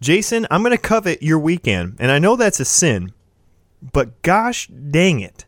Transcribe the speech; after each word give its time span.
Jason, 0.00 0.46
I'm 0.50 0.62
going 0.62 0.76
to 0.76 0.82
covet 0.82 1.22
your 1.22 1.38
weekend, 1.38 1.96
and 1.98 2.10
I 2.10 2.18
know 2.18 2.36
that's 2.36 2.60
a 2.60 2.64
sin, 2.64 3.12
but 3.92 4.22
gosh 4.22 4.66
dang 4.68 5.20
it. 5.20 5.44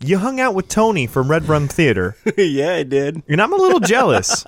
You 0.00 0.18
hung 0.18 0.38
out 0.40 0.54
with 0.54 0.68
Tony 0.68 1.06
from 1.06 1.30
Red 1.30 1.48
Rum 1.48 1.66
Theater, 1.68 2.16
yeah, 2.36 2.74
I 2.74 2.82
did. 2.82 3.22
and 3.28 3.40
I'm 3.40 3.52
a 3.52 3.56
little 3.56 3.80
jealous. 3.80 4.44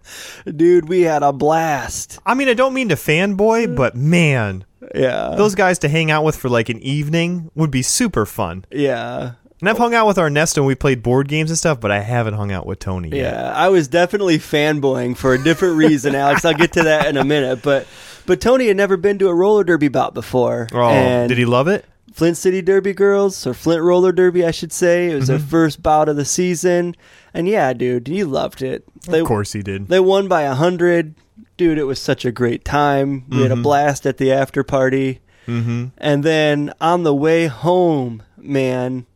Dude, 0.56 0.88
we 0.88 1.02
had 1.02 1.22
a 1.22 1.32
blast. 1.32 2.18
I 2.24 2.34
mean, 2.34 2.48
I 2.48 2.54
don't 2.54 2.72
mean 2.74 2.88
to 2.88 2.94
fanboy, 2.94 3.76
but 3.76 3.96
man, 3.96 4.64
Yeah. 4.94 5.34
those 5.36 5.54
guys 5.54 5.78
to 5.80 5.88
hang 5.88 6.10
out 6.10 6.24
with 6.24 6.36
for 6.36 6.48
like 6.48 6.68
an 6.68 6.78
evening 6.80 7.50
would 7.54 7.70
be 7.70 7.82
super 7.82 8.24
fun. 8.24 8.64
yeah. 8.70 9.32
And 9.64 9.70
I've 9.70 9.78
hung 9.78 9.94
out 9.94 10.06
with 10.06 10.18
Ernesto 10.18 10.60
and 10.60 10.66
we 10.66 10.74
played 10.74 11.02
board 11.02 11.26
games 11.26 11.50
and 11.50 11.56
stuff, 11.56 11.80
but 11.80 11.90
I 11.90 12.00
haven't 12.00 12.34
hung 12.34 12.52
out 12.52 12.66
with 12.66 12.80
Tony 12.80 13.08
yet. 13.08 13.32
Yeah, 13.32 13.50
I 13.56 13.70
was 13.70 13.88
definitely 13.88 14.36
fanboying 14.38 15.16
for 15.16 15.32
a 15.32 15.42
different 15.42 15.78
reason, 15.78 16.14
Alex. 16.14 16.44
I'll 16.44 16.52
get 16.52 16.72
to 16.74 16.82
that 16.82 17.06
in 17.06 17.16
a 17.16 17.24
minute. 17.24 17.62
But 17.62 17.86
but 18.26 18.42
Tony 18.42 18.66
had 18.68 18.76
never 18.76 18.98
been 18.98 19.18
to 19.20 19.28
a 19.28 19.34
roller 19.34 19.64
derby 19.64 19.88
bout 19.88 20.12
before. 20.12 20.68
Oh, 20.70 21.26
did 21.26 21.38
he 21.38 21.46
love 21.46 21.66
it? 21.68 21.86
Flint 22.12 22.36
City 22.36 22.60
Derby 22.60 22.92
girls, 22.92 23.46
or 23.46 23.54
Flint 23.54 23.82
Roller 23.82 24.12
Derby, 24.12 24.44
I 24.44 24.50
should 24.50 24.70
say. 24.72 25.10
It 25.10 25.14
was 25.14 25.24
Mm-hmm. 25.24 25.32
their 25.38 25.38
first 25.48 25.82
bout 25.82 26.10
of 26.10 26.16
the 26.16 26.26
season, 26.26 26.94
and 27.32 27.48
yeah, 27.48 27.72
dude, 27.72 28.06
he 28.06 28.22
loved 28.22 28.60
it. 28.60 28.84
They, 29.08 29.20
of 29.20 29.26
course 29.26 29.52
he 29.54 29.62
did. 29.62 29.88
they 29.88 29.98
won 29.98 30.28
by 30.28 30.42
a 30.42 30.54
hundred. 30.54 31.14
Dude, 31.56 31.78
it 31.78 31.84
was 31.84 31.98
such 31.98 32.26
a 32.26 32.30
great 32.30 32.66
time. 32.66 33.24
We 33.30 33.40
had 33.42 33.50
a 33.50 33.56
blast 33.56 34.04
at 34.06 34.18
the 34.18 34.30
after 34.30 34.62
party. 34.62 35.20
Mm-hmm. 35.46 35.86
And 35.98 36.22
then 36.22 36.72
on 36.82 37.02
the 37.04 37.14
way 37.14 37.46
home, 37.46 38.22
man, 38.36 39.06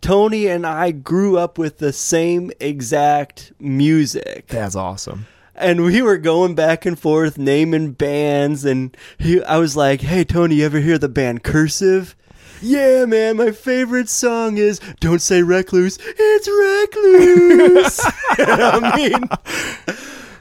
Tony 0.00 0.46
and 0.46 0.66
I 0.66 0.90
grew 0.90 1.38
up 1.38 1.58
with 1.58 1.78
the 1.78 1.92
same 1.92 2.50
exact 2.60 3.52
music. 3.58 4.48
That's 4.48 4.76
awesome. 4.76 5.26
And 5.54 5.82
we 5.82 6.00
were 6.00 6.16
going 6.16 6.54
back 6.54 6.86
and 6.86 6.98
forth 6.98 7.36
naming 7.36 7.92
bands 7.92 8.64
and 8.64 8.96
he 9.18 9.42
I 9.44 9.58
was 9.58 9.76
like, 9.76 10.00
"Hey 10.00 10.24
Tony, 10.24 10.56
you 10.56 10.64
ever 10.64 10.80
hear 10.80 10.98
the 10.98 11.08
band 11.08 11.42
Cursive?" 11.42 12.16
Yeah, 12.62 13.06
man, 13.06 13.38
my 13.38 13.52
favorite 13.52 14.10
song 14.10 14.58
is 14.58 14.80
Don't 15.00 15.22
Say 15.22 15.42
Recluse, 15.42 15.98
It's 16.02 16.48
Recluse. 16.48 18.00
I 18.38 18.96
mean, 18.96 19.94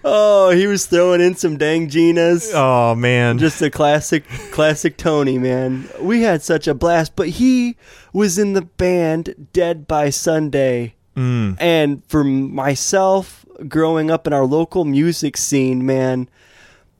oh, 0.04 0.50
he 0.50 0.68
was 0.68 0.86
throwing 0.86 1.22
in 1.22 1.36
some 1.36 1.58
dang 1.58 1.88
Ginas. 1.90 2.52
Oh 2.54 2.94
man. 2.96 3.38
Just 3.40 3.62
a 3.62 3.70
classic, 3.70 4.28
classic 4.52 4.98
Tony, 4.98 5.38
man. 5.38 5.90
We 6.02 6.22
had 6.22 6.42
such 6.42 6.68
a 6.68 6.74
blast, 6.74 7.16
but 7.16 7.30
he 7.30 7.78
was 8.14 8.38
in 8.38 8.54
the 8.54 8.62
band 8.64 9.50
Dead 9.54 9.88
by 9.88 10.10
Sunday. 10.10 10.96
Mm. 11.16 11.58
And 11.60 12.04
for 12.08 12.24
myself, 12.24 13.46
growing 13.68 14.10
up 14.10 14.26
in 14.28 14.34
our 14.34 14.46
local 14.46 14.86
music 14.86 15.36
scene, 15.38 15.86
man, 15.86 16.30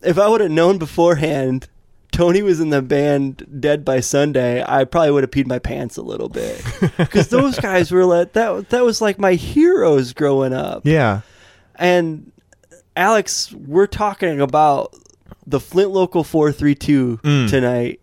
if 0.02 0.18
I 0.18 0.28
would 0.28 0.42
have 0.42 0.52
known 0.52 0.78
beforehand 0.78 1.68
Tony 2.12 2.42
was 2.42 2.60
in 2.60 2.70
the 2.72 2.82
band 2.82 3.46
Dead 3.62 3.86
by 3.86 4.00
Sunday, 4.00 4.64
I 4.68 4.84
probably 4.84 5.12
would 5.12 5.24
have 5.24 5.32
peed 5.32 5.46
my 5.48 5.60
pants 5.60 5.96
a 5.96 6.02
little 6.02 6.28
bit. 6.30 6.62
Because 6.98 7.30
those 7.30 7.58
guys 7.60 7.92
were 7.92 8.04
like, 8.06 8.34
that, 8.34 8.70
that 8.70 8.84
was 8.84 9.00
like 9.00 9.20
my 9.20 9.34
heroes 9.36 10.12
growing 10.14 10.52
up. 10.54 10.82
yeah. 10.86 11.22
And 11.76 12.32
Alex, 12.98 13.54
we're 13.54 13.88
talking 13.88 14.42
about 14.42 14.94
the 15.48 15.60
Flint 15.62 15.92
Local 15.92 16.24
432 16.26 17.20
Mm. 17.24 17.50
tonight, 17.50 18.02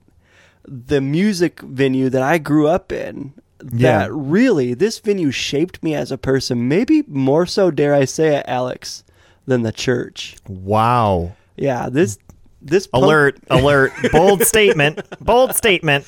the 0.66 1.00
music 1.00 1.60
venue 1.60 2.08
that 2.10 2.22
I 2.22 2.38
grew 2.38 2.68
up 2.68 2.92
in. 2.92 3.34
Yeah. 3.72 4.00
That 4.00 4.12
really, 4.12 4.74
this 4.74 4.98
venue 4.98 5.30
shaped 5.30 5.82
me 5.82 5.94
as 5.94 6.12
a 6.12 6.18
person, 6.18 6.68
maybe 6.68 7.02
more 7.08 7.46
so, 7.46 7.70
dare 7.70 7.94
I 7.94 8.04
say 8.04 8.36
it, 8.36 8.44
Alex, 8.46 9.02
than 9.46 9.62
the 9.62 9.72
church. 9.72 10.36
Wow. 10.46 11.34
Yeah, 11.56 11.88
this, 11.88 12.18
this 12.60 12.86
punk- 12.86 13.04
Alert, 13.04 13.38
alert. 13.50 13.92
Bold 14.12 14.42
statement. 14.42 15.00
Bold 15.20 15.54
statement. 15.54 16.06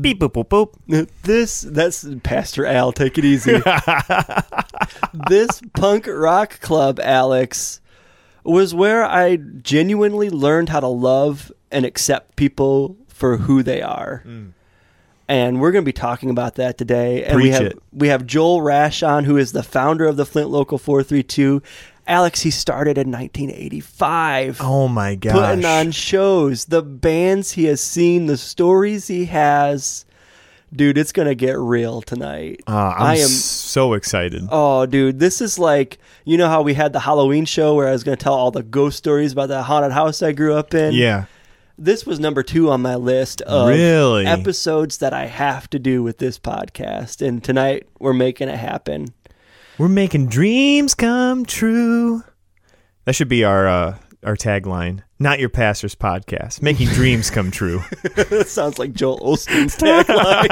Beep 0.00 0.20
boop 0.20 0.32
boop 0.32 0.48
boop. 0.88 1.08
This 1.22 1.62
that's 1.62 2.06
Pastor 2.22 2.64
Al. 2.64 2.92
Take 2.92 3.18
it 3.18 3.24
easy. 3.24 3.60
this 5.28 5.60
punk 5.74 6.06
rock 6.06 6.60
club, 6.60 7.00
Alex, 7.00 7.80
was 8.44 8.72
where 8.72 9.04
I 9.04 9.36
genuinely 9.36 10.30
learned 10.30 10.68
how 10.68 10.78
to 10.80 10.86
love 10.86 11.50
and 11.72 11.84
accept 11.84 12.36
people 12.36 12.96
for 13.20 13.36
who 13.36 13.62
they 13.62 13.80
are. 13.82 14.24
And 15.28 15.60
we're 15.60 15.70
going 15.70 15.84
to 15.84 15.88
be 15.88 15.92
talking 15.92 16.28
about 16.30 16.56
that 16.56 16.76
today. 16.76 17.22
And 17.24 17.36
we 17.36 17.50
have 17.50 17.62
it. 17.62 17.78
we 17.92 18.08
have 18.08 18.26
Joel 18.26 18.62
Rash 18.62 19.04
on, 19.04 19.22
who 19.24 19.36
is 19.36 19.52
the 19.52 19.62
founder 19.62 20.06
of 20.06 20.16
the 20.16 20.26
Flint 20.26 20.50
Local 20.50 20.76
432. 20.76 21.62
Alex, 22.08 22.40
he 22.42 22.50
started 22.50 22.98
in 22.98 23.12
1985 23.12 24.60
Oh 24.60 24.88
my 24.88 25.14
gosh. 25.14 25.32
putting 25.32 25.64
on 25.64 25.92
shows, 25.92 26.64
the 26.64 26.82
bands 26.82 27.52
he 27.52 27.64
has 27.66 27.80
seen, 27.80 28.26
the 28.26 28.36
stories 28.36 29.06
he 29.06 29.26
has. 29.26 30.04
Dude, 30.74 30.98
it's 30.98 31.10
gonna 31.12 31.34
get 31.34 31.58
real 31.58 32.00
tonight. 32.00 32.60
Uh, 32.66 32.94
I'm 32.96 33.02
I 33.02 33.14
am. 33.16 33.26
so 33.28 33.94
excited. 33.94 34.46
Oh, 34.52 34.86
dude, 34.86 35.18
this 35.18 35.40
is 35.40 35.58
like 35.58 35.98
you 36.24 36.36
know 36.36 36.48
how 36.48 36.62
we 36.62 36.74
had 36.74 36.92
the 36.92 37.00
Halloween 37.00 37.44
show 37.44 37.74
where 37.74 37.88
I 37.88 37.92
was 37.92 38.04
gonna 38.04 38.16
tell 38.16 38.34
all 38.34 38.52
the 38.52 38.62
ghost 38.62 38.96
stories 38.96 39.32
about 39.32 39.46
the 39.48 39.64
haunted 39.64 39.90
house 39.90 40.22
I 40.22 40.30
grew 40.30 40.54
up 40.54 40.72
in. 40.74 40.92
yeah. 40.94 41.24
This 41.80 42.04
was 42.04 42.20
number 42.20 42.42
two 42.42 42.70
on 42.70 42.82
my 42.82 42.94
list 42.94 43.40
of 43.42 43.68
Really? 43.68 44.26
episodes 44.26 44.98
that 44.98 45.12
I 45.14 45.26
have 45.26 45.68
to 45.70 45.78
do 45.78 46.02
with 46.02 46.18
this 46.18 46.38
podcast, 46.38 47.26
and 47.26 47.42
tonight 47.42 47.88
we're 47.98 48.12
making 48.12 48.48
it 48.48 48.58
happen. 48.58 49.06
We're 49.78 49.88
making 49.88 50.28
dreams 50.28 50.94
come 50.94 51.46
true. 51.46 52.22
That 53.06 53.14
should 53.14 53.28
be 53.30 53.44
our 53.44 53.66
uh, 53.66 53.98
our 54.24 54.36
tagline. 54.36 55.02
Not 55.18 55.38
your 55.38 55.48
pastor's 55.48 55.94
podcast. 55.94 56.62
Making 56.62 56.88
dreams 56.88 57.30
come 57.30 57.50
true. 57.50 57.82
that 58.16 58.46
sounds 58.48 58.78
like 58.78 58.92
Joel 58.92 59.18
Osteen's 59.20 59.76
tagline. 59.78 60.48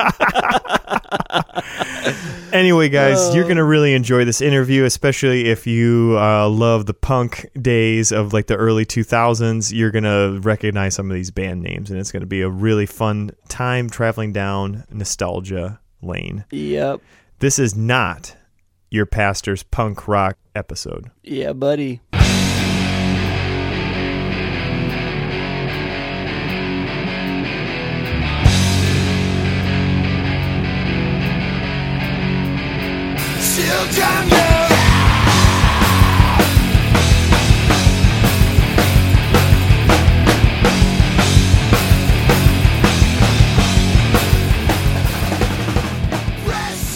Anyway, 2.50 2.88
guys, 2.88 3.34
you're 3.34 3.46
gonna 3.46 3.62
really 3.64 3.92
enjoy 3.92 4.24
this 4.24 4.40
interview, 4.40 4.84
especially 4.84 5.48
if 5.50 5.66
you 5.66 6.16
uh, 6.18 6.48
love 6.48 6.86
the 6.86 6.94
punk 6.94 7.46
days 7.60 8.10
of 8.10 8.32
like 8.32 8.46
the 8.46 8.56
early 8.56 8.86
2000s. 8.86 9.70
You're 9.72 9.90
gonna 9.90 10.40
recognize 10.40 10.94
some 10.94 11.10
of 11.10 11.14
these 11.14 11.30
band 11.30 11.62
names, 11.62 11.90
and 11.90 12.00
it's 12.00 12.10
gonna 12.10 12.24
be 12.26 12.40
a 12.40 12.48
really 12.48 12.86
fun 12.86 13.32
time 13.48 13.90
traveling 13.90 14.32
down 14.32 14.84
nostalgia 14.90 15.78
lane. 16.00 16.46
yep. 16.50 17.00
This 17.40 17.58
is 17.58 17.76
not 17.76 18.34
your 18.90 19.04
pastor's 19.06 19.62
punk 19.62 20.08
rock 20.08 20.38
episode. 20.54 21.10
Yeah, 21.22 21.52
buddy. 21.52 22.00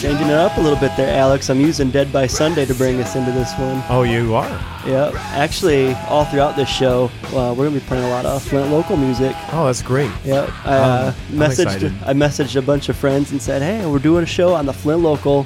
Changing 0.01 0.27
it 0.27 0.33
up 0.33 0.57
a 0.57 0.59
little 0.61 0.77
bit 0.77 0.91
there, 0.97 1.17
Alex. 1.17 1.49
I'm 1.49 1.61
using 1.61 1.89
Dead 1.89 2.11
by 2.11 2.27
Sunday 2.27 2.65
to 2.65 2.75
bring 2.75 2.99
us 2.99 3.15
into 3.15 3.31
this 3.31 3.49
one. 3.57 3.81
Oh, 3.89 4.03
you 4.03 4.35
are. 4.35 4.49
Yep. 4.85 5.13
Actually, 5.15 5.93
all 6.09 6.25
throughout 6.25 6.57
this 6.57 6.67
show, 6.67 7.09
uh, 7.27 7.55
we're 7.57 7.67
gonna 7.69 7.79
be 7.79 7.85
playing 7.85 8.03
a 8.03 8.09
lot 8.09 8.25
of 8.25 8.43
Flint 8.43 8.69
local 8.69 8.97
music. 8.97 9.33
Oh, 9.53 9.65
that's 9.67 9.81
great. 9.81 10.11
Yep. 10.25 10.49
I 10.65 10.75
uh, 10.75 11.07
Um, 11.07 11.37
messaged 11.39 11.63
excited. 11.63 11.93
I 12.05 12.11
messaged 12.11 12.57
a 12.57 12.61
bunch 12.61 12.89
of 12.89 12.97
friends 12.97 13.31
and 13.31 13.41
said, 13.41 13.61
"Hey, 13.61 13.85
we're 13.85 13.99
doing 13.99 14.23
a 14.23 14.27
show 14.27 14.53
on 14.53 14.65
the 14.65 14.73
Flint 14.73 14.99
local. 15.01 15.45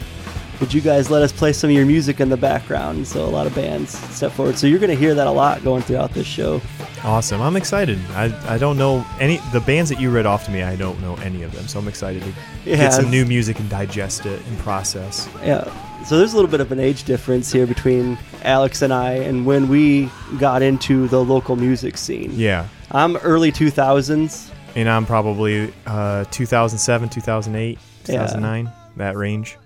Would 0.59 0.73
you 0.73 0.81
guys 0.81 1.09
let 1.11 1.21
us 1.21 1.31
play 1.31 1.53
some 1.53 1.69
of 1.69 1.75
your 1.75 1.85
music 1.85 2.19
in 2.19 2.29
the 2.29 2.37
background?" 2.37 2.97
And 2.97 3.07
so 3.07 3.25
a 3.25 3.27
lot 3.27 3.45
of 3.47 3.53
bands 3.55 3.97
step 4.15 4.31
forward. 4.31 4.57
So 4.57 4.67
you're 4.67 4.79
gonna 4.79 4.95
hear 4.95 5.13
that 5.15 5.27
a 5.27 5.31
lot 5.31 5.63
going 5.63 5.83
throughout 5.83 6.13
this 6.13 6.27
show. 6.27 6.61
Awesome. 7.03 7.41
I'm 7.41 7.55
excited. 7.55 7.99
I, 8.15 8.33
I 8.47 8.57
don't 8.57 8.77
know 8.77 9.05
any 9.19 9.37
the 9.53 9.61
bands 9.61 9.89
that 9.91 9.99
you 10.01 10.09
read 10.09 10.25
off 10.25 10.45
to 10.45 10.51
me. 10.51 10.63
I 10.63 10.75
don't 10.75 10.99
know 11.01 11.15
any 11.17 11.43
of 11.43 11.51
them, 11.53 11.67
so 11.67 11.77
I'm 11.79 11.87
excited 11.87 12.23
to 12.23 12.33
Yeah, 12.65 12.77
get 12.77 12.93
some 12.93 13.09
new 13.11 13.23
music 13.25 13.59
and 13.59 13.69
digest 13.69 14.25
it 14.25 14.41
and 14.47 14.57
process. 14.59 15.29
Yeah. 15.43 15.63
So 16.05 16.17
there's 16.17 16.33
a 16.33 16.35
little 16.35 16.49
bit 16.51 16.61
of 16.61 16.71
an 16.71 16.79
age 16.79 17.03
difference 17.03 17.51
here 17.51 17.67
between 17.67 18.17
Alex 18.43 18.81
and 18.81 18.93
I, 18.93 19.13
and 19.13 19.45
when 19.45 19.67
we 19.67 20.09
got 20.39 20.61
into 20.61 21.07
the 21.09 21.21
local 21.23 21.55
music 21.55 21.97
scene. 21.97 22.31
Yeah. 22.33 22.67
I'm 22.91 23.17
early 23.17 23.51
2000s. 23.51 24.49
And 24.75 24.87
I'm 24.89 25.05
probably 25.05 25.73
uh, 25.85 26.23
2007, 26.31 27.09
2008, 27.09 27.77
Yeah. 27.77 27.77
2009, 28.05 28.71
that 28.97 29.15
range. 29.17 29.57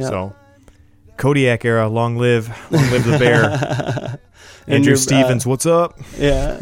Yeah. 0.00 0.08
So 0.08 0.36
Kodiak 1.16 1.64
era, 1.64 1.88
long 1.88 2.16
live, 2.16 2.48
long 2.70 2.90
live 2.90 3.04
the 3.04 3.18
bear. 3.18 4.18
And 4.66 4.76
Andrew 4.76 4.90
you're, 4.90 4.98
uh, 4.98 5.00
Stevens, 5.00 5.46
what's 5.46 5.66
up? 5.66 5.98
Yeah. 6.16 6.60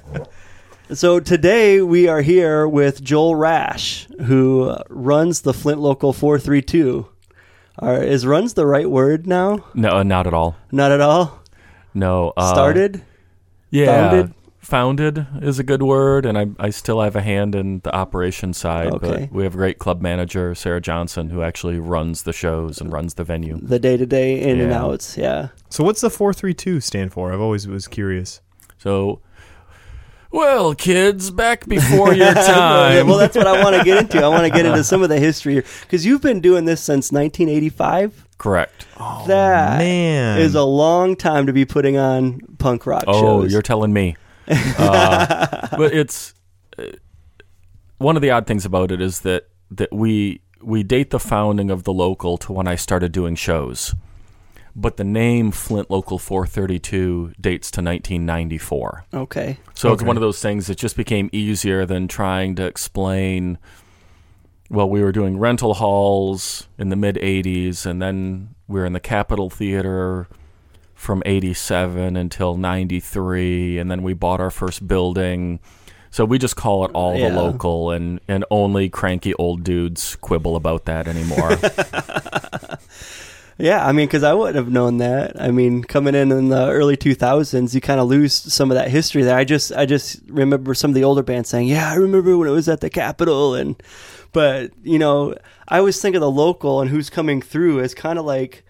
so 0.92 1.20
today 1.20 1.82
we 1.82 2.06
are 2.08 2.22
here 2.22 2.66
with 2.68 3.02
Joel 3.02 3.34
Rash, 3.34 4.06
who 4.24 4.70
uh, 4.70 4.84
runs 4.88 5.42
the 5.42 5.52
Flint 5.52 5.80
Local 5.80 6.12
432. 6.12 7.06
Are, 7.80 8.02
is 8.02 8.24
runs 8.24 8.54
the 8.54 8.64
right 8.64 8.88
word 8.88 9.26
now? 9.26 9.64
No, 9.74 9.90
uh, 9.90 10.02
not 10.04 10.26
at 10.28 10.32
all. 10.32 10.56
Not 10.70 10.92
at 10.92 11.00
all. 11.00 11.42
No. 11.94 12.32
Uh, 12.36 12.52
Started? 12.54 13.02
Yeah. 13.70 13.86
Founded? 13.86 14.34
Founded 14.60 15.26
is 15.42 15.58
a 15.58 15.62
good 15.64 15.82
word, 15.82 16.24
and 16.26 16.38
I, 16.38 16.46
I 16.58 16.70
still 16.70 17.00
have 17.00 17.16
a 17.16 17.22
hand 17.22 17.54
in 17.54 17.80
the 17.80 17.94
operation 17.94 18.52
side. 18.52 18.92
Okay. 18.92 19.26
But 19.28 19.32
we 19.32 19.42
have 19.44 19.54
a 19.54 19.56
great 19.58 19.78
club 19.78 20.00
manager, 20.00 20.54
Sarah 20.54 20.80
Johnson, 20.80 21.30
who 21.30 21.42
actually 21.42 21.78
runs 21.78 22.22
the 22.22 22.32
shows 22.32 22.80
and 22.80 22.92
runs 22.92 23.14
the 23.14 23.24
venue. 23.24 23.58
The 23.60 23.78
day 23.78 23.96
to 23.96 24.06
day 24.06 24.40
in 24.40 24.60
and 24.60 24.72
outs. 24.72 25.16
Yeah. 25.16 25.48
So 25.70 25.82
what's 25.82 26.00
the 26.02 26.10
four 26.10 26.32
three 26.32 26.54
two 26.54 26.80
stand 26.80 27.12
for? 27.12 27.32
I've 27.32 27.40
always 27.40 27.66
was 27.66 27.88
curious. 27.88 28.40
So, 28.78 29.20
well, 30.30 30.74
kids, 30.74 31.30
back 31.30 31.66
before 31.66 32.14
your 32.14 32.32
time. 32.34 33.06
well, 33.08 33.18
that's 33.18 33.36
what 33.36 33.46
I 33.46 33.62
want 33.64 33.76
to 33.76 33.84
get 33.84 33.98
into. 33.98 34.22
I 34.22 34.28
want 34.28 34.44
to 34.44 34.50
get 34.50 34.64
into 34.66 34.84
some 34.84 35.02
of 35.02 35.08
the 35.08 35.18
history 35.18 35.56
because 35.82 36.06
you've 36.06 36.22
been 36.22 36.40
doing 36.40 36.66
this 36.66 36.80
since 36.80 37.10
1985. 37.10 38.26
Correct. 38.38 38.86
Oh, 38.98 39.24
that 39.26 39.78
Man, 39.80 40.38
is 40.40 40.54
a 40.54 40.62
long 40.62 41.14
time 41.16 41.46
to 41.46 41.52
be 41.52 41.64
putting 41.66 41.96
on 41.98 42.40
punk 42.58 42.86
rock 42.86 43.04
Oh, 43.06 43.20
shows. 43.42 43.52
you're 43.52 43.60
telling 43.60 43.92
me. 43.92 44.16
Uh, 44.78 45.68
but 45.76 45.94
it's 45.94 46.34
uh, 46.78 46.84
one 47.98 48.16
of 48.16 48.22
the 48.22 48.30
odd 48.30 48.46
things 48.46 48.64
about 48.64 48.90
it 48.90 49.00
is 49.00 49.20
that 49.20 49.48
that 49.70 49.92
we 49.92 50.40
we 50.62 50.82
date 50.82 51.10
the 51.10 51.20
founding 51.20 51.70
of 51.70 51.84
the 51.84 51.92
local 51.92 52.36
to 52.38 52.52
when 52.52 52.66
I 52.66 52.74
started 52.74 53.12
doing 53.12 53.34
shows, 53.34 53.94
but 54.74 54.96
the 54.96 55.04
name 55.04 55.50
Flint 55.52 55.90
Local 55.90 56.18
432 56.18 57.34
dates 57.40 57.70
to 57.72 57.80
1994. 57.80 59.04
okay. 59.14 59.58
So 59.74 59.92
it's 59.92 60.02
one 60.02 60.16
of 60.16 60.20
those 60.20 60.40
things 60.42 60.66
that 60.66 60.76
just 60.76 60.96
became 60.96 61.30
easier 61.32 61.86
than 61.86 62.08
trying 62.08 62.54
to 62.56 62.64
explain. 62.66 63.58
Well, 64.68 64.88
we 64.88 65.02
were 65.02 65.12
doing 65.12 65.38
rental 65.38 65.74
halls 65.74 66.68
in 66.78 66.90
the 66.90 66.96
mid 66.96 67.16
80s, 67.16 67.86
and 67.86 68.00
then 68.00 68.54
we 68.68 68.80
were 68.80 68.86
in 68.86 68.92
the 68.92 69.00
Capitol 69.00 69.50
Theater 69.50 70.28
from 71.00 71.22
87 71.24 72.14
until 72.14 72.58
93, 72.58 73.78
and 73.78 73.90
then 73.90 74.02
we 74.02 74.12
bought 74.12 74.38
our 74.38 74.50
first 74.50 74.86
building. 74.86 75.58
So 76.10 76.26
we 76.26 76.38
just 76.38 76.56
call 76.56 76.84
it 76.84 76.90
all 76.92 77.16
Yeah. 77.16 77.30
the 77.30 77.36
local, 77.36 77.90
and, 77.90 78.20
and 78.28 78.44
only 78.50 78.90
cranky 78.90 79.32
old 79.34 79.64
dudes 79.64 80.16
quibble 80.16 80.56
about 80.56 80.84
that 80.84 81.08
anymore. 81.08 81.56
Yeah, 83.58 83.86
I 83.86 83.92
mean, 83.92 84.06
because 84.06 84.22
I 84.22 84.32
wouldn't 84.32 84.56
have 84.56 84.70
known 84.72 84.96
that. 84.98 85.38
I 85.38 85.50
mean, 85.50 85.84
coming 85.84 86.14
in 86.14 86.32
in 86.32 86.48
the 86.48 86.70
early 86.70 86.96
2000s, 86.96 87.74
you 87.74 87.80
kind 87.82 88.00
of 88.00 88.08
lose 88.08 88.32
some 88.32 88.70
of 88.70 88.76
that 88.76 88.88
history 88.88 89.22
there. 89.22 89.36
I 89.36 89.44
just, 89.44 89.70
I 89.72 89.84
just 89.84 90.18
remember 90.28 90.72
some 90.72 90.90
of 90.90 90.94
the 90.94 91.04
older 91.04 91.22
bands 91.22 91.50
saying, 91.50 91.68
"Yeah, 91.68 91.90
I 91.90 91.96
remember 91.96 92.38
when 92.38 92.48
it 92.48 92.52
was 92.52 92.70
at 92.70 92.80
the 92.80 92.88
Capitol," 92.88 93.54
and 93.54 93.76
but 94.32 94.70
you 94.82 94.98
know, 94.98 95.34
I 95.68 95.76
always 95.78 96.00
think 96.00 96.14
of 96.16 96.22
the 96.22 96.30
local 96.30 96.80
and 96.80 96.88
who's 96.88 97.10
coming 97.10 97.42
through 97.42 97.80
as 97.80 97.92
kind 97.92 98.18
of 98.18 98.24
like, 98.24 98.64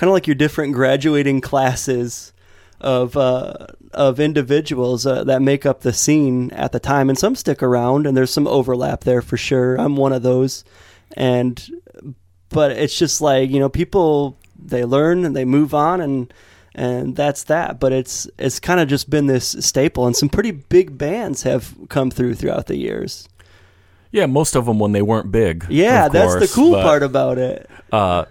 kind 0.00 0.08
of 0.08 0.14
like 0.14 0.26
your 0.26 0.34
different 0.34 0.72
graduating 0.72 1.42
classes 1.42 2.32
of 2.80 3.18
uh, 3.18 3.66
of 3.92 4.18
individuals 4.18 5.04
uh, 5.04 5.22
that 5.24 5.42
make 5.42 5.66
up 5.66 5.82
the 5.82 5.92
scene 5.92 6.50
at 6.52 6.72
the 6.72 6.80
time, 6.80 7.10
and 7.10 7.18
some 7.18 7.36
stick 7.36 7.62
around, 7.62 8.06
and 8.06 8.16
there's 8.16 8.30
some 8.30 8.46
overlap 8.46 9.04
there 9.04 9.20
for 9.20 9.36
sure. 9.36 9.76
I'm 9.78 9.96
one 9.96 10.14
of 10.14 10.22
those, 10.22 10.64
and 11.14 11.62
but 12.48 12.72
it's 12.72 12.98
just 12.98 13.20
like 13.20 13.50
you 13.50 13.60
know 13.60 13.68
people 13.68 14.38
they 14.58 14.86
learn 14.86 15.26
and 15.26 15.36
they 15.36 15.44
move 15.44 15.74
on 15.74 16.00
and 16.00 16.32
and 16.74 17.16
that's 17.16 17.44
that 17.44 17.80
but 17.80 17.92
it's 17.92 18.28
it's 18.38 18.60
kind 18.60 18.80
of 18.80 18.88
just 18.88 19.08
been 19.08 19.26
this 19.26 19.56
staple 19.60 20.06
and 20.06 20.14
some 20.16 20.28
pretty 20.28 20.50
big 20.50 20.98
bands 20.98 21.42
have 21.42 21.74
come 21.88 22.10
through 22.10 22.34
throughout 22.34 22.66
the 22.66 22.76
years 22.76 23.28
yeah, 24.12 24.26
most 24.26 24.56
of 24.56 24.66
them 24.66 24.80
when 24.80 24.90
they 24.90 25.02
weren't 25.02 25.30
big. 25.30 25.64
yeah 25.70 26.06
of 26.06 26.12
that's 26.12 26.34
the 26.34 26.48
cool 26.52 26.72
but, 26.72 26.82
part 26.82 27.02
about 27.02 27.38
it 27.38 27.70
Uh, 27.92 28.24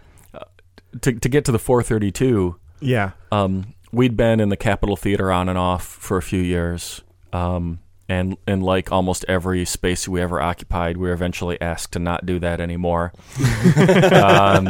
to, 1.02 1.14
to 1.14 1.30
get 1.30 1.46
to 1.46 1.52
the 1.52 1.60
432, 1.60 2.56
yeah. 2.82 3.12
um, 3.32 3.74
we'd 3.92 4.18
been 4.18 4.40
in 4.40 4.50
the 4.50 4.58
Capitol 4.58 4.96
Theater 4.96 5.32
on 5.32 5.50
and 5.50 5.58
off 5.58 5.86
for 5.86 6.18
a 6.18 6.22
few 6.22 6.42
years. 6.42 7.02
Um, 7.34 7.80
and, 8.08 8.38
and 8.48 8.64
like 8.64 8.92
almost 8.92 9.24
every 9.28 9.66
space 9.66 10.08
we 10.08 10.20
ever 10.20 10.42
occupied, 10.42 10.98
we 10.98 11.08
were 11.08 11.14
eventually 11.14 11.62
asked 11.62 11.94
to 11.94 12.00
not 12.00 12.26
do 12.26 12.40
that 12.40 12.60
anymore. 12.60 13.14
um, 14.12 14.68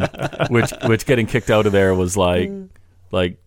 which 0.49 0.73
which 0.85 1.05
getting 1.05 1.25
kicked 1.25 1.49
out 1.49 1.65
of 1.65 1.71
there 1.71 1.95
was 1.95 2.17
like 2.17 2.51
like 3.11 3.37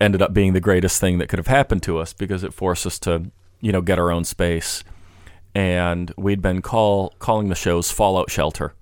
ended 0.00 0.22
up 0.22 0.34
being 0.34 0.54
the 0.54 0.60
greatest 0.60 1.00
thing 1.00 1.18
that 1.18 1.28
could 1.28 1.38
have 1.38 1.46
happened 1.46 1.84
to 1.84 1.98
us 1.98 2.12
because 2.12 2.42
it 2.42 2.52
forced 2.52 2.84
us 2.84 2.98
to 2.98 3.30
you 3.60 3.70
know 3.70 3.80
get 3.80 4.00
our 4.00 4.10
own 4.10 4.24
space. 4.24 4.82
And 5.54 6.12
we'd 6.18 6.42
been 6.42 6.60
call 6.60 7.14
calling 7.20 7.48
the 7.48 7.54
shows 7.54 7.92
Fallout 7.92 8.28
Shelter 8.28 8.74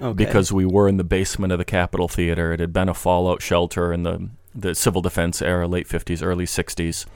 okay 0.00 0.24
because 0.24 0.52
we 0.52 0.64
were 0.64 0.88
in 0.88 0.96
the 0.96 1.04
basement 1.04 1.52
of 1.52 1.58
the 1.58 1.64
Capitol 1.64 2.08
Theater. 2.08 2.52
It 2.52 2.60
had 2.60 2.72
been 2.72 2.88
a 2.88 2.94
fallout 2.94 3.42
shelter 3.42 3.92
in 3.92 4.02
the 4.02 4.30
the 4.54 4.74
civil 4.74 5.02
defense 5.02 5.40
era, 5.40 5.68
late 5.68 5.86
fifties, 5.86 6.22
early 6.22 6.46
sixties. 6.46 7.06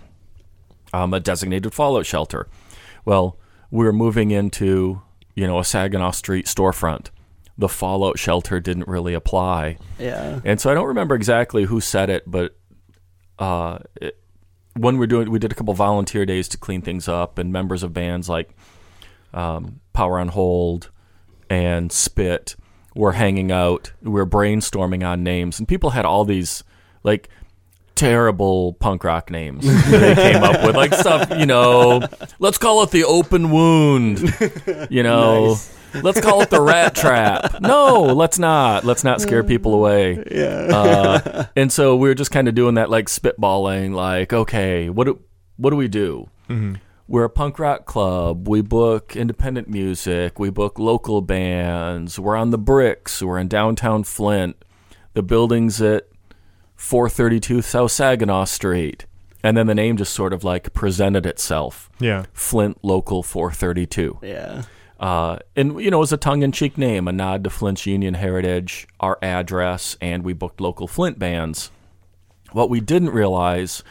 Um, 0.93 1.13
a 1.13 1.21
designated 1.21 1.75
fallout 1.75 2.07
shelter. 2.07 2.49
Well, 3.05 3.37
we 3.71 3.85
were 3.85 3.93
moving 3.93 4.31
into 4.31 5.03
you 5.35 5.47
know 5.47 5.59
a 5.59 5.65
Saginaw 5.65 6.13
Street 6.13 6.47
storefront. 6.47 7.09
The 7.57 7.69
fallout 7.69 8.19
shelter 8.19 8.59
didn't 8.59 8.89
really 8.89 9.15
apply, 9.15 9.79
yeah 9.99 10.41
and 10.45 10.61
so 10.61 10.71
I 10.71 10.75
don't 10.75 10.89
remember 10.89 11.15
exactly 11.15 11.65
who 11.65 11.81
said 11.81 12.11
it, 12.11 12.25
but 12.27 12.57
uh, 13.39 13.79
it, 14.01 14.19
when 14.77 14.99
we're 14.99 15.07
doing, 15.07 15.31
we 15.31 15.39
did 15.39 15.53
a 15.53 15.55
couple 15.55 15.73
volunteer 15.75 16.27
days 16.27 16.49
to 16.49 16.59
clean 16.59 16.83
things 16.83 17.07
up, 17.09 17.39
and 17.39 17.53
members 17.53 17.83
of 17.83 17.93
bands 17.93 18.29
like 18.29 18.51
um, 19.33 19.81
Power 19.93 20.19
on 20.19 20.29
Hold 20.29 20.91
and 21.49 21.93
Spit 21.93 22.57
were 22.95 23.13
hanging 23.13 23.51
out. 23.51 23.93
We 24.03 24.11
were 24.11 24.27
brainstorming 24.27 25.07
on 25.07 25.23
names, 25.23 25.59
and 25.59 25.69
people 25.69 25.91
had 25.91 26.05
all 26.05 26.25
these 26.25 26.65
like 27.03 27.29
terrible 27.95 28.73
punk 28.75 29.05
rock 29.05 29.31
names 29.31 29.65
that 29.65 29.99
they 30.17 30.33
came 30.33 30.43
up 30.43 30.65
with, 30.65 30.75
like 30.77 30.95
stuff 30.95 31.31
you 31.39 31.47
know. 31.47 32.03
Let's 32.39 32.59
call 32.59 32.83
it 32.83 32.91
the 32.91 33.05
Open 33.05 33.51
Wound, 33.51 34.21
you 34.91 35.03
know. 35.03 35.49
Nice. 35.51 35.79
Let's 36.03 36.21
call 36.21 36.41
it 36.43 36.51
the 36.51 36.61
Rat 36.61 36.97
Trap. 36.97 37.61
No, 37.61 38.03
let's 38.03 38.37
not. 38.37 38.85
Let's 38.85 39.05
not 39.05 39.21
scare 39.21 39.45
people 39.45 39.75
away. 39.75 40.25
yeah 40.29 40.67
Uh, 40.75 41.45
and 41.55 41.71
so 41.73 41.95
we 41.95 42.09
were 42.09 42.17
just 42.17 42.33
kind 42.33 42.49
of 42.49 42.57
doing 42.57 42.75
that, 42.75 42.91
like 42.91 43.07
spitballing, 43.07 43.95
like, 43.95 44.33
okay, 44.33 44.91
what 44.91 45.05
do 45.05 45.21
what 45.57 45.71
do 45.71 45.77
we 45.77 45.87
do? 45.87 46.29
We're 47.07 47.25
a 47.25 47.31
punk 47.31 47.59
rock 47.59 47.85
club. 47.85 48.49
We 48.49 48.63
book 48.63 49.15
independent 49.15 49.69
music. 49.69 50.39
We 50.39 50.49
book 50.51 50.79
local 50.79 51.21
bands. 51.21 52.19
We're 52.19 52.37
on 52.37 52.51
the 52.51 52.59
bricks. 52.59 53.23
We're 53.23 53.39
in 53.39 53.49
downtown 53.49 54.05
Flint. 54.05 54.57
The 55.13 55.23
building's 55.23 55.83
at 55.83 56.09
432 56.77 57.61
South 57.63 57.93
Saginaw 57.93 58.45
Street. 58.45 59.05
And 59.43 59.57
then 59.57 59.67
the 59.67 59.75
name 59.75 59.99
just 59.99 60.15
sort 60.15 60.33
of 60.33 60.45
like 60.45 60.73
presented 60.73 61.27
itself. 61.27 61.91
Yeah. 62.01 62.25
Flint 62.33 62.83
Local 62.83 63.23
432. 63.23 64.21
yeah 64.23 64.63
Uh, 64.99 65.39
and 65.55 65.79
you 65.79 65.91
know, 65.91 65.99
it 65.99 66.01
was 66.01 66.13
a 66.15 66.17
tongue-in-cheek 66.17 66.79
name, 66.79 67.07
a 67.07 67.13
nod 67.13 67.45
to 67.45 67.51
Flint's 67.51 67.85
Union 67.85 68.15
heritage, 68.15 68.89
our 69.01 69.19
address, 69.21 69.99
and 70.01 70.25
we 70.25 70.33
booked 70.33 70.61
local 70.63 70.89
Flint 70.89 71.19
bands. 71.19 71.71
What 72.53 72.71
we 72.71 72.81
didn't 72.81 73.11
realize 73.11 73.83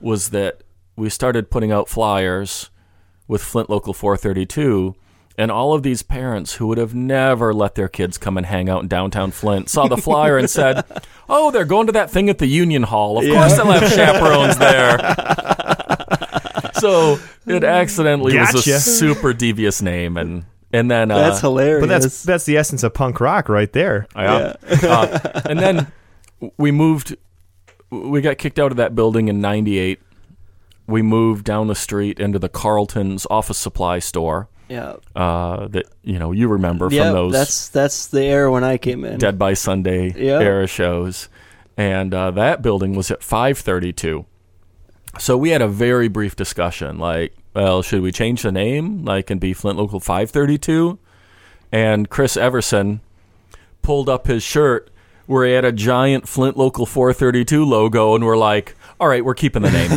was 0.00 0.30
that 0.30 0.62
we 1.02 1.10
started 1.10 1.50
putting 1.50 1.72
out 1.72 1.88
flyers 1.88 2.70
with 3.26 3.42
Flint 3.42 3.68
Local 3.68 3.92
432, 3.92 4.94
and 5.36 5.50
all 5.50 5.74
of 5.74 5.82
these 5.82 6.00
parents 6.00 6.54
who 6.54 6.68
would 6.68 6.78
have 6.78 6.94
never 6.94 7.52
let 7.52 7.74
their 7.74 7.88
kids 7.88 8.18
come 8.18 8.36
and 8.36 8.46
hang 8.46 8.68
out 8.68 8.82
in 8.82 8.88
downtown 8.88 9.32
Flint 9.32 9.68
saw 9.68 9.88
the 9.88 9.96
flyer 9.96 10.38
and 10.38 10.48
said, 10.48 10.84
"Oh, 11.28 11.50
they're 11.50 11.64
going 11.64 11.86
to 11.88 11.92
that 11.94 12.08
thing 12.10 12.30
at 12.30 12.38
the 12.38 12.46
Union 12.46 12.84
Hall. 12.84 13.18
Of 13.18 13.24
course, 13.24 13.56
they'll 13.56 13.66
have 13.66 13.90
chaperones 13.90 14.58
there." 14.58 14.98
so 16.74 17.18
it 17.46 17.64
accidentally 17.64 18.38
was 18.38 18.54
a 18.66 18.78
super 18.78 19.32
devious 19.32 19.82
name, 19.82 20.16
and 20.16 20.44
and 20.72 20.88
then 20.88 21.10
uh, 21.10 21.18
that's 21.18 21.40
hilarious 21.40 21.82
But 21.82 21.88
that's 21.88 22.22
that's 22.22 22.44
the 22.44 22.56
essence 22.56 22.84
of 22.84 22.94
punk 22.94 23.18
rock 23.18 23.48
right 23.48 23.72
there. 23.72 24.06
yeah. 24.14 24.54
uh, 24.84 25.40
and 25.46 25.58
then 25.58 25.90
we 26.56 26.70
moved. 26.70 27.16
We 27.90 28.20
got 28.20 28.38
kicked 28.38 28.60
out 28.60 28.70
of 28.70 28.76
that 28.76 28.94
building 28.94 29.26
in 29.26 29.40
'98. 29.40 30.00
We 30.86 31.02
moved 31.02 31.44
down 31.44 31.68
the 31.68 31.74
street 31.74 32.18
into 32.20 32.38
the 32.38 32.48
Carlton's 32.48 33.26
office 33.30 33.58
supply 33.58 33.98
store. 34.00 34.48
yeah 34.68 34.96
Uh, 35.14 35.68
that 35.68 35.86
you 36.02 36.18
know 36.18 36.32
you 36.32 36.48
remember 36.48 36.88
yeah 36.90 37.04
from 37.04 37.12
those 37.12 37.32
that's 37.32 37.68
that's 37.68 38.06
the 38.06 38.22
era 38.24 38.50
when 38.50 38.64
i 38.64 38.76
came 38.78 39.04
in 39.04 39.18
Dead 39.18 39.38
by 39.38 39.54
Sunday 39.54 40.12
Yeah. 40.16 40.40
era 40.40 40.66
shows, 40.66 41.28
and 41.76 42.12
uh, 42.14 42.30
that 42.32 42.62
building 42.62 42.94
was 42.94 43.10
at 43.10 43.22
532. 43.22 44.24
So 45.18 45.36
we 45.36 45.50
had 45.50 45.60
a 45.62 45.68
very 45.68 46.08
brief 46.08 46.34
discussion, 46.36 46.98
like, 46.98 47.34
well, 47.54 47.82
should 47.82 48.00
we 48.02 48.12
change 48.12 48.42
the 48.42 48.50
name, 48.52 49.04
like, 49.04 49.30
and 49.30 49.38
be 49.40 49.52
Flint 49.52 49.78
Local 49.78 50.00
532? 50.00 50.98
And 51.70 52.08
Chris 52.08 52.36
Everson 52.36 53.00
pulled 53.82 54.08
up 54.08 54.26
his 54.26 54.42
shirt 54.42 54.90
where 55.32 55.46
he 55.46 55.52
had 55.52 55.64
a 55.64 55.72
giant 55.72 56.28
Flint 56.28 56.56
Local 56.56 56.86
432 56.86 57.64
logo, 57.64 58.14
and 58.14 58.24
we're 58.24 58.36
like, 58.36 58.76
all 59.00 59.08
right, 59.08 59.24
we're 59.24 59.34
keeping 59.34 59.62
the 59.62 59.70
name. 59.70 59.90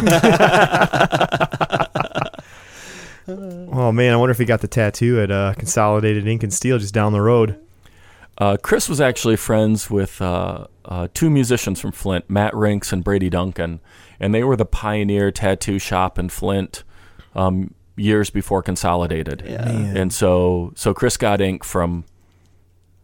Oh 3.28 3.92
man, 3.92 4.14
I 4.14 4.16
wonder 4.16 4.32
if 4.32 4.38
he 4.38 4.46
got 4.46 4.62
the 4.62 4.68
tattoo 4.70 5.20
at 5.20 5.32
uh, 5.32 5.54
Consolidated 5.58 6.26
Ink 6.26 6.44
and 6.44 6.54
Steel 6.54 6.78
just 6.78 6.94
down 6.94 7.12
the 7.12 7.22
road. 7.22 7.60
Uh, 8.38 8.56
Chris 8.62 8.88
was 8.88 9.02
actually 9.02 9.36
friends 9.36 9.90
with 9.90 10.22
uh, 10.22 10.68
uh, 10.86 11.08
two 11.14 11.30
musicians 11.30 11.82
from 11.82 11.92
Flint, 11.92 12.30
Matt 12.30 12.54
Rinks 12.56 12.94
and 12.94 13.04
Brady 13.04 13.30
Duncan, 13.30 13.82
and 14.20 14.34
they 14.34 14.44
were 14.44 14.56
the 14.56 14.66
pioneer 14.66 15.30
tattoo 15.32 15.78
shop 15.80 16.18
in 16.18 16.30
Flint 16.30 16.84
um, 17.36 17.74
years 17.98 18.30
before 18.30 18.62
Consolidated. 18.62 19.44
Yeah. 19.46 19.68
And 19.68 20.14
so 20.14 20.72
so 20.76 20.94
Chris 20.94 21.18
got 21.18 21.42
ink 21.42 21.64
from 21.64 22.06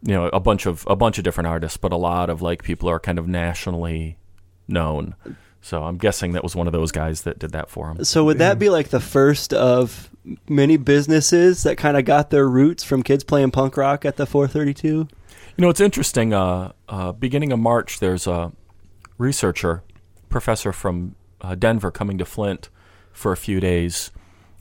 you 0.03 0.13
know 0.13 0.27
a 0.27 0.39
bunch 0.39 0.65
of 0.65 0.83
a 0.87 0.95
bunch 0.95 1.17
of 1.17 1.23
different 1.23 1.47
artists, 1.47 1.77
but 1.77 1.91
a 1.91 1.97
lot 1.97 2.29
of 2.29 2.41
like 2.41 2.63
people 2.63 2.89
are 2.89 2.99
kind 2.99 3.19
of 3.19 3.27
nationally 3.27 4.17
known. 4.67 5.15
So 5.61 5.83
I'm 5.83 5.97
guessing 5.97 6.31
that 6.31 6.43
was 6.43 6.55
one 6.55 6.67
of 6.67 6.73
those 6.73 6.91
guys 6.91 7.21
that 7.21 7.37
did 7.37 7.51
that 7.51 7.69
for 7.69 7.91
him. 7.91 8.03
So 8.03 8.25
would 8.25 8.39
that 8.39 8.57
be 8.57 8.69
like 8.69 8.89
the 8.89 8.99
first 8.99 9.53
of 9.53 10.09
many 10.49 10.77
businesses 10.77 11.63
that 11.63 11.77
kind 11.77 11.97
of 11.97 12.05
got 12.05 12.31
their 12.31 12.47
roots 12.47 12.83
from 12.83 13.03
kids 13.03 13.23
playing 13.23 13.51
punk 13.51 13.77
rock 13.77 14.03
at 14.03 14.17
the 14.17 14.25
432? 14.25 14.87
You 14.87 15.07
know, 15.57 15.69
it's 15.69 15.79
interesting. 15.79 16.33
Uh, 16.33 16.71
uh, 16.89 17.11
beginning 17.11 17.51
of 17.51 17.59
March, 17.59 17.99
there's 17.99 18.25
a 18.25 18.51
researcher, 19.19 19.83
professor 20.29 20.71
from 20.71 21.15
uh, 21.41 21.53
Denver, 21.53 21.91
coming 21.91 22.17
to 22.17 22.25
Flint 22.25 22.69
for 23.11 23.31
a 23.31 23.37
few 23.37 23.59
days, 23.59 24.11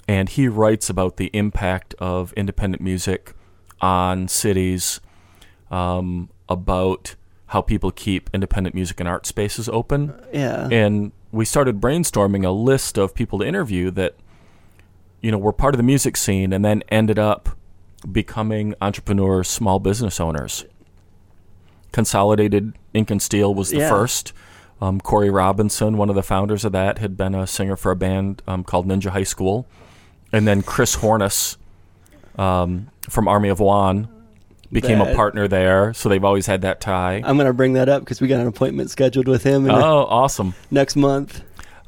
and 0.06 0.28
he 0.28 0.48
writes 0.48 0.90
about 0.90 1.16
the 1.16 1.30
impact 1.32 1.94
of 1.98 2.32
independent 2.34 2.82
music 2.82 3.32
on 3.80 4.28
cities, 4.28 5.00
um, 5.70 6.30
about 6.48 7.14
how 7.46 7.60
people 7.60 7.90
keep 7.90 8.30
independent 8.32 8.74
music 8.74 9.00
and 9.00 9.08
art 9.08 9.26
spaces 9.26 9.68
open. 9.68 10.14
Yeah. 10.32 10.68
And 10.70 11.12
we 11.32 11.44
started 11.44 11.80
brainstorming 11.80 12.44
a 12.44 12.50
list 12.50 12.96
of 12.98 13.14
people 13.14 13.38
to 13.40 13.44
interview 13.44 13.90
that, 13.92 14.14
you 15.20 15.30
know, 15.30 15.38
were 15.38 15.52
part 15.52 15.74
of 15.74 15.76
the 15.76 15.82
music 15.84 16.16
scene 16.16 16.52
and 16.52 16.64
then 16.64 16.82
ended 16.88 17.18
up 17.18 17.50
becoming 18.10 18.74
entrepreneurs, 18.80 19.48
small 19.48 19.78
business 19.78 20.20
owners. 20.20 20.64
Consolidated 21.92 22.72
Ink 22.94 23.10
and 23.10 23.20
Steel 23.20 23.52
was 23.54 23.70
the 23.70 23.78
Yeah. 23.78 23.88
first. 23.90 24.32
Um, 24.80 25.00
Corey 25.00 25.28
Robinson, 25.28 25.96
one 25.96 26.08
of 26.08 26.14
the 26.14 26.22
founders 26.22 26.64
of 26.64 26.72
that, 26.72 26.98
had 26.98 27.16
been 27.16 27.34
a 27.34 27.46
singer 27.46 27.76
for 27.76 27.90
a 27.90 27.96
band 27.96 28.42
um, 28.46 28.64
called 28.64 28.86
Ninja 28.86 29.10
High 29.10 29.24
School. 29.24 29.66
And 30.32 30.46
then 30.46 30.62
Chris 30.62 30.94
Hornus 30.96 31.58
um, 32.38 32.88
from 33.08 33.26
Army 33.28 33.48
of 33.48 33.58
One 33.60 34.08
became 34.72 35.00
a 35.00 35.14
partner 35.14 35.48
there. 35.48 35.92
So 35.94 36.08
they've 36.08 36.24
always 36.24 36.46
had 36.46 36.62
that 36.62 36.80
tie. 36.80 37.22
I'm 37.24 37.36
going 37.36 37.46
to 37.46 37.52
bring 37.52 37.72
that 37.74 37.88
up 37.88 38.00
because 38.02 38.20
we 38.20 38.28
got 38.28 38.40
an 38.40 38.46
appointment 38.46 38.90
scheduled 38.90 39.28
with 39.28 39.42
him 39.42 39.68
Oh, 39.70 40.04
awesome. 40.08 40.54
next 40.70 40.96
month. 40.96 41.42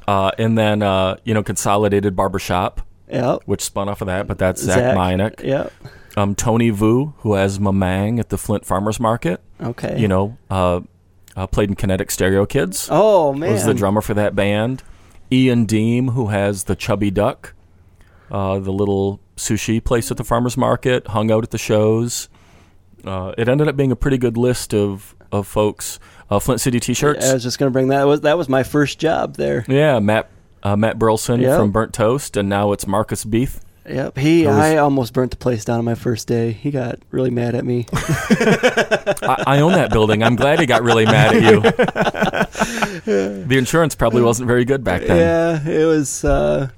Uh, 0.07 0.31
and 0.37 0.57
then, 0.57 0.81
uh, 0.81 1.15
you 1.23 1.33
know, 1.33 1.41
Consolidated 1.43 2.15
Barbershop, 2.15 2.81
Yep. 3.09 3.43
which 3.45 3.61
spun 3.61 3.87
off 3.87 4.01
of 4.01 4.07
that, 4.07 4.27
but 4.27 4.37
that's 4.37 4.61
Zach, 4.61 4.97
Meinek. 4.97 5.41
Yep. 5.43 5.71
Um, 6.17 6.35
Tony 6.35 6.69
Vu, 6.71 7.13
who 7.19 7.33
has 7.35 7.57
Mamang 7.59 8.19
at 8.19 8.29
the 8.29 8.37
Flint 8.37 8.65
Farmers 8.65 8.99
Market, 8.99 9.41
Okay. 9.61 9.97
you 9.99 10.07
know, 10.07 10.37
uh, 10.51 10.81
uh, 11.37 11.47
played 11.47 11.69
in 11.69 11.75
Kinetic 11.75 12.11
Stereo 12.11 12.45
Kids, 12.45 12.87
Oh 12.91 13.33
man. 13.33 13.51
was 13.53 13.65
the 13.65 13.73
drummer 13.73 14.01
for 14.01 14.13
that 14.13 14.35
band. 14.35 14.83
Ian 15.31 15.65
Deem, 15.65 16.09
who 16.09 16.27
has 16.27 16.65
the 16.65 16.75
Chubby 16.75 17.09
Duck, 17.09 17.53
uh, 18.29 18.59
the 18.59 18.71
little 18.73 19.19
sushi 19.37 19.83
place 19.83 20.11
at 20.11 20.17
the 20.17 20.23
Farmers 20.23 20.57
Market, 20.57 21.07
hung 21.07 21.31
out 21.31 21.43
at 21.43 21.51
the 21.51 21.57
shows. 21.57 22.29
Uh, 23.05 23.33
it 23.37 23.49
ended 23.49 23.67
up 23.67 23.75
being 23.75 23.91
a 23.91 23.95
pretty 23.95 24.17
good 24.17 24.37
list 24.37 24.73
of, 24.73 25.15
of 25.31 25.47
folks. 25.47 25.99
Uh, 26.29 26.39
Flint 26.39 26.61
City 26.61 26.79
T-shirts. 26.79 27.29
I 27.29 27.33
was 27.33 27.43
just 27.43 27.59
going 27.59 27.69
to 27.69 27.73
bring 27.73 27.89
that. 27.89 27.99
That 27.99 28.07
was 28.07 28.21
that 28.21 28.37
was 28.37 28.49
my 28.49 28.63
first 28.63 28.97
job 28.99 29.35
there. 29.35 29.65
Yeah, 29.67 29.99
Matt 29.99 30.29
uh, 30.63 30.75
Matt 30.75 30.97
Burleson 30.97 31.41
Yep. 31.41 31.59
from 31.59 31.71
Burnt 31.71 31.93
Toast, 31.93 32.37
and 32.37 32.49
now 32.49 32.71
it's 32.71 32.87
Marcus 32.87 33.25
Beef. 33.25 33.59
Yep. 33.87 34.17
He 34.17 34.47
was- 34.47 34.55
I 34.55 34.77
almost 34.77 35.13
burnt 35.13 35.31
the 35.31 35.37
place 35.37 35.65
down 35.65 35.79
on 35.79 35.85
my 35.85 35.95
first 35.95 36.27
day. 36.27 36.51
He 36.53 36.71
got 36.71 36.99
really 37.11 37.29
mad 37.29 37.53
at 37.53 37.65
me. 37.65 37.85
I, 37.93 39.43
I 39.45 39.59
own 39.59 39.73
that 39.73 39.91
building. 39.91 40.23
I'm 40.23 40.37
glad 40.37 40.59
he 40.59 40.65
got 40.65 40.83
really 40.83 41.05
mad 41.05 41.35
at 41.35 41.43
you. 41.43 41.59
the 43.45 43.57
insurance 43.57 43.93
probably 43.95 44.21
wasn't 44.21 44.47
very 44.47 44.63
good 44.65 44.83
back 44.83 45.01
then. 45.01 45.17
Yeah, 45.17 45.69
it 45.69 45.85
was. 45.85 46.23
Uh, 46.23 46.69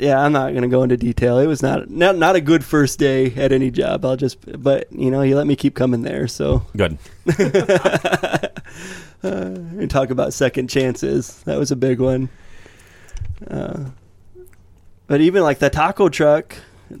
yeah, 0.00 0.20
I'm 0.20 0.32
not 0.32 0.50
going 0.50 0.62
to 0.62 0.68
go 0.68 0.82
into 0.82 0.96
detail. 0.96 1.38
It 1.38 1.46
was 1.46 1.62
not 1.62 1.88
not 1.90 2.16
not 2.16 2.36
a 2.36 2.40
good 2.40 2.64
first 2.64 2.98
day 2.98 3.32
at 3.34 3.52
any 3.52 3.70
job. 3.70 4.04
I'll 4.04 4.16
just, 4.16 4.38
but 4.62 4.90
you 4.92 5.10
know, 5.10 5.20
he 5.22 5.34
let 5.34 5.46
me 5.46 5.56
keep 5.56 5.74
coming 5.74 6.02
there. 6.02 6.26
So 6.26 6.62
Good. 6.76 6.98
and 9.22 9.90
talk 9.90 10.10
about 10.10 10.32
second 10.32 10.68
chances. 10.68 11.42
That 11.42 11.58
was 11.58 11.70
a 11.70 11.76
big 11.76 12.00
one. 12.00 12.28
Uh, 13.46 13.90
but 15.06 15.20
even 15.20 15.42
like 15.42 15.58
the 15.58 15.70
taco 15.70 16.08
truck 16.08 16.56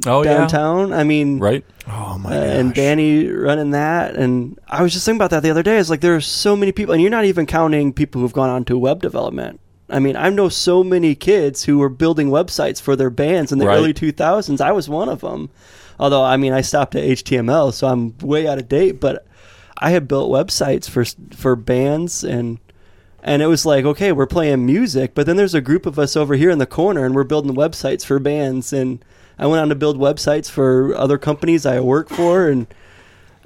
Oh 0.06 0.22
downtown. 0.22 0.92
I 0.92 1.04
mean. 1.04 1.38
Right. 1.38 1.64
Oh 1.86 2.18
my 2.18 2.30
uh, 2.30 2.40
gosh. 2.40 2.56
and 2.56 2.74
Danny 2.74 3.26
running 3.26 3.70
that. 3.72 4.14
And 4.14 4.58
I 4.68 4.82
was 4.82 4.92
just 4.92 5.04
thinking 5.04 5.18
about 5.18 5.30
that 5.30 5.42
the 5.42 5.50
other 5.50 5.62
day. 5.62 5.78
It's 5.78 5.90
like 5.90 6.00
there 6.00 6.14
are 6.14 6.20
so 6.20 6.56
many 6.56 6.72
people, 6.72 6.92
and 6.92 7.02
you're 7.02 7.10
not 7.10 7.24
even 7.24 7.46
counting 7.46 7.92
people 7.92 8.20
who've 8.20 8.32
gone 8.32 8.50
on 8.50 8.64
to 8.66 8.78
web 8.78 9.02
development. 9.02 9.60
I 9.90 9.98
mean, 9.98 10.16
I 10.16 10.30
know 10.30 10.48
so 10.48 10.82
many 10.84 11.14
kids 11.14 11.64
who 11.64 11.78
were 11.78 11.88
building 11.88 12.28
websites 12.30 12.80
for 12.80 12.96
their 12.96 13.10
bands 13.10 13.52
in 13.52 13.58
the 13.58 13.66
Right. 13.66 13.76
early 13.78 13.92
2000s. 13.94 14.60
I 14.60 14.72
was 14.72 14.88
one 14.88 15.08
of 15.08 15.20
them. 15.20 15.50
Although, 15.98 16.22
I 16.24 16.36
mean, 16.36 16.52
I 16.52 16.60
stopped 16.62 16.94
at 16.94 17.04
HTML, 17.04 17.72
so 17.72 17.88
I'm 17.88 18.14
way 18.22 18.46
out 18.48 18.58
of 18.58 18.68
date. 18.68 19.00
But 19.00 19.26
I 19.78 19.90
had 19.90 20.08
built 20.08 20.30
websites 20.30 20.88
for 20.88 21.04
for 21.34 21.56
bands 21.56 22.22
and 22.22 22.58
and 23.22 23.40
it 23.42 23.46
was 23.46 23.64
like 23.66 23.84
okay 23.86 24.12
we're 24.12 24.26
playing 24.26 24.64
music 24.66 25.14
but 25.14 25.24
then 25.26 25.36
there's 25.36 25.54
a 25.54 25.60
group 25.62 25.86
of 25.86 25.98
us 25.98 26.16
over 26.16 26.34
here 26.34 26.50
in 26.50 26.58
the 26.58 26.66
corner 26.66 27.04
and 27.06 27.14
we're 27.14 27.24
building 27.24 27.54
websites 27.54 28.04
for 28.04 28.18
bands 28.18 28.72
and 28.74 29.02
i 29.38 29.46
went 29.46 29.60
on 29.62 29.68
to 29.70 29.74
build 29.74 29.98
websites 29.98 30.50
for 30.50 30.94
other 30.96 31.16
companies 31.18 31.64
i 31.66 31.80
work 31.80 32.08
for 32.10 32.48
and 32.48 32.66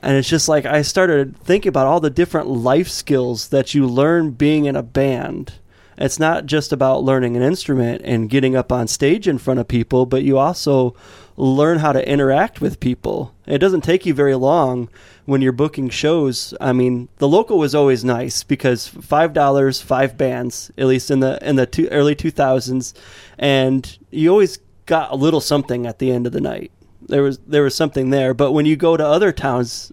and 0.01 0.17
it's 0.17 0.29
just 0.29 0.49
like 0.49 0.65
i 0.65 0.83
started 0.83 1.37
thinking 1.39 1.69
about 1.69 1.87
all 1.87 2.01
the 2.01 2.11
different 2.11 2.49
life 2.49 2.89
skills 2.89 3.49
that 3.49 3.75
you 3.75 3.87
learn 3.87 4.31
being 4.33 4.65
in 4.65 4.75
a 4.77 4.83
band 4.83 5.55
it's 5.97 6.19
not 6.19 6.47
just 6.47 6.73
about 6.73 7.05
learning 7.05 7.37
an 7.37 7.43
instrument 7.43 8.03
and 8.05 8.31
getting 8.31 8.57
up 8.57 8.73
on 8.73 8.87
stage 8.87 9.29
in 9.29 9.39
front 9.39 9.61
of 9.61 9.69
people 9.69 10.07
but 10.07 10.23
you 10.23 10.39
also 10.39 10.95
learn 11.37 11.79
how 11.79 11.93
to 11.93 12.09
interact 12.09 12.61
with 12.61 12.79
people. 12.79 13.35
It 13.47 13.59
doesn't 13.59 13.81
take 13.83 14.07
you 14.07 14.15
very 14.15 14.37
long 14.37 14.89
when 15.27 15.41
you're 15.41 15.53
booking 15.53 15.89
shows, 15.89 16.55
I 16.61 16.73
mean, 16.73 17.09
the 17.17 17.29
local 17.29 17.59
was 17.59 17.75
always 17.75 18.05
nice 18.05 18.43
because 18.43 18.87
five 18.87 19.33
dollars, 19.33 19.81
five 19.81 20.17
bands, 20.17 20.71
at 20.77 20.87
least 20.87 21.11
in 21.11 21.21
the 21.21 21.39
in 21.47 21.57
the 21.57 21.67
two, 21.67 21.89
early 21.89 22.15
two 22.15 22.31
thousands, 22.31 22.95
and 23.39 23.99
you 24.11 24.31
always 24.31 24.59
got 24.87 25.13
a 25.13 25.17
little 25.17 25.41
something 25.41 25.87
at 25.87 25.99
the 25.99 26.11
end 26.11 26.27
of 26.27 26.33
the 26.33 26.41
night. 26.41 26.73
There 27.01 27.23
was 27.23 27.39
there 27.39 27.63
was 27.63 27.75
something 27.75 28.11
there, 28.11 28.35
but 28.35 28.53
when 28.53 28.67
you 28.67 28.77
go 28.77 28.97
to 28.97 29.07
other 29.07 29.33
towns, 29.33 29.93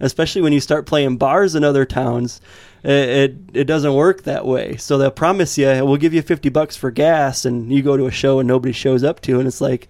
especially 0.00 0.42
when 0.42 0.52
you 0.52 0.60
start 0.60 0.86
playing 0.86 1.18
bars 1.18 1.54
in 1.54 1.62
other 1.62 1.84
towns, 1.84 2.40
it 2.84 3.08
it, 3.08 3.36
it 3.54 3.64
doesn't 3.64 3.94
work 3.94 4.22
that 4.24 4.46
way. 4.46 4.76
So 4.76 4.98
they'll 4.98 5.10
promise 5.10 5.56
you, 5.58 5.66
we'll 5.84 5.96
give 5.96 6.14
you 6.14 6.22
fifty 6.22 6.48
bucks 6.50 6.76
for 6.76 6.90
gas, 6.90 7.44
and 7.44 7.72
you 7.72 7.82
go 7.82 7.96
to 7.96 8.06
a 8.06 8.10
show 8.12 8.38
and 8.38 8.46
nobody 8.46 8.72
shows 8.72 9.02
up 9.02 9.20
to, 9.22 9.38
and 9.38 9.48
it's 9.48 9.60
like 9.60 9.88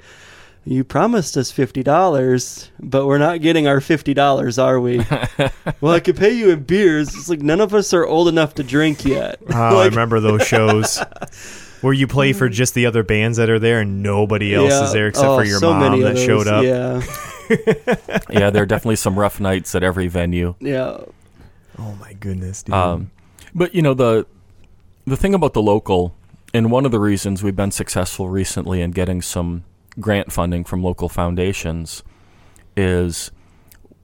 you 0.67 0.83
promised 0.85 1.37
us 1.37 1.51
fifty 1.51 1.83
dollars, 1.83 2.71
but 2.81 3.07
we're 3.07 3.19
not 3.19 3.43
getting 3.43 3.67
our 3.69 3.81
fifty 3.83 4.15
dollars, 4.15 4.59
are 4.59 4.81
we? 4.81 4.99
well, 5.83 5.93
I 5.93 6.01
could 6.01 6.17
pay 6.17 6.33
you 6.33 6.51
in 6.51 6.63
beers. 6.63 7.09
It's 7.15 7.29
like 7.29 7.43
none 7.43 7.61
of 7.61 7.75
us 7.75 7.93
are 7.93 8.07
old 8.07 8.29
enough 8.29 8.55
to 8.55 8.63
drink 8.63 9.05
yet. 9.05 9.41
Oh, 9.51 9.81
I 9.81 9.85
remember 9.89 10.21
those 10.21 10.47
shows 10.47 10.99
where 11.83 11.93
you 11.93 12.07
play 12.07 12.33
for 12.33 12.49
just 12.49 12.73
the 12.73 12.87
other 12.87 13.03
bands 13.03 13.37
that 13.37 13.51
are 13.51 13.59
there 13.59 13.81
and 13.81 14.03
nobody 14.03 14.55
else 14.55 14.71
yeah. 14.71 14.85
is 14.85 14.93
there 14.95 15.09
except 15.09 15.29
Oh, 15.29 15.37
for 15.39 15.45
your 15.45 15.59
so 15.59 15.71
mom 15.75 15.83
many 15.83 16.03
that 16.03 16.13
of 16.13 16.19
showed 16.19 16.47
up. 16.49 16.65
Yeah, 16.65 17.03
Yeah, 18.31 18.49
there 18.49 18.63
are 18.63 18.67
definitely 18.67 18.97
some 18.97 19.19
rough 19.19 19.39
nights 19.41 19.75
at 19.75 19.83
every 19.83 20.09
venue. 20.09 20.55
yeah, 20.61 20.97
Oh 21.79 21.95
my 22.01 22.13
goodness, 22.15 22.63
dude. 22.63 22.75
Um, 22.75 23.11
but 23.55 23.75
you 23.75 23.83
know 23.83 23.95
the 23.95 24.27
the 25.07 25.17
thing 25.17 25.35
about 25.35 25.53
the 25.53 25.63
local, 25.63 26.15
and 26.53 26.71
one 26.71 26.85
of 26.85 26.93
the 26.93 27.01
reasons 27.01 27.43
we've 27.43 27.57
been 27.57 27.71
successful 27.71 28.29
recently 28.29 28.81
in 28.81 28.91
getting 28.91 29.23
some 29.23 29.65
grant 30.01 30.33
funding 30.33 30.65
from 30.65 30.83
local 30.83 31.09
foundations 31.09 32.03
is 32.77 33.31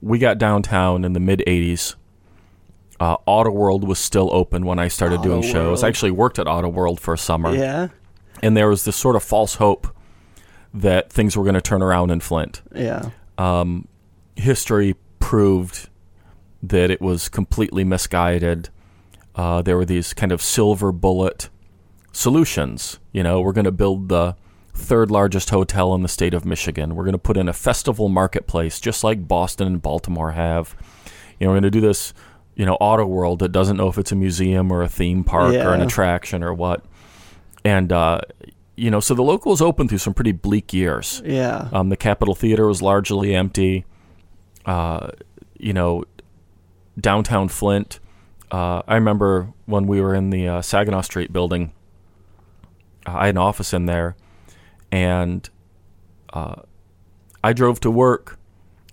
we 0.01 0.17
got 0.19 0.37
downtown 0.37 1.03
in 1.03 1.13
the 1.13 1.19
mid 1.19 1.43
'80s. 1.47 1.95
Uh, 2.99 3.17
Auto 3.25 3.49
World 3.49 3.87
was 3.87 3.97
still 3.97 4.29
open 4.31 4.63
when 4.65 4.77
I 4.77 4.87
started 4.87 5.23
doing 5.23 5.41
shows. 5.41 5.53
World. 5.81 5.83
I 5.83 5.87
actually 5.87 6.11
worked 6.11 6.37
at 6.37 6.47
Auto 6.47 6.69
World 6.69 6.99
for 6.99 7.13
a 7.15 7.17
summer, 7.17 7.55
yeah, 7.55 7.87
and 8.43 8.55
there 8.55 8.69
was 8.69 8.85
this 8.85 8.95
sort 8.95 9.15
of 9.15 9.23
false 9.23 9.55
hope 9.55 9.87
that 10.73 11.11
things 11.11 11.35
were 11.35 11.43
going 11.43 11.55
to 11.55 11.61
turn 11.61 11.81
around 11.81 12.11
in 12.11 12.19
Flint. 12.19 12.61
yeah, 12.75 13.09
um, 13.37 13.87
history 14.35 14.95
proved 15.19 15.89
that 16.63 16.91
it 16.91 17.01
was 17.01 17.29
completely 17.29 17.83
misguided. 17.83 18.69
Uh, 19.35 19.61
there 19.61 19.77
were 19.77 19.85
these 19.85 20.13
kind 20.13 20.31
of 20.31 20.41
silver 20.41 20.91
bullet 20.91 21.49
solutions. 22.11 22.99
You 23.11 23.23
know, 23.23 23.41
we're 23.41 23.53
going 23.53 23.65
to 23.65 23.71
build 23.71 24.09
the 24.09 24.35
third 24.73 25.11
largest 25.11 25.49
hotel 25.49 25.93
in 25.93 26.01
the 26.01 26.07
state 26.07 26.33
of 26.33 26.45
Michigan. 26.45 26.95
We're 26.95 27.03
going 27.03 27.13
to 27.13 27.19
put 27.19 27.37
in 27.37 27.47
a 27.47 27.53
festival 27.53 28.09
marketplace, 28.09 28.79
just 28.79 29.03
like 29.03 29.27
Boston 29.27 29.67
and 29.67 29.81
Baltimore 29.81 30.31
have. 30.31 30.75
You 31.39 31.45
know, 31.47 31.51
we're 31.51 31.55
going 31.61 31.63
to 31.63 31.71
do 31.71 31.81
this. 31.81 32.13
You 32.55 32.65
know, 32.65 32.75
Auto 32.75 33.05
World 33.05 33.39
that 33.39 33.49
doesn't 33.49 33.77
know 33.77 33.87
if 33.87 33.97
it's 33.97 34.11
a 34.11 34.15
museum 34.15 34.71
or 34.71 34.81
a 34.81 34.89
theme 34.89 35.23
park 35.23 35.53
or 35.55 35.73
an 35.73 35.81
attraction 35.81 36.43
or 36.43 36.53
what. 36.53 36.83
And 37.63 37.91
uh, 37.91 38.21
you 38.75 38.91
know, 38.91 38.99
so 38.99 39.13
the 39.13 39.21
local 39.23 39.51
was 39.51 39.61
open 39.61 39.87
through 39.87 39.99
some 39.99 40.13
pretty 40.13 40.31
bleak 40.33 40.73
years. 40.73 41.21
yeah. 41.25 41.69
Um, 41.71 41.89
the 41.89 41.97
Capitol 41.97 42.35
Theater 42.35 42.67
was 42.67 42.81
largely 42.81 43.33
empty. 43.33 43.85
Uh, 44.65 45.09
you 45.57 45.73
know, 45.73 46.03
downtown 46.99 47.47
Flint. 47.47 47.99
Uh, 48.51 48.81
I 48.87 48.95
remember 48.95 49.53
when 49.65 49.87
we 49.87 50.01
were 50.01 50.13
in 50.13 50.29
the 50.29 50.47
uh, 50.47 50.61
Saginaw 50.61 51.01
Street 51.01 51.31
building. 51.31 51.71
uh, 53.07 53.13
I 53.13 53.25
had 53.27 53.35
an 53.35 53.39
office 53.39 53.73
in 53.73 53.85
there, 53.85 54.15
and 54.91 55.49
uh, 56.33 56.61
I 57.43 57.53
drove 57.53 57.79
to 57.81 57.91
work 57.91 58.37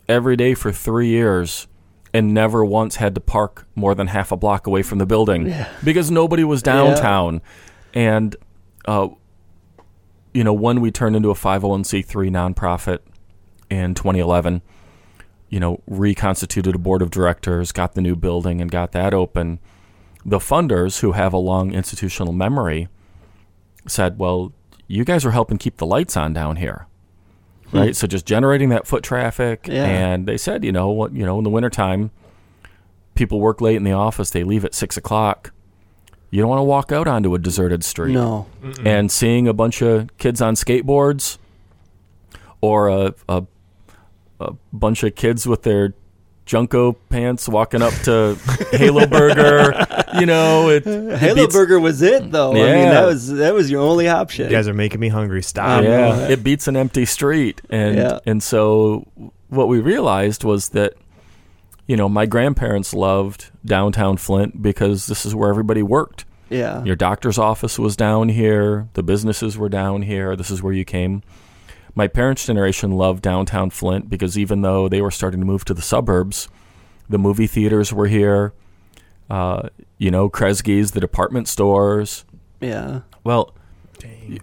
every 0.08 0.36
day 0.36 0.54
for 0.54 0.72
three 0.72 1.08
years 1.08 1.66
and 2.14 2.32
never 2.32 2.64
once 2.64 2.96
had 2.96 3.14
to 3.14 3.20
park 3.20 3.66
more 3.74 3.94
than 3.94 4.06
half 4.06 4.32
a 4.32 4.36
block 4.36 4.66
away 4.66 4.82
from 4.82 4.98
the 4.98 5.04
building 5.06 5.44
because 5.84 6.10
nobody 6.10 6.42
was 6.44 6.62
downtown. 6.62 7.42
And, 7.92 8.34
uh, 8.86 9.08
you 10.32 10.42
know, 10.44 10.54
when 10.54 10.80
we 10.80 10.90
turned 10.90 11.16
into 11.16 11.30
a 11.30 11.34
501c3 11.34 12.30
nonprofit 12.30 13.00
in 13.68 13.94
2011, 13.94 14.62
you 15.48 15.60
know, 15.60 15.80
reconstituted 15.86 16.74
a 16.74 16.78
board 16.78 17.02
of 17.02 17.10
directors, 17.10 17.72
got 17.72 17.94
the 17.94 18.00
new 18.00 18.16
building, 18.16 18.60
and 18.60 18.70
got 18.70 18.92
that 18.92 19.14
open. 19.14 19.58
The 20.24 20.38
funders, 20.38 21.00
who 21.00 21.12
have 21.12 21.32
a 21.32 21.38
long 21.38 21.72
institutional 21.72 22.32
memory, 22.32 22.88
said, 23.86 24.18
Well, 24.18 24.52
you 24.86 25.04
guys 25.04 25.24
are 25.24 25.30
helping 25.30 25.58
keep 25.58 25.76
the 25.76 25.86
lights 25.86 26.16
on 26.16 26.32
down 26.32 26.56
here. 26.56 26.86
Hmm. 27.70 27.78
Right? 27.78 27.96
So 27.96 28.06
just 28.06 28.26
generating 28.26 28.70
that 28.70 28.86
foot 28.86 29.02
traffic. 29.02 29.68
Yeah. 29.68 29.84
And 29.84 30.26
they 30.26 30.36
said, 30.36 30.64
you 30.64 30.72
know, 30.72 30.88
what 30.88 31.12
you 31.12 31.24
know, 31.24 31.38
in 31.38 31.44
the 31.44 31.50
wintertime, 31.50 32.10
people 33.14 33.40
work 33.40 33.60
late 33.60 33.76
in 33.76 33.84
the 33.84 33.92
office, 33.92 34.30
they 34.30 34.44
leave 34.44 34.64
at 34.64 34.74
six 34.74 34.96
o'clock. 34.96 35.52
You 36.30 36.40
don't 36.42 36.50
want 36.50 36.60
to 36.60 36.64
walk 36.64 36.92
out 36.92 37.08
onto 37.08 37.34
a 37.34 37.38
deserted 37.38 37.82
street 37.82 38.12
No. 38.12 38.46
and 38.84 39.10
seeing 39.10 39.48
a 39.48 39.54
bunch 39.54 39.80
of 39.80 40.14
kids 40.18 40.42
on 40.42 40.54
skateboards 40.56 41.38
or 42.60 42.88
a, 42.88 43.14
a, 43.30 43.44
a 44.40 44.52
bunch 44.72 45.02
of 45.02 45.14
kids 45.14 45.46
with 45.46 45.62
their 45.62 45.94
JNCO 46.46 46.96
pants 47.10 47.48
walking 47.48 47.82
up 47.82 47.92
to 48.04 48.38
Halo 48.72 49.06
Burger, 49.06 49.84
you 50.18 50.24
know, 50.24 50.70
it, 50.70 50.86
it 50.86 51.18
Halo 51.18 51.34
beats- 51.34 51.54
Burger 51.54 51.78
was 51.78 52.00
it 52.00 52.30
though. 52.32 52.52
I 52.52 52.54
mean, 52.54 52.88
that 52.88 53.04
was 53.04 53.28
that 53.28 53.52
was 53.52 53.70
your 53.70 53.82
only 53.82 54.08
option. 54.08 54.46
You 54.46 54.50
guys 54.50 54.66
are 54.68 54.72
making 54.74 54.98
me 55.00 55.08
hungry. 55.08 55.42
Stop. 55.42 55.82
yeah, 55.84 55.88
know. 56.16 56.28
it 56.30 56.42
beats 56.42 56.66
an 56.66 56.76
empty 56.76 57.04
street, 57.04 57.60
and 57.68 57.96
Yeah. 57.96 58.18
and 58.24 58.42
so 58.42 59.06
what 59.48 59.68
we 59.68 59.80
realized 59.80 60.42
was 60.44 60.70
that, 60.70 60.94
you 61.86 61.96
know, 61.96 62.08
my 62.08 62.24
grandparents 62.26 62.94
loved 62.94 63.50
downtown 63.64 64.16
Flint 64.16 64.62
because 64.62 65.06
this 65.06 65.26
is 65.26 65.34
where 65.34 65.50
everybody 65.50 65.82
worked. 65.82 66.24
yeah. 66.48 66.82
Your 66.84 66.96
doctor's 66.96 67.36
office 67.38 67.78
was 67.78 67.94
down 67.96 68.30
here. 68.30 68.88
The 68.94 69.02
businesses 69.02 69.58
were 69.58 69.68
down 69.68 70.00
here. 70.02 70.34
This 70.36 70.50
is 70.50 70.62
where 70.62 70.72
you 70.72 70.84
came. 70.86 71.22
My 71.98 72.06
parents' 72.06 72.46
generation 72.46 72.92
loved 72.92 73.22
downtown 73.22 73.70
Flint 73.70 74.08
because 74.08 74.38
even 74.38 74.62
though 74.62 74.88
they 74.88 75.02
were 75.02 75.10
starting 75.10 75.40
to 75.40 75.46
move 75.46 75.64
to 75.64 75.74
the 75.74 75.82
suburbs, 75.82 76.48
the 77.08 77.18
movie 77.18 77.48
theaters 77.48 77.92
were 77.92 78.06
here. 78.06 78.52
Uh, 79.28 79.70
you 79.98 80.12
know, 80.12 80.28
Kresge's, 80.28 80.92
the 80.92 81.00
department 81.00 81.48
stores. 81.48 82.24
yeah. 82.60 83.00
Well, 83.24 83.52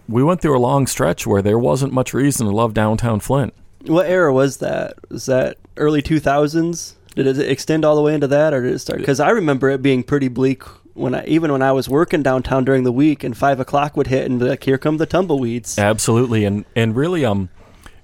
we 0.06 0.22
went 0.22 0.42
through 0.42 0.54
a 0.54 0.60
long 0.60 0.86
stretch 0.86 1.26
where 1.26 1.40
there 1.40 1.58
wasn't 1.58 1.94
much 1.94 2.12
reason 2.12 2.46
to 2.46 2.52
love 2.54 2.74
downtown 2.74 3.20
Flint. 3.20 3.54
What 3.86 4.04
era 4.04 4.34
was 4.34 4.58
that? 4.58 4.92
Was 5.08 5.24
that 5.24 5.56
early 5.78 6.02
2000s? 6.02 6.92
Did 7.14 7.26
it 7.26 7.38
extend 7.38 7.86
all 7.86 7.96
the 7.96 8.02
way 8.02 8.12
into 8.12 8.26
that, 8.26 8.52
or 8.52 8.62
did 8.64 8.74
it 8.74 8.80
start? 8.80 8.98
Because 8.98 9.18
I 9.18 9.30
remember 9.30 9.70
it 9.70 9.80
being 9.80 10.02
pretty 10.02 10.28
bleak 10.28 10.62
when 10.96 11.14
I, 11.14 11.24
even 11.26 11.52
when 11.52 11.62
I 11.62 11.72
was 11.72 11.88
working 11.88 12.22
downtown 12.22 12.64
during 12.64 12.84
the 12.84 12.92
week, 12.92 13.22
and 13.22 13.36
five 13.36 13.60
o'clock 13.60 13.96
would 13.96 14.06
hit, 14.06 14.30
and 14.30 14.40
like, 14.40 14.64
here 14.64 14.78
come 14.78 14.96
the 14.96 15.06
tumbleweeds. 15.06 15.78
Absolutely, 15.78 16.44
and 16.44 16.64
and 16.74 16.96
really, 16.96 17.24
um, 17.24 17.48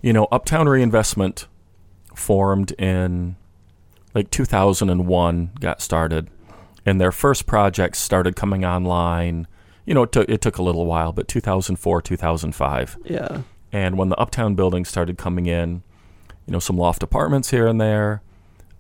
you 0.02 0.12
know, 0.12 0.28
Uptown 0.30 0.68
Reinvestment 0.68 1.46
formed 2.14 2.72
in 2.72 3.36
like 4.14 4.30
2001, 4.30 5.50
got 5.60 5.80
started, 5.80 6.28
and 6.84 7.00
their 7.00 7.12
first 7.12 7.46
projects 7.46 7.98
started 7.98 8.36
coming 8.36 8.64
online. 8.64 9.46
You 9.86 9.94
know, 9.94 10.02
it 10.02 10.12
took 10.12 10.28
it 10.28 10.40
took 10.40 10.58
a 10.58 10.62
little 10.62 10.86
while, 10.86 11.12
but 11.12 11.26
2004, 11.28 12.02
2005, 12.02 12.98
Yeah, 13.04 13.42
and 13.72 13.96
when 13.96 14.10
the 14.10 14.16
Uptown 14.16 14.54
buildings 14.54 14.88
started 14.88 15.16
coming 15.18 15.46
in, 15.46 15.82
you 16.46 16.52
know, 16.52 16.58
some 16.58 16.76
loft 16.76 17.02
apartments 17.02 17.50
here 17.50 17.66
and 17.66 17.80
there, 17.80 18.22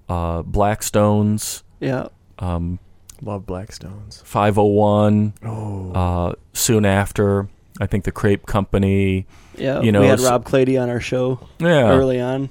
uh, 0.08 0.42
Blackstones, 0.42 1.62
yeah, 1.80 2.08
um, 2.38 2.78
Love 3.22 3.46
Blackstones. 3.46 4.22
501. 4.24 5.34
Oh. 5.44 5.92
Uh, 5.92 6.32
soon 6.52 6.84
after, 6.84 7.48
I 7.80 7.86
think 7.86 8.04
the 8.04 8.12
Crepe 8.12 8.46
Company. 8.46 9.26
yeah. 9.56 9.80
You 9.80 9.92
know, 9.92 10.00
we 10.00 10.08
had 10.08 10.20
Rob 10.20 10.44
Clady 10.44 10.76
on 10.76 10.90
our 10.90 11.00
show 11.00 11.38
Yeah, 11.60 11.88
early 11.90 12.20
on. 12.20 12.50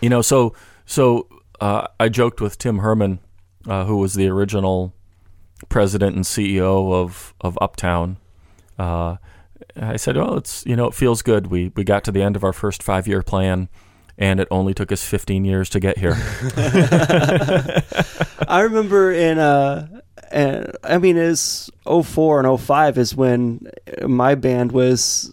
You 0.00 0.08
know, 0.10 0.20
so 0.22 0.54
so 0.84 1.26
uh, 1.60 1.86
I 1.98 2.08
joked 2.08 2.40
with 2.40 2.58
Tim 2.58 2.78
Herman, 2.78 3.20
uh, 3.66 3.84
who 3.86 3.96
was 3.98 4.14
the 4.14 4.28
original 4.28 4.92
president 5.68 6.16
and 6.16 6.24
CEO 6.24 6.92
of 6.92 7.32
of 7.40 7.56
Uptown. 7.60 8.18
Uh, 8.78 9.16
I 9.76 9.96
said, 9.96 10.16
"Well, 10.16 10.36
it's 10.36 10.66
you 10.66 10.74
know, 10.76 10.86
it 10.88 10.94
feels 10.94 11.22
good. 11.22 11.46
We 11.46 11.70
we 11.76 11.84
got 11.84 12.02
to 12.04 12.12
the 12.12 12.20
end 12.22 12.34
of 12.36 12.42
our 12.44 12.52
first 12.52 12.82
five 12.82 13.06
year 13.06 13.22
plan, 13.22 13.68
and 14.18 14.40
it 14.40 14.48
only 14.50 14.74
took 14.74 14.90
us 14.90 15.04
15 15.04 15.44
years 15.44 15.70
to 15.70 15.78
get 15.80 15.98
here." 15.98 16.16
I 18.48 18.60
remember 18.62 19.12
in 19.12 19.38
uh 19.38 20.00
and 20.32 20.76
I 20.82 20.98
mean 20.98 21.16
is 21.16 21.70
04 21.84 22.44
and 22.44 22.60
05 22.60 22.98
is 22.98 23.14
when 23.14 23.68
my 24.06 24.34
band 24.34 24.72
was 24.72 25.32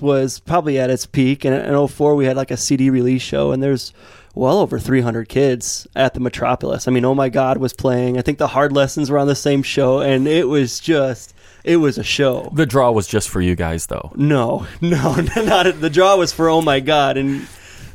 was 0.00 0.40
probably 0.40 0.78
at 0.78 0.90
its 0.90 1.06
peak 1.06 1.44
and 1.44 1.54
in 1.54 1.88
04 1.88 2.14
we 2.14 2.24
had 2.24 2.36
like 2.36 2.50
a 2.50 2.56
CD 2.56 2.90
release 2.90 3.22
show 3.22 3.52
and 3.52 3.62
there's 3.62 3.92
well 4.34 4.58
over 4.58 4.78
300 4.78 5.28
kids 5.28 5.86
at 5.94 6.14
the 6.14 6.20
Metropolis. 6.20 6.88
I 6.88 6.90
mean, 6.90 7.04
oh 7.04 7.14
my 7.14 7.28
god 7.28 7.58
was 7.58 7.74
playing. 7.74 8.18
I 8.18 8.22
think 8.22 8.38
the 8.38 8.46
Hard 8.48 8.72
Lessons 8.72 9.10
were 9.10 9.18
on 9.18 9.26
the 9.26 9.34
same 9.34 9.62
show 9.62 10.00
and 10.00 10.26
it 10.26 10.48
was 10.48 10.80
just 10.80 11.34
it 11.64 11.76
was 11.76 11.96
a 11.98 12.02
show. 12.02 12.50
the 12.54 12.66
draw 12.66 12.90
was 12.90 13.06
just 13.06 13.28
for 13.28 13.40
you 13.40 13.54
guys, 13.54 13.86
though. 13.86 14.10
No, 14.16 14.66
no, 14.80 15.14
not 15.36 15.80
the 15.80 15.90
draw 15.90 16.16
was 16.16 16.32
for 16.32 16.48
oh 16.48 16.60
my 16.60 16.80
god, 16.80 17.16
and 17.16 17.46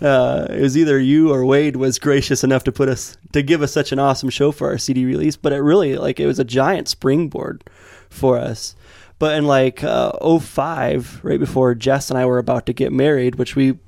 uh, 0.02 0.48
it 0.50 0.62
was 0.62 0.78
either 0.78 1.00
you 1.00 1.32
or 1.32 1.46
Wade 1.46 1.76
was 1.76 2.00
gracious 2.00 2.44
enough 2.44 2.64
to 2.66 2.72
put 2.72 2.90
us 2.90 3.18
to 3.34 3.42
give 3.42 3.62
us 3.62 3.72
such 3.72 3.92
an 3.92 4.00
awesome 4.00 4.30
show 4.30 4.52
for 4.52 4.70
our 4.70 4.78
CD 4.78 5.06
release. 5.06 5.36
But 5.36 5.54
it 5.54 5.60
really 5.60 5.98
like 5.98 6.20
it 6.20 6.28
was 6.28 6.40
a 6.40 6.44
giant 6.44 6.88
springboard 6.88 7.64
for 8.10 8.38
us. 8.38 8.76
But 9.20 9.36
in 9.36 9.46
like 9.46 9.84
uh, 9.84 10.40
05, 10.40 11.22
right 11.24 11.40
before 11.40 11.74
Jess 11.74 12.10
and 12.10 12.20
I 12.20 12.26
were 12.26 12.38
about 12.38 12.66
to 12.68 12.74
get 12.74 12.92
married, 12.92 13.36
which 13.36 13.56
we 13.56 13.80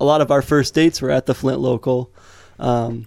a 0.00 0.04
lot 0.04 0.20
of 0.20 0.30
our 0.30 0.42
first 0.42 0.74
dates 0.74 1.00
were 1.00 1.10
at 1.10 1.26
the 1.26 1.34
Flint 1.34 1.60
local. 1.60 2.12
Um, 2.58 3.06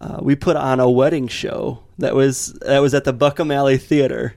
uh, 0.00 0.18
we 0.22 0.34
put 0.34 0.56
on 0.56 0.80
a 0.80 0.90
wedding 0.90 1.28
show 1.28 1.82
that 1.98 2.14
was 2.14 2.54
that 2.62 2.78
was 2.78 2.94
at 2.94 3.04
the 3.04 3.12
Buckham 3.12 3.50
Alley 3.50 3.76
Theater 3.76 4.34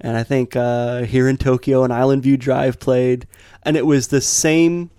and 0.00 0.16
I 0.16 0.22
think 0.22 0.56
uh, 0.56 1.02
here 1.04 1.28
in 1.28 1.36
Tokyo 1.36 1.84
and 1.84 1.92
Island 1.92 2.22
View 2.22 2.36
Drive 2.36 2.78
played, 2.78 3.26
and 3.62 3.76
it 3.76 3.86
was 3.86 4.08
the 4.08 4.20
same 4.20 4.90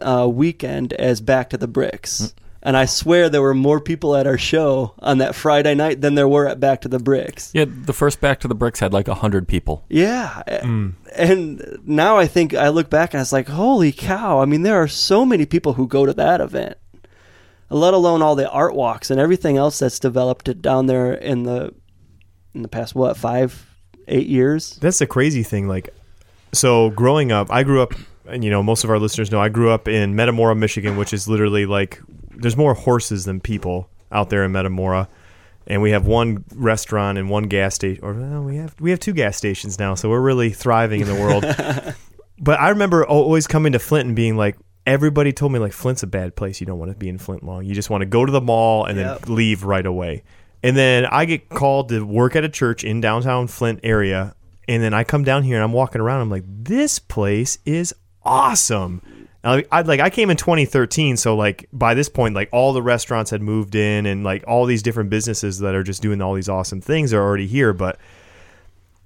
uh, 0.00 0.28
weekend 0.28 0.92
as 0.92 1.20
Back 1.20 1.50
to 1.50 1.56
the 1.56 1.68
Bricks. 1.68 2.34
And 2.64 2.76
I 2.76 2.84
swear 2.84 3.28
there 3.28 3.42
were 3.42 3.54
more 3.54 3.80
people 3.80 4.14
at 4.14 4.26
our 4.28 4.38
show 4.38 4.94
on 5.00 5.18
that 5.18 5.34
Friday 5.34 5.74
night 5.74 6.00
than 6.00 6.14
there 6.14 6.28
were 6.28 6.46
at 6.46 6.60
Back 6.60 6.82
to 6.82 6.88
the 6.88 7.00
Bricks. 7.00 7.50
Yeah, 7.52 7.64
the 7.66 7.92
first 7.92 8.20
Back 8.20 8.38
to 8.40 8.48
the 8.48 8.54
Bricks 8.54 8.78
had 8.78 8.92
like 8.92 9.08
hundred 9.08 9.48
people. 9.48 9.84
Yeah. 9.88 10.42
And 11.16 11.80
now 11.84 12.18
I 12.18 12.28
think 12.28 12.54
I 12.54 12.68
look 12.68 12.88
back 12.88 13.14
and 13.14 13.18
I 13.18 13.22
was 13.22 13.32
like, 13.32 13.48
holy 13.48 13.90
cow. 13.90 14.40
I 14.40 14.44
mean, 14.44 14.62
there 14.62 14.80
are 14.80 14.86
so 14.86 15.24
many 15.24 15.44
people 15.44 15.72
who 15.72 15.88
go 15.88 16.06
to 16.06 16.12
that 16.12 16.40
event, 16.40 16.78
let 17.68 17.94
alone 17.94 18.22
all 18.22 18.36
the 18.36 18.48
art 18.48 18.74
walks 18.76 19.10
and 19.10 19.18
everything 19.18 19.56
else 19.56 19.80
that's 19.80 19.98
developed 19.98 20.62
down 20.62 20.86
there 20.86 21.12
in 21.12 21.42
the 21.42 21.74
in 22.54 22.62
the 22.62 22.68
past 22.68 22.94
what 22.94 23.16
five, 23.16 23.66
eight 24.06 24.28
years. 24.28 24.76
That's 24.76 25.00
the 25.00 25.06
crazy 25.08 25.42
thing. 25.42 25.66
Like, 25.66 25.92
so 26.52 26.90
growing 26.90 27.32
up, 27.32 27.50
I 27.50 27.64
grew 27.64 27.82
up, 27.82 27.94
and 28.26 28.44
you 28.44 28.50
know, 28.50 28.62
most 28.62 28.84
of 28.84 28.90
our 28.90 28.98
listeners 28.98 29.30
know 29.30 29.40
I 29.40 29.48
grew 29.48 29.70
up 29.70 29.88
in 29.88 30.14
Metamora, 30.14 30.54
Michigan, 30.54 30.96
which 30.96 31.12
is 31.12 31.28
literally 31.28 31.66
like 31.66 32.00
there's 32.30 32.56
more 32.56 32.74
horses 32.74 33.24
than 33.24 33.40
people 33.40 33.88
out 34.10 34.30
there 34.30 34.44
in 34.44 34.52
Metamora, 34.52 35.08
and 35.66 35.82
we 35.82 35.90
have 35.92 36.06
one 36.06 36.44
restaurant 36.54 37.18
and 37.18 37.30
one 37.30 37.44
gas 37.44 37.74
station, 37.74 38.02
or 38.04 38.14
well, 38.14 38.42
we 38.42 38.56
have 38.56 38.74
we 38.80 38.90
have 38.90 39.00
two 39.00 39.12
gas 39.12 39.36
stations 39.36 39.78
now, 39.78 39.94
so 39.94 40.08
we're 40.08 40.20
really 40.20 40.50
thriving 40.50 41.00
in 41.00 41.06
the 41.06 41.14
world. 41.14 41.44
but 42.38 42.60
I 42.60 42.70
remember 42.70 43.06
always 43.06 43.46
coming 43.46 43.72
to 43.72 43.78
Flint 43.78 44.06
and 44.06 44.16
being 44.16 44.36
like. 44.36 44.56
Everybody 44.84 45.32
told 45.32 45.52
me 45.52 45.60
like 45.60 45.72
Flint's 45.72 46.02
a 46.02 46.08
bad 46.08 46.34
place. 46.34 46.60
You 46.60 46.66
don't 46.66 46.80
want 46.80 46.90
to 46.90 46.96
be 46.96 47.08
in 47.08 47.16
Flint 47.16 47.44
long. 47.44 47.64
You 47.64 47.72
just 47.72 47.88
want 47.88 48.02
to 48.02 48.04
go 48.04 48.26
to 48.26 48.32
the 48.32 48.40
mall 48.40 48.84
and 48.84 48.98
Yep. 48.98 49.20
then 49.20 49.34
leave 49.36 49.62
right 49.62 49.86
away. 49.86 50.24
And 50.64 50.76
then 50.76 51.06
I 51.06 51.24
get 51.24 51.48
called 51.48 51.90
to 51.90 52.04
work 52.04 52.34
at 52.34 52.42
a 52.42 52.48
church 52.48 52.82
in 52.82 53.00
downtown 53.00 53.46
Flint 53.46 53.78
area. 53.84 54.34
And 54.66 54.82
then 54.82 54.92
I 54.92 55.04
come 55.04 55.22
down 55.22 55.44
here 55.44 55.54
and 55.54 55.62
I'm 55.62 55.72
walking 55.72 56.00
around. 56.00 56.22
I'm 56.22 56.30
like, 56.30 56.42
this 56.48 56.98
place 56.98 57.58
is 57.64 57.94
awesome. 58.24 59.02
I, 59.44 59.64
like 59.82 59.98
I 59.98 60.08
came 60.08 60.30
in 60.30 60.36
2013, 60.36 61.16
so 61.16 61.34
like 61.34 61.68
by 61.72 61.94
this 61.94 62.08
point, 62.08 62.34
like 62.34 62.48
all 62.52 62.72
the 62.72 62.82
restaurants 62.82 63.30
had 63.32 63.42
moved 63.42 63.74
in, 63.74 64.06
and 64.06 64.22
like 64.22 64.44
all 64.46 64.66
these 64.66 64.82
different 64.82 65.10
businesses 65.10 65.58
that 65.58 65.74
are 65.74 65.82
just 65.82 66.00
doing 66.00 66.22
all 66.22 66.34
these 66.34 66.48
awesome 66.48 66.80
things 66.80 67.12
are 67.12 67.20
already 67.20 67.48
here. 67.48 67.72
But 67.72 67.98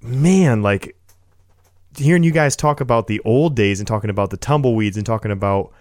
man, 0.02 0.62
like 0.62 0.94
hearing 1.96 2.22
you 2.22 2.33
guys 2.33 2.55
talk 2.55 2.83
about 2.83 3.07
the 3.07 3.20
old 3.20 3.57
days 3.57 3.81
and 3.81 3.87
talking 3.87 4.11
about 4.11 4.29
the 4.29 4.37
tumbleweeds 4.37 4.98
and 4.98 5.07
talking 5.07 5.31
about 5.31 5.72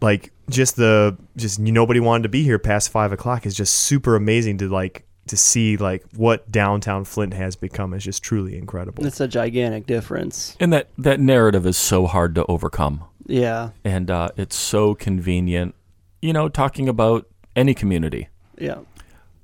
like 0.00 0.32
just 0.50 0.76
the 0.76 1.16
just 1.36 1.58
nobody 1.58 2.00
wanted 2.00 2.24
to 2.24 2.28
be 2.28 2.42
here 2.42 2.58
past 2.58 2.90
five 2.90 3.12
o'clock 3.12 3.46
is 3.46 3.54
just 3.54 3.74
super 3.74 4.16
amazing 4.16 4.58
to 4.58 4.68
like 4.68 5.04
to 5.28 5.36
see 5.36 5.76
like 5.76 6.04
what 6.14 6.50
downtown 6.50 7.04
Flint 7.04 7.34
has 7.34 7.56
become 7.56 7.92
is 7.94 8.04
just 8.04 8.22
truly 8.22 8.56
incredible. 8.56 9.04
It's 9.06 9.20
a 9.20 9.28
gigantic 9.28 9.86
difference. 9.86 10.56
And 10.60 10.72
that 10.72 10.88
that 10.98 11.20
narrative 11.20 11.66
is 11.66 11.76
so 11.76 12.06
hard 12.06 12.34
to 12.36 12.44
overcome, 12.46 13.04
Yeah. 13.26 13.70
and 13.84 14.10
uh, 14.10 14.28
it's 14.36 14.56
so 14.56 14.94
convenient. 14.94 15.74
You 16.22 16.32
know, 16.32 16.48
talking 16.48 16.88
about 16.88 17.26
any 17.54 17.74
community. 17.74 18.28
Yeah. 18.58 18.78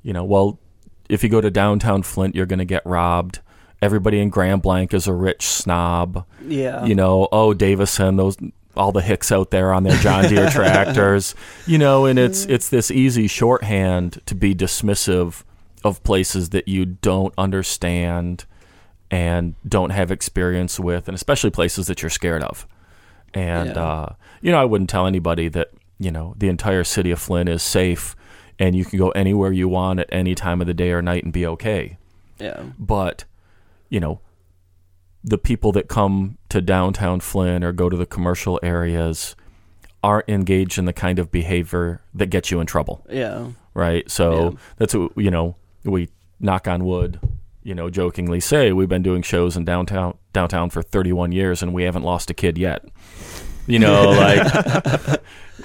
You 0.02 0.12
know, 0.12 0.24
well, 0.24 0.58
if 1.08 1.22
you 1.22 1.28
go 1.28 1.40
to 1.40 1.50
downtown 1.50 2.02
Flint, 2.02 2.34
you're 2.34 2.46
going 2.46 2.58
to 2.58 2.64
get 2.64 2.84
robbed. 2.86 3.40
Everybody 3.80 4.20
in 4.20 4.30
Grand 4.30 4.62
Blanc 4.62 4.94
is 4.94 5.06
a 5.06 5.12
rich 5.12 5.42
snob. 5.46 6.24
Yeah. 6.46 6.84
you 6.84 6.94
know, 6.94 7.28
oh 7.32 7.52
Davison, 7.54 8.16
those 8.16 8.36
all 8.74 8.90
the 8.92 9.02
hicks 9.02 9.30
out 9.30 9.50
there 9.50 9.72
on 9.74 9.82
their 9.82 9.98
John 9.98 10.28
Deere 10.28 10.48
tractors, 10.50 11.34
you 11.66 11.76
know, 11.78 12.06
and 12.06 12.18
it's 12.18 12.46
it's 12.46 12.68
this 12.70 12.90
easy 12.90 13.26
shorthand 13.26 14.20
to 14.26 14.34
be 14.34 14.54
dismissive 14.54 15.42
of 15.84 16.02
places 16.02 16.50
that 16.50 16.68
you 16.68 16.84
don't 16.86 17.34
understand 17.38 18.44
and 19.10 19.54
don't 19.68 19.90
have 19.90 20.10
experience 20.10 20.80
with, 20.80 21.06
and 21.08 21.14
especially 21.14 21.50
places 21.50 21.86
that 21.86 22.02
you're 22.02 22.10
scared 22.10 22.42
of. 22.42 22.66
And 23.34 23.70
Yeah. 23.76 23.82
uh, 23.84 24.14
you 24.40 24.50
know, 24.52 24.60
I 24.60 24.64
wouldn't 24.64 24.90
tell 24.90 25.06
anybody 25.06 25.48
that 25.48 25.70
you 25.98 26.10
know 26.10 26.34
the 26.38 26.48
entire 26.48 26.82
city 26.84 27.10
of 27.10 27.20
Flint 27.20 27.48
is 27.48 27.62
safe 27.62 28.16
and 28.58 28.74
you 28.74 28.84
can 28.84 28.98
go 28.98 29.10
anywhere 29.10 29.52
you 29.52 29.68
want 29.68 30.00
at 30.00 30.08
any 30.10 30.34
time 30.34 30.60
of 30.60 30.66
the 30.66 30.74
day 30.74 30.90
or 30.90 31.00
night 31.00 31.22
and 31.22 31.32
be 31.32 31.46
okay 31.46 31.96
yeah. 32.40 32.60
but 32.78 33.24
you 33.88 34.00
know 34.00 34.20
the 35.22 35.38
people 35.38 35.70
that 35.72 35.86
come 35.88 36.38
to 36.48 36.60
downtown 36.60 37.20
Flint 37.20 37.62
or 37.64 37.72
go 37.72 37.88
to 37.88 37.96
the 37.96 38.06
commercial 38.06 38.58
areas 38.64 39.36
aren't 40.02 40.28
engaged 40.28 40.76
in 40.78 40.86
the 40.86 40.92
kind 40.92 41.20
of 41.20 41.30
behavior 41.30 42.00
that 42.12 42.26
gets 42.26 42.50
you 42.50 42.58
in 42.58 42.66
trouble 42.66 43.06
Yeah. 43.08 43.48
right 43.74 44.10
so 44.10 44.50
Yeah. 44.50 44.58
that's 44.78 44.94
you 44.94 45.30
know 45.30 45.54
we 45.84 46.08
knock 46.40 46.66
on 46.66 46.84
wood 46.84 47.20
you 47.62 47.74
know 47.74 47.88
jokingly 47.88 48.40
say 48.40 48.72
we've 48.72 48.88
been 48.88 49.02
doing 49.02 49.22
shows 49.22 49.56
in 49.56 49.64
downtown 49.64 50.16
downtown 50.32 50.70
for 50.70 50.82
31 50.82 51.32
years 51.32 51.62
and 51.62 51.72
we 51.72 51.84
haven't 51.84 52.02
lost 52.02 52.30
a 52.30 52.34
kid 52.34 52.58
yet 52.58 52.84
you 53.66 53.78
know 53.78 54.10
like 54.10 55.20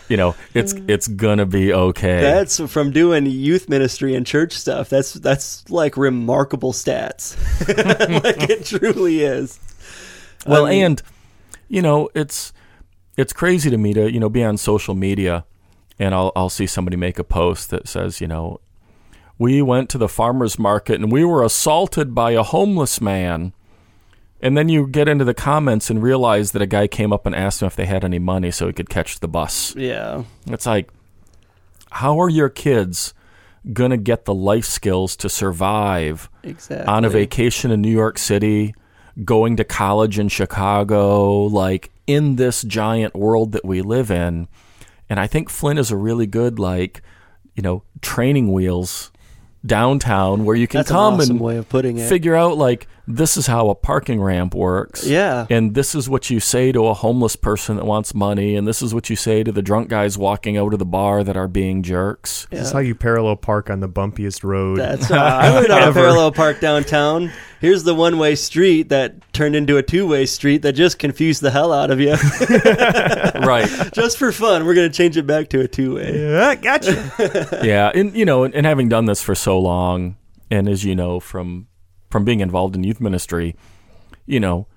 you 0.07 0.17
know 0.17 0.35
it's 0.53 0.73
mm. 0.73 0.89
it's 0.89 1.07
gonna 1.07 1.45
be 1.45 1.73
okay 1.73 2.21
That's 2.21 2.59
from 2.71 2.91
doing 2.91 3.25
youth 3.25 3.69
ministry 3.69 4.15
and 4.15 4.25
church 4.25 4.53
stuff. 4.53 4.89
That's 4.89 5.13
that's 5.13 5.67
like 5.69 5.97
remarkable 5.97 6.73
stats. 6.73 7.35
like 8.23 8.49
it 8.49 8.65
truly 8.65 9.21
is. 9.21 9.59
Well, 10.45 10.65
I 10.65 10.71
mean- 10.71 10.85
and 10.85 11.01
you 11.67 11.81
know, 11.81 12.09
it's 12.13 12.53
it's 13.17 13.33
crazy 13.33 13.69
to 13.69 13.77
me 13.77 13.93
to 13.93 14.11
you 14.11 14.19
know 14.19 14.29
be 14.29 14.43
on 14.43 14.57
social 14.57 14.95
media, 14.95 15.45
and 15.99 16.13
I'll 16.13 16.31
I'll 16.35 16.49
see 16.49 16.67
somebody 16.67 16.97
make 16.97 17.19
a 17.19 17.23
post 17.23 17.69
that 17.71 17.87
says, 17.87 18.21
you 18.21 18.27
know, 18.27 18.61
we 19.39 19.61
went 19.61 19.89
to 19.89 19.97
the 19.97 20.07
farmers 20.07 20.57
market 20.57 21.01
and 21.01 21.11
we 21.11 21.23
were 21.23 21.43
assaulted 21.43 22.15
by 22.15 22.31
a 22.31 22.43
homeless 22.43 22.99
man, 22.99 23.53
and 24.41 24.57
then 24.57 24.69
you 24.69 24.87
get 24.87 25.07
into 25.07 25.25
the 25.25 25.33
comments 25.33 25.89
and 25.89 26.01
realize 26.01 26.51
that 26.51 26.61
a 26.61 26.67
guy 26.67 26.87
came 26.87 27.11
up 27.11 27.25
and 27.25 27.35
asked 27.35 27.59
them 27.59 27.67
if 27.67 27.75
they 27.75 27.85
had 27.85 28.03
any 28.03 28.19
money 28.19 28.51
so 28.51 28.67
he 28.67 28.73
could 28.73 28.89
catch 28.89 29.19
the 29.19 29.27
bus. 29.27 29.75
Yeah. 29.75 30.23
It's 30.47 30.65
like, 30.65 30.89
how 31.91 32.19
are 32.19 32.29
your 32.29 32.49
kids 32.49 33.13
gonna 33.73 33.97
get 33.97 34.25
the 34.25 34.33
life 34.33 34.65
skills 34.65 35.15
to 35.17 35.29
survive? 35.29 36.29
Exactly. 36.43 36.87
on 36.87 37.03
a 37.03 37.09
vacation 37.09 37.71
in 37.71 37.81
New 37.81 37.91
York 37.91 38.17
City, 38.17 38.73
going 39.25 39.57
to 39.57 39.63
college 39.63 40.17
in 40.19 40.29
Chicago, 40.29 41.41
like 41.43 41.91
in 42.05 42.37
this 42.37 42.61
giant 42.63 43.15
world 43.15 43.51
that 43.51 43.65
we 43.65 43.81
live 43.81 44.09
in. 44.09 44.47
And 45.09 45.19
I 45.19 45.27
think 45.27 45.49
Flint 45.49 45.79
is 45.79 45.91
a 45.91 45.97
really 45.97 46.27
good, 46.27 46.59
like, 46.59 47.01
you 47.55 47.63
know, 47.63 47.83
training 48.01 48.51
wheels 48.53 49.11
downtown 49.65 50.45
where 50.45 50.55
you 50.55 50.67
can 50.67 50.79
That's 50.79 50.89
an 50.91 50.95
come 50.95 51.13
awesome 51.15 51.35
and 51.37 51.39
way 51.39 51.57
of 51.57 51.67
putting 51.69 51.97
it. 51.97 52.07
figure 52.09 52.35
out, 52.35 52.57
like, 52.57 52.87
this 53.07 53.37
is 53.37 53.47
how 53.47 53.69
a 53.69 53.75
parking 53.75 54.21
ramp 54.21 54.53
works. 54.53 55.07
Yeah. 55.07 55.47
And 55.49 55.73
this 55.73 55.95
is 55.95 56.09
what 56.09 56.29
you 56.29 56.41
say 56.41 56.73
to 56.73 56.87
a 56.87 56.93
homeless 56.93 57.37
person 57.37 57.77
that 57.77 57.85
wants 57.85 58.13
money. 58.13 58.57
And 58.57 58.67
this 58.67 58.81
is 58.81 58.93
what 58.93 59.09
you 59.09 59.15
say 59.15 59.43
to 59.43 59.51
the 59.51 59.61
drunk 59.61 59.87
guys 59.87 60.17
walking 60.17 60.57
out 60.57 60.73
of 60.73 60.79
the 60.79 60.85
bar 60.85 61.23
that 61.23 61.37
are 61.37 61.47
being 61.47 61.83
jerks. 61.83 62.47
This 62.51 62.67
is 62.67 62.71
how 62.71 62.79
you 62.79 62.95
parallel 62.95 63.37
park 63.37 63.69
on 63.69 63.79
the 63.79 63.87
bumpiest 63.87 64.43
road. 64.43 64.79
That's 64.79 65.09
uh, 65.09 65.15
I 65.15 65.53
went 65.53 65.71
on 65.71 65.87
a 65.87 65.93
parallel 65.93 66.33
park 66.33 66.59
downtown. 66.59 67.31
Here's 67.61 67.83
the 67.83 67.95
one 67.95 68.19
way 68.19 68.35
street 68.35 68.89
that 68.89 69.33
turned 69.33 69.55
into 69.55 69.77
a 69.77 69.83
two 69.83 70.05
way 70.05 70.25
street 70.25 70.61
that 70.63 70.73
just 70.73 70.99
confused 70.99 71.41
the 71.41 71.49
hell 71.49 71.71
out 71.71 71.89
of 71.89 71.99
you. 71.99 72.11
right. 73.47 73.67
just 73.93 74.17
for 74.17 74.31
fun, 74.31 74.65
we're 74.65 74.75
gonna 74.75 74.89
change 74.89 75.17
it 75.17 75.25
back 75.25 75.49
to 75.49 75.61
a 75.61 75.67
two 75.67 75.95
way. 75.95 76.29
yeah, 76.29 76.55
gotcha. 76.55 77.61
yeah, 77.63 77.89
and 77.95 78.15
you 78.15 78.25
know, 78.25 78.43
and, 78.43 78.53
and 78.53 78.65
having 78.65 78.89
done 78.89 79.05
this 79.05 79.23
for 79.23 79.33
so 79.33 79.57
long, 79.59 80.17
and 80.51 80.67
as 80.67 80.83
you 80.83 80.93
know 80.93 81.19
from 81.19 81.67
from 82.09 82.23
being 82.25 82.39
involved 82.39 82.75
in 82.75 82.83
youth 82.83 83.01
ministry, 83.01 83.55
you 84.25 84.39
know, 84.39 84.67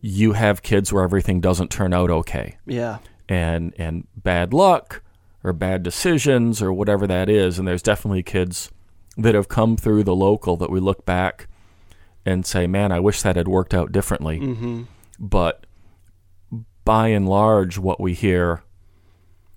you 0.00 0.32
have 0.32 0.62
kids 0.62 0.92
where 0.92 1.04
everything 1.04 1.40
doesn't 1.40 1.70
turn 1.70 1.92
out 1.94 2.10
okay, 2.10 2.56
Yeah. 2.66 2.98
and 3.28 3.72
and 3.78 4.06
bad 4.16 4.52
luck 4.52 5.02
or 5.42 5.52
bad 5.52 5.82
decisions 5.82 6.60
or 6.62 6.72
whatever 6.72 7.06
that 7.06 7.28
is, 7.28 7.58
and 7.58 7.66
there's 7.68 7.82
definitely 7.82 8.22
kids 8.22 8.70
that 9.16 9.34
have 9.34 9.48
come 9.48 9.76
through 9.76 10.02
the 10.04 10.14
local 10.14 10.56
that 10.56 10.70
we 10.70 10.80
look 10.80 11.04
back 11.06 11.48
and 12.26 12.44
say, 12.46 12.66
man, 12.66 12.90
I 12.92 13.00
wish 13.00 13.22
that 13.22 13.36
had 13.36 13.46
worked 13.48 13.74
out 13.74 13.92
differently, 13.92 14.40
Mm-hmm. 14.40 14.82
but 15.18 15.66
by 16.84 17.08
and 17.08 17.28
large, 17.28 17.78
what 17.78 18.00
we 18.00 18.12
hear. 18.14 18.62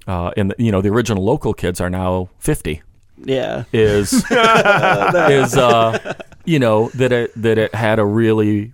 Uh, 0.05 0.31
and 0.37 0.53
you 0.57 0.71
know 0.71 0.81
the 0.81 0.89
original 0.89 1.23
local 1.25 1.53
kids 1.53 1.81
are 1.81 1.89
now 1.89 2.29
50 2.39 2.81
Yeah. 3.23 3.63
is 3.73 4.13
is 4.31 5.57
uh, 5.57 6.13
you 6.45 6.59
know 6.59 6.89
that 6.89 7.11
it 7.11 7.31
that 7.41 7.57
it 7.57 7.73
had 7.75 7.99
a 7.99 8.05
really 8.05 8.73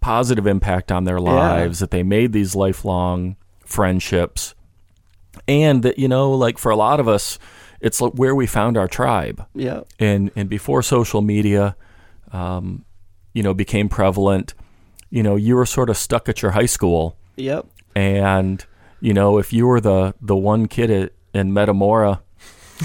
positive 0.00 0.46
impact 0.46 0.92
on 0.92 1.04
their 1.04 1.20
lives 1.20 1.78
that 1.80 1.90
they 1.90 2.02
made 2.02 2.32
these 2.32 2.54
lifelong 2.54 3.36
friendships 3.64 4.54
and 5.48 5.82
that 5.82 5.98
you 5.98 6.06
know 6.08 6.32
like 6.32 6.58
for 6.58 6.70
a 6.70 6.76
lot 6.76 7.00
of 7.00 7.08
us 7.08 7.38
it's 7.80 8.00
like 8.00 8.12
where 8.12 8.34
we 8.34 8.46
found 8.46 8.76
our 8.76 8.86
tribe 8.88 9.46
Yeah. 9.54 9.80
and 9.98 10.30
and 10.36 10.48
before 10.48 10.82
social 10.82 11.22
media 11.22 11.74
um, 12.32 12.84
you 13.32 13.42
know 13.42 13.54
became 13.54 13.88
prevalent 13.88 14.54
you 15.10 15.22
know 15.22 15.36
you 15.36 15.56
were 15.56 15.66
sort 15.66 15.88
of 15.90 15.96
stuck 15.96 16.28
at 16.28 16.42
your 16.42 16.52
high 16.52 16.66
school 16.66 17.16
Yep. 17.36 17.66
and 17.96 18.64
you 19.00 19.12
know 19.14 19.38
if 19.38 19.52
you 19.52 19.66
were 19.66 19.80
the 19.80 20.14
the 20.20 20.36
one 20.36 20.66
kid 20.68 20.90
at, 20.90 21.12
in 21.32 21.52
Metamora, 21.52 22.22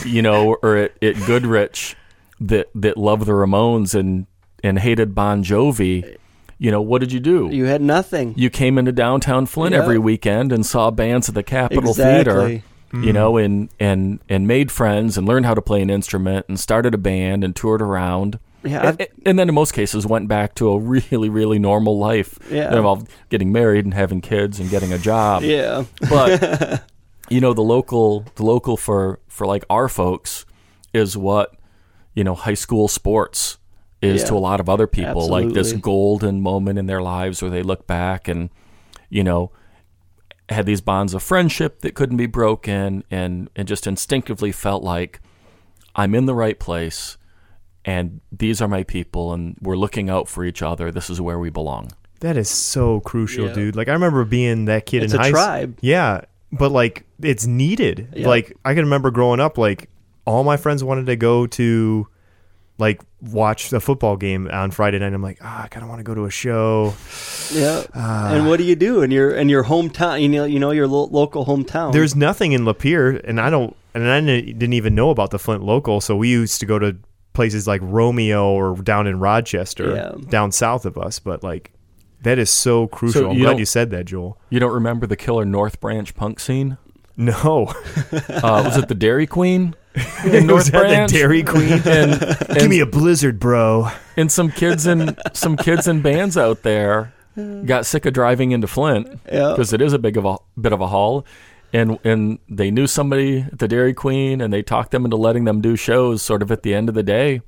you 0.05 0.21
know, 0.21 0.55
or 0.61 0.75
at, 0.77 1.03
at 1.03 1.15
Goodrich 1.25 1.95
that 2.39 2.69
that 2.75 2.97
loved 2.97 3.25
the 3.25 3.31
Ramones 3.33 3.93
and 3.93 4.25
and 4.63 4.79
hated 4.79 5.15
Bon 5.15 5.43
Jovi, 5.43 6.17
you 6.57 6.71
know, 6.71 6.81
what 6.81 6.99
did 6.99 7.11
you 7.11 7.19
do? 7.19 7.49
You 7.51 7.65
had 7.65 7.81
nothing. 7.81 8.33
You 8.37 8.49
came 8.49 8.77
into 8.77 8.91
downtown 8.91 9.45
Flint 9.45 9.73
Yeah. 9.73 9.81
every 9.81 9.97
weekend 9.97 10.51
and 10.51 10.65
saw 10.65 10.91
bands 10.91 11.29
at 11.29 11.35
the 11.35 11.43
Capitol 11.43 11.91
Exactly. 11.91 12.33
Theater, 12.33 12.49
you 12.49 12.99
mm-hmm. 12.99 13.11
know, 13.11 13.37
and 13.37 13.69
and 13.79 14.19
and 14.29 14.47
made 14.47 14.71
friends 14.71 15.17
and 15.17 15.27
learned 15.27 15.45
how 15.45 15.53
to 15.53 15.61
play 15.61 15.81
an 15.81 15.89
instrument 15.89 16.45
and 16.49 16.59
started 16.59 16.93
a 16.93 16.97
band 16.97 17.43
and 17.43 17.55
toured 17.55 17.81
around. 17.81 18.39
Yeah. 18.63 18.83
A- 18.83 18.87
I've, 18.89 18.99
a- 18.99 19.07
and 19.25 19.39
then 19.39 19.47
in 19.47 19.55
most 19.55 19.71
cases 19.71 20.05
went 20.05 20.27
back 20.27 20.53
to 20.55 20.69
a 20.69 20.77
really 20.79 21.29
really 21.29 21.59
normal 21.59 21.97
life 21.97 22.37
Yeah. 22.51 22.69
that 22.69 22.75
involved 22.77 23.09
getting 23.29 23.51
married 23.53 23.85
and 23.85 23.93
having 23.93 24.19
kids 24.19 24.59
and 24.59 24.69
getting 24.69 24.91
a 24.91 24.97
job 24.97 25.43
yeah. 25.43 25.85
but 26.09 26.83
you 27.29 27.39
know 27.41 27.53
the 27.53 27.61
local 27.61 28.25
the 28.35 28.43
local 28.43 28.77
for 28.77 29.19
for 29.27 29.45
like 29.47 29.63
our 29.69 29.87
folks 29.87 30.45
is 30.93 31.15
what 31.17 31.55
you 32.15 32.23
know 32.23 32.35
high 32.35 32.53
school 32.55 32.87
sports 32.87 33.57
is 34.01 34.21
Yeah. 34.21 34.27
to 34.29 34.35
a 34.35 34.39
lot 34.39 34.59
of 34.59 34.69
other 34.69 34.87
people 34.87 35.27
like 35.27 35.49
this 35.53 35.73
golden 35.73 36.41
moment 36.41 36.79
in 36.79 36.85
their 36.85 37.01
lives 37.01 37.41
where 37.41 37.51
they 37.51 37.61
look 37.63 37.85
back 37.87 38.27
and 38.27 38.49
you 39.09 39.23
know 39.23 39.51
had 40.49 40.65
these 40.65 40.81
bonds 40.81 41.13
of 41.13 41.21
friendship 41.21 41.81
that 41.81 41.93
couldn't 41.93 42.17
be 42.17 42.25
broken 42.25 43.03
and 43.11 43.49
and 43.55 43.67
just 43.67 43.85
instinctively 43.85 44.51
felt 44.51 44.83
like 44.83 45.19
I'm 45.95 46.15
in 46.15 46.25
the 46.25 46.33
right 46.35 46.57
place 46.59 47.17
and 47.85 48.21
these 48.31 48.61
are 48.61 48.67
my 48.67 48.83
people 48.83 49.33
and 49.33 49.55
we're 49.61 49.75
looking 49.77 50.09
out 50.09 50.27
for 50.27 50.43
each 50.43 50.61
other 50.61 50.91
this 50.91 51.09
is 51.09 51.21
where 51.21 51.37
we 51.39 51.49
belong 51.49 51.91
That 52.21 52.35
is 52.37 52.49
so 52.49 52.99
crucial, 52.99 53.47
Yeah. 53.47 53.53
dude. 53.53 53.75
Like 53.75 53.87
I 53.87 53.93
remember 53.93 54.25
being 54.25 54.65
that 54.65 54.85
kid 54.85 55.03
It's 55.03 55.13
in 55.13 55.19
a 55.19 55.23
high 55.23 55.29
s- 55.29 55.33
tribe. 55.33 55.77
Yeah, 55.81 56.21
but 56.51 56.71
like 56.71 57.05
it's 57.21 57.45
needed. 57.45 58.13
Yeah. 58.15 58.27
Like 58.27 58.55
I 58.65 58.73
can 58.73 58.83
remember 58.85 59.11
growing 59.11 59.39
up, 59.39 59.57
like 59.57 59.89
all 60.25 60.43
my 60.43 60.57
friends 60.57 60.83
wanted 60.83 61.05
to 61.07 61.15
go 61.15 61.47
to 61.47 62.07
like 62.77 63.01
watch 63.21 63.69
the 63.71 63.79
football 63.81 64.15
game 64.15 64.47
on 64.51 64.71
Friday 64.71 64.99
night. 64.99 65.13
I'm 65.13 65.21
like, 65.21 65.39
ah, 65.41 65.63
I 65.63 65.67
kind 65.67 65.83
of 65.83 65.89
want 65.89 65.99
to 65.99 66.03
go 66.03 66.15
to 66.15 66.25
a 66.25 66.31
show. 66.31 66.93
Yeah. 67.53 67.83
Ah. 67.93 68.33
and 68.33 68.47
what 68.47 68.57
do 68.57 68.63
you 68.63 68.75
do 68.75 69.01
in 69.01 69.11
your 69.11 69.31
in 69.31 69.49
your 69.49 69.63
hometown? 69.65 70.21
You 70.21 70.29
know, 70.29 70.45
you 70.45 70.59
know 70.59 70.71
your 70.71 70.87
lo- 70.87 71.09
local 71.11 71.45
hometown. 71.45 71.91
There's 71.91 72.15
nothing 72.15 72.53
in 72.53 72.61
Lapeer, 72.61 73.19
and 73.23 73.39
I 73.41 73.49
don't, 73.49 73.75
and 73.93 74.07
I 74.07 74.21
didn't 74.21 74.59
didn't 74.59 74.73
even 74.73 74.95
know 74.95 75.09
about 75.09 75.31
the 75.31 75.39
Flint 75.39 75.63
local. 75.63 75.99
So 75.99 76.15
we 76.15 76.29
used 76.29 76.59
to 76.61 76.65
go 76.65 76.79
to 76.79 76.95
places 77.33 77.67
like 77.67 77.81
Romeo 77.83 78.49
or 78.51 78.75
down 78.77 79.07
in 79.07 79.19
Rochester, 79.19 79.95
Yeah. 79.95 80.29
down 80.29 80.51
south 80.51 80.85
of 80.85 80.97
us. 80.97 81.19
But 81.19 81.43
like, 81.43 81.71
that 82.23 82.37
is 82.39 82.49
so 82.49 82.87
crucial. 82.87 83.21
So 83.21 83.29
I'm 83.31 83.37
glad 83.39 83.59
you 83.59 83.65
said 83.65 83.91
that, 83.91 84.05
Joel. 84.05 84.37
you 84.49 84.59
don't 84.59 84.73
remember 84.73 85.07
the 85.07 85.15
killer 85.15 85.45
north 85.45 85.79
branch 85.79 86.15
punk 86.15 86.39
scene 86.39 86.77
No, 87.17 87.67
Uh, 88.11 88.61
was 88.65 88.77
it 88.77 88.87
the 88.87 88.95
Dairy 88.95 89.27
Queen 89.27 89.75
in 90.25 90.47
North 90.47 90.65
was 90.65 90.71
that 90.71 90.79
Branch? 90.81 91.11
the 91.11 91.17
Dairy 91.17 91.43
Queen? 91.43 91.71
and, 91.85 92.59
Give 92.59 92.69
me 92.69 92.79
a 92.79 92.85
blizzard, 92.85 93.39
bro. 93.39 93.89
and 94.17 94.31
some 94.31 94.51
kids 94.51 94.85
in 94.87 95.15
some 95.33 95.57
kids 95.57 95.87
in 95.87 96.01
bands 96.01 96.37
out 96.37 96.63
there 96.63 97.13
got 97.65 97.85
sick 97.85 98.05
of 98.05 98.13
driving 98.13 98.51
into 98.51 98.67
Flint 98.67 99.07
Yeah. 99.31 99.49
because 99.51 99.71
it 99.73 99.81
is 99.81 99.93
a 99.93 99.99
big 99.99 100.17
of 100.17 100.25
a 100.25 100.37
bit 100.59 100.73
of 100.73 100.81
a 100.81 100.87
haul. 100.87 101.25
And 101.71 101.99
and 102.03 102.39
they 102.49 102.71
knew 102.71 102.87
somebody 102.87 103.41
at 103.41 103.59
the 103.59 103.67
Dairy 103.67 103.93
Queen, 103.93 104.41
and 104.41 104.51
they 104.51 104.63
talked 104.63 104.89
them 104.91 105.05
into 105.05 105.17
letting 105.17 105.43
them 105.45 105.61
do 105.61 105.75
shows 105.75 106.21
sort 106.23 106.41
of 106.41 106.51
at 106.51 106.63
the 106.63 106.73
end 106.73 106.89
of 106.89 106.95
the 106.95 107.03
day. 107.03 107.41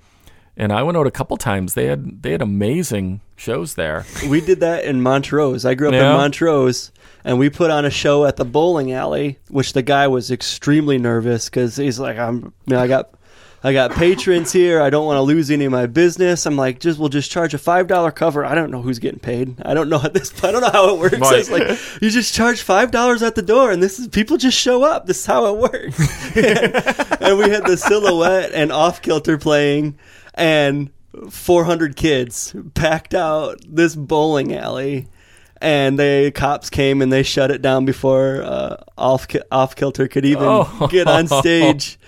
And 0.58 0.72
I 0.74 0.84
went 0.84 0.98
out 0.98 1.08
a 1.08 1.12
couple 1.12 1.38
times. 1.38 1.74
They 1.74 1.86
had 1.86 2.22
they 2.24 2.32
had 2.32 2.42
amazing 2.42 3.22
shows 3.36 3.76
there. 3.76 4.06
We 4.28 4.42
did 4.42 4.60
that 4.60 4.84
in 4.84 5.02
Montrose. 5.02 5.66
I 5.66 5.74
grew 5.76 5.88
up 5.88 5.94
Yeah. 5.94 6.12
in 6.12 6.18
Montrose, 6.18 6.92
and 7.24 7.40
we 7.40 7.50
put 7.50 7.72
on 7.72 7.86
a 7.86 7.90
show 7.90 8.26
at 8.26 8.36
the 8.36 8.46
bowling 8.46 8.92
alley, 8.92 9.40
which 9.48 9.74
the 9.74 9.82
guy 9.82 10.08
was 10.08 10.30
extremely 10.30 10.98
nervous 10.98 11.50
because 11.50 11.78
he's 11.78 12.00
like, 12.00 12.18
"I'm, 12.18 12.54
you 12.68 12.76
know, 12.76 12.80
I 12.80 12.88
got, 12.88 13.12
I 13.64 13.72
got 13.74 13.92
patrons 13.94 14.52
here. 14.52 14.82
I 14.82 14.90
don't 14.90 15.06
want 15.06 15.18
to 15.18 15.22
lose 15.22 15.50
any 15.50 15.66
of 15.66 15.72
my 15.72 15.86
business." 15.88 16.46
I'm 16.46 16.58
like, 16.58 16.80
"Just 16.80 17.00
we'll 17.00 17.10
just 17.10 17.32
charge 17.32 17.54
a 17.54 17.58
five 17.58 17.88
dollar 17.88 18.12
cover. 18.12 18.46
I 18.46 18.54
don't 18.54 18.72
know 18.72 18.82
who's 18.82 19.00
getting 19.00 19.20
paid. 19.20 19.56
I 19.64 19.74
don't 19.74 19.88
know 19.90 20.02
at 20.04 20.14
this. 20.14 20.44
I 20.44 20.52
don't 20.52 20.62
know 20.62 20.70
how 20.70 20.94
it 20.94 21.00
works. 21.00 21.18
Right. 21.18 21.40
It's 21.40 21.50
like 21.50 21.80
you 22.02 22.10
just 22.12 22.36
charge 22.36 22.62
five 22.62 22.92
dollars 22.92 23.24
at 23.24 23.36
the 23.36 23.42
door, 23.42 23.72
and 23.72 23.82
this 23.82 23.98
is 24.00 24.10
people 24.10 24.36
just 24.38 24.58
show 24.60 24.84
up. 24.84 25.08
This 25.08 25.20
is 25.22 25.26
how 25.26 25.56
it 25.56 25.58
works." 25.60 26.36
and 26.36 27.38
we 27.40 27.50
had 27.50 27.66
the 27.66 27.78
silhouette 27.78 28.52
and 28.54 28.72
off 28.72 29.02
kilter 29.02 29.38
playing, 29.38 29.98
and 30.34 30.89
400 31.30 31.96
kids 31.96 32.56
packed 32.74 33.13
out 33.13 33.60
this 33.67 33.96
bowling 33.96 34.56
alley. 34.56 35.08
And 35.63 36.00
the 36.00 36.32
cops 36.34 36.72
came 36.72 37.04
and 37.04 37.13
they 37.13 37.22
shut 37.22 37.52
it 37.52 37.62
down 37.62 37.86
before 37.86 38.41
uh, 38.41 38.78
off 38.98 39.28
off 39.52 39.76
kilter 39.76 40.08
could 40.08 40.26
even 40.26 40.44
Oh. 40.48 40.88
get 40.89 41.08
on 41.08 41.28
stage. 41.41 42.00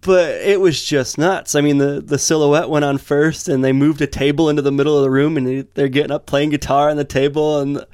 But 0.00 0.30
it 0.40 0.60
was 0.60 0.82
just 0.84 1.18
nuts. 1.18 1.54
I 1.54 1.60
mean, 1.60 1.78
the, 1.78 2.00
the 2.00 2.18
silhouette 2.18 2.70
went 2.70 2.84
on 2.84 2.96
first, 2.98 3.48
and 3.48 3.64
they 3.64 3.72
moved 3.72 4.00
a 4.00 4.06
table 4.06 4.48
into 4.48 4.62
the 4.62 4.70
middle 4.70 4.96
of 4.96 5.02
the 5.02 5.10
room, 5.10 5.36
and 5.36 5.46
they, 5.46 5.60
they're 5.74 5.88
getting 5.88 6.12
up 6.12 6.26
playing 6.26 6.50
guitar 6.50 6.88
on 6.90 6.96
the 6.96 7.04
table, 7.04 7.58
and 7.60 7.84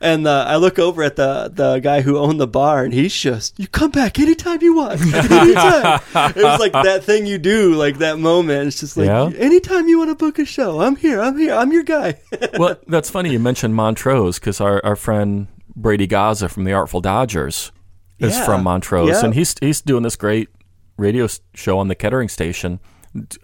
and 0.00 0.26
uh, 0.26 0.44
I 0.48 0.56
look 0.56 0.78
over 0.78 1.02
at 1.02 1.16
the 1.16 1.50
the 1.52 1.78
guy 1.80 2.00
who 2.00 2.16
owned 2.18 2.40
the 2.40 2.46
bar, 2.46 2.84
and 2.84 2.92
he's 2.92 3.14
just, 3.14 3.58
"You 3.58 3.66
come 3.68 3.90
back 3.90 4.18
anytime 4.18 4.62
you 4.62 4.74
want, 4.74 5.00
anytime." 5.00 6.00
it 6.14 6.42
was 6.42 6.60
like 6.60 6.72
that 6.72 7.04
thing 7.04 7.26
you 7.26 7.38
do, 7.38 7.74
like 7.74 7.98
that 7.98 8.18
moment. 8.18 8.68
It's 8.68 8.80
just 8.80 8.96
like, 8.96 9.06
Yeah. 9.06 9.30
anytime 9.38 9.88
you 9.88 9.98
want 9.98 10.10
to 10.10 10.14
book 10.14 10.38
a 10.38 10.44
show, 10.44 10.80
I'm 10.80 10.96
here. 10.96 11.20
I'm 11.20 11.36
here. 11.38 11.54
I'm 11.54 11.72
your 11.72 11.82
guy. 11.82 12.20
well, 12.58 12.76
that's 12.86 13.10
funny 13.10 13.30
you 13.30 13.38
mentioned 13.38 13.74
Montrose 13.74 14.38
because 14.38 14.60
our, 14.60 14.80
our 14.84 14.96
friend 14.96 15.48
Brady 15.76 16.06
Gaza 16.06 16.48
from 16.48 16.64
the 16.64 16.72
Artful 16.72 17.00
Dodgers 17.00 17.70
is 18.18 18.36
Yeah. 18.36 18.44
from 18.44 18.62
Montrose, 18.64 19.08
Yeah. 19.10 19.24
and 19.24 19.34
he's 19.34 19.54
he's 19.60 19.80
doing 19.80 20.02
this 20.02 20.16
great 20.16 20.48
radio 20.96 21.26
show 21.54 21.78
on 21.78 21.88
the 21.88 21.94
Kettering 21.94 22.28
station, 22.28 22.80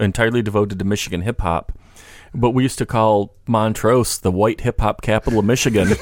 entirely 0.01 0.43
devoted 0.43 0.79
to 0.79 0.85
Michigan 0.85 1.23
hip 1.23 1.41
hop. 1.41 1.73
But 2.39 2.51
we 2.51 2.63
used 2.63 2.79
to 2.79 2.87
call 2.87 3.35
Montrose 3.47 4.19
the 4.19 4.31
white 4.31 4.61
hip 4.61 4.81
hop 4.81 5.01
capital 5.03 5.39
of 5.39 5.45
Michigan. 5.47 5.89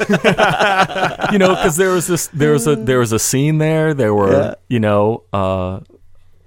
you 1.33 1.39
know, 1.39 1.55
because 1.55 1.77
there 1.77 1.91
was 1.93 2.07
this, 2.07 2.27
there 2.29 2.53
was 2.53 2.67
a, 2.67 2.75
there 2.77 2.99
was 2.99 3.13
a 3.13 3.19
scene 3.19 3.59
there. 3.59 3.95
There 3.95 4.13
were, 4.15 4.33
Yeah. 4.33 4.55
you 4.69 4.81
know, 4.81 5.25
uh, 5.33 5.81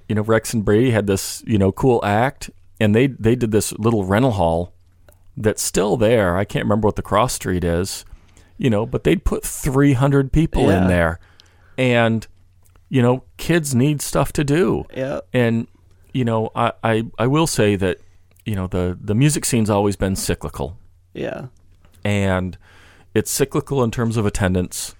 you 0.09 0.15
know, 0.15 0.21
Rex 0.23 0.53
and 0.53 0.63
Brady 0.65 0.91
had 0.91 1.07
this, 1.07 1.43
you 1.47 1.57
know, 1.57 1.71
cool 1.71 2.03
act, 2.03 2.49
and 2.79 2.93
they 2.95 3.07
they 3.07 3.35
did 3.35 3.51
this 3.51 3.71
little 3.79 4.03
rental 4.03 4.31
hall 4.31 4.73
that's 5.35 5.61
still 5.61 5.97
there. 5.97 6.35
I 6.37 6.45
can't 6.45 6.65
remember 6.65 6.87
what 6.87 6.95
the 6.95 7.01
cross 7.01 7.33
street 7.33 7.63
is, 7.63 8.05
you 8.57 8.69
know, 8.69 8.85
but 8.85 9.03
they'd 9.03 9.23
put 9.23 9.43
300 9.45 10.31
people 10.31 10.69
in 10.69 10.87
there. 10.87 11.19
And, 11.77 12.25
you 12.89 13.01
know, 13.03 13.23
kids 13.37 13.75
need 13.75 14.01
stuff 14.01 14.33
to 14.33 14.43
do. 14.43 14.85
yeah, 14.95 15.19
And, 15.33 15.67
you 16.11 16.25
know, 16.25 16.49
I, 16.55 16.71
I, 16.83 17.03
I 17.19 17.27
will 17.27 17.45
say 17.45 17.75
that, 17.75 17.99
you 18.47 18.55
know, 18.55 18.65
the, 18.65 18.97
the 18.99 19.13
music 19.13 19.43
scene's 19.43 19.69
always 19.69 19.97
been 19.97 20.15
cyclical. 20.15 20.77
yeah, 21.13 21.47
And 22.05 22.57
it's 23.13 23.29
cyclical 23.29 23.83
in 23.83 23.91
terms 23.91 24.15
of 24.15 24.25
attendance, 24.25 24.95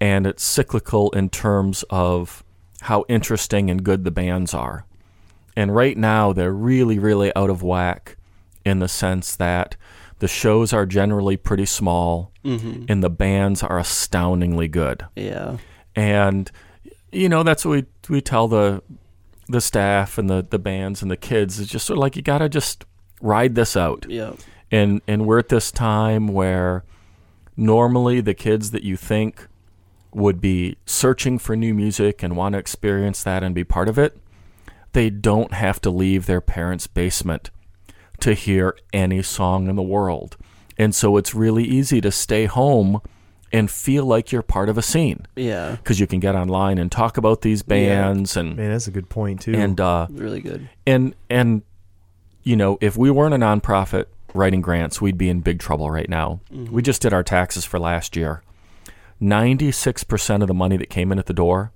and 0.00 0.24
it's 0.24 0.44
cyclical 0.44 1.10
in 1.10 1.28
terms 1.28 1.84
of 1.90 2.44
how 2.82 3.04
interesting 3.08 3.70
and 3.70 3.82
good 3.82 4.04
the 4.04 4.12
bands 4.12 4.54
are. 4.54 4.86
And 5.56 5.74
right 5.74 5.96
now, 5.98 6.32
they're 6.32 6.52
really, 6.52 7.00
really 7.00 7.34
out 7.34 7.50
of 7.50 7.62
whack 7.62 8.16
in 8.64 8.78
the 8.78 8.88
sense 8.88 9.34
that 9.34 9.76
the 10.20 10.28
shows 10.28 10.72
are 10.72 10.86
generally 10.86 11.36
pretty 11.36 11.66
small 11.66 12.30
mm-hmm. 12.44 12.84
and 12.88 13.02
the 13.02 13.10
bands 13.10 13.64
are 13.64 13.80
astoundingly 13.80 14.68
good. 14.68 15.04
yeah, 15.16 15.56
And 15.96 16.48
you 17.10 17.28
know, 17.28 17.42
that's 17.42 17.64
what 17.64 17.72
we 17.72 17.84
we 18.08 18.20
tell 18.20 18.46
the 18.46 18.80
the 19.48 19.60
staff 19.60 20.18
and 20.18 20.30
the 20.30 20.46
the 20.48 20.58
bands 20.60 21.02
and 21.02 21.10
the 21.10 21.16
kids 21.16 21.58
is 21.58 21.66
just 21.66 21.86
sort 21.86 21.98
of 21.98 22.00
like 22.00 22.14
you 22.14 22.22
got 22.22 22.38
to 22.38 22.48
just 22.48 22.84
ride 23.22 23.54
this 23.54 23.76
out. 23.76 24.04
yeah, 24.08 24.32
And 24.70 25.00
and 25.08 25.26
we're 25.26 25.38
at 25.38 25.48
this 25.48 25.70
time 25.72 26.28
where 26.28 26.84
normally 27.56 28.20
the 28.20 28.34
kids 28.34 28.70
that 28.72 28.82
you 28.82 28.96
think 28.96 29.46
would 30.12 30.40
be 30.40 30.76
searching 30.84 31.38
for 31.38 31.56
new 31.56 31.72
music 31.74 32.22
and 32.22 32.36
want 32.36 32.52
to 32.54 32.58
experience 32.58 33.22
that 33.22 33.42
and 33.42 33.54
be 33.54 33.64
part 33.64 33.88
of 33.88 33.98
it, 33.98 34.18
they 34.92 35.08
don't 35.08 35.54
have 35.54 35.80
to 35.80 35.90
leave 35.90 36.26
their 36.26 36.40
parents' 36.40 36.86
basement 36.86 37.50
to 38.20 38.34
hear 38.34 38.76
any 38.92 39.22
song 39.22 39.68
in 39.68 39.76
the 39.76 39.82
world. 39.82 40.36
And 40.78 40.94
so 40.94 41.16
it's 41.16 41.34
really 41.34 41.64
easy 41.64 42.00
to 42.02 42.10
stay 42.10 42.44
home 42.46 43.00
and 43.52 43.70
feel 43.70 44.04
like 44.06 44.32
you're 44.32 44.42
part 44.42 44.68
of 44.70 44.78
a 44.78 44.82
scene 44.82 45.26
yeah. 45.36 45.72
because 45.76 46.00
you 46.00 46.06
can 46.06 46.20
get 46.20 46.34
online 46.34 46.78
and 46.78 46.90
talk 46.90 47.16
about 47.18 47.42
these 47.42 47.62
bands 47.62 48.36
and 48.36 48.56
Man, 48.56 48.70
that's 48.70 48.86
a 48.86 48.90
good 48.90 49.08
point 49.10 49.42
too. 49.42 49.52
and 49.54 49.78
uh, 49.78 50.06
Really 50.10 50.40
good. 50.40 50.68
and 50.86 51.14
and 51.28 51.62
you 52.42 52.56
know 52.56 52.78
if 52.80 52.96
we 52.96 53.10
weren't 53.10 53.34
a 53.34 53.38
nonprofit 53.38 54.06
writing 54.34 54.60
grants 54.62 55.00
we'd 55.00 55.18
be 55.18 55.28
in 55.28 55.40
big 55.40 55.58
trouble 55.58 55.90
right 55.90 56.08
now. 56.08 56.40
Mm-hmm. 56.52 56.72
We 56.72 56.82
just 56.82 57.02
did 57.02 57.12
our 57.12 57.22
taxes 57.22 57.64
for 57.64 57.78
last 57.78 58.16
year. 58.16 58.42
96% 59.20 60.42
of 60.42 60.48
the 60.48 60.54
money 60.54 60.76
that 60.76 60.90
came 60.90 61.12
in 61.12 61.18
at 61.18 61.26
the 61.26 61.32
door 61.32 61.70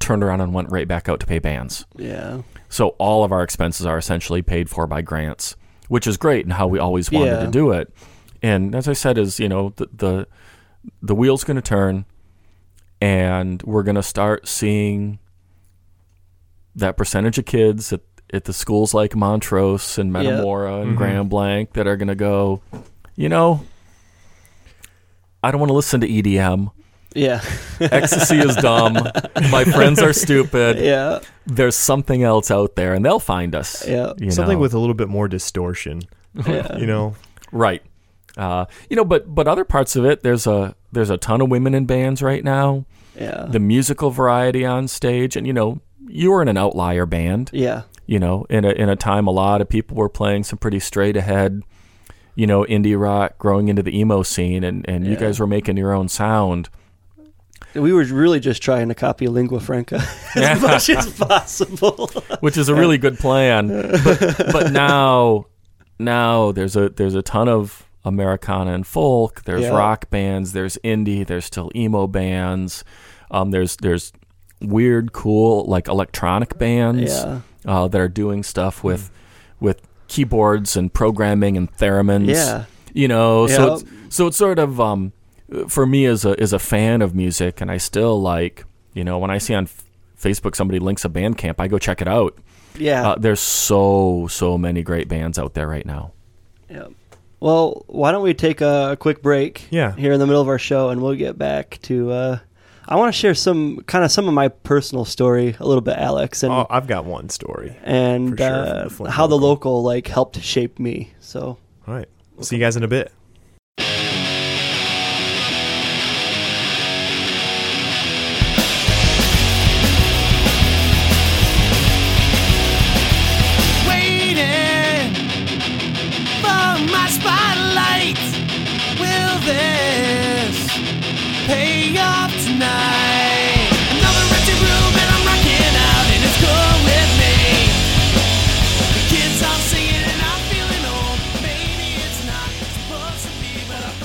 turned 0.00 0.24
around 0.24 0.40
and 0.40 0.52
went 0.54 0.70
right 0.70 0.88
back 0.88 1.08
out 1.08 1.20
to 1.20 1.26
pay 1.26 1.38
bands. 1.38 1.84
Yeah, 1.96 2.42
so 2.68 2.88
all 2.98 3.24
of 3.24 3.30
our 3.32 3.42
expenses 3.42 3.84
are 3.86 3.98
essentially 3.98 4.42
paid 4.42 4.68
for 4.70 4.86
by 4.86 5.02
grants 5.02 5.54
which 5.88 6.06
is 6.06 6.18
great 6.18 6.44
and 6.44 6.52
how 6.52 6.66
we 6.66 6.78
always 6.78 7.10
wanted 7.10 7.30
Yeah. 7.32 7.44
to 7.46 7.50
do 7.50 7.70
it. 7.72 7.90
And 8.42 8.74
as 8.74 8.88
i 8.88 8.92
said 8.92 9.16
is 9.18 9.40
you 9.40 9.48
know 9.48 9.72
the 9.76 9.88
the, 9.92 10.28
the 11.02 11.14
wheel's 11.14 11.44
going 11.44 11.56
to 11.56 11.62
turn 11.62 12.04
and 13.00 13.62
we're 13.62 13.82
going 13.82 13.94
to 13.94 14.02
start 14.02 14.46
seeing 14.48 15.18
that 16.74 16.96
percentage 16.96 17.38
of 17.38 17.44
kids 17.46 17.92
at, 17.92 18.00
at 18.32 18.44
the 18.44 18.52
schools 18.52 18.92
like 18.94 19.16
Montrose 19.16 19.98
and 19.98 20.12
Metamora 20.12 20.80
and 20.82 20.96
Grand 20.96 21.30
Blanc 21.30 21.72
that 21.72 21.86
are 21.86 21.96
going 21.96 22.08
to 22.08 22.14
go, 22.14 22.60
you 23.16 23.28
know, 23.28 23.64
I 25.42 25.50
don't 25.50 25.60
want 25.60 25.70
to 25.70 25.74
listen 25.74 26.00
to 26.00 26.08
EDM. 26.08 26.70
yeah, 27.14 27.40
Ecstasy 27.80 28.38
is 28.38 28.56
dumb. 28.56 28.94
My 29.50 29.64
friends 29.64 30.00
are 30.02 30.12
stupid. 30.12 30.78
yeah, 30.78 31.20
There's 31.46 31.76
something 31.76 32.22
else 32.22 32.50
out 32.50 32.76
there, 32.76 32.92
and 32.94 33.04
they'll 33.04 33.20
find 33.20 33.54
us. 33.54 33.86
yeah, 33.86 34.12
Something 34.30 34.56
know? 34.58 34.62
with 34.62 34.74
a 34.74 34.78
little 34.78 34.94
bit 34.94 35.08
more 35.08 35.28
distortion. 35.28 36.02
yeah. 36.46 36.76
You 36.76 36.86
know, 36.86 37.14
right. 37.52 37.82
Uh, 38.36 38.66
you 38.90 38.96
know, 38.96 39.04
but 39.04 39.34
but 39.34 39.48
other 39.48 39.64
parts 39.64 39.96
of 39.96 40.04
it, 40.04 40.22
there's 40.22 40.46
a 40.46 40.74
there's 40.92 41.10
a 41.10 41.16
ton 41.16 41.40
of 41.40 41.48
women 41.50 41.74
in 41.74 41.86
bands 41.86 42.22
right 42.22 42.44
now. 42.44 42.84
yeah. 43.18 43.46
The 43.48 43.58
musical 43.58 44.10
variety 44.10 44.64
on 44.64 44.86
stage, 44.88 45.34
and 45.36 45.46
you 45.46 45.52
know, 45.52 45.80
you 46.06 46.30
were 46.30 46.42
in 46.42 46.48
an 46.48 46.56
outlier 46.56 47.06
band. 47.06 47.50
yeah, 47.52 47.82
you 48.08 48.18
know, 48.18 48.44
in 48.50 48.64
a 48.64 48.70
in 48.70 48.88
a 48.88 48.96
time 48.96 49.26
a 49.28 49.30
lot 49.30 49.60
of 49.60 49.68
people 49.68 49.96
were 49.96 50.08
playing 50.08 50.42
some 50.42 50.58
pretty 50.58 50.80
straight 50.80 51.16
ahead, 51.16 51.62
you 52.34 52.46
know, 52.46 52.64
indie 52.64 52.98
rock 52.98 53.38
growing 53.38 53.68
into 53.68 53.82
the 53.82 53.96
emo 53.96 54.22
scene 54.24 54.64
and, 54.64 54.84
and 54.88 55.06
you 55.06 55.14
guys 55.14 55.38
were 55.38 55.46
making 55.46 55.76
your 55.76 55.92
own 55.92 56.08
sound. 56.08 56.68
We 57.74 57.92
were 57.92 58.04
really 58.04 58.40
just 58.40 58.62
trying 58.62 58.88
to 58.88 58.94
copy 58.94 59.28
lingua 59.28 59.60
franca 59.60 59.96
as 60.34 60.60
much 60.62 60.88
as 60.88 61.12
possible. 61.18 62.06
Which 62.40 62.56
is 62.56 62.68
a 62.70 62.74
really 62.74 62.96
good 62.98 63.18
plan. 63.18 63.68
But 63.68 64.36
but 64.52 64.72
now 64.72 65.46
now 65.98 66.50
there's 66.52 66.76
a 66.76 66.88
there's 66.88 67.14
a 67.14 67.22
ton 67.22 67.48
of 67.48 67.84
Americana 68.06 68.72
and 68.72 68.86
folk, 68.86 69.42
there's 69.44 69.62
Yeah. 69.64 69.76
rock 69.76 70.08
bands, 70.08 70.52
there's 70.52 70.78
indie, 70.82 71.26
there's 71.26 71.44
still 71.44 71.70
emo 71.76 72.06
bands. 72.06 72.84
Um 73.30 73.50
there's 73.50 73.76
there's 73.76 74.12
weird 74.62 75.12
cool 75.12 75.66
like 75.66 75.88
electronic 75.88 76.56
bands. 76.58 77.12
yeah, 77.12 77.40
uh, 77.68 77.86
that 77.86 78.00
are 78.00 78.08
doing 78.08 78.42
stuff 78.42 78.82
with 78.82 79.10
with 79.60 79.80
keyboards 80.08 80.76
and 80.76 80.92
programming 80.92 81.56
and 81.56 81.70
theremins. 81.76 82.28
Yeah. 82.34 82.64
you 82.94 83.06
know, 83.06 83.46
so 83.46 83.74
it's, 83.74 83.84
so 84.16 84.26
it's 84.26 84.36
sort 84.36 84.58
of 84.58 84.80
um, 84.80 85.12
for 85.68 85.86
me 85.86 86.06
as 86.06 86.24
a 86.24 86.34
as 86.40 86.52
a 86.52 86.58
fan 86.58 87.02
of 87.02 87.14
music, 87.14 87.60
and 87.60 87.70
I 87.70 87.76
still 87.76 88.20
like 88.20 88.64
you 88.94 89.04
know 89.04 89.18
when 89.18 89.30
I 89.30 89.38
see 89.38 89.54
on 89.54 89.64
F- 89.64 89.84
Facebook 90.18 90.56
somebody 90.56 90.78
links 90.80 91.04
a 91.04 91.08
Bandcamp, 91.08 91.56
I 91.58 91.68
go 91.68 91.78
check 91.78 92.00
it 92.00 92.08
out. 92.08 92.36
yeah, 92.78 93.10
Uh, 93.10 93.14
there's 93.16 93.40
so 93.40 94.26
so 94.30 94.56
many 94.58 94.82
great 94.82 95.08
bands 95.08 95.38
out 95.38 95.54
there 95.54 95.68
right 95.68 95.86
now. 95.86 96.12
yeah. 96.70 96.86
Well, 97.40 97.84
why 97.86 98.10
don't 98.10 98.24
we 98.24 98.34
take 98.34 98.60
a 98.60 98.96
quick 98.98 99.22
break? 99.22 99.68
Yeah. 99.70 99.94
Here 99.94 100.12
in 100.12 100.18
the 100.18 100.26
middle 100.26 100.42
of 100.42 100.48
our 100.48 100.58
show, 100.58 100.88
and 100.88 101.00
we'll 101.00 101.14
get 101.14 101.38
back 101.38 101.78
to 101.82 102.10
uh, 102.10 102.38
I 102.90 102.96
want 102.96 103.12
to 103.12 103.18
share 103.18 103.34
some 103.34 103.80
kind 103.86 104.02
of 104.04 104.10
some 104.10 104.26
of 104.28 104.34
my 104.34 104.48
personal 104.48 105.04
story 105.04 105.54
a 105.60 105.66
little 105.66 105.82
bit, 105.82 105.96
Alex, 105.98 106.42
and 106.42 106.50
Oh, 106.52 106.66
I've 106.70 106.86
got 106.86 107.04
one 107.04 107.28
story. 107.28 107.76
and 107.84 108.38
sure, 108.38 108.46
uh, 108.48 108.88
the 108.88 109.10
how 109.10 109.26
the 109.26 109.34
local. 109.34 109.48
local 109.74 109.82
like 109.82 110.06
helped 110.06 110.40
shape 110.40 110.78
me. 110.78 111.12
So 111.20 111.58
All 111.86 111.94
right. 111.94 112.08
See 112.40 112.56
you 112.56 112.60
guys 112.62 112.76
in 112.76 112.84
a 112.84 112.88
bit. 112.88 113.12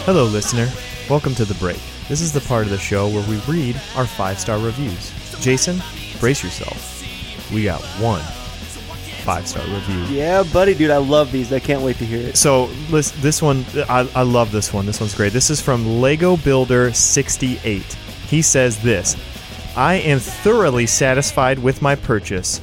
Hello, 0.05 0.25
listener. 0.25 0.69
Welcome 1.09 1.33
to 1.35 1.45
The 1.45 1.53
Break. 1.53 1.79
This 2.09 2.19
is 2.19 2.33
the 2.33 2.41
part 2.41 2.65
of 2.65 2.71
the 2.71 2.77
show 2.77 3.07
where 3.07 3.25
we 3.29 3.37
read 3.47 3.81
our 3.95 4.05
five 4.05 4.37
star 4.37 4.59
reviews. 4.59 5.13
Jason, 5.39 5.81
brace 6.19 6.43
yourself. 6.43 7.01
We 7.53 7.63
got 7.63 7.81
one 8.01 8.19
five 9.23 9.47
star 9.47 9.63
review. 9.65 10.03
yeah, 10.13 10.43
buddy, 10.43 10.73
dude, 10.73 10.91
I 10.91 10.97
love 10.97 11.31
these. 11.31 11.53
I 11.53 11.59
can't 11.59 11.81
wait 11.81 11.95
to 11.99 12.05
hear 12.05 12.19
it. 12.19 12.35
So 12.35 12.67
this, 12.91 13.11
this 13.21 13.41
one, 13.41 13.63
I, 13.87 14.05
I 14.13 14.23
love 14.23 14.51
this 14.51 14.73
one. 14.73 14.85
This 14.85 14.99
one's 14.99 15.15
great. 15.15 15.31
This 15.31 15.49
is 15.49 15.61
from 15.61 16.01
Lego 16.01 16.35
Builder 16.35 16.91
68. 16.91 17.81
He 18.27 18.41
says 18.41 18.83
this 18.83 19.15
I 19.77 19.95
am 19.95 20.19
thoroughly 20.19 20.85
satisfied 20.85 21.59
with 21.59 21.81
my 21.81 21.95
purchase. 21.95 22.59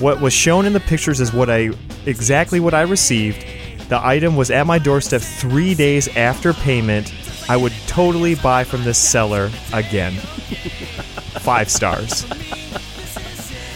What 0.00 0.20
was 0.20 0.32
shown 0.32 0.66
in 0.66 0.72
the 0.72 0.80
pictures 0.80 1.20
is 1.20 1.32
what 1.32 1.48
I 1.48 1.70
exactly 2.06 2.58
what 2.58 2.74
I 2.74 2.82
received. 2.82 3.46
The 3.92 4.02
item 4.02 4.36
was 4.36 4.50
at 4.50 4.66
my 4.66 4.78
doorstep 4.78 5.20
three 5.20 5.74
days 5.74 6.08
after 6.16 6.54
payment. 6.54 7.12
I 7.50 7.58
would 7.58 7.74
totally 7.86 8.34
buy 8.36 8.64
from 8.64 8.84
this 8.84 8.96
seller 8.96 9.50
again. 9.74 10.14
Five 11.42 11.70
stars. 11.70 12.22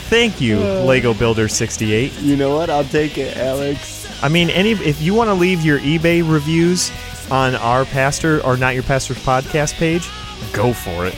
Thank 0.09 0.41
you, 0.41 0.57
uh. 0.57 0.85
Lego 0.85 1.13
Builder 1.13 1.49
68. 1.49 2.19
You 2.21 2.35
know 2.35 2.57
what? 2.57 2.71
I'll 2.71 2.83
take 2.83 3.19
it, 3.19 3.37
Alex. 3.37 4.09
I 4.23 4.31
mean, 4.31 4.49
any 4.49 4.71
if 4.71 5.03
you 5.03 5.13
want 5.13 5.29
to 5.29 5.35
leave 5.35 5.61
your 5.61 5.81
eBay 5.81 6.27
reviews 6.27 6.91
on 7.31 7.55
our 7.55 7.85
pastor 7.85 8.43
or 8.43 8.57
not 8.57 8.73
your 8.73 8.85
pastor's 8.85 9.19
podcast 9.19 9.75
page, 9.75 10.09
go 10.55 10.73
for 10.73 11.05
it. 11.05 11.15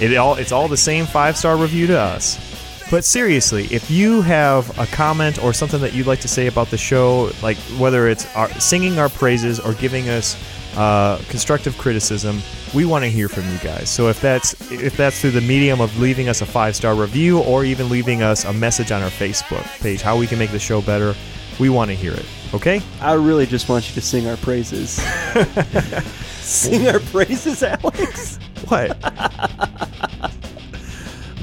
It 0.00 0.16
all 0.16 0.36
it's 0.36 0.52
all 0.52 0.68
the 0.68 0.76
same 0.78 1.04
five 1.04 1.36
star 1.36 1.58
review 1.58 1.86
to 1.88 2.00
us. 2.00 2.47
But 2.90 3.04
seriously, 3.04 3.66
if 3.66 3.90
you 3.90 4.22
have 4.22 4.76
a 4.78 4.86
comment 4.86 5.42
or 5.42 5.52
something 5.52 5.80
that 5.82 5.92
you'd 5.92 6.06
like 6.06 6.20
to 6.20 6.28
say 6.28 6.46
about 6.46 6.70
the 6.70 6.78
show, 6.78 7.30
like 7.42 7.58
whether 7.78 8.08
it's 8.08 8.34
our, 8.34 8.48
singing 8.60 8.98
our 8.98 9.10
praises 9.10 9.60
or 9.60 9.74
giving 9.74 10.08
us 10.08 10.42
uh, 10.74 11.20
constructive 11.28 11.76
criticism, 11.76 12.40
we 12.74 12.86
want 12.86 13.04
to 13.04 13.10
hear 13.10 13.28
from 13.28 13.44
you 13.50 13.58
guys. 13.58 13.90
So 13.90 14.08
if 14.08 14.20
that's 14.20 14.70
if 14.70 14.96
that's 14.96 15.20
through 15.20 15.32
the 15.32 15.40
medium 15.42 15.82
of 15.82 15.98
leaving 15.98 16.30
us 16.30 16.40
a 16.40 16.46
five 16.46 16.74
star 16.76 16.94
review 16.94 17.40
or 17.40 17.64
even 17.64 17.90
leaving 17.90 18.22
us 18.22 18.46
a 18.46 18.52
message 18.54 18.90
on 18.90 19.02
our 19.02 19.10
Facebook 19.10 19.64
page, 19.80 20.00
how 20.00 20.16
we 20.16 20.26
can 20.26 20.38
make 20.38 20.50
the 20.50 20.58
show 20.58 20.80
better, 20.80 21.14
we 21.60 21.68
want 21.68 21.90
to 21.90 21.94
hear 21.94 22.14
it. 22.14 22.24
Okay? 22.54 22.80
I 23.00 23.14
really 23.14 23.44
just 23.44 23.68
want 23.68 23.88
you 23.88 23.94
to 23.96 24.00
sing 24.00 24.26
our 24.28 24.36
praises. 24.38 24.92
sing 26.40 26.88
our 26.88 27.00
praises, 27.00 27.62
Alex. 27.62 28.38
What? 28.68 28.96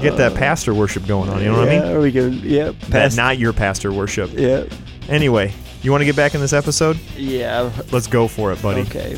Get 0.00 0.16
that 0.18 0.32
uh, 0.32 0.36
pastor 0.36 0.74
worship 0.74 1.06
going 1.06 1.30
on. 1.30 1.40
You 1.40 1.46
know 1.46 1.58
what 1.58 1.68
I 1.68 1.78
mean? 1.80 1.82
Are 1.96 2.00
we 2.00 2.12
going? 2.12 2.34
Yeah, 2.42 2.72
That 2.88 3.16
not 3.16 3.38
your 3.38 3.52
pastor 3.52 3.92
worship. 3.92 4.30
yeah, 4.34 4.64
Anyway, 5.08 5.52
you 5.82 5.90
want 5.90 6.02
to 6.02 6.04
get 6.04 6.16
back 6.16 6.34
in 6.34 6.40
this 6.40 6.52
episode? 6.52 6.98
yeah. 7.16 7.70
Let's 7.92 8.06
go 8.06 8.28
for 8.28 8.52
it, 8.52 8.60
buddy. 8.60 8.82
Okay. 8.82 9.16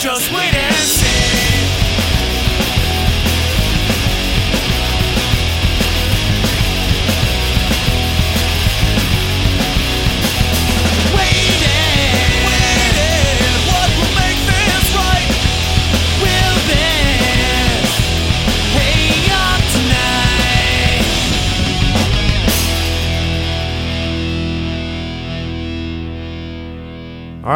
Just 0.00 0.32
wait 0.32 0.41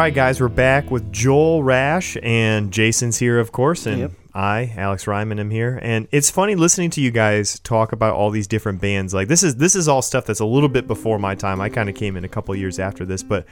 right, 0.07 0.15
guys, 0.15 0.39
we're 0.39 0.47
back 0.47 0.89
with 0.89 1.11
Joel 1.11 1.63
Rash 1.63 2.15
and 2.23 2.71
Jason's 2.71 3.17
here, 3.17 3.39
of 3.39 3.51
course, 3.51 3.85
and 3.85 3.99
Yep. 3.99 4.11
I, 4.37 4.71
Alex 4.77 5.07
Ryman, 5.07 5.39
am 5.39 5.49
here. 5.49 5.79
And 5.81 6.07
it's 6.11 6.29
funny 6.29 6.53
listening 6.53 6.91
to 6.91 7.01
you 7.01 7.09
guys 7.09 7.59
talk 7.59 7.91
about 7.91 8.13
all 8.13 8.29
these 8.29 8.45
different 8.45 8.79
bands. 8.79 9.11
Like 9.11 9.27
this 9.27 9.41
is 9.41 9.55
this 9.55 9.75
is 9.75 9.87
all 9.87 10.03
stuff 10.03 10.25
that's 10.25 10.39
a 10.39 10.45
little 10.45 10.69
bit 10.69 10.85
before 10.85 11.17
my 11.17 11.33
time. 11.33 11.59
I 11.59 11.69
kind 11.69 11.89
of 11.89 11.95
came 11.95 12.15
in 12.15 12.23
a 12.23 12.29
couple 12.29 12.55
years 12.55 12.77
after 12.77 13.03
this, 13.03 13.23
but 13.23 13.47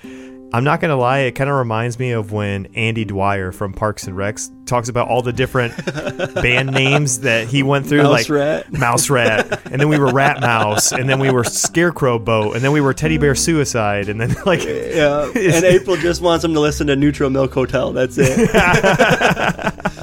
I'm 0.54 0.64
not 0.64 0.80
gonna 0.80 0.96
lie, 0.96 1.20
it 1.20 1.32
kind 1.32 1.50
of 1.50 1.56
reminds 1.56 1.98
me 1.98 2.12
of 2.12 2.32
when 2.32 2.68
Andy 2.76 3.04
Dwyer 3.04 3.52
from 3.52 3.74
Parks 3.74 4.06
and 4.06 4.16
Recs 4.16 4.52
talks 4.68 4.88
about 4.88 5.08
all 5.08 5.24
the 5.24 5.34
different 5.34 5.74
band 6.36 6.72
names 6.72 7.22
that 7.22 7.48
he 7.48 7.64
went 7.64 7.88
through, 7.88 8.04
Mouse 8.04 8.12
like 8.12 8.30
Rat. 8.30 8.72
Mouse 8.72 9.10
Rat, 9.10 9.66
and 9.66 9.82
then 9.82 9.90
we 9.90 9.98
were 9.98 10.14
Rat 10.14 10.40
Mouse, 10.40 10.92
and 10.92 11.10
then 11.10 11.20
we 11.20 11.32
were 11.32 11.44
Scarecrow 11.44 12.20
Boat, 12.20 12.56
and 12.56 12.64
then 12.64 12.72
we 12.72 12.80
were 12.80 12.94
Teddy 12.94 13.18
Bear 13.18 13.34
Suicide, 13.34 14.08
and 14.08 14.22
then 14.22 14.36
like 14.46 14.64
Yeah, 14.64 15.26
and 15.36 15.66
April 15.66 15.98
just 15.98 16.22
wants 16.22 16.46
him 16.46 16.54
to 16.54 16.60
listen 16.60 16.88
to 16.88 16.96
Neutral 16.96 17.32
Milk 17.32 17.54
Hotel. 17.54 17.92
That's 17.92 18.18
it. 18.18 18.50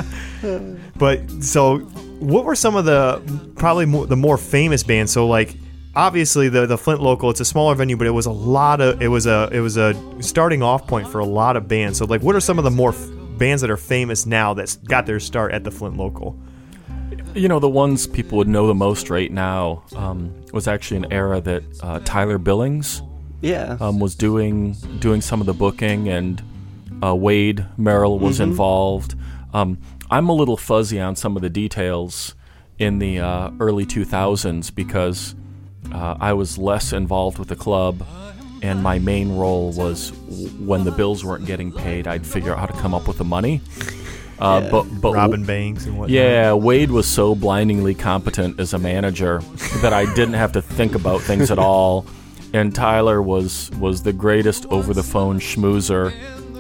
But 0.97 1.31
so, 1.43 1.79
what 2.21 2.45
were 2.45 2.55
some 2.55 2.77
of 2.77 2.85
the 2.85 3.21
probably 3.57 3.87
more, 3.87 4.07
the 4.07 4.17
more 4.17 4.37
famous 4.39 4.83
bands? 4.83 5.13
So 5.13 5.27
like, 5.27 5.57
obviously 5.95 6.49
the 6.49 6.67
the 6.67 6.79
Flint 6.79 7.01
local, 7.03 7.31
it's 7.31 7.41
a 7.41 7.45
smaller 7.45 7.75
venue, 7.75 7.97
but 7.97 8.07
it 8.07 8.11
was 8.11 8.27
a 8.27 8.31
lot 8.33 8.81
of 8.81 9.01
it 9.03 9.09
was 9.09 9.27
a 9.27 9.49
it 9.53 9.61
was 9.61 9.77
a 9.77 9.95
starting 10.23 10.63
off 10.63 10.87
point 10.87 11.09
for 11.09 11.19
a 11.21 11.27
lot 11.27 11.57
of 11.57 11.69
bands. 11.69 11.99
So 11.99 12.05
like, 12.07 12.23
what 12.23 12.35
are 12.37 12.41
some 12.41 12.59
of 12.59 12.65
the 12.65 12.71
more 12.71 12.91
f- 12.91 13.09
bands 13.39 13.61
that 13.63 13.71
are 13.71 13.77
famous 13.77 14.27
now 14.27 14.55
that's 14.55 14.77
got 14.77 15.07
their 15.07 15.21
start 15.21 15.53
at 15.53 15.65
the 15.65 15.71
Flint 15.71 15.97
local? 15.97 16.39
You 17.35 17.49
know, 17.49 17.59
the 17.59 17.69
ones 17.69 18.07
people 18.07 18.39
would 18.39 18.49
know 18.49 18.67
the 18.67 18.75
most 18.75 19.11
right 19.11 19.31
now 19.33 19.85
um, 19.97 20.35
was 20.53 20.69
actually 20.69 20.99
an 20.99 21.13
era 21.13 21.41
that 21.41 21.63
uh, 21.83 21.99
Tyler 22.05 22.39
Billings 22.39 23.03
Yeah. 23.41 23.77
um, 23.81 23.99
was 24.01 24.15
doing 24.15 24.73
doing 25.01 25.21
some 25.23 25.41
of 25.41 25.47
the 25.47 25.55
booking, 25.55 26.09
and 26.09 26.43
uh, 27.03 27.15
Wade 27.15 27.65
Merrill 27.79 28.19
was 28.19 28.39
involved. 28.41 29.15
Um, 29.55 29.79
I'm 30.13 30.29
a 30.29 30.33
little 30.35 30.57
fuzzy 30.59 31.01
on 31.01 31.17
some 31.17 31.37
of 31.37 31.43
the 31.43 31.49
details 31.51 32.35
in 32.79 32.99
the 32.99 33.21
uh, 33.21 33.51
early 33.61 33.87
2000s 33.87 34.75
because 34.75 35.35
uh, 35.93 36.17
I 36.21 36.33
was 36.35 36.59
less 36.59 36.93
involved 36.93 37.39
with 37.39 37.49
the 37.49 37.57
club, 37.57 38.07
and 38.63 38.83
my 38.83 38.99
main 38.99 39.37
role 39.37 39.73
was 39.73 40.11
w- 40.11 40.49
when 40.67 40.85
the 40.85 40.91
bills 40.93 41.25
weren't 41.25 41.47
getting 41.47 41.73
paid, 41.73 42.07
I'd 42.07 42.27
figure 42.27 42.53
out 42.53 42.59
how 42.59 42.67
to 42.67 42.73
come 42.75 42.95
up 42.95 43.09
with 43.09 43.19
the 43.19 43.25
money. 43.25 43.61
Uh, 44.39 44.61
Yeah. 44.65 44.71
But 44.71 44.83
but 45.01 45.13
Robin 45.15 45.45
Banks 45.45 45.87
and 45.87 45.97
whatnot. 45.99 46.11
yeah, 46.11 46.53
Wade 46.53 46.91
was 46.91 47.07
so 47.07 47.35
blindingly 47.35 47.95
competent 47.95 48.59
as 48.61 48.75
a 48.75 48.79
manager 48.79 49.41
that 49.83 49.93
I 49.93 50.05
didn't 50.15 50.35
have 50.35 50.53
to 50.53 50.63
think 50.63 50.95
about 50.95 51.21
things 51.23 51.51
at 51.51 51.59
all. 51.59 52.05
And 52.53 52.75
Tyler 52.75 53.23
was 53.23 53.71
was 53.79 54.03
the 54.03 54.13
greatest 54.13 54.67
over 54.67 54.93
the 54.93 55.03
phone 55.03 55.39
schmoozer 55.41 56.13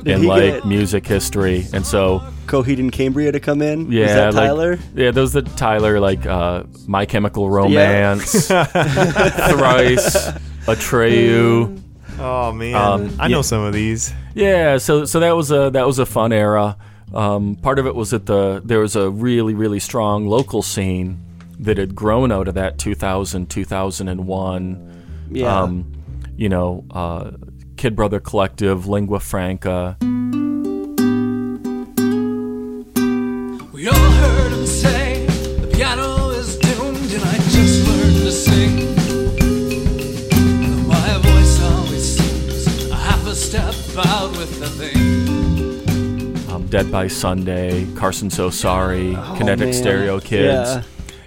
Did 0.04 0.18
in 0.18 0.26
like 0.26 0.42
get- 0.42 0.64
music 0.66 1.06
history. 1.06 1.66
And 1.72 1.84
so 1.86 2.20
Coheed 2.46 2.78
and 2.78 2.90
Cambria 2.92 3.32
to 3.32 3.40
come 3.40 3.62
in. 3.62 3.90
yeah, 3.92 4.04
Is 4.06 4.14
that 4.14 4.34
like- 4.34 4.46
Tyler? 4.48 4.78
yeah, 4.94 5.10
those 5.12 5.32
the 5.32 5.42
Tyler 5.42 6.00
like 6.00 6.26
uh, 6.26 6.64
My 6.86 7.06
Chemical 7.06 7.48
Romance, 7.50 8.46
Thrice, 8.48 10.26
Atreyu. 10.66 11.80
Oh 12.18 12.52
man, 12.52 12.74
Um, 12.74 13.16
I 13.18 13.28
know 13.28 13.38
yeah. 13.38 13.42
some 13.42 13.62
of 13.62 13.72
these. 13.72 14.12
Yeah, 14.34 14.78
so 14.78 15.04
so 15.04 15.20
that 15.20 15.32
was 15.36 15.50
a 15.50 15.70
that 15.70 15.86
was 15.86 15.98
a 15.98 16.06
fun 16.06 16.32
era. 16.32 16.76
Um, 17.14 17.56
part 17.56 17.78
of 17.78 17.86
it 17.86 17.94
was 17.94 18.10
that 18.10 18.26
the 18.26 18.60
there 18.64 18.80
was 18.80 18.96
a 18.96 19.10
really 19.10 19.54
really 19.54 19.80
strong 19.80 20.26
local 20.26 20.62
scene 20.62 21.20
that 21.58 21.78
had 21.78 21.94
grown 21.94 22.32
out 22.32 22.48
of 22.48 22.54
that 22.54 22.78
2000 22.78 23.48
2001. 23.48 25.28
Yeah. 25.30 25.60
Um, 25.62 25.92
you 26.36 26.48
know, 26.48 26.84
uh, 26.90 27.30
Kid 27.76 27.96
Brother 27.96 28.20
Collective, 28.20 28.86
Lingua 28.86 29.18
Franca. 29.20 29.96
We 33.72 33.88
all 33.88 33.94
heard 33.94 34.52
him 34.52 34.66
say 34.66 35.26
the 35.26 35.68
piano 35.74 36.28
is 36.30 36.56
doomed, 36.58 37.12
and 37.12 37.24
I 37.24 37.34
just 37.50 37.88
learned 37.88 38.16
to 38.18 38.30
sing. 38.32 38.96
My 40.86 41.18
voice 41.18 41.60
always 41.62 42.16
seems 42.18 42.90
a 42.90 42.94
half 42.94 43.26
a 43.26 43.34
step 43.34 43.74
out 44.06 44.30
with 44.36 44.60
the 44.60 44.68
thing. 44.68 45.22
Dead 46.68 46.90
by 46.90 47.06
Sunday, 47.06 47.86
Carson 47.96 48.30
So 48.30 48.48
Sorry, 48.48 49.14
oh, 49.14 49.34
Kinetic 49.36 49.62
Oh, 49.62 49.66
man. 49.66 49.74
Stereo 49.74 50.20
Kids. 50.20 50.70
Yeah. 50.70 50.82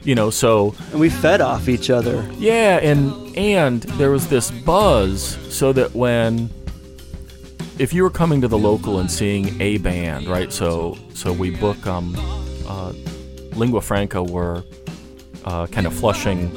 You 0.06 0.16
know, 0.16 0.30
so 0.30 0.74
And 0.92 1.00
we 1.00 1.10
fed 1.10 1.42
off 1.42 1.68
each 1.68 1.90
other. 1.90 2.24
yeah, 2.38 2.78
and 2.78 3.36
and 3.36 3.82
there 3.98 4.12
was 4.12 4.28
this 4.28 4.52
buzz 4.52 5.38
so 5.54 5.74
that 5.74 5.94
when 5.96 6.50
if 7.78 7.94
you 7.94 8.04
were 8.04 8.10
coming 8.12 8.40
to 8.42 8.48
the 8.48 8.58
local 8.58 9.00
and 9.00 9.12
seeing 9.12 9.60
a 9.62 9.78
band, 9.80 10.28
right? 10.28 10.54
So 10.54 10.98
so 11.14 11.34
we 11.34 11.50
book 11.58 11.86
um 11.88 12.16
uh, 12.68 12.94
Lingua 13.56 13.82
Franca 13.82 14.22
were 14.24 14.64
uh, 15.44 15.68
kind 15.68 15.86
of 15.88 15.94
Flushing 15.94 16.52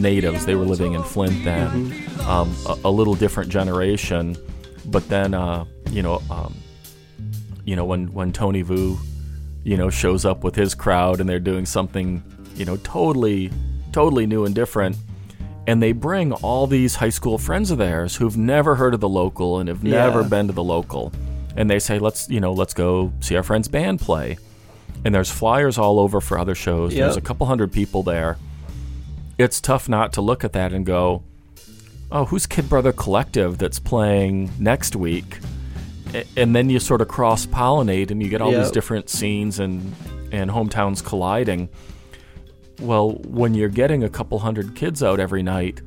natives. 0.00 0.46
They 0.46 0.54
were 0.54 0.64
living 0.64 0.92
in 0.94 1.02
Flint 1.02 1.44
then, 1.44 1.92
um, 2.26 2.54
a, 2.66 2.78
a 2.84 2.90
little 2.90 3.14
different 3.14 3.50
generation. 3.50 4.36
But 4.86 5.08
then 5.08 5.34
uh, 5.34 5.64
you 5.90 6.02
know 6.02 6.22
um, 6.30 6.54
you 7.64 7.76
know 7.76 7.84
when 7.84 8.12
when 8.14 8.32
Tony 8.32 8.62
Vu 8.62 8.98
you 9.64 9.76
know 9.76 9.90
shows 9.90 10.24
up 10.24 10.42
with 10.44 10.54
his 10.56 10.74
crowd 10.74 11.20
and 11.20 11.28
they're 11.28 11.38
doing 11.38 11.66
something 11.66 12.22
you 12.60 12.66
know 12.66 12.76
totally 12.78 13.50
totally 13.92 14.26
new 14.26 14.44
and 14.44 14.54
different. 14.54 14.96
And 15.66 15.82
they 15.82 15.92
bring 15.92 16.32
all 16.32 16.66
these 16.66 16.94
high 16.96 17.08
school 17.10 17.38
friends 17.38 17.70
of 17.70 17.78
theirs 17.78 18.16
who've 18.16 18.36
never 18.36 18.76
heard 18.76 18.94
of 18.94 19.00
the 19.00 19.08
local 19.08 19.58
and 19.58 19.68
have 19.68 19.82
never 19.82 20.22
Yeah. 20.22 20.28
been 20.28 20.46
to 20.46 20.52
the 20.52 20.62
local. 20.62 21.12
And 21.56 21.68
they 21.70 21.78
say 21.78 21.98
let's 21.98 22.28
you 22.28 22.38
know 22.40 22.52
let's 22.52 22.74
go 22.74 23.12
see 23.20 23.34
our 23.36 23.42
friend's 23.42 23.66
band 23.68 24.00
play. 24.00 24.36
And 25.04 25.14
there's 25.14 25.30
flyers 25.30 25.78
all 25.78 25.98
over 25.98 26.20
for 26.20 26.38
other 26.38 26.54
shows. 26.54 26.94
There's 26.94 27.16
a 27.16 27.20
couple 27.22 27.46
hundred 27.46 27.72
people 27.72 28.02
there. 28.02 28.36
It's 29.38 29.60
tough 29.60 29.88
not 29.88 30.12
to 30.14 30.20
look 30.20 30.44
at 30.44 30.52
that 30.52 30.72
and 30.72 30.84
go 30.84 31.22
oh 32.12 32.24
who's 32.26 32.44
kid 32.46 32.68
brother 32.68 32.92
collective 32.92 33.56
that's 33.58 33.78
playing 33.78 34.50
next 34.58 34.94
week? 34.96 35.38
And 36.36 36.54
then 36.56 36.68
you 36.68 36.78
sort 36.80 37.00
of 37.00 37.08
cross 37.08 37.46
pollinate 37.46 38.10
and 38.10 38.20
you 38.22 38.28
get 38.28 38.40
all 38.42 38.50
these 38.52 38.70
different 38.72 39.08
scenes 39.08 39.58
and 39.60 39.94
and 40.32 40.50
hometowns 40.50 41.04
colliding 41.04 41.68
well, 42.80 43.12
when 43.26 43.54
you're 43.54 43.68
getting 43.68 44.02
a 44.04 44.08
couple 44.08 44.38
hundred 44.40 44.74
kids 44.74 45.02
out 45.02 45.20
every 45.20 45.42
night, 45.42 45.80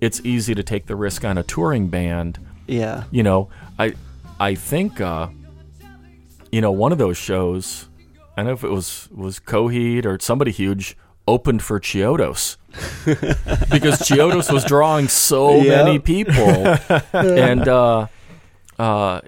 it's 0.00 0.20
easy 0.24 0.54
to 0.54 0.62
take 0.62 0.86
the 0.86 0.96
risk 0.96 1.24
on 1.24 1.38
a 1.38 1.42
touring 1.42 1.88
band. 1.88 2.38
Yeah. 2.66 3.04
You 3.10 3.22
know, 3.22 3.48
I 3.78 3.94
I 4.38 4.54
think 4.54 5.00
uh, 5.00 5.28
you 6.52 6.60
know 6.60 6.72
one 6.72 6.92
of 6.92 6.98
those 6.98 7.16
shows. 7.16 7.88
I 8.36 8.42
don't 8.42 8.46
know 8.46 8.52
if 8.52 8.64
it 8.64 8.70
was 8.70 9.08
was 9.14 9.38
Coheed 9.40 10.04
or 10.04 10.18
somebody 10.20 10.50
huge 10.50 10.96
opened 11.28 11.62
for 11.62 11.80
Chiodos 11.80 12.56
because 13.70 13.98
Chiodos 14.00 14.52
was 14.52 14.64
drawing 14.64 15.08
so 15.08 15.56
Yep. 15.56 15.84
many 15.84 15.98
people, 15.98 16.76
and 17.12 17.66
uh, 17.66 18.06
uh, 18.78 19.20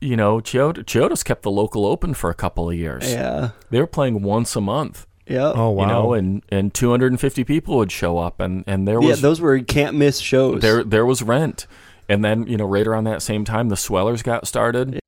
you 0.00 0.16
know 0.16 0.40
Chiodos, 0.40 0.84
Chiodos 0.84 1.24
kept 1.24 1.42
the 1.42 1.50
local 1.50 1.86
open 1.86 2.14
for 2.14 2.28
a 2.30 2.34
couple 2.34 2.68
of 2.68 2.76
years. 2.76 3.10
Yeah. 3.10 3.50
They 3.70 3.80
were 3.80 3.86
playing 3.86 4.22
once 4.22 4.54
a 4.54 4.60
month 4.60 5.06
Yep. 5.28 5.54
Oh 5.56 5.70
wow! 5.70 5.82
you 5.82 5.88
know, 5.88 6.12
and 6.14 6.42
and 6.48 6.74
250 6.74 7.44
people 7.44 7.76
would 7.76 7.92
show 7.92 8.18
up, 8.18 8.40
and 8.40 8.64
and 8.66 8.88
there 8.88 8.98
was 8.98 9.06
yeah, 9.06 9.10
was 9.12 9.20
those 9.20 9.40
were 9.40 9.58
can't 9.60 9.96
miss 9.96 10.18
shows. 10.18 10.62
there 10.62 10.82
there 10.82 11.04
was 11.04 11.22
rent, 11.22 11.66
and 12.08 12.24
then 12.24 12.46
you 12.46 12.56
know 12.56 12.64
right 12.64 12.86
around 12.86 13.04
that 13.04 13.22
same 13.22 13.44
time 13.44 13.68
the 13.68 13.76
Swellers 13.76 14.22
got 14.22 14.46
started. 14.46 15.00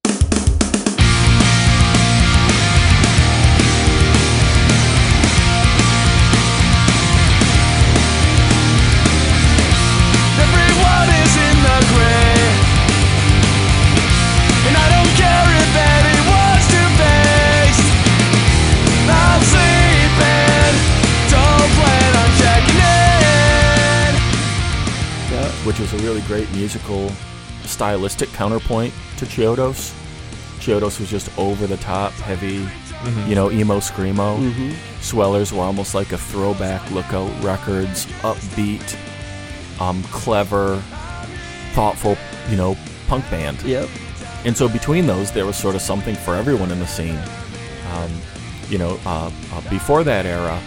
Great 26.30 26.52
musical, 26.52 27.10
stylistic 27.64 28.28
counterpoint 28.28 28.94
to 29.16 29.26
Chiodos. 29.26 29.92
Chiodos 30.60 31.00
was 31.00 31.10
just 31.10 31.28
over 31.36 31.66
the 31.66 31.76
top, 31.78 32.12
heavy, 32.12 32.68
you 33.28 33.34
know, 33.34 33.50
emo 33.50 33.78
screamo. 33.80 34.38
Swellers 35.00 35.52
were 35.52 35.64
almost 35.64 35.92
like 35.92 36.12
a 36.12 36.18
throwback 36.18 36.88
Lookout 36.92 37.32
Records, 37.42 38.06
upbeat, 38.22 38.96
um, 39.80 40.04
clever, 40.04 40.76
thoughtful, 41.72 42.16
you 42.48 42.56
know, 42.56 42.76
punk 43.08 43.28
band. 43.28 43.60
Yep. 43.62 43.88
And 44.44 44.56
so 44.56 44.68
between 44.68 45.08
those, 45.08 45.32
there 45.32 45.46
was 45.46 45.56
sort 45.56 45.74
of 45.74 45.82
something 45.82 46.14
for 46.14 46.36
everyone 46.36 46.70
in 46.70 46.78
the 46.78 46.86
scene. 46.86 47.18
Um, 47.94 48.12
you 48.68 48.78
know, 48.78 49.00
uh, 49.04 49.32
uh, 49.52 49.68
before 49.68 50.04
that 50.04 50.26
era, 50.26 50.62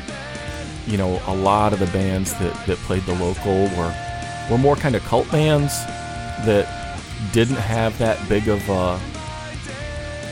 you 0.88 0.98
know, 0.98 1.22
a 1.28 1.34
lot 1.34 1.72
of 1.72 1.80
the 1.80 1.88
bands 1.88 2.34
that, 2.34 2.54
that 2.66 2.78
played 2.80 3.04
the 3.04 3.16
local 3.16 3.70
were 3.78 3.96
were 4.50 4.58
more 4.58 4.76
kind 4.76 4.96
of 4.96 5.04
cult 5.06 5.30
bands 5.32 5.72
that 6.46 6.68
didn't 7.32 7.56
have 7.58 7.98
that 8.00 8.18
big 8.28 8.48
of 8.48 8.68
a 8.70 9.00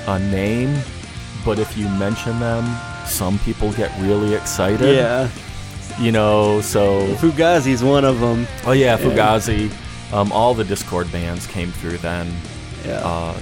a 0.07 0.20
name, 0.20 0.76
but 1.45 1.59
if 1.59 1.78
you 1.78 1.88
mention 1.89 2.39
them, 2.39 2.66
some 3.05 3.38
people 3.39 3.72
get 3.74 3.91
really 4.01 4.34
excited. 4.34 4.95
Yeah. 4.95 5.30
You 5.99 6.12
know, 6.12 6.62
so 6.62 7.05
Fugazi's 7.16 7.84
one 7.84 8.03
of 8.05 8.20
them. 8.20 8.47
oh 8.66 8.72
yeah, 8.72 8.97
Yeah. 8.97 9.05
Fugazi, 9.05 9.72
um, 10.14 10.32
all 10.32 10.53
the 10.53 10.64
Dischord 10.64 11.12
bands 11.12 11.45
came 11.47 11.72
through 11.72 11.97
then. 11.99 12.34
Yeah. 12.86 13.01
Uh, 13.03 13.38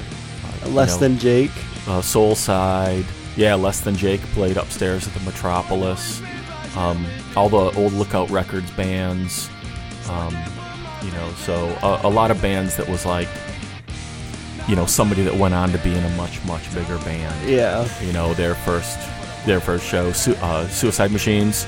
uh, 0.66 0.68
Less 0.70 0.90
you 0.90 0.96
know, 0.96 1.00
than 1.08 1.18
Jake. 1.20 1.52
uh, 1.88 2.02
Soulside. 2.02 3.06
Yeah, 3.38 3.56
Less 3.56 3.80
Than 3.80 3.96
Jake 3.96 4.20
played 4.34 4.58
upstairs 4.58 5.08
at 5.08 5.14
the 5.14 5.22
Metropolis. 5.22 6.22
Um, 6.76 7.06
all 7.38 7.48
the 7.48 7.72
old 7.80 7.94
Lookout 7.94 8.30
Records 8.30 8.70
bands. 8.72 9.50
Um, 10.10 10.36
you 11.04 11.12
know, 11.12 11.30
so 11.46 11.68
a, 11.82 12.02
a 12.08 12.10
lot 12.10 12.32
of 12.32 12.42
bands 12.42 12.76
that 12.78 12.88
was 12.90 13.06
like, 13.06 13.28
you 14.68 14.76
know, 14.76 14.86
somebody 14.86 15.24
that 15.24 15.36
went 15.36 15.54
on 15.54 15.72
to 15.72 15.78
be 15.80 15.94
in 15.94 16.04
a 16.04 16.10
much 16.16 16.44
much 16.46 16.72
bigger 16.74 16.98
band. 17.00 17.50
Yeah. 17.50 17.88
You 18.04 18.14
know, 18.14 18.34
their 18.34 18.56
first 18.56 19.00
their 19.46 19.60
first 19.60 19.86
show, 19.86 20.12
Su- 20.12 20.36
uh, 20.42 20.68
Suicide 20.68 21.12
Machines. 21.12 21.66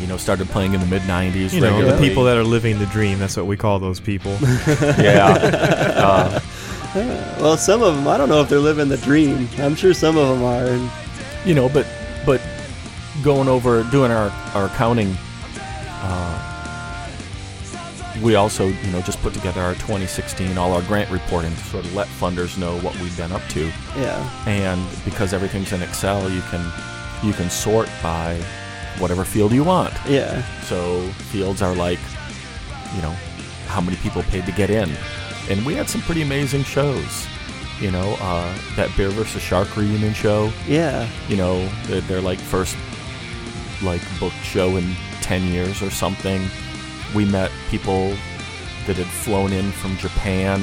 You 0.00 0.08
know, 0.08 0.16
started 0.16 0.48
playing 0.48 0.74
in 0.74 0.80
the 0.80 0.86
mid 0.86 1.02
'90s. 1.02 1.52
you 1.52 1.60
know, 1.60 1.84
the 1.84 1.98
people 1.98 2.24
that 2.24 2.36
are 2.36 2.42
living 2.42 2.78
the 2.80 2.86
dream. 2.86 3.18
That's 3.20 3.36
what 3.36 3.46
we 3.46 3.56
call 3.56 3.78
those 3.78 4.00
people. 4.00 4.32
yeah. 4.98 5.28
Uh, 5.96 6.40
Well, 7.40 7.56
some 7.56 7.82
of 7.82 7.94
them, 7.96 8.06
I 8.06 8.16
don't 8.16 8.28
know 8.28 8.40
if 8.40 8.48
they're 8.48 8.58
living 8.60 8.88
the 8.88 8.96
dream. 8.98 9.48
I'm 9.58 9.74
sure 9.74 9.92
some 9.94 10.16
of 10.16 10.28
them 10.28 10.42
are. 10.44 10.64
And 10.66 10.90
you 11.44 11.52
know, 11.54 11.68
but 11.68 11.86
but 12.26 12.40
going 13.22 13.48
over 13.48 13.82
doing 13.90 14.10
our 14.10 14.30
our 14.54 14.66
accounting, 14.66 15.16
uh, 15.88 16.53
we 18.22 18.34
also 18.36 18.68
you 18.68 18.90
know 18.90 19.00
just 19.02 19.20
put 19.20 19.34
together 19.34 19.60
our 19.60 19.74
2016 19.74 20.56
all 20.56 20.72
our 20.72 20.82
grant 20.82 21.10
reporting 21.10 21.50
to 21.50 21.64
sort 21.64 21.84
of 21.84 21.94
let 21.94 22.06
funders 22.08 22.56
know 22.58 22.78
what 22.80 22.98
we've 23.00 23.16
been 23.16 23.32
up 23.32 23.42
to, 23.50 23.66
yeah. 23.96 24.44
and 24.46 24.80
because 25.04 25.32
everything's 25.32 25.72
in 25.72 25.82
Excel, 25.82 26.30
you 26.30 26.40
can 26.42 26.72
you 27.22 27.32
can 27.32 27.50
sort 27.50 27.88
by 28.02 28.36
whatever 28.98 29.24
field 29.24 29.52
you 29.52 29.64
want. 29.64 29.92
Yeah. 30.06 30.42
So 30.62 31.08
fields 31.32 31.62
are 31.62 31.74
like, 31.74 31.98
you 32.94 33.02
know, 33.02 33.14
how 33.66 33.80
many 33.80 33.96
people 33.96 34.22
paid 34.24 34.46
to 34.46 34.52
get 34.52 34.70
in, 34.70 34.90
and 35.50 35.64
we 35.66 35.74
had 35.74 35.88
some 35.88 36.00
pretty 36.02 36.22
amazing 36.22 36.64
shows. 36.64 37.26
You 37.80 37.90
know, 37.90 38.16
uh, 38.20 38.56
that 38.76 38.96
Bear 38.96 39.10
vs 39.10 39.42
Shark 39.42 39.76
reunion 39.76 40.14
show 40.14 40.52
Yeah. 40.68 41.08
you 41.28 41.36
know, 41.36 41.66
their, 41.86 42.00
their 42.02 42.20
like 42.20 42.38
first 42.38 42.76
like 43.82 44.00
booked 44.20 44.36
show 44.44 44.76
in 44.76 44.94
10 45.22 45.48
years 45.48 45.82
or 45.82 45.90
something. 45.90 46.48
We 47.14 47.24
met 47.24 47.50
people 47.70 48.10
that 48.86 48.96
had 48.96 49.06
flown 49.06 49.52
in 49.52 49.70
from 49.72 49.96
Japan, 49.96 50.60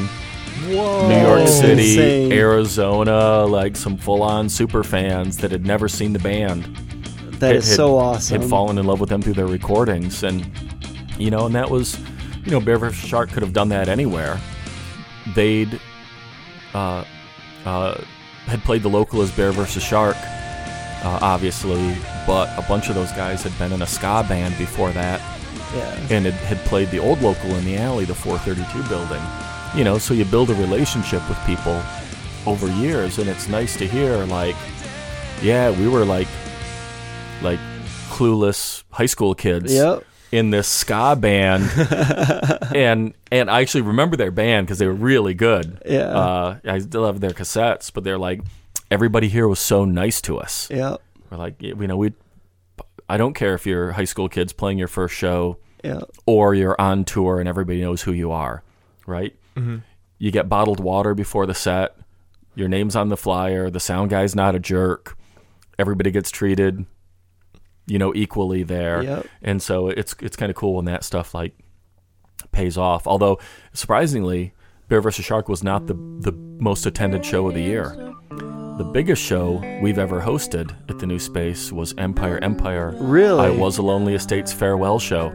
Whoa. 0.67 1.07
New 1.07 1.19
York 1.21 1.47
City, 1.47 1.91
Insane. 1.93 2.31
Arizona, 2.33 3.45
like 3.45 3.75
some 3.75 3.97
full-on 3.97 4.49
super 4.49 4.83
fans 4.83 5.37
that 5.37 5.51
had 5.51 5.65
never 5.65 5.87
seen 5.87 6.13
the 6.13 6.19
band. 6.19 6.63
That 7.39 7.47
had- 7.47 7.55
is 7.57 7.67
had- 7.67 7.75
so 7.77 7.97
awesome. 7.97 8.41
Had 8.41 8.49
fallen 8.49 8.77
in 8.77 8.85
love 8.85 8.99
with 8.99 9.09
them 9.09 9.21
through 9.21 9.33
their 9.33 9.47
recordings 9.47 10.23
and 10.23 10.45
you 11.17 11.29
know, 11.31 11.45
and 11.45 11.55
that 11.55 11.69
was 11.69 11.97
you 12.45 12.51
know, 12.51 12.59
Bear 12.59 12.77
vs 12.79 13.07
Shark 13.07 13.29
could 13.31 13.43
have 13.43 13.53
done 13.53 13.69
that 13.69 13.87
anywhere. 13.87 14.39
They'd 15.35 15.79
uh, 16.73 17.03
uh, 17.65 18.01
had 18.45 18.63
played 18.63 18.81
the 18.83 18.89
local 18.89 19.21
as 19.21 19.29
Bear 19.31 19.51
vs 19.51 19.83
Shark, 19.83 20.15
uh, 21.03 21.19
obviously, 21.21 21.95
but 22.25 22.49
a 22.57 22.65
bunch 22.67 22.89
of 22.89 22.95
those 22.95 23.11
guys 23.11 23.43
had 23.43 23.57
been 23.59 23.71
in 23.71 23.81
a 23.83 23.87
ska 23.87 24.25
band 24.27 24.57
before 24.57 24.91
that 24.91 25.21
yeah. 25.75 25.95
and 26.09 26.25
had, 26.25 26.33
had 26.33 26.57
played 26.67 26.89
the 26.91 26.99
old 26.99 27.21
local 27.21 27.49
in 27.55 27.65
the 27.65 27.77
alley, 27.77 28.05
the 28.05 28.15
432 28.15 28.87
building. 28.89 29.21
You 29.75 29.83
know, 29.83 29.97
so 29.97 30.13
you 30.13 30.25
build 30.25 30.49
a 30.49 30.55
relationship 30.55 31.27
with 31.29 31.37
people 31.45 31.81
over 32.45 32.67
years, 32.67 33.19
and 33.19 33.29
it's 33.29 33.47
nice 33.47 33.77
to 33.77 33.87
hear, 33.87 34.17
like, 34.25 34.55
yeah, 35.41 35.69
we 35.71 35.87
were 35.87 36.03
like, 36.05 36.27
like 37.41 37.59
clueless 38.09 38.83
high 38.91 39.05
school 39.05 39.33
kids 39.33 39.73
Yep. 39.73 40.03
in 40.31 40.49
this 40.49 40.67
ska 40.67 41.15
band, 41.15 41.69
and 42.75 43.13
and 43.31 43.49
I 43.49 43.61
actually 43.61 43.81
remember 43.81 44.17
their 44.17 44.31
band 44.31 44.67
because 44.67 44.79
they 44.79 44.87
were 44.87 44.93
really 44.93 45.33
good. 45.33 45.81
Yeah. 45.85 46.01
uh, 46.09 46.57
I 46.65 46.79
still 46.79 47.05
have 47.05 47.19
their 47.19 47.31
cassettes, 47.31 47.91
but 47.93 48.03
they're 48.03 48.19
like, 48.19 48.41
everybody 48.89 49.29
here 49.29 49.47
was 49.47 49.59
so 49.59 49.85
nice 49.85 50.21
to 50.21 50.37
us. 50.37 50.67
Yeah. 50.69 50.97
We're 51.29 51.37
like, 51.37 51.61
you 51.61 51.75
know, 51.75 51.97
we. 51.97 52.13
I 53.09 53.17
don't 53.17 53.33
care 53.33 53.53
if 53.53 53.65
you're 53.65 53.91
high 53.91 54.05
school 54.05 54.29
kids 54.29 54.53
playing 54.53 54.77
your 54.77 54.87
first 54.87 55.15
show 55.15 55.57
Yeah. 55.83 56.01
or 56.25 56.53
you're 56.53 56.79
on 56.79 57.03
tour 57.05 57.39
and 57.39 57.47
everybody 57.49 57.81
knows 57.81 58.01
who 58.03 58.11
you 58.13 58.31
are, 58.31 58.63
right? 59.05 59.35
Mm-hmm. 59.55 59.77
You 60.17 60.31
get 60.31 60.47
bottled 60.49 60.79
water 60.79 61.13
before 61.13 61.45
the 61.45 61.53
set. 61.55 61.95
Your 62.55 62.67
name's 62.67 62.95
on 62.95 63.09
the 63.09 63.17
flyer. 63.17 63.69
The 63.69 63.79
sound 63.79 64.09
guy's 64.09 64.35
not 64.35 64.55
a 64.55 64.59
jerk. 64.59 65.17
Everybody 65.79 66.11
gets 66.11 66.29
treated, 66.31 66.85
you 67.87 67.97
know, 67.97 68.13
equally 68.13 68.63
there. 68.63 69.01
Yep. 69.03 69.27
And 69.41 69.61
so 69.61 69.87
it's 69.89 70.15
it's 70.21 70.35
kind 70.35 70.49
of 70.49 70.55
cool 70.55 70.75
when 70.75 70.85
that 70.85 71.03
stuff 71.03 71.33
like 71.33 71.57
pays 72.51 72.77
off. 72.77 73.07
Although 73.07 73.39
surprisingly, 73.73 74.53
Bear 74.89 75.01
vs 75.01 75.23
Shark 75.25 75.49
was 75.49 75.63
not 75.63 75.87
the 75.87 75.93
the 75.93 76.33
most 76.59 76.85
attended 76.85 77.25
show 77.25 77.47
of 77.47 77.53
the 77.55 77.61
year. 77.61 77.95
The 78.77 78.83
biggest 78.85 79.21
show 79.21 79.61
we've 79.81 79.99
ever 79.99 80.21
hosted 80.21 80.73
at 80.89 80.97
the 80.99 81.05
new 81.05 81.19
space 81.19 81.71
was 81.71 81.93
Empire 81.97 82.39
Empire. 82.41 82.95
Really? 82.99 83.45
I 83.45 83.49
was 83.49 83.77
a 83.77 83.81
Lonely 83.83 84.15
Estates 84.15 84.51
farewell 84.51 84.97
show. 84.99 85.27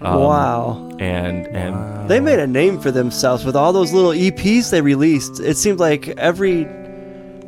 Um, 0.00 0.20
wow. 0.22 0.96
And 1.00 1.46
and 1.48 2.08
They 2.08 2.20
made 2.20 2.38
a 2.38 2.46
name 2.46 2.78
for 2.78 2.90
themselves 2.92 3.44
with 3.44 3.56
all 3.56 3.72
those 3.72 3.92
little 3.92 4.12
EPs 4.12 4.70
they 4.70 4.80
released. 4.80 5.40
It 5.40 5.56
seemed 5.56 5.80
like 5.80 6.08
every 6.18 6.66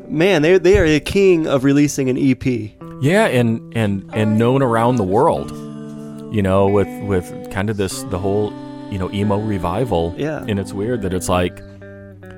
man 0.09 0.43
they 0.43 0.59
they 0.59 0.79
are 0.79 0.89
the 0.89 0.99
king 1.01 1.47
of 1.47 1.63
releasing 1.65 2.09
an 2.11 2.17
EP. 2.19 2.45
yeah, 3.01 3.27
and 3.27 3.73
and 3.77 4.11
and 4.13 4.37
known 4.39 4.63
around 4.63 4.97
the 4.97 5.05
world. 5.05 5.53
You 6.35 6.43
know, 6.43 6.69
with 6.69 6.89
with 7.05 7.51
kind 7.53 7.71
of 7.71 7.77
this 7.77 8.03
the 8.05 8.19
whole 8.19 8.53
you 8.91 8.99
know 8.99 9.11
emo 9.13 9.39
revival. 9.39 10.15
Yeah. 10.17 10.45
And 10.49 10.59
it's 10.59 10.73
weird 10.73 11.03
that 11.03 11.13
it's 11.15 11.29
like, 11.29 11.63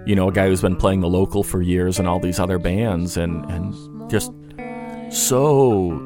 you 0.07 0.15
know, 0.15 0.29
a 0.29 0.33
guy 0.33 0.49
who's 0.49 0.63
been 0.63 0.77
playing 0.77 1.01
the 1.01 1.09
local 1.09 1.43
for 1.43 1.63
years 1.63 1.99
and 1.99 2.09
all 2.09 2.19
these 2.21 2.39
other 2.39 2.59
bands 2.59 3.17
and 3.17 3.45
and 3.51 4.11
just 4.11 4.33
so 5.11 5.99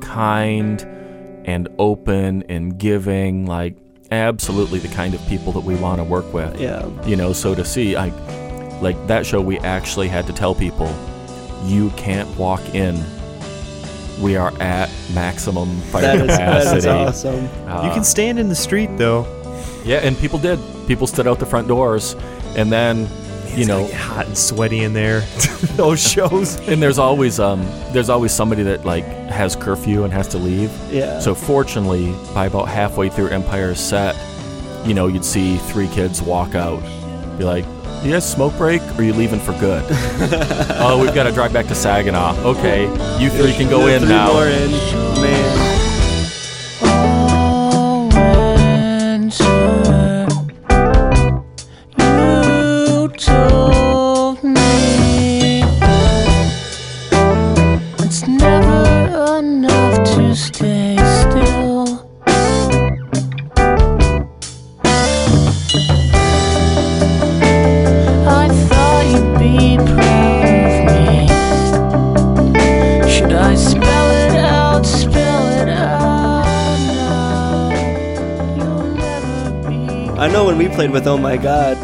kind 0.00 0.82
and 1.46 1.68
open 1.78 2.42
and 2.48 2.78
giving, 2.78 3.46
like 3.46 3.76
absolutely 4.10 4.78
the 4.78 4.88
kind 4.88 5.14
of 5.14 5.26
people 5.26 5.52
that 5.52 5.60
we 5.60 5.74
want 5.76 5.98
to 5.98 6.04
work 6.04 6.32
with. 6.32 6.60
Yeah. 6.60 6.88
you 7.04 7.16
know 7.16 7.32
so 7.32 7.54
to 7.54 7.64
see 7.64 7.96
i 7.96 8.08
like 8.80 8.96
that 9.06 9.26
show 9.26 9.40
we 9.40 9.58
actually 9.60 10.08
had 10.08 10.26
to 10.26 10.32
tell 10.32 10.54
people 10.54 10.94
you 11.64 11.90
can't 11.90 12.28
walk 12.36 12.62
in 12.74 12.94
we 14.20 14.36
are 14.36 14.52
at 14.62 14.88
maximum 15.12 15.80
fire 15.82 16.02
that 16.02 16.20
capacity 16.20 16.78
is 16.78 16.86
awesome. 16.86 17.42
you 17.84 17.92
can 17.92 18.04
stand 18.04 18.38
in 18.38 18.48
the 18.48 18.54
street 18.54 18.90
though. 18.96 19.24
yeah 19.84 19.98
and 19.98 20.16
people 20.18 20.38
did 20.38 20.58
people 20.86 21.06
stood 21.06 21.26
out 21.26 21.38
the 21.38 21.46
front 21.46 21.66
doors 21.66 22.14
and 22.56 22.70
then 22.70 23.08
you 23.50 23.58
It's 23.60 23.68
know 23.68 23.86
hot 23.94 24.26
and 24.26 24.36
sweaty 24.38 24.82
in 24.84 24.92
there. 24.92 25.20
Those 25.76 26.00
shows. 26.00 26.56
and 26.68 26.82
there's 26.82 26.98
always 26.98 27.38
um 27.40 27.62
there's 27.92 28.08
always 28.08 28.32
somebody 28.32 28.62
that 28.64 28.84
like 28.84 29.04
has 29.04 29.56
curfew 29.56 30.04
and 30.04 30.12
has 30.12 30.28
to 30.28 30.38
leave. 30.38 30.70
Yeah. 30.90 31.18
so 31.20 31.34
fortunately 31.34 32.12
by 32.34 32.46
about 32.46 32.68
halfway 32.68 33.08
through 33.08 33.28
empire's 33.28 33.80
set 33.80 34.16
you 34.86 34.94
know 34.94 35.06
you'd 35.08 35.24
see 35.24 35.56
three 35.56 35.88
kids 35.88 36.22
walk 36.22 36.54
out. 36.54 36.80
Be 37.38 37.44
like 37.44 37.64
you 38.02 38.12
guys 38.12 38.30
smoke 38.30 38.56
break? 38.56 38.82
Or 38.82 39.00
are 39.00 39.02
you 39.02 39.12
leaving 39.14 39.40
for 39.40 39.52
good? 39.58 39.84
Oh 40.78 41.00
we've 41.00 41.14
got 41.14 41.24
to 41.24 41.32
drive 41.32 41.52
back 41.52 41.66
to 41.66 41.74
saginaw. 41.74 42.36
Okay 42.44 42.84
you 43.20 43.30
three 43.30 43.52
can 43.54 43.68
go 43.68 43.86
in 43.86 44.06
now 44.08 44.30
played 80.76 80.90
with 80.90 81.06
Oh 81.06 81.16
My 81.18 81.36
God 81.38 81.76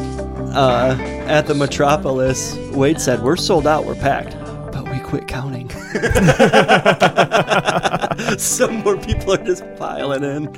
uh, 0.55 0.97
at 1.27 1.47
the 1.47 1.55
Metropolis, 1.55 2.55
Wade 2.73 3.01
said, 3.01 3.23
We're 3.23 3.37
sold 3.37 3.67
out, 3.67 3.87
we're 3.87 3.95
packed. 3.95 4.37
But 4.71 4.87
we 4.91 4.99
quit 5.01 5.27
counting. 5.29 5.71
Some 8.39 8.77
more 8.85 8.97
people 8.99 9.33
are 9.35 9.43
just 9.45 9.65
piling 9.77 10.25
in. 10.25 10.53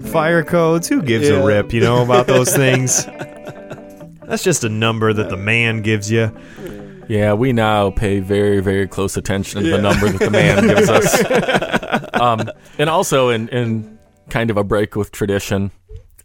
Fire 0.00 0.42
codes. 0.44 0.88
Who 0.88 1.02
gives 1.02 1.28
Yeah. 1.28 1.42
a 1.42 1.46
rip? 1.46 1.72
You 1.72 1.80
know 1.80 2.02
about 2.02 2.26
those 2.28 2.54
things. 2.56 3.04
That's 3.06 4.42
just 4.44 4.62
a 4.64 4.68
number 4.68 5.12
that 5.12 5.28
the 5.30 5.36
man 5.36 5.82
gives 5.82 6.10
you. 6.10 6.32
yeah 7.08 7.32
we 7.34 7.52
now 7.52 7.90
pay 7.90 8.18
very 8.20 8.60
very 8.60 8.88
close 8.88 9.16
attention 9.18 9.62
to 9.62 9.68
the 9.68 9.76
number 9.82 10.08
that 10.08 10.18
the 10.20 10.30
man 10.30 10.66
gives 10.66 10.88
us 10.88 12.10
um, 12.20 12.50
and 12.78 12.88
also 12.88 13.28
in, 13.28 13.46
in 13.50 13.98
kind 14.30 14.48
of 14.50 14.56
a 14.56 14.64
break 14.64 14.96
with 14.96 15.12
tradition 15.12 15.70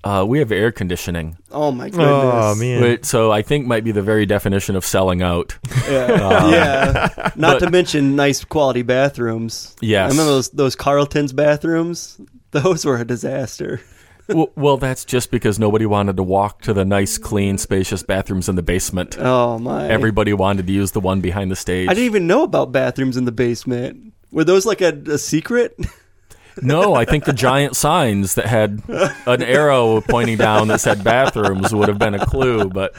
uh, 0.04 0.26
we 0.28 0.40
have 0.40 0.52
air 0.52 0.72
conditioning 0.72 1.38
Oh 1.52 1.72
my 1.72 1.90
goodness. 1.90 2.08
Oh 2.10 2.56
man. 2.56 2.82
which, 2.82 3.06
so 3.06 3.32
i 3.32 3.42
think 3.42 3.68
might 3.68 3.84
be 3.84 3.92
the 3.92 4.02
very 4.02 4.26
definition 4.26 4.76
of 4.76 4.86
selling 4.86 5.22
out 5.22 5.58
Yeah. 5.90 6.50
yeah. 6.50 7.32
Not 7.36 7.60
to 7.60 7.70
mention 7.70 8.16
nice 8.16 8.44
quality 8.46 8.82
bathrooms. 8.82 9.76
Yes. 9.82 10.12
I 10.12 10.14
remember 10.14 10.32
those, 10.32 10.50
those 10.52 10.76
Carlton's 10.76 11.34
bathrooms. 11.34 12.20
Those 12.52 12.84
were 12.84 12.98
a 12.98 13.06
disaster. 13.06 13.80
well, 14.28 14.50
well, 14.56 14.78
that's 14.78 15.06
just 15.06 15.30
because 15.30 15.60
nobody 15.60 15.86
wanted 15.86 16.18
to 16.18 16.24
walk 16.24 16.62
to 16.64 16.74
the 16.74 16.84
nice, 16.84 17.20
clean, 17.20 17.60
spacious 17.60 18.02
bathrooms 18.02 18.50
in 18.50 18.56
the 18.56 18.64
basement. 18.64 19.18
Oh 19.20 19.60
my. 19.60 19.88
Everybody 19.88 20.34
wanted 20.34 20.66
to 20.66 20.74
use 20.74 20.92
the 20.92 21.00
one 21.00 21.22
behind 21.22 21.52
the 21.52 21.56
stage. 21.56 21.88
I 21.90 21.94
didn't 21.94 22.06
even 22.08 22.26
know 22.26 22.42
about 22.44 22.72
bathrooms 22.72 23.18
in 23.18 23.26
the 23.26 23.32
basement. 23.32 24.14
Were 24.32 24.44
those 24.44 24.66
like 24.66 24.82
a, 24.82 24.94
a 25.12 25.18
secret? 25.20 25.78
No, 26.62 26.94
I 26.96 27.06
think 27.06 27.26
the 27.26 27.34
giant 27.34 27.76
signs 27.76 28.36
that 28.36 28.46
had 28.46 28.82
an 29.26 29.42
arrow 29.44 30.02
pointing 30.02 30.38
down 30.38 30.68
that 30.70 30.82
said 30.82 31.04
bathrooms 31.04 31.74
would 31.74 31.88
have 31.88 32.00
been 32.00 32.14
a 32.16 32.26
clue. 32.26 32.70
But 32.70 32.96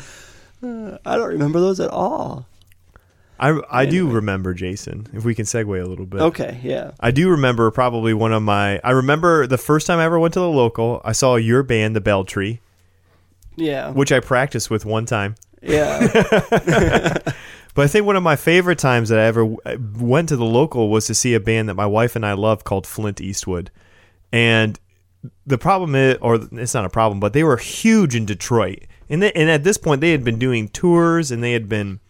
I 0.62 1.16
don't 1.16 1.28
remember 1.28 1.61
those 1.61 1.80
at 1.80 1.90
all. 1.90 2.46
I 3.38 3.59
I 3.70 3.86
do 3.86 4.07
remember 4.11 4.53
Jason. 4.53 5.07
If 5.14 5.24
we 5.24 5.34
can 5.34 5.46
segue 5.46 5.82
a 5.82 5.86
little 5.86 6.05
bit. 6.07 6.20
Okay, 6.20 6.61
yeah. 6.62 6.90
I 7.01 7.11
do 7.11 7.30
remember 7.30 7.70
probably 7.70 8.12
one 8.12 8.32
of 8.32 8.42
my. 8.42 8.78
I 8.84 8.90
remember 8.90 9.46
the 9.46 9.57
first 9.59 9.86
time 9.86 9.98
I 9.98 10.05
ever 10.05 10.18
went 10.18 10.34
to 10.34 10.40
the 10.40 10.48
local. 10.48 11.01
I 11.05 11.12
saw 11.12 11.36
your 11.36 11.62
band, 11.62 11.96
the 11.96 12.03
Bell 12.03 12.24
Tree, 12.24 12.61
Yeah. 13.57 13.92
which 13.92 14.12
I 14.12 14.20
practiced 14.20 14.68
with 14.68 14.84
one 14.84 15.07
time. 15.07 15.36
Yeah. 15.62 17.16
But 17.74 17.84
I 17.84 17.86
think 17.86 18.06
one 18.06 18.16
of 18.16 18.22
my 18.22 18.36
favorite 18.36 18.78
times 18.78 19.08
that 19.10 19.18
I 19.18 19.24
ever 19.24 19.44
went 19.44 20.28
to 20.30 20.36
the 20.36 20.44
local 20.44 20.88
was 20.88 21.06
to 21.06 21.14
see 21.14 21.34
a 21.34 21.40
band 21.40 21.68
that 21.68 21.74
my 21.74 21.86
wife 21.86 22.16
and 22.16 22.26
I 22.26 22.32
love 22.32 22.64
called 22.64 22.86
Flint 22.86 23.20
Eastwood. 23.20 23.70
And 24.32 24.78
the 25.46 25.58
problem 25.58 25.94
is, 25.94 26.18
or 26.20 26.40
it's 26.52 26.74
not 26.74 26.84
a 26.84 26.90
problem, 26.90 27.20
but 27.20 27.32
they 27.32 27.44
were 27.44 27.56
huge 27.56 28.14
in 28.14 28.26
Detroit. 28.26 28.84
And, 29.08 29.22
they, 29.22 29.32
and 29.32 29.50
at 29.50 29.64
this 29.64 29.76
point, 29.76 30.00
they 30.00 30.12
had 30.12 30.24
been 30.24 30.38
doing 30.38 30.68
tours 30.68 31.30
and 31.30 31.42
they 31.42 31.52
had 31.52 31.68
been, 31.68 32.00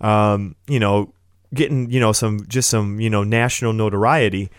um, 0.00 0.56
you 0.66 0.80
know, 0.80 1.12
getting, 1.54 1.90
you 1.90 2.00
know, 2.00 2.12
some, 2.12 2.46
just 2.46 2.68
some, 2.68 3.00
you 3.00 3.08
know, 3.08 3.24
national 3.24 3.72
notoriety. 3.72 4.50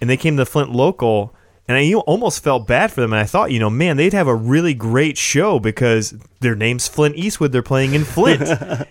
And 0.00 0.10
they 0.10 0.16
came 0.16 0.36
to 0.36 0.46
Flint 0.46 0.70
local. 0.70 1.33
And 1.66 1.78
I 1.78 1.92
almost 1.94 2.42
felt 2.42 2.66
bad 2.66 2.92
for 2.92 3.00
them. 3.00 3.12
And 3.12 3.20
I 3.20 3.24
thought, 3.24 3.50
you 3.50 3.58
know, 3.58 3.70
man, 3.70 3.96
they'd 3.96 4.12
have 4.12 4.28
a 4.28 4.34
really 4.34 4.74
great 4.74 5.16
show 5.16 5.58
because 5.58 6.14
their 6.40 6.54
name's 6.54 6.88
Flint 6.88 7.16
Eastwood. 7.16 7.52
They're 7.52 7.62
playing 7.62 7.94
in 7.94 8.04
Flint. 8.04 8.42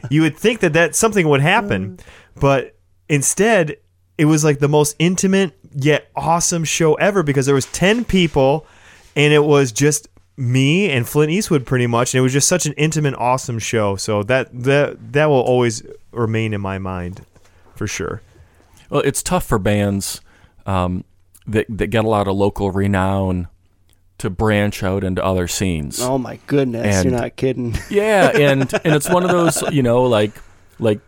you 0.10 0.24
would 0.24 0.38
think 0.38 0.62
that 0.62 0.74
that 0.74 0.96
something 0.96 1.28
would 1.30 1.42
happen. 1.42 2.00
But 2.36 2.76
instead, 3.08 3.78
it 4.18 4.26
was 4.26 4.44
like 4.44 4.58
the 4.58 4.68
most 4.68 4.96
intimate 4.98 5.58
yet 5.76 6.10
awesome 6.16 6.64
show 6.64 6.96
ever 6.96 7.22
because 7.22 7.46
there 7.46 7.56
was 7.56 7.68
10 7.68 8.06
people 8.06 8.66
and 9.16 9.34
it 9.34 9.44
was 9.44 9.72
just 9.72 10.08
me 10.36 10.90
and 10.90 11.08
Flint 11.08 11.32
Eastwood 11.32 11.68
pretty 11.68 11.86
much. 11.86 12.14
And 12.14 12.20
it 12.20 12.24
was 12.24 12.34
just 12.34 12.48
such 12.48 12.66
an 12.66 12.74
intimate, 12.74 13.14
awesome 13.16 13.60
show. 13.60 13.98
So 13.98 14.24
that, 14.24 14.50
that, 14.64 15.14
that 15.14 15.28
will 15.28 15.42
always 15.42 15.84
remain 16.12 16.56
in 16.56 16.62
my 16.62 16.80
mind 16.80 17.24
for 17.76 17.86
sure. 17.86 18.24
well, 18.90 19.02
it's 19.02 19.22
tough 19.22 19.46
for 19.46 19.60
bands 19.60 20.22
um, 20.66 21.04
that 21.48 21.66
that 21.70 21.88
get 21.88 22.06
a 22.06 22.10
lot 22.10 22.28
of 22.28 22.36
local 22.36 22.72
renown 22.72 23.48
to 24.20 24.30
branch 24.30 24.84
out 24.84 25.04
into 25.04 25.24
other 25.24 25.48
scenes. 25.48 26.00
oh 26.02 26.18
my 26.18 26.40
goodness, 26.48 26.96
And- 26.98 27.12
you're 27.12 27.20
not 27.20 27.36
kidding. 27.36 27.76
Yeah, 27.90 28.30
and 28.30 28.62
and 28.86 28.94
it's 28.96 29.10
one 29.10 29.24
of 29.24 29.30
those, 29.30 29.62
you 29.74 29.84
know, 29.84 30.04
like 30.04 30.32
like 30.80 31.00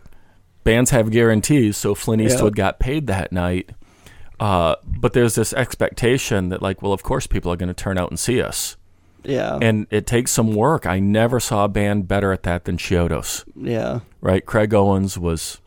bands 0.64 0.90
have 0.90 1.10
guarantees, 1.10 1.76
so 1.76 1.94
Flint. 1.94 2.22
Eastwood 2.22 2.56
got 2.56 2.78
paid 2.78 3.06
that 3.06 3.32
night. 3.32 3.70
Uh, 4.38 4.74
but 4.84 5.14
there's 5.14 5.34
this 5.34 5.54
expectation 5.54 6.50
that 6.50 6.60
like, 6.60 6.82
well, 6.82 6.92
of 6.92 7.02
course 7.02 7.26
people 7.26 7.50
are 7.50 7.56
going 7.56 7.68
to 7.68 7.74
turn 7.74 7.96
out 7.96 8.10
and 8.10 8.18
see 8.18 8.42
us. 8.42 8.76
Yeah. 9.24 9.58
And 9.62 9.86
it 9.90 10.06
takes 10.06 10.30
some 10.30 10.54
work. 10.54 10.84
I 10.86 10.98
never 11.00 11.40
saw 11.40 11.64
a 11.64 11.68
band 11.68 12.06
better 12.06 12.32
at 12.32 12.42
that 12.42 12.64
than 12.66 12.76
Chiodos. 12.76 13.44
yeah. 13.56 14.00
Right? 14.20 14.44
Craig 14.44 14.74
Owens 14.74 15.18
was 15.18 15.60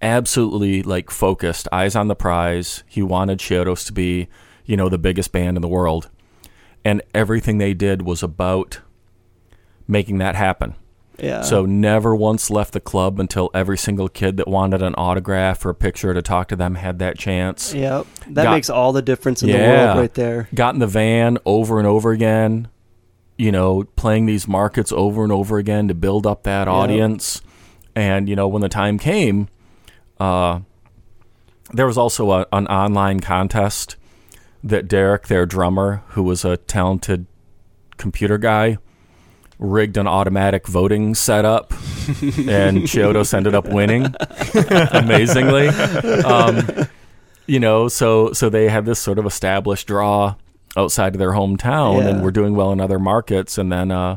absolutely 0.00 0.82
like 0.82 1.10
focused, 1.10 1.68
eyes 1.72 1.96
on 1.96 2.08
the 2.08 2.14
prize. 2.14 2.84
He 2.86 3.02
wanted 3.02 3.38
Chiodos 3.38 3.86
to 3.86 3.92
be, 3.92 4.28
you 4.64 4.76
know, 4.76 4.88
the 4.88 4.98
biggest 4.98 5.32
band 5.32 5.56
in 5.56 5.62
the 5.62 5.68
world. 5.68 6.10
And 6.84 7.02
everything 7.14 7.58
they 7.58 7.74
did 7.74 8.02
was 8.02 8.22
about 8.22 8.80
making 9.88 10.18
that 10.18 10.34
happen. 10.34 10.74
Yeah. 11.18 11.42
So 11.42 11.64
never 11.64 12.14
once 12.14 12.50
left 12.50 12.72
the 12.72 12.80
club 12.80 13.20
until 13.20 13.50
every 13.54 13.78
single 13.78 14.08
kid 14.08 14.36
that 14.38 14.48
wanted 14.48 14.82
an 14.82 14.94
autograph 14.96 15.64
or 15.64 15.70
a 15.70 15.74
picture 15.74 16.12
to 16.12 16.20
talk 16.22 16.48
to 16.48 16.56
them 16.56 16.74
had 16.74 16.98
that 16.98 17.16
chance. 17.18 17.72
Yep. 17.72 18.06
That 18.30 18.44
Got- 18.44 18.52
makes 18.52 18.68
all 18.68 18.92
the 18.92 19.02
difference 19.02 19.42
in 19.42 19.50
the 19.50 19.58
world 19.58 19.98
right 19.98 20.14
there. 20.14 20.48
Got 20.54 20.74
in 20.74 20.80
the 20.80 20.86
van 20.86 21.38
over 21.46 21.78
and 21.78 21.86
over 21.86 22.10
again, 22.10 22.68
you 23.38 23.52
know, 23.52 23.84
playing 23.96 24.26
these 24.26 24.48
markets 24.48 24.90
over 24.92 25.22
and 25.22 25.32
over 25.32 25.58
again 25.58 25.88
to 25.88 25.94
build 25.94 26.26
up 26.26 26.42
that 26.42 26.66
audience. 26.68 27.40
And, 27.94 28.28
you 28.28 28.34
know, 28.34 28.48
when 28.48 28.62
the 28.62 28.68
time 28.68 28.98
came, 28.98 29.48
uh, 30.20 30.60
there 31.72 31.86
was 31.86 31.98
also 31.98 32.30
a, 32.32 32.46
an 32.52 32.66
online 32.68 33.20
contest 33.20 33.96
that 34.62 34.88
Derrick, 34.88 35.26
their 35.28 35.46
drummer, 35.46 36.02
who 36.08 36.22
was 36.22 36.44
a 36.44 36.56
talented 36.56 37.26
computer 37.96 38.38
guy, 38.38 38.78
rigged 39.58 39.96
an 39.96 40.06
automatic 40.06 40.66
voting 40.66 41.14
setup, 41.14 41.70
and 42.48 42.82
Chiodos 42.88 43.32
ended 43.34 43.54
up 43.54 43.66
winning 43.68 44.06
amazingly. 44.92 45.68
Um, 45.68 46.86
you 47.46 47.60
know, 47.60 47.88
so 47.88 48.32
so 48.32 48.48
they 48.48 48.68
had 48.68 48.84
this 48.86 48.98
sort 48.98 49.18
of 49.18 49.26
established 49.26 49.86
draw 49.86 50.34
outside 50.76 51.14
of 51.14 51.18
their 51.18 51.32
hometown, 51.32 52.02
Yeah. 52.02 52.08
and 52.08 52.22
were 52.22 52.30
doing 52.32 52.54
well 52.54 52.72
in 52.72 52.80
other 52.80 52.98
markets, 52.98 53.58
and 53.58 53.70
then 53.70 53.90
uh, 53.90 54.16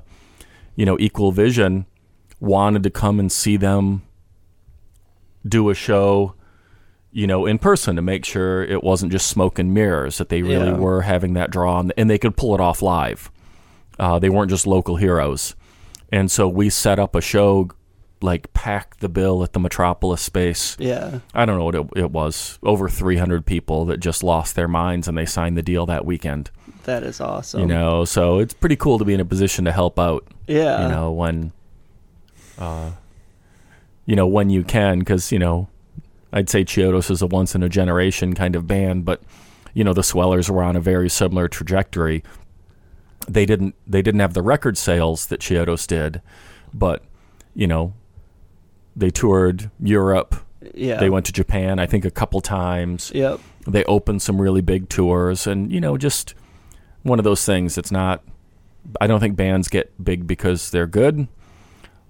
you 0.76 0.86
know, 0.86 0.98
Equal 1.00 1.32
Vision 1.32 1.86
wanted 2.40 2.84
to 2.84 2.90
come 2.90 3.20
and 3.20 3.32
see 3.32 3.58
them 3.58 4.04
do 5.50 5.70
a 5.70 5.74
show 5.76 6.34
you 7.10 7.26
know, 7.26 7.48
in 7.48 7.58
person 7.58 7.96
to 7.96 8.02
make 8.02 8.24
sure 8.26 8.64
it 8.64 8.84
wasn't 8.84 9.12
just 9.12 9.28
smoke 9.28 9.58
and 9.58 9.74
mirrors, 9.74 10.20
that 10.20 10.30
they 10.30 10.44
really 10.44 10.68
Yeah. 10.68 10.78
were 10.78 11.02
having 11.02 11.34
that 11.34 11.50
draw 11.50 11.80
and, 11.80 11.92
and 11.98 12.10
they 12.10 12.20
could 12.20 12.38
pull 12.38 12.54
it 12.54 12.62
off 12.62 12.82
live. 12.84 13.32
Uh, 13.98 14.20
they 14.20 14.30
weren't 14.30 14.52
just 14.52 14.68
local 14.68 14.98
heroes. 14.98 15.56
And 16.12 16.30
so 16.30 16.48
we 16.48 16.70
set 16.70 17.00
up 17.00 17.16
a 17.16 17.22
show, 17.22 17.70
like 18.22 18.54
packed 18.54 19.00
the 19.00 19.10
bill 19.10 19.42
at 19.42 19.54
the 19.54 19.60
Metropolis 19.60 20.22
space. 20.22 20.76
Yeah. 20.80 21.20
I 21.34 21.46
don't 21.46 21.58
know 21.58 21.66
what 21.66 21.76
it, 21.76 21.88
it 21.96 22.12
was, 22.12 22.60
over 22.62 22.88
300 22.88 23.46
people 23.48 23.86
that 23.86 23.98
just 23.98 24.22
lost 24.22 24.56
their 24.56 24.68
minds 24.68 25.08
and 25.08 25.18
they 25.18 25.26
signed 25.26 25.58
the 25.58 25.64
deal 25.64 25.88
that 25.88 26.06
weekend. 26.06 26.52
That 26.84 27.02
is 27.02 27.20
awesome. 27.20 27.62
You 27.62 27.66
know, 27.68 28.06
so 28.06 28.38
it's 28.38 28.54
pretty 28.54 28.76
cool 28.76 29.00
to 29.00 29.06
be 29.06 29.16
in 29.16 29.22
a 29.22 29.26
position 29.26 29.66
to 29.66 29.72
help 29.72 29.98
out 29.98 30.28
Yeah. 30.46 30.84
you 30.84 30.90
know 30.90 31.12
when 31.12 31.52
uh 32.60 32.92
you 34.08 34.16
know 34.16 34.26
when 34.26 34.50
you 34.50 34.64
can 34.64 35.00
because 35.00 35.32
you 35.32 35.38
know 35.38 35.68
i'd 36.34 36.50
say 36.50 36.64
chiodos 36.64 37.12
is 37.12 37.22
a 37.22 37.28
once 37.28 37.54
in 37.54 37.62
a 37.62 37.70
generation 37.70 38.34
kind 38.34 38.56
of 38.56 38.66
band 38.66 39.06
but 39.06 39.22
you 39.76 39.84
know 39.84 39.94
the 39.94 40.02
swellers 40.04 40.50
were 40.50 40.64
on 40.64 40.76
a 40.76 40.80
very 40.82 41.10
similar 41.10 41.48
trajectory 41.48 42.24
they 43.28 43.46
didn't 43.46 43.76
they 43.86 44.02
didn't 44.02 44.22
have 44.22 44.34
the 44.34 44.42
record 44.42 44.78
sales 44.78 45.28
that 45.28 45.40
chiodos 45.42 45.86
did 45.86 46.22
but 46.74 47.04
you 47.54 47.68
know 47.68 47.94
they 48.96 49.10
toured 49.12 49.70
europe 49.80 50.36
Yeah. 50.74 50.98
they 51.00 51.10
went 51.10 51.26
to 51.28 51.32
japan 51.34 51.78
i 51.78 51.86
think 51.86 52.06
a 52.06 52.12
couple 52.12 52.42
times 52.42 53.12
Yep. 53.14 53.40
they 53.68 53.84
opened 53.86 54.22
some 54.22 54.42
really 54.42 54.62
big 54.62 54.90
tours 54.90 55.46
and 55.46 55.72
you 55.72 55.80
know 55.82 55.98
just 55.98 56.34
one 57.04 57.20
of 57.20 57.26
those 57.26 57.46
things 57.46 57.78
it's 57.78 57.92
not 57.92 58.24
i 59.02 59.08
don't 59.08 59.20
think 59.20 59.36
bands 59.36 59.68
get 59.68 59.92
big 60.04 60.26
because 60.28 60.72
they're 60.72 60.88
good 60.88 61.28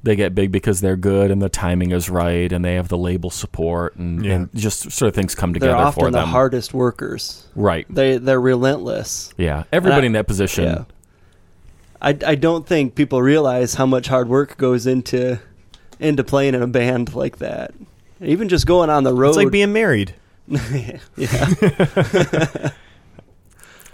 they 0.03 0.15
get 0.15 0.33
big 0.35 0.51
because 0.51 0.79
they're 0.81 0.95
good 0.95 1.31
and 1.31 1.41
the 1.41 1.49
timing 1.49 1.91
is 1.91 2.09
right 2.09 2.51
and 2.51 2.63
they 2.63 2.75
have 2.75 2.87
the 2.87 2.97
label 2.97 3.29
support 3.29 3.95
and, 3.95 4.23
Yeah. 4.23 4.33
and 4.33 4.49
just 4.55 4.91
sort 4.91 5.09
of 5.09 5.15
things 5.15 5.35
come 5.35 5.53
together 5.53 5.71
for 5.73 5.75
them. 5.75 5.81
They're 5.81 5.87
often 5.87 6.03
for 6.05 6.11
the 6.11 6.25
hardest 6.25 6.73
workers. 6.73 7.47
right 7.55 7.85
They 7.89 8.17
they're 8.17 8.39
relentless. 8.39 9.33
yeah 9.37 9.63
everybody 9.73 10.03
I- 10.03 10.07
in 10.07 10.11
that 10.13 10.27
position 10.27 10.63
Yeah. 10.65 10.83
I, 11.99 12.09
I 12.25 12.35
don't 12.35 12.65
think 12.67 12.93
people 12.93 13.21
realize 13.23 13.73
how 13.73 13.87
much 13.87 14.07
hard 14.07 14.29
work 14.29 14.55
goes 14.57 14.85
into 14.85 15.39
into 15.99 16.23
playing 16.23 16.53
in 16.53 16.61
a 16.61 16.67
band 16.67 17.15
like 17.15 17.39
that. 17.39 17.73
Even 18.21 18.49
just 18.49 18.67
going 18.67 18.91
on 18.91 19.03
the 19.03 19.13
road. 19.15 19.29
It's 19.29 19.37
like 19.37 19.51
being 19.51 19.73
married. 19.73 20.13
yeah. 20.47 20.99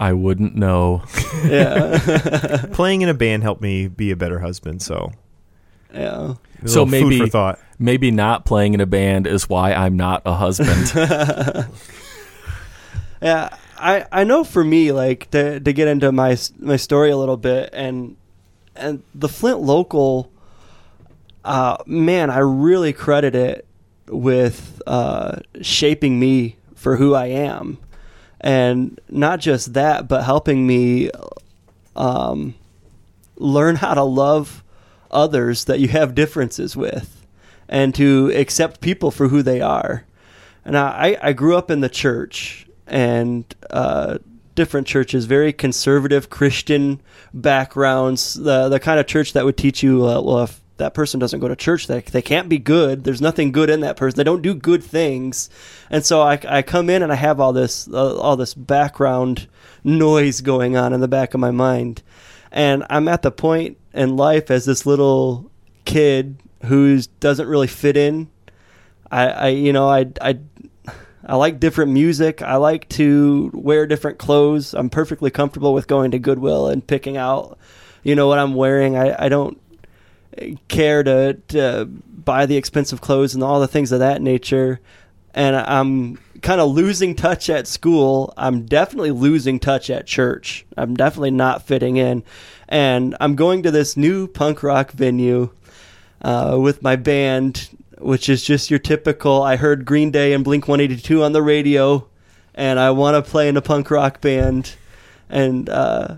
i 0.00 0.12
wouldn't 0.12 0.54
know 0.54 1.02
Yeah. 1.46 2.66
Playing 2.72 3.02
in 3.02 3.08
a 3.08 3.14
band 3.14 3.42
helped 3.42 3.62
me 3.62 3.86
be 3.88 4.10
a 4.10 4.16
better 4.16 4.40
husband. 4.40 4.82
So, 4.82 5.12
yeah. 5.94 6.34
So 6.66 6.84
maybe- 6.84 7.18
food 7.18 7.26
for 7.26 7.30
thought. 7.30 7.58
maybe 7.78 8.10
not 8.10 8.44
playing 8.44 8.74
in 8.74 8.80
a 8.80 8.86
band 8.86 9.26
is 9.26 9.48
why 9.48 9.72
i'm 9.72 9.96
not 9.96 10.22
a 10.26 10.34
husband 10.34 10.92
Yeah, 13.22 13.56
I 13.78 14.04
I 14.12 14.24
know 14.24 14.44
for 14.44 14.62
me 14.62 14.92
like 14.92 15.30
to 15.30 15.58
to 15.60 15.72
get 15.72 15.88
into 15.88 16.12
my 16.12 16.36
my 16.58 16.76
story 16.76 17.10
a 17.10 17.16
little 17.16 17.36
bit 17.38 17.70
and 17.72 18.16
and 18.76 19.02
the 19.14 19.28
Flint 19.28 19.60
local 19.60 20.30
uh 21.44 21.78
man, 21.86 22.28
I 22.30 22.38
really 22.38 22.92
credit 22.92 23.34
it 23.34 23.66
with 24.08 24.82
uh 24.86 25.36
shaping 25.62 26.20
me 26.20 26.56
for 26.74 26.96
who 26.96 27.14
I 27.14 27.26
am. 27.26 27.78
And 28.40 29.00
not 29.08 29.40
just 29.40 29.72
that, 29.72 30.06
but 30.06 30.24
helping 30.24 30.66
me 30.66 31.10
um 31.96 32.54
learn 33.36 33.76
how 33.76 33.94
to 33.94 34.02
love 34.02 34.62
others 35.10 35.64
that 35.64 35.80
you 35.80 35.88
have 35.88 36.14
differences 36.14 36.76
with 36.76 37.24
and 37.68 37.94
to 37.94 38.30
accept 38.34 38.80
people 38.80 39.10
for 39.10 39.28
who 39.28 39.42
they 39.42 39.60
are. 39.60 40.04
And 40.64 40.76
I, 40.76 41.18
I 41.22 41.32
grew 41.32 41.56
up 41.56 41.70
in 41.70 41.80
the 41.80 41.88
church 41.88 42.66
and 42.86 43.44
uh, 43.70 44.18
different 44.54 44.86
churches, 44.86 45.24
very 45.24 45.52
conservative 45.52 46.30
Christian 46.30 47.00
backgrounds, 47.32 48.34
the 48.34 48.68
the 48.68 48.80
kind 48.80 49.00
of 49.00 49.06
church 49.06 49.32
that 49.32 49.44
would 49.44 49.56
teach 49.56 49.82
you, 49.82 50.06
uh, 50.06 50.20
well, 50.20 50.44
if 50.44 50.60
that 50.76 50.94
person 50.94 51.20
doesn't 51.20 51.40
go 51.40 51.48
to 51.48 51.56
church, 51.56 51.86
they, 51.86 52.00
they 52.00 52.22
can't 52.22 52.48
be 52.48 52.58
good. 52.58 53.04
There's 53.04 53.20
nothing 53.20 53.52
good 53.52 53.70
in 53.70 53.80
that 53.80 53.96
person. 53.96 54.16
They 54.16 54.24
don't 54.24 54.42
do 54.42 54.54
good 54.54 54.82
things. 54.82 55.48
And 55.88 56.04
so 56.04 56.20
I, 56.20 56.38
I 56.48 56.62
come 56.62 56.90
in 56.90 57.02
and 57.02 57.12
I 57.12 57.16
have 57.16 57.38
all 57.40 57.52
this 57.52 57.88
uh, 57.88 58.16
all 58.16 58.36
this 58.36 58.54
background 58.54 59.46
noise 59.84 60.40
going 60.40 60.76
on 60.76 60.92
in 60.92 61.00
the 61.00 61.08
back 61.08 61.34
of 61.34 61.40
my 61.40 61.50
mind. 61.50 62.02
And 62.54 62.86
I'm 62.88 63.08
at 63.08 63.20
the 63.20 63.30
point 63.30 63.76
in 63.92 64.16
life 64.16 64.50
as 64.50 64.64
this 64.64 64.86
little 64.86 65.50
kid 65.84 66.36
who 66.64 66.98
doesn't 67.20 67.46
really 67.46 67.66
fit 67.66 67.94
in 67.94 68.30
I, 69.14 69.28
I 69.28 69.48
you 69.48 69.72
know 69.72 69.88
I 69.88 70.06
I 70.20 70.38
I 71.26 71.36
like 71.36 71.58
different 71.60 71.92
music. 71.92 72.42
I 72.42 72.56
like 72.56 72.88
to 72.90 73.50
wear 73.54 73.86
different 73.86 74.18
clothes. 74.18 74.74
I'm 74.74 74.90
perfectly 74.90 75.30
comfortable 75.30 75.72
with 75.72 75.86
going 75.86 76.10
to 76.10 76.18
Goodwill 76.18 76.68
and 76.68 76.86
picking 76.86 77.16
out, 77.16 77.58
you 78.02 78.14
know, 78.14 78.28
what 78.28 78.38
I'm 78.38 78.54
wearing. 78.54 78.96
I, 78.96 79.24
I 79.24 79.28
don't 79.30 79.58
care 80.68 81.02
to, 81.02 81.34
to 81.48 81.86
buy 81.86 82.44
the 82.44 82.58
expensive 82.58 83.00
clothes 83.00 83.34
and 83.34 83.42
all 83.42 83.58
the 83.58 83.68
things 83.68 83.90
of 83.90 84.00
that 84.00 84.20
nature. 84.20 84.80
And 85.34 85.56
I'm 85.56 86.18
kind 86.42 86.60
of 86.60 86.70
losing 86.70 87.16
touch 87.16 87.50
at 87.50 87.66
school. 87.66 88.32
I'm 88.36 88.66
definitely 88.66 89.10
losing 89.10 89.58
touch 89.58 89.90
at 89.90 90.06
church. 90.06 90.64
I'm 90.76 90.94
definitely 90.94 91.32
not 91.32 91.66
fitting 91.66 91.96
in. 91.96 92.22
And 92.68 93.16
I'm 93.20 93.34
going 93.34 93.62
to 93.64 93.70
this 93.70 93.96
new 93.96 94.28
punk 94.28 94.62
rock 94.62 94.92
venue 94.92 95.50
uh, 96.22 96.56
with 96.60 96.82
my 96.82 96.96
band, 96.96 97.68
which 97.98 98.28
is 98.28 98.44
just 98.44 98.70
your 98.70 98.78
typical. 98.78 99.42
I 99.42 99.56
heard 99.56 99.84
Green 99.84 100.10
Day 100.10 100.32
and 100.32 100.44
Blink 100.44 100.68
182 100.68 101.22
on 101.22 101.32
the 101.32 101.42
radio, 101.42 102.06
and 102.54 102.78
I 102.78 102.90
want 102.90 103.22
to 103.22 103.30
play 103.30 103.48
in 103.48 103.56
a 103.56 103.62
punk 103.62 103.90
rock 103.90 104.20
band. 104.20 104.74
And 105.28 105.68
uh, 105.68 106.16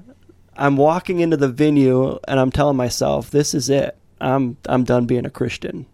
I'm 0.56 0.76
walking 0.76 1.20
into 1.20 1.36
the 1.36 1.48
venue, 1.48 2.18
and 2.28 2.38
I'm 2.38 2.50
telling 2.52 2.76
myself, 2.76 3.30
"This 3.30 3.54
is 3.54 3.68
it. 3.70 3.96
I'm 4.20 4.56
I'm 4.66 4.84
done 4.84 5.06
being 5.06 5.26
a 5.26 5.30
Christian. 5.30 5.86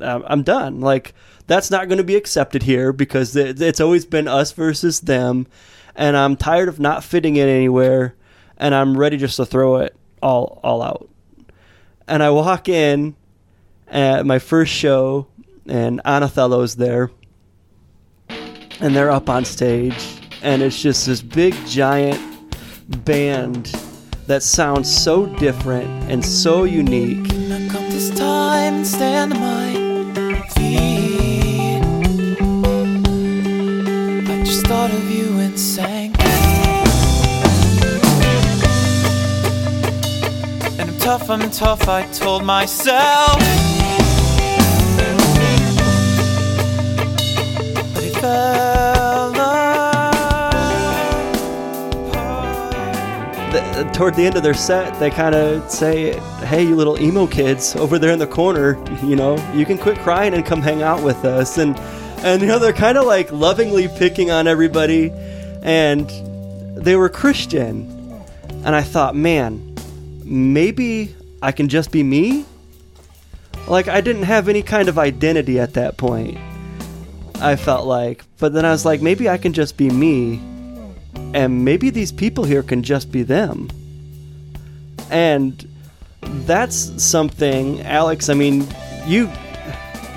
I'm, 0.00 0.22
I'm 0.26 0.42
done. 0.42 0.80
Like 0.80 1.14
that's 1.48 1.70
not 1.70 1.88
going 1.88 1.98
to 1.98 2.04
be 2.04 2.14
accepted 2.14 2.62
here 2.62 2.92
because 2.92 3.34
it's 3.34 3.80
always 3.80 4.04
been 4.04 4.28
us 4.28 4.52
versus 4.52 5.00
them, 5.00 5.48
and 5.96 6.16
I'm 6.16 6.36
tired 6.36 6.68
of 6.68 6.78
not 6.78 7.02
fitting 7.02 7.34
in 7.34 7.48
anywhere, 7.48 8.14
and 8.56 8.74
I'm 8.74 8.96
ready 8.96 9.16
just 9.16 9.36
to 9.36 9.46
throw 9.46 9.78
it 9.78 9.96
all 10.22 10.60
all 10.62 10.80
out." 10.82 11.08
And 12.06 12.22
I 12.22 12.30
walk 12.30 12.68
in 12.68 13.16
at 13.88 14.24
my 14.24 14.38
first 14.38 14.72
show, 14.72 15.26
and 15.66 16.00
Anathallo's 16.04 16.76
there, 16.76 17.10
and 18.28 18.94
they're 18.94 19.10
up 19.10 19.28
on 19.28 19.44
stage, 19.44 20.20
and 20.42 20.62
it's 20.62 20.80
just 20.80 21.06
this 21.06 21.22
big 21.22 21.54
giant 21.66 22.20
band 23.04 23.72
that 24.26 24.42
sounds 24.42 24.94
so 24.94 25.26
different 25.26 25.88
and 26.10 26.24
so 26.24 26.64
unique. 26.64 27.32
thought 34.68 34.92
of 34.92 35.10
you 35.10 35.38
and 35.38 35.58
sang. 35.58 36.14
And 40.78 40.90
I'm 40.90 40.98
tough, 40.98 41.30
I'm 41.30 41.50
tough, 41.50 41.88
I 41.88 42.02
told 42.12 42.44
myself. 42.44 43.38
But 47.94 48.04
it 48.04 48.14
fell 48.16 49.32
the, 49.32 49.40
uh, 53.72 53.92
Toward 53.94 54.16
the 54.16 54.26
end 54.26 54.36
of 54.36 54.42
their 54.42 54.52
set, 54.52 55.00
they 55.00 55.08
kind 55.08 55.34
of 55.34 55.70
say, 55.70 56.18
Hey, 56.44 56.64
you 56.64 56.76
little 56.76 57.00
emo 57.00 57.26
kids 57.26 57.74
over 57.74 57.98
there 57.98 58.12
in 58.12 58.18
the 58.18 58.26
corner, 58.26 58.76
you 59.02 59.16
know, 59.16 59.38
you 59.54 59.64
can 59.64 59.78
quit 59.78 59.96
crying 60.00 60.34
and 60.34 60.44
come 60.44 60.60
hang 60.60 60.82
out 60.82 61.02
with 61.02 61.24
us. 61.24 61.56
And 61.56 61.74
and 62.24 62.40
you 62.40 62.48
know, 62.48 62.58
they're 62.58 62.72
kind 62.72 62.98
of 62.98 63.06
like 63.06 63.30
lovingly 63.32 63.88
picking 63.88 64.30
on 64.30 64.46
everybody, 64.46 65.10
and 65.62 66.08
they 66.76 66.96
were 66.96 67.08
Christian. 67.08 67.94
And 68.64 68.74
I 68.74 68.82
thought, 68.82 69.14
man, 69.14 69.76
maybe 70.24 71.14
I 71.40 71.52
can 71.52 71.68
just 71.68 71.92
be 71.92 72.02
me. 72.02 72.44
Like 73.66 73.88
I 73.88 74.00
didn't 74.00 74.24
have 74.24 74.48
any 74.48 74.62
kind 74.62 74.88
of 74.88 74.98
identity 74.98 75.60
at 75.60 75.74
that 75.74 75.96
point. 75.96 76.38
I 77.40 77.56
felt 77.56 77.86
like, 77.86 78.24
but 78.38 78.52
then 78.52 78.64
I 78.64 78.70
was 78.70 78.84
like, 78.84 79.00
maybe 79.00 79.28
I 79.28 79.38
can 79.38 79.52
just 79.52 79.76
be 79.76 79.90
me 79.90 80.40
and 81.34 81.64
maybe 81.64 81.90
these 81.90 82.12
people 82.12 82.44
here 82.44 82.62
can 82.62 82.82
just 82.82 83.12
be 83.12 83.22
them. 83.22 83.68
And 85.10 85.68
that's 86.22 87.02
something, 87.02 87.80
Alex. 87.82 88.28
I 88.28 88.34
mean, 88.34 88.66
you 89.06 89.30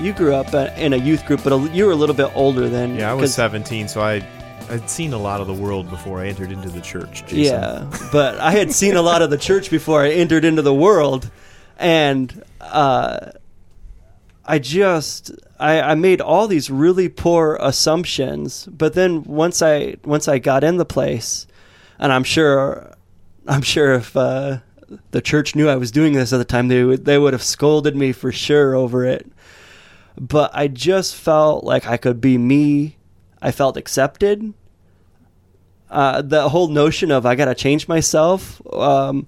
you 0.02 0.14
grew 0.14 0.34
up 0.34 0.54
in 0.78 0.94
a 0.94 0.98
youth 0.98 1.26
group, 1.26 1.44
but 1.44 1.74
you 1.74 1.86
were 1.86 1.92
a 1.92 1.96
little 1.96 2.16
bit 2.16 2.32
older 2.36 2.68
than. 2.68 2.96
Yeah, 2.96 3.12
I 3.12 3.14
was 3.14 3.34
17, 3.34 3.88
so 3.88 4.02
I 4.02 4.26
I'd 4.70 4.90
seen 4.90 5.14
a 5.14 5.18
lot 5.18 5.42
of 5.42 5.48
the 5.48 5.54
world 5.54 5.90
before 5.90 6.22
I 6.22 6.28
entered 6.28 6.52
into 6.52 6.70
the 6.70 6.82
church. 6.82 7.26
Jason. 7.26 7.38
Yeah, 7.40 8.10
but 8.12 8.40
I 8.40 8.52
had 8.52 8.72
seen 8.72 8.96
a 8.96 9.02
lot 9.02 9.22
of 9.22 9.30
the 9.30 9.38
church 9.38 9.70
before 9.70 10.02
I 10.02 10.10
entered 10.10 10.46
into 10.46 10.62
the 10.62 10.74
world, 10.74 11.30
and 11.78 12.44
uh, 12.62 13.32
I 14.46 14.60
just 14.60 15.32
I, 15.60 15.82
I 15.82 15.96
made 15.96 16.22
all 16.22 16.48
these 16.48 16.70
really 16.70 17.10
poor 17.10 17.58
assumptions. 17.60 18.66
But 18.68 18.94
then 18.94 19.24
once 19.24 19.62
I 19.62 19.96
once 20.06 20.28
I 20.28 20.40
got 20.40 20.64
in 20.64 20.78
the 20.78 20.86
place, 20.86 21.48
and 22.00 22.14
I'm 22.14 22.24
sure 22.24 22.96
I'm 23.48 23.62
sure 23.62 23.94
if 23.94 24.16
uh, 24.16 24.60
the 25.12 25.22
church 25.22 25.56
knew 25.56 25.68
I 25.68 25.76
was 25.76 25.92
doing 25.92 26.14
this 26.14 26.32
at 26.32 26.38
the 26.38 26.46
time, 26.46 26.70
they 26.70 26.84
would 26.84 27.06
they 27.06 27.18
would 27.18 27.34
have 27.34 27.44
scolded 27.44 27.96
me 27.96 28.12
for 28.12 28.32
sure 28.32 28.74
over 28.76 29.06
it. 29.06 29.30
But 30.22 30.52
I 30.54 30.70
just 30.70 31.16
felt 31.16 31.66
like 31.66 31.86
I 31.86 31.98
could 31.98 32.22
be 32.22 32.38
me. 32.38 32.96
I 33.42 33.52
felt 33.52 33.76
accepted 33.76 34.54
uh, 35.92 36.22
the 36.22 36.50
whole 36.50 36.70
notion 36.70 37.12
of 37.12 37.26
I 37.26 37.36
gotta 37.36 37.54
change 37.54 37.88
myself 37.88 38.62
um, 38.74 39.28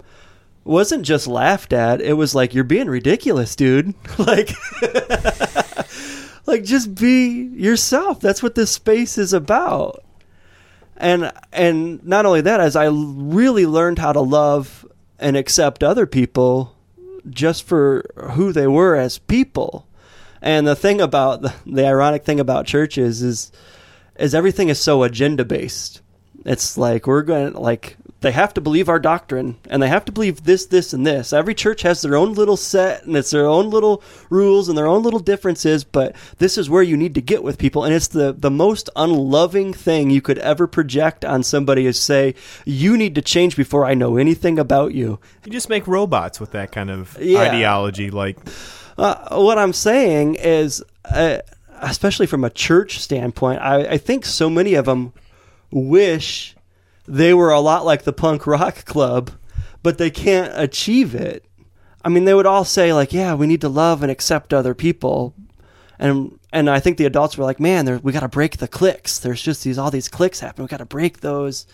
wasn't 0.64 1.04
just 1.04 1.26
laughed 1.26 1.74
at. 1.74 2.00
It 2.00 2.14
was 2.14 2.34
like 2.34 2.54
you're 2.54 2.64
being 2.64 2.88
ridiculous, 2.88 3.54
dude. 3.54 3.94
like, 4.18 4.50
like 6.46 6.64
just 6.64 6.94
be 6.94 7.50
yourself. 7.54 8.18
That's 8.18 8.42
what 8.42 8.54
this 8.54 8.70
space 8.70 9.18
is 9.18 9.34
about. 9.34 10.02
And 10.96 11.30
and 11.52 12.02
not 12.02 12.24
only 12.24 12.40
that, 12.40 12.60
as 12.60 12.76
I 12.76 12.86
really 12.86 13.66
learned 13.66 13.98
how 13.98 14.12
to 14.12 14.20
love 14.20 14.86
and 15.18 15.36
accept 15.36 15.84
other 15.84 16.06
people 16.06 16.74
just 17.28 17.64
for 17.64 18.04
who 18.32 18.52
they 18.52 18.66
were 18.66 18.96
as 18.96 19.18
people. 19.18 19.86
And 20.44 20.66
the 20.66 20.76
thing 20.76 21.00
about 21.00 21.40
the, 21.42 21.54
the 21.66 21.86
ironic 21.86 22.24
thing 22.24 22.38
about 22.38 22.66
churches 22.66 23.22
is 23.22 23.50
is 24.16 24.34
everything 24.34 24.68
is 24.68 24.78
so 24.78 25.02
agenda 25.02 25.44
based. 25.44 26.02
It's 26.44 26.76
like 26.78 27.06
we're 27.06 27.22
going 27.22 27.54
to 27.54 27.58
like 27.58 27.96
they 28.20 28.32
have 28.32 28.54
to 28.54 28.60
believe 28.60 28.88
our 28.88 28.98
doctrine 28.98 29.56
and 29.68 29.82
they 29.82 29.88
have 29.88 30.04
to 30.04 30.12
believe 30.12 30.44
this 30.44 30.66
this 30.66 30.92
and 30.92 31.06
this. 31.06 31.32
Every 31.32 31.54
church 31.54 31.80
has 31.82 32.02
their 32.02 32.14
own 32.14 32.34
little 32.34 32.56
set 32.58 33.04
and 33.04 33.16
it's 33.16 33.30
their 33.30 33.46
own 33.46 33.70
little 33.70 34.02
rules 34.28 34.68
and 34.68 34.76
their 34.76 34.86
own 34.86 35.02
little 35.02 35.18
differences, 35.18 35.82
but 35.84 36.14
this 36.38 36.58
is 36.58 36.68
where 36.68 36.82
you 36.82 36.96
need 36.96 37.14
to 37.14 37.22
get 37.22 37.42
with 37.42 37.56
people 37.58 37.82
and 37.84 37.94
it's 37.94 38.08
the 38.08 38.34
the 38.36 38.50
most 38.50 38.90
unloving 38.96 39.72
thing 39.72 40.10
you 40.10 40.20
could 40.20 40.38
ever 40.38 40.66
project 40.66 41.24
on 41.24 41.42
somebody 41.42 41.86
is 41.86 41.98
say 41.98 42.34
you 42.66 42.98
need 42.98 43.14
to 43.14 43.22
change 43.22 43.56
before 43.56 43.86
I 43.86 43.94
know 43.94 44.18
anything 44.18 44.58
about 44.58 44.92
you. 44.92 45.18
You 45.46 45.52
just 45.52 45.70
make 45.70 45.86
robots 45.86 46.38
with 46.38 46.50
that 46.52 46.70
kind 46.72 46.90
of 46.90 47.16
Yeah. 47.18 47.40
ideology. 47.40 48.10
Like, 48.10 48.36
Uh, 48.96 49.36
what 49.36 49.58
I'm 49.58 49.72
saying 49.72 50.36
is, 50.36 50.82
uh, 51.04 51.38
especially 51.80 52.26
from 52.26 52.44
a 52.44 52.50
church 52.50 52.98
standpoint, 52.98 53.60
I, 53.60 53.92
I 53.92 53.98
think 53.98 54.24
so 54.24 54.48
many 54.48 54.74
of 54.74 54.84
them 54.86 55.12
wish 55.70 56.54
they 57.06 57.34
were 57.34 57.50
a 57.50 57.60
lot 57.60 57.84
like 57.84 58.04
the 58.04 58.12
punk 58.12 58.46
rock 58.46 58.84
club, 58.84 59.32
but 59.82 59.98
they 59.98 60.10
can't 60.10 60.52
achieve 60.54 61.14
it. 61.14 61.44
I 62.04 62.08
mean, 62.08 62.24
they 62.24 62.34
would 62.34 62.46
all 62.46 62.64
say 62.64 62.92
like, 62.92 63.12
"Yeah, 63.12 63.34
we 63.34 63.46
need 63.46 63.62
to 63.62 63.68
love 63.68 64.02
and 64.02 64.12
accept 64.12 64.52
other 64.52 64.74
people," 64.74 65.34
and 65.98 66.38
and 66.52 66.68
I 66.68 66.78
think 66.78 66.98
the 66.98 67.06
adults 67.06 67.36
were 67.36 67.44
like, 67.44 67.58
"Man, 67.58 67.84
there, 67.86 67.98
we 67.98 68.12
got 68.12 68.20
to 68.20 68.28
break 68.28 68.58
the 68.58 68.68
cliques. 68.68 69.18
There's 69.18 69.42
just 69.42 69.64
these 69.64 69.78
all 69.78 69.90
these 69.90 70.08
cliques 70.08 70.40
happening. 70.40 70.64
We 70.64 70.68
got 70.68 70.78
to 70.78 70.84
break 70.84 71.20
those," 71.20 71.66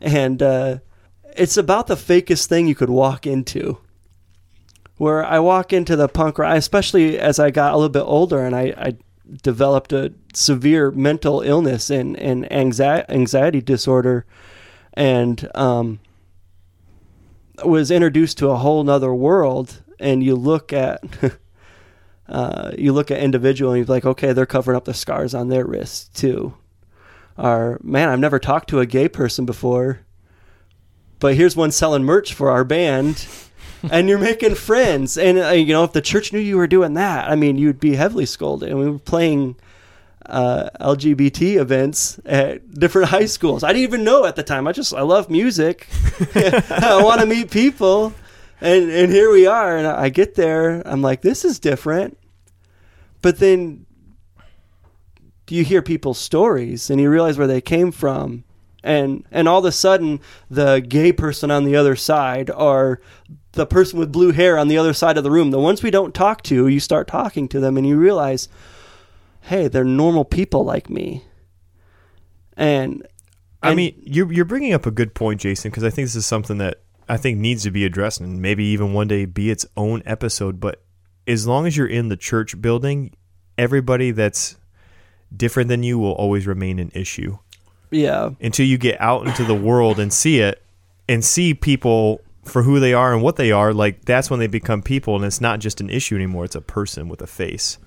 and 0.00 0.40
uh, 0.40 0.78
it's 1.36 1.56
about 1.56 1.88
the 1.88 1.96
fakest 1.96 2.46
thing 2.46 2.68
you 2.68 2.76
could 2.76 2.90
walk 2.90 3.26
into 3.26 3.78
where 5.02 5.26
I 5.26 5.40
walk 5.40 5.72
into 5.72 5.96
the 5.96 6.06
punk 6.06 6.38
rock, 6.38 6.56
especially 6.56 7.18
as 7.18 7.40
I 7.40 7.50
got 7.50 7.72
a 7.72 7.76
little 7.76 7.88
bit 7.88 8.04
older 8.04 8.44
and 8.44 8.54
I, 8.54 8.72
I 8.78 8.96
developed 9.42 9.92
a 9.92 10.12
severe 10.32 10.92
mental 10.92 11.40
illness 11.40 11.90
and, 11.90 12.16
and 12.20 12.44
anxi- 12.44 13.04
anxiety 13.08 13.60
disorder 13.60 14.24
and 14.94 15.50
um, 15.56 15.98
was 17.64 17.90
introduced 17.90 18.38
to 18.38 18.50
a 18.50 18.56
whole 18.58 18.84
nother 18.84 19.12
world. 19.12 19.82
And 19.98 20.22
you 20.22 20.36
look 20.36 20.72
at. 20.72 21.02
Uh, 22.28 22.70
you 22.78 22.94
look 22.94 23.10
at 23.10 23.18
individual 23.18 23.72
and 23.72 23.78
you're 23.80 23.94
like, 23.94 24.06
okay, 24.06 24.32
they're 24.32 24.46
covering 24.46 24.76
up 24.76 24.86
the 24.86 24.94
scars 24.94 25.34
on 25.34 25.48
their 25.48 25.66
wrists 25.66 26.08
too. 26.18 26.54
Or 27.36 27.78
man, 27.82 28.08
I've 28.08 28.20
never 28.20 28.38
talked 28.38 28.70
to 28.70 28.78
a 28.78 28.86
gay 28.86 29.06
person 29.06 29.44
before, 29.44 30.00
but 31.18 31.34
here's 31.34 31.56
one 31.56 31.72
selling 31.72 32.04
merch 32.04 32.32
for 32.32 32.48
our 32.48 32.64
band 32.64 33.26
and 33.90 34.08
you're 34.08 34.18
making 34.18 34.54
friends. 34.54 35.16
And 35.18 35.38
uh, 35.38 35.50
you 35.50 35.72
know, 35.72 35.84
if 35.84 35.92
the 35.92 36.00
church 36.00 36.32
knew 36.32 36.38
you 36.38 36.56
were 36.56 36.66
doing 36.66 36.94
that, 36.94 37.30
I 37.30 37.36
mean, 37.36 37.58
you'd 37.58 37.80
be 37.80 37.94
heavily 37.94 38.26
scolded. 38.26 38.70
And 38.70 38.78
we 38.78 38.90
were 38.90 38.98
playing 38.98 39.56
uh, 40.26 40.70
LGBT 40.80 41.56
events 41.56 42.20
at 42.24 42.72
different 42.74 43.08
high 43.08 43.26
schools. 43.26 43.62
I 43.62 43.68
didn't 43.68 43.82
even 43.82 44.04
know 44.04 44.24
at 44.24 44.36
the 44.36 44.42
time. 44.42 44.66
I 44.66 44.72
just 44.72 44.94
I 44.94 45.02
love 45.02 45.30
music. 45.30 45.88
I 46.34 47.00
want 47.02 47.20
to 47.20 47.26
meet 47.26 47.50
people, 47.50 48.14
and 48.60 48.90
and 48.90 49.12
here 49.12 49.30
we 49.30 49.46
are. 49.46 49.76
And 49.76 49.86
I 49.86 50.08
get 50.08 50.34
there. 50.34 50.82
I'm 50.86 51.02
like, 51.02 51.22
this 51.22 51.44
is 51.44 51.58
different. 51.58 52.18
But 53.20 53.38
then 53.38 53.86
you 55.48 55.64
hear 55.64 55.82
people's 55.82 56.18
stories, 56.18 56.90
and 56.90 57.00
you 57.00 57.10
realize 57.10 57.38
where 57.38 57.46
they 57.46 57.60
came 57.60 57.92
from. 57.92 58.44
And 58.84 59.24
and 59.30 59.48
all 59.48 59.60
of 59.60 59.64
a 59.64 59.72
sudden, 59.72 60.20
the 60.50 60.80
gay 60.80 61.12
person 61.12 61.50
on 61.50 61.64
the 61.64 61.76
other 61.76 61.94
side, 61.94 62.50
or 62.50 63.00
the 63.52 63.66
person 63.66 63.98
with 63.98 64.12
blue 64.12 64.32
hair 64.32 64.58
on 64.58 64.68
the 64.68 64.78
other 64.78 64.92
side 64.92 65.18
of 65.18 65.24
the 65.24 65.30
room, 65.30 65.50
the 65.50 65.58
ones 65.58 65.82
we 65.82 65.90
don't 65.90 66.14
talk 66.14 66.42
to, 66.44 66.68
you 66.68 66.80
start 66.80 67.06
talking 67.06 67.48
to 67.48 67.60
them, 67.60 67.76
and 67.76 67.86
you 67.86 67.96
realize, 67.96 68.48
hey, 69.42 69.68
they're 69.68 69.84
normal 69.84 70.24
people 70.24 70.64
like 70.64 70.88
me. 70.88 71.24
And, 72.56 73.06
I 73.62 73.74
mean, 73.74 73.94
you're 74.04 74.30
you're 74.32 74.44
bringing 74.44 74.72
up 74.72 74.86
a 74.86 74.90
good 74.90 75.14
point, 75.14 75.40
Jason, 75.40 75.70
because 75.70 75.84
I 75.84 75.90
think 75.90 76.06
this 76.06 76.16
is 76.16 76.26
something 76.26 76.58
that 76.58 76.80
I 77.08 77.16
think 77.16 77.38
needs 77.38 77.62
to 77.64 77.70
be 77.70 77.84
addressed 77.84 78.20
and 78.20 78.40
maybe 78.42 78.64
even 78.64 78.92
one 78.92 79.08
day 79.08 79.24
be 79.24 79.50
its 79.50 79.66
own 79.76 80.02
episode. 80.04 80.60
But 80.60 80.82
as 81.26 81.46
long 81.46 81.66
as 81.66 81.76
you're 81.76 81.86
in 81.86 82.08
the 82.08 82.16
church 82.16 82.60
building, 82.60 83.14
everybody 83.56 84.10
that's 84.10 84.56
different 85.34 85.68
than 85.68 85.82
you 85.82 85.98
will 85.98 86.12
always 86.12 86.46
remain 86.46 86.78
an 86.78 86.90
issue 86.94 87.38
yeah, 87.90 88.30
until 88.40 88.66
you 88.66 88.78
get 88.78 89.00
out 89.00 89.26
into 89.26 89.44
the 89.44 89.54
world 89.54 89.98
and 89.98 90.12
see 90.12 90.40
it 90.40 90.62
and 91.08 91.24
see 91.24 91.54
people 91.54 92.20
for 92.44 92.62
who 92.64 92.80
they 92.80 92.92
are 92.92 93.12
and 93.12 93.22
what 93.22 93.36
they 93.36 93.52
are. 93.52 93.72
Like 93.72 94.04
that's 94.04 94.30
when 94.30 94.40
they 94.40 94.46
become 94.46 94.82
people, 94.82 95.16
and 95.16 95.24
it's 95.24 95.40
not 95.40 95.60
just 95.60 95.80
an 95.80 95.90
issue 95.90 96.16
anymore; 96.16 96.44
it's 96.44 96.54
a 96.56 96.60
person 96.60 97.08
with 97.08 97.22
a 97.22 97.26
face. 97.26 97.78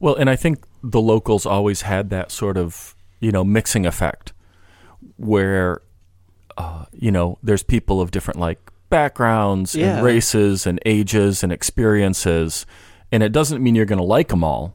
Well, 0.00 0.14
and 0.14 0.28
I 0.28 0.36
think 0.36 0.64
the 0.82 1.00
locals 1.00 1.46
always 1.46 1.82
had 1.82 2.10
that 2.10 2.30
sort 2.30 2.56
of, 2.58 2.94
you 3.20 3.32
know, 3.32 3.42
mixing 3.44 3.86
effect 3.86 4.32
where, 5.16 5.80
uh, 6.58 6.84
you 6.92 7.10
know, 7.10 7.38
there's 7.42 7.62
people 7.62 8.00
of 8.00 8.10
different 8.10 8.38
like 8.38 8.58
backgrounds 8.90 9.74
Yeah. 9.74 9.96
and 9.96 10.04
races 10.04 10.66
and 10.66 10.78
ages 10.86 11.42
and 11.42 11.50
experiences. 11.52 12.66
And 13.10 13.22
it 13.22 13.32
doesn't 13.32 13.62
mean 13.62 13.74
you're 13.74 13.86
going 13.86 13.98
to 13.98 14.04
like 14.04 14.28
them 14.28 14.44
all. 14.44 14.74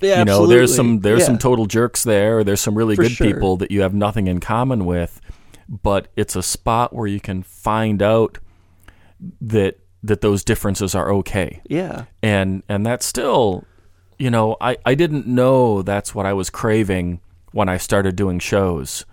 yeah 0.00 0.18
you 0.18 0.24
know, 0.24 0.46
there's 0.46 0.74
some 0.74 1.00
there's 1.00 1.20
Yeah. 1.20 1.26
some 1.26 1.38
total 1.38 1.66
jerks 1.66 2.02
there. 2.02 2.38
Or 2.38 2.44
there's 2.44 2.60
some 2.60 2.74
really 2.76 2.96
For 2.96 3.02
good 3.02 3.12
sure. 3.12 3.26
people 3.26 3.56
that 3.58 3.70
you 3.70 3.82
have 3.82 3.94
nothing 3.94 4.26
in 4.26 4.40
common 4.40 4.84
with, 4.84 5.20
but 5.72 6.08
it's 6.14 6.36
a 6.36 6.42
spot 6.42 6.92
where 6.92 7.08
you 7.08 7.18
can 7.18 7.42
find 7.42 8.02
out 8.02 8.38
that 9.40 9.78
that 10.04 10.20
those 10.20 10.44
differences 10.44 10.94
are 10.94 11.12
okay. 11.12 11.62
Yeah, 11.68 12.04
and 12.22 12.62
and 12.68 12.86
that's 12.86 13.06
still 13.06 13.66
you 14.22 14.30
know 14.30 14.56
I, 14.60 14.76
I 14.86 14.94
didn't 14.94 15.26
know 15.26 15.82
that's 15.82 16.14
what 16.14 16.26
i 16.26 16.32
was 16.32 16.48
craving 16.48 17.20
when 17.50 17.68
i 17.68 17.76
started 17.76 18.14
doing 18.14 18.38
shows 18.38 19.04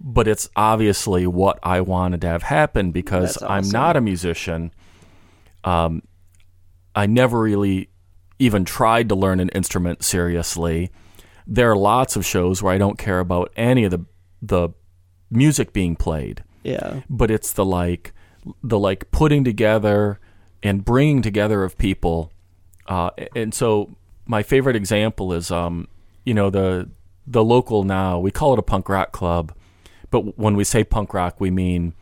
but 0.00 0.26
it's 0.26 0.48
obviously 0.56 1.28
what 1.28 1.60
i 1.62 1.80
wanted 1.80 2.22
to 2.22 2.26
have 2.26 2.42
happen 2.42 2.90
because 2.90 3.34
That's 3.34 3.50
i'm 3.50 3.68
not 3.68 3.96
a 3.96 4.00
musician. 4.00 4.72
Um 5.62 6.02
i 6.96 7.06
never 7.06 7.40
really 7.40 7.88
even 8.40 8.64
tried 8.64 9.08
to 9.10 9.14
learn 9.14 9.40
an 9.40 9.48
instrument 9.50 10.04
seriously. 10.04 10.90
There 11.46 11.70
are 11.70 11.76
lots 11.76 12.16
of 12.16 12.26
shows 12.26 12.62
where 12.62 12.74
i 12.74 12.78
don't 12.78 12.98
care 12.98 13.20
about 13.20 13.52
any 13.56 13.84
of 13.84 13.92
the 13.92 14.04
the 14.42 14.70
music 15.30 15.72
being 15.72 15.96
played 15.96 16.42
yeah, 16.66 17.02
but 17.08 17.30
it's 17.30 17.52
the 17.52 17.64
like 17.64 18.12
the 18.62 18.78
like 18.78 19.10
putting 19.12 19.44
together 19.44 20.18
and 20.62 20.84
bringing 20.84 21.22
together 21.22 21.62
of 21.62 21.78
people. 21.78 22.32
Uh, 22.86 23.10
and 23.36 23.54
so 23.54 23.94
my 24.26 24.42
favorite 24.42 24.74
example 24.74 25.32
is, 25.32 25.50
um, 25.50 25.86
you 26.24 26.34
know, 26.34 26.50
the 26.50 26.90
the 27.26 27.44
local 27.44 27.84
now 27.84 28.18
we 28.18 28.32
call 28.32 28.52
it 28.52 28.58
a 28.58 28.62
punk 28.62 28.88
rock 28.88 29.12
club, 29.12 29.52
but 30.10 30.36
when 30.36 30.56
we 30.56 30.64
say 30.64 30.82
punk 30.82 31.14
rock, 31.14 31.40
we 31.40 31.52
mean, 31.52 31.94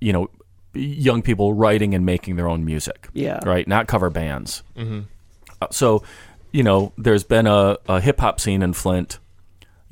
you 0.00 0.12
know, 0.12 0.30
young 0.74 1.20
people 1.20 1.52
writing 1.52 1.92
and 1.92 2.06
making 2.06 2.36
their 2.36 2.48
own 2.48 2.64
music. 2.64 3.08
Yeah. 3.14 3.40
Right. 3.44 3.66
Not 3.66 3.88
cover 3.88 4.10
bands. 4.10 4.62
Uh, 5.60 5.66
so, 5.72 6.04
you 6.52 6.62
know, 6.62 6.92
there's 6.96 7.24
been 7.24 7.48
a, 7.48 7.78
a 7.88 8.00
hip 8.00 8.20
hop 8.20 8.40
scene 8.40 8.62
in 8.62 8.74
Flint, 8.74 9.18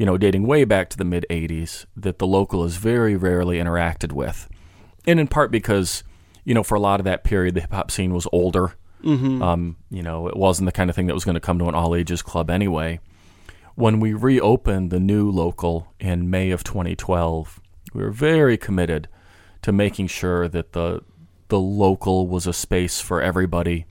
you 0.02 0.06
know, 0.06 0.18
dating 0.18 0.48
way 0.48 0.64
back 0.64 0.90
to 0.90 0.96
the 0.96 1.04
mid 1.04 1.24
80s 1.30 1.86
that 1.96 2.18
the 2.18 2.26
local 2.26 2.64
is 2.64 2.76
very 2.76 3.14
rarely 3.14 3.58
interacted 3.58 4.10
with. 4.10 4.48
And 5.06 5.20
in 5.20 5.28
part 5.28 5.52
because, 5.52 6.02
you 6.44 6.54
know, 6.54 6.64
for 6.64 6.74
a 6.74 6.80
lot 6.80 6.98
of 6.98 7.04
that 7.04 7.22
period, 7.22 7.54
the 7.54 7.60
hip 7.60 7.72
hop 7.72 7.88
scene 7.88 8.12
was 8.12 8.26
older. 8.32 8.74
Um, 9.42 9.76
you 9.90 10.02
know, 10.02 10.26
it 10.26 10.36
wasn't 10.36 10.66
the 10.66 10.72
kind 10.72 10.90
of 10.90 10.96
thing 10.96 11.06
that 11.06 11.14
was 11.14 11.24
going 11.24 11.36
to 11.36 11.40
come 11.40 11.56
to 11.60 11.68
an 11.68 11.76
all 11.76 11.94
ages 11.94 12.20
club 12.20 12.50
anyway. 12.50 12.98
When 13.76 14.00
we 14.00 14.12
reopened 14.12 14.90
the 14.90 14.98
new 14.98 15.30
local 15.30 15.92
in 16.00 16.28
May 16.28 16.50
of 16.50 16.64
2012, 16.64 17.60
we 17.94 18.02
were 18.02 18.10
very 18.10 18.56
committed 18.56 19.06
to 19.62 19.70
making 19.70 20.08
sure 20.08 20.48
that 20.48 20.72
the 20.72 21.02
the 21.46 21.60
local 21.60 22.26
was 22.26 22.48
a 22.48 22.52
space 22.52 23.00
for 23.00 23.22
everybody 23.22 23.86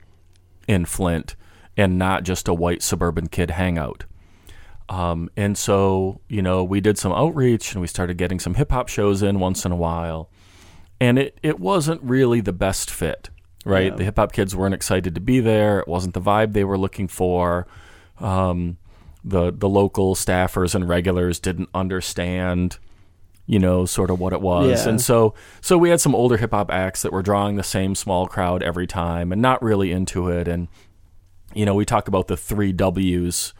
in 0.68 0.84
Flint 0.84 1.36
and 1.74 1.98
not 1.98 2.22
just 2.22 2.48
a 2.48 2.54
white 2.54 2.82
suburban 2.82 3.28
kid 3.28 3.52
hangout. 3.52 4.04
Um, 4.92 5.30
and 5.38 5.56
so, 5.56 6.20
you 6.28 6.42
know, 6.42 6.62
we 6.62 6.82
did 6.82 6.98
some 6.98 7.12
outreach 7.12 7.72
and 7.72 7.80
we 7.80 7.86
started 7.86 8.18
getting 8.18 8.38
some 8.38 8.54
hip 8.54 8.70
hop 8.70 8.88
shows 8.88 9.22
in 9.22 9.40
once 9.40 9.64
in 9.64 9.72
a 9.72 9.76
while. 9.76 10.28
And 11.00 11.18
it, 11.18 11.38
it 11.42 11.58
wasn't 11.58 12.02
really 12.02 12.42
the 12.42 12.52
best 12.52 12.90
fit, 12.90 13.30
right? 13.64 13.86
Yeah. 13.90 13.96
The 13.96 14.04
hip 14.04 14.16
hop 14.16 14.32
kids 14.32 14.54
weren't 14.54 14.74
excited 14.74 15.14
to 15.14 15.20
be 15.20 15.40
there. 15.40 15.80
It 15.80 15.88
wasn't 15.88 16.12
the 16.12 16.20
vibe 16.20 16.52
they 16.52 16.62
were 16.62 16.76
looking 16.76 17.08
for. 17.08 17.66
Um, 18.18 18.76
the 19.24 19.50
the 19.50 19.68
local 19.68 20.14
staffers 20.14 20.74
and 20.74 20.86
regulars 20.86 21.40
didn't 21.40 21.70
understand, 21.72 22.78
you 23.46 23.58
know, 23.58 23.86
sort 23.86 24.10
of 24.10 24.20
what 24.20 24.34
it 24.34 24.42
was. 24.42 24.84
Yeah. 24.84 24.90
And 24.90 25.00
so 25.00 25.32
so 25.62 25.78
we 25.78 25.88
had 25.88 26.02
some 26.02 26.14
older 26.14 26.36
hip 26.36 26.50
hop 26.50 26.70
acts 26.70 27.00
that 27.00 27.12
were 27.12 27.22
drawing 27.22 27.56
the 27.56 27.62
same 27.62 27.94
small 27.94 28.26
crowd 28.26 28.62
every 28.62 28.86
time 28.86 29.32
and 29.32 29.40
not 29.40 29.62
really 29.62 29.90
into 29.90 30.28
it. 30.28 30.48
And 30.48 30.68
you 31.54 31.64
know, 31.64 31.74
we 31.74 31.86
talk 31.86 32.08
about 32.08 32.28
the 32.28 32.36
three 32.36 32.72
W's 32.72 33.54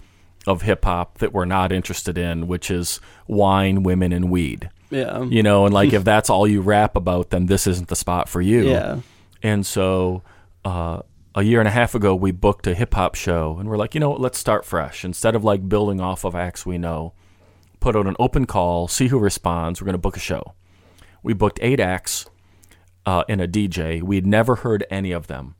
of 0.46 0.62
hip 0.62 0.84
hop 0.84 1.18
that 1.18 1.32
we're 1.32 1.44
not 1.44 1.70
interested 1.72 2.18
in, 2.18 2.46
which 2.48 2.70
is 2.70 3.00
wine, 3.26 3.82
women, 3.82 4.12
and 4.12 4.30
weed. 4.30 4.70
Yeah. 4.90 5.22
You 5.24 5.42
know, 5.42 5.64
and 5.64 5.72
like 5.74 5.92
if 5.98 6.04
that's 6.04 6.28
all 6.30 6.46
you 6.46 6.60
rap 6.60 6.96
about, 6.96 7.30
then 7.30 7.46
this 7.46 7.66
isn't 7.66 7.88
the 7.88 7.96
spot 7.96 8.28
for 8.28 8.40
you. 8.40 8.68
Yeah. 8.68 9.00
And 9.42 9.64
so 9.66 10.22
uh, 10.64 11.02
a 11.34 11.42
year 11.42 11.60
and 11.60 11.68
a 11.68 11.72
half 11.72 11.94
ago, 11.94 12.14
we 12.14 12.30
booked 12.30 12.66
a 12.66 12.74
hip 12.74 12.94
hop 12.94 13.14
show, 13.14 13.56
and 13.58 13.68
we're 13.68 13.76
like, 13.76 13.94
you 13.94 14.00
know 14.00 14.10
what, 14.10 14.20
let's 14.20 14.38
start 14.38 14.64
fresh. 14.64 15.04
Instead 15.04 15.34
of 15.34 15.44
like 15.44 15.68
building 15.68 16.00
off 16.00 16.24
of 16.24 16.34
acts 16.34 16.66
we 16.66 16.76
know, 16.78 17.12
put 17.80 17.96
out 17.96 18.06
an 18.06 18.16
open 18.18 18.46
call, 18.46 18.86
see 18.88 19.08
who 19.08 19.18
responds. 19.18 19.80
We're 19.80 19.86
going 19.86 19.94
to 19.94 19.98
book 19.98 20.16
a 20.16 20.20
show. 20.20 20.54
We 21.22 21.32
booked 21.34 21.58
eight 21.62 21.80
acts 21.80 22.26
uh, 23.06 23.24
and 23.28 23.40
a 23.40 23.48
DJ. 23.48 24.02
We'd 24.02 24.26
never 24.26 24.56
heard 24.56 24.84
any 24.90 25.12
of 25.12 25.26
them. 25.28 25.54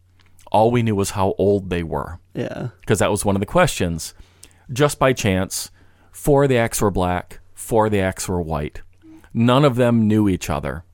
All 0.51 0.70
we 0.70 0.83
knew 0.83 0.95
was 0.95 1.11
how 1.11 1.35
old 1.39 1.70
they 1.70 1.83
were 1.83 2.18
Yeah. 2.35 2.68
because 2.80 2.99
that 2.99 3.11
was 3.11 3.24
one 3.24 3.35
of 3.37 3.41
the 3.41 3.47
questions. 3.47 4.12
Just 4.71 4.99
by 4.99 5.13
chance, 5.13 5.71
four 6.11 6.45
of 6.45 6.49
the 6.49 6.59
acts 6.59 6.81
were 6.81 6.91
black, 6.91 7.41
four 7.55 7.87
of 7.87 7.93
the 7.93 8.01
acts 8.01 8.29
were 8.29 8.41
white. 8.41 8.83
None 9.35 9.65
of 9.65 9.77
them 9.77 10.07
knew 10.07 10.29
each 10.29 10.51
other. 10.51 10.85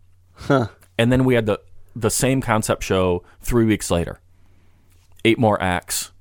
And 0.48 1.12
then 1.12 1.24
we 1.24 1.34
had 1.34 1.46
the 1.46 1.60
the 1.94 2.10
same 2.10 2.40
concept 2.40 2.84
show 2.84 3.24
three 3.40 3.64
weeks 3.64 3.90
later. 3.90 4.20
Eight 5.24 5.38
more 5.38 5.60
acts. 5.60 6.12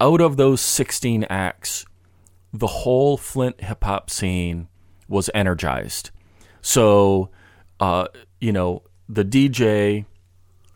Out 0.00 0.20
of 0.22 0.36
those 0.36 0.60
sixteen 0.62 1.24
acts, 1.24 1.84
the 2.52 2.66
whole 2.66 3.16
Flint 3.16 3.60
hip 3.60 3.84
hop 3.84 4.08
scene 4.10 4.68
was 5.08 5.28
energized. 5.34 6.10
So, 6.62 7.30
uh, 7.80 8.08
you 8.40 8.52
know, 8.52 8.82
the 9.08 9.24
DJ, 9.24 10.06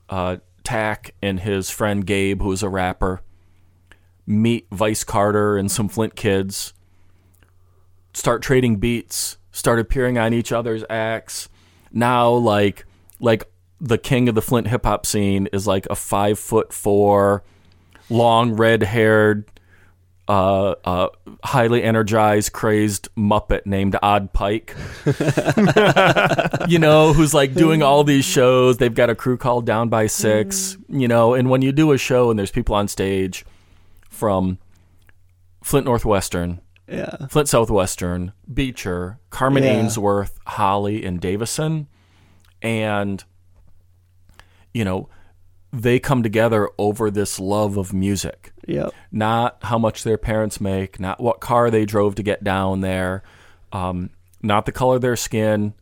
uh, 0.08 0.38
Tack, 0.62 1.14
and 1.22 1.40
his 1.40 1.70
friend 1.70 2.06
Gabe, 2.06 2.42
who's 2.42 2.62
a 2.62 2.68
rapper, 2.68 3.22
meet 4.26 4.66
Vice 4.70 5.04
Carter 5.04 5.56
and 5.56 5.70
some 5.70 5.88
Flint 5.88 6.16
kids, 6.16 6.72
start 8.12 8.42
trading 8.42 8.76
beats, 8.76 9.36
start 9.50 9.78
appearing 9.78 10.18
on 10.18 10.32
each 10.32 10.52
other's 10.52 10.84
acts. 10.88 11.48
Now, 11.92 12.30
like, 12.30 12.86
like 13.20 13.44
the 13.80 13.98
king 13.98 14.28
of 14.28 14.34
the 14.34 14.42
Flint 14.42 14.68
hip 14.68 14.84
hop 14.84 15.06
scene 15.06 15.48
is 15.52 15.66
like 15.66 15.86
a 15.90 15.94
five 15.94 16.38
foot 16.38 16.72
four, 16.72 17.44
long 18.08 18.54
red 18.54 18.82
haired, 18.82 19.50
uh, 20.26 20.74
uh, 20.84 21.08
highly 21.44 21.82
energized, 21.82 22.52
crazed 22.52 23.08
Muppet 23.14 23.66
named 23.66 23.96
Odd 24.02 24.32
Pike. 24.32 24.74
you 26.68 26.78
know, 26.78 27.12
who's 27.12 27.34
like 27.34 27.52
doing 27.52 27.82
all 27.82 28.04
these 28.04 28.24
shows. 28.24 28.78
They've 28.78 28.94
got 28.94 29.10
a 29.10 29.14
crew 29.14 29.36
called 29.36 29.66
Down 29.66 29.90
by 29.90 30.06
Six, 30.06 30.78
you 30.88 31.08
know, 31.08 31.34
and 31.34 31.50
when 31.50 31.60
you 31.60 31.72
do 31.72 31.92
a 31.92 31.98
show 31.98 32.30
and 32.30 32.38
there's 32.38 32.50
people 32.50 32.74
on 32.74 32.88
stage 32.88 33.44
from 34.24 34.56
Flint 35.62 35.84
Northwestern, 35.84 36.62
Yeah. 36.88 37.26
Flint 37.28 37.46
Southwestern, 37.46 38.32
Beecher, 38.52 39.18
Carman 39.28 39.64
Yeah. 39.64 39.72
Ainsworth, 39.72 40.38
Holly, 40.46 41.04
and 41.04 41.20
Davison. 41.20 41.88
And, 42.62 43.22
you 44.72 44.82
know, 44.82 45.10
they 45.72 45.98
come 45.98 46.22
together 46.22 46.70
over 46.78 47.10
this 47.10 47.38
love 47.38 47.76
of 47.76 47.92
music 47.92 48.52
Yep. 48.66 48.94
not 49.12 49.58
how 49.62 49.76
much 49.78 50.04
their 50.04 50.16
parents 50.16 50.58
make, 50.58 50.98
not 50.98 51.20
what 51.20 51.40
car 51.40 51.70
they 51.70 51.84
drove 51.84 52.14
to 52.14 52.22
get 52.22 52.42
down 52.44 52.80
there, 52.80 53.22
um, 53.72 54.08
not 54.42 54.64
the 54.64 54.72
color 54.72 54.96
of 54.96 55.02
their 55.02 55.16
skin, 55.16 55.74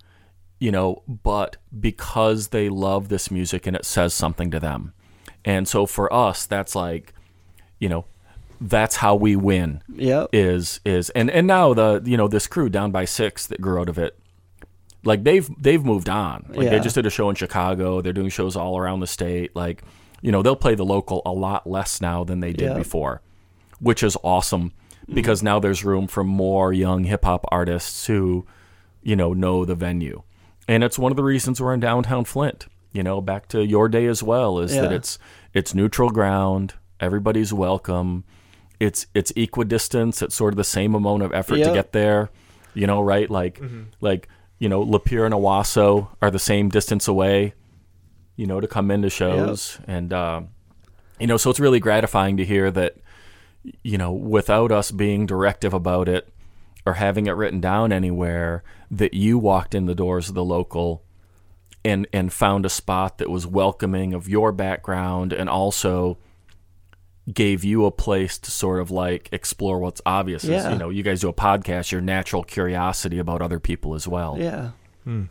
you 0.58 0.72
know, 0.72 1.02
but 1.06 1.58
because 1.78 2.48
they 2.48 2.68
love 2.68 3.08
this 3.08 3.30
music 3.30 3.68
and 3.68 3.76
it 3.76 3.84
says 3.84 4.14
something 4.14 4.50
to 4.50 4.58
them. 4.58 4.94
And 5.44 5.68
so 5.68 5.86
for 5.86 6.12
us, 6.12 6.46
that's 6.46 6.74
like, 6.74 7.12
you 7.78 7.88
know, 7.88 8.04
that's 8.68 8.96
how 8.96 9.14
we 9.14 9.34
win 9.36 9.82
Yep. 9.94 10.30
is 10.32 10.80
is 10.84 11.10
and 11.10 11.30
and 11.30 11.46
now 11.46 11.74
the 11.74 12.00
you 12.04 12.16
know 12.16 12.28
this 12.28 12.46
crew 12.46 12.68
down 12.68 12.90
by 12.92 13.04
six 13.04 13.46
that 13.48 13.60
grew 13.60 13.80
out 13.80 13.88
of 13.88 13.98
it 13.98 14.18
like 15.04 15.24
they've 15.24 15.48
they've 15.60 15.84
moved 15.84 16.08
on. 16.08 16.46
Like 16.50 16.70
they 16.70 16.78
just 16.78 16.94
did 16.94 17.06
a 17.06 17.10
show 17.10 17.28
in 17.28 17.34
chicago. 17.34 18.00
They're 18.00 18.12
doing 18.12 18.28
shows 18.28 18.54
all 18.56 18.78
around 18.78 19.00
the 19.00 19.06
state. 19.08 19.54
Like 19.56 19.82
you 20.20 20.30
know 20.30 20.42
they'll 20.42 20.54
play 20.56 20.76
the 20.76 20.84
local 20.84 21.22
a 21.26 21.32
lot 21.32 21.66
less 21.66 22.00
now 22.00 22.22
than 22.24 22.38
they 22.40 22.52
did 22.52 22.70
Yeah. 22.70 22.74
before 22.78 23.20
which 23.80 24.04
is 24.04 24.16
awesome 24.22 24.72
because 25.12 25.42
now 25.42 25.58
there's 25.58 25.84
room 25.84 26.06
for 26.06 26.22
more 26.22 26.72
young 26.72 27.02
hip 27.02 27.24
hop 27.24 27.44
artists 27.50 28.06
who 28.06 28.46
you 29.02 29.16
know 29.16 29.32
know 29.32 29.64
the 29.64 29.74
venue. 29.74 30.22
And 30.68 30.84
it's 30.84 30.98
one 31.00 31.10
of 31.10 31.16
the 31.16 31.24
reasons 31.24 31.60
we're 31.60 31.74
in 31.74 31.80
downtown 31.80 32.24
flint 32.24 32.66
you 32.92 33.02
know 33.02 33.20
back 33.20 33.48
to 33.48 33.64
your 33.64 33.88
day 33.88 34.06
as 34.06 34.22
well 34.22 34.60
is 34.60 34.72
that 34.72 34.92
it's 34.92 35.18
it's 35.52 35.74
neutral 35.74 36.10
ground. 36.10 36.74
Everybody's 37.00 37.52
welcome 37.52 38.22
it's 38.82 39.06
it's 39.14 39.32
equidistance 39.36 40.22
it's 40.22 40.34
sort 40.34 40.52
of 40.52 40.56
the 40.56 40.64
same 40.78 40.94
amount 40.94 41.22
of 41.22 41.32
effort 41.32 41.58
to 41.68 41.74
get 41.74 41.92
there 41.92 42.30
you 42.74 42.86
know 42.86 43.00
right? 43.02 43.30
Like 43.30 43.60
like 44.00 44.28
you 44.58 44.68
know 44.68 44.84
lapeer 44.84 45.24
and 45.26 45.34
owosso 45.34 46.08
are 46.20 46.30
the 46.30 46.38
same 46.38 46.68
distance 46.68 47.08
away 47.08 47.54
you 48.36 48.46
know 48.46 48.60
to 48.60 48.66
come 48.66 48.90
into 48.90 49.10
shows. 49.10 49.78
And 49.86 50.12
um 50.12 50.48
you 51.20 51.26
know 51.26 51.36
so 51.36 51.50
it's 51.50 51.60
really 51.60 51.80
gratifying 51.80 52.36
to 52.38 52.44
hear 52.44 52.70
that 52.70 52.96
you 53.82 53.98
know 53.98 54.12
without 54.12 54.72
us 54.72 54.90
being 54.90 55.26
directive 55.26 55.74
about 55.74 56.08
it 56.08 56.28
or 56.84 56.94
having 56.94 57.26
it 57.26 57.32
written 57.32 57.60
down 57.60 57.92
anywhere 57.92 58.62
that 58.90 59.14
you 59.14 59.38
walked 59.38 59.74
in 59.74 59.86
the 59.86 59.94
doors 59.94 60.28
of 60.28 60.34
the 60.34 60.44
local 60.44 61.04
and 61.84 62.06
and 62.12 62.32
found 62.32 62.64
a 62.64 62.70
spot 62.70 63.18
that 63.18 63.30
was 63.30 63.46
welcoming 63.46 64.14
of 64.14 64.28
your 64.28 64.52
background 64.52 65.32
and 65.32 65.48
also 65.48 66.16
gave 67.32 67.62
you 67.62 67.84
a 67.86 67.90
place 67.90 68.36
to 68.38 68.50
sort 68.50 68.80
of 68.80 68.90
like 68.90 69.28
explore 69.32 69.78
what's 69.78 70.00
obvious. 70.06 70.42
Is, 70.44 70.50
Yeah. 70.50 70.72
you 70.72 70.78
know, 70.78 70.88
you 70.90 71.02
guys 71.02 71.20
do 71.20 71.28
a 71.28 71.32
podcast, 71.32 71.92
your 71.92 72.00
natural 72.00 72.42
curiosity 72.42 73.18
about 73.18 73.42
other 73.42 73.60
people 73.60 73.94
as 73.94 74.08
well. 74.08 74.36
Yeah. 74.38 74.70
Hmm. 75.04 75.24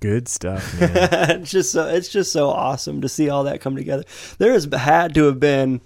Good 0.00 0.28
stuff, 0.28 0.78
man. 0.80 1.40
it's 1.40 1.50
just 1.50 1.72
so 1.72 1.86
it's 1.88 2.08
just 2.10 2.30
so 2.30 2.48
awesome 2.50 3.00
to 3.00 3.08
see 3.08 3.30
all 3.30 3.44
that 3.44 3.60
come 3.62 3.74
together. 3.74 4.04
There 4.38 4.52
has 4.52 4.68
had 4.72 5.14
to 5.14 5.24
have 5.24 5.40
been 5.40 5.80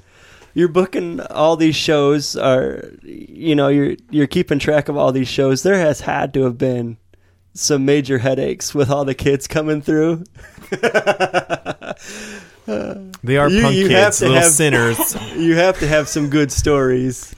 you're 0.54 0.66
booking 0.68 1.20
all 1.20 1.56
these 1.56 1.76
shows 1.76 2.34
are 2.34 2.90
you 3.02 3.54
know 3.54 3.68
you're 3.68 3.94
you're 4.10 4.26
keeping 4.26 4.58
track 4.58 4.88
of 4.88 4.96
all 4.96 5.12
these 5.12 5.28
shows. 5.28 5.62
There 5.62 5.78
has 5.78 6.00
had 6.00 6.34
to 6.34 6.42
have 6.44 6.58
been 6.58 6.96
some 7.54 7.84
major 7.84 8.18
headaches 8.18 8.74
with 8.74 8.90
all 8.90 9.04
the 9.04 9.14
kids 9.14 9.46
coming 9.46 9.82
through. 9.82 10.24
They 13.24 13.36
are 13.36 13.48
You- 13.48 13.62
punk 13.62 13.76
you 13.76 13.88
have 13.90 14.06
kids, 14.06 14.18
to 14.18 14.24
little 14.26 14.42
have- 14.42 14.52
sinners. 14.52 15.16
You 15.36 15.56
have 15.56 15.78
to 15.80 15.86
have 15.86 16.08
some 16.08 16.28
good 16.30 16.50
stories. 16.52 17.34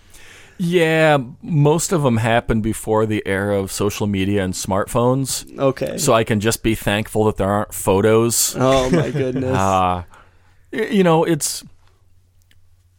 Yeah, 0.58 1.16
most 1.42 1.90
of 1.92 2.02
them 2.02 2.18
happened 2.18 2.62
before 2.62 3.06
the 3.06 3.22
era 3.26 3.58
of 3.58 3.72
social 3.72 4.06
media 4.06 4.44
and 4.44 4.52
smartphones. 4.52 5.46
Okay. 5.58 5.96
So 5.96 6.12
I 6.12 6.22
can 6.24 6.38
just 6.40 6.62
be 6.62 6.74
thankful 6.74 7.24
that 7.24 7.36
there 7.38 7.48
aren't 7.48 7.72
photos. 7.72 8.54
oh 8.58 8.90
my 8.90 9.10
goodness. 9.22 9.56
Uh, 9.56 10.02
you 10.72 11.02
know, 11.02 11.24
it's 11.24 11.64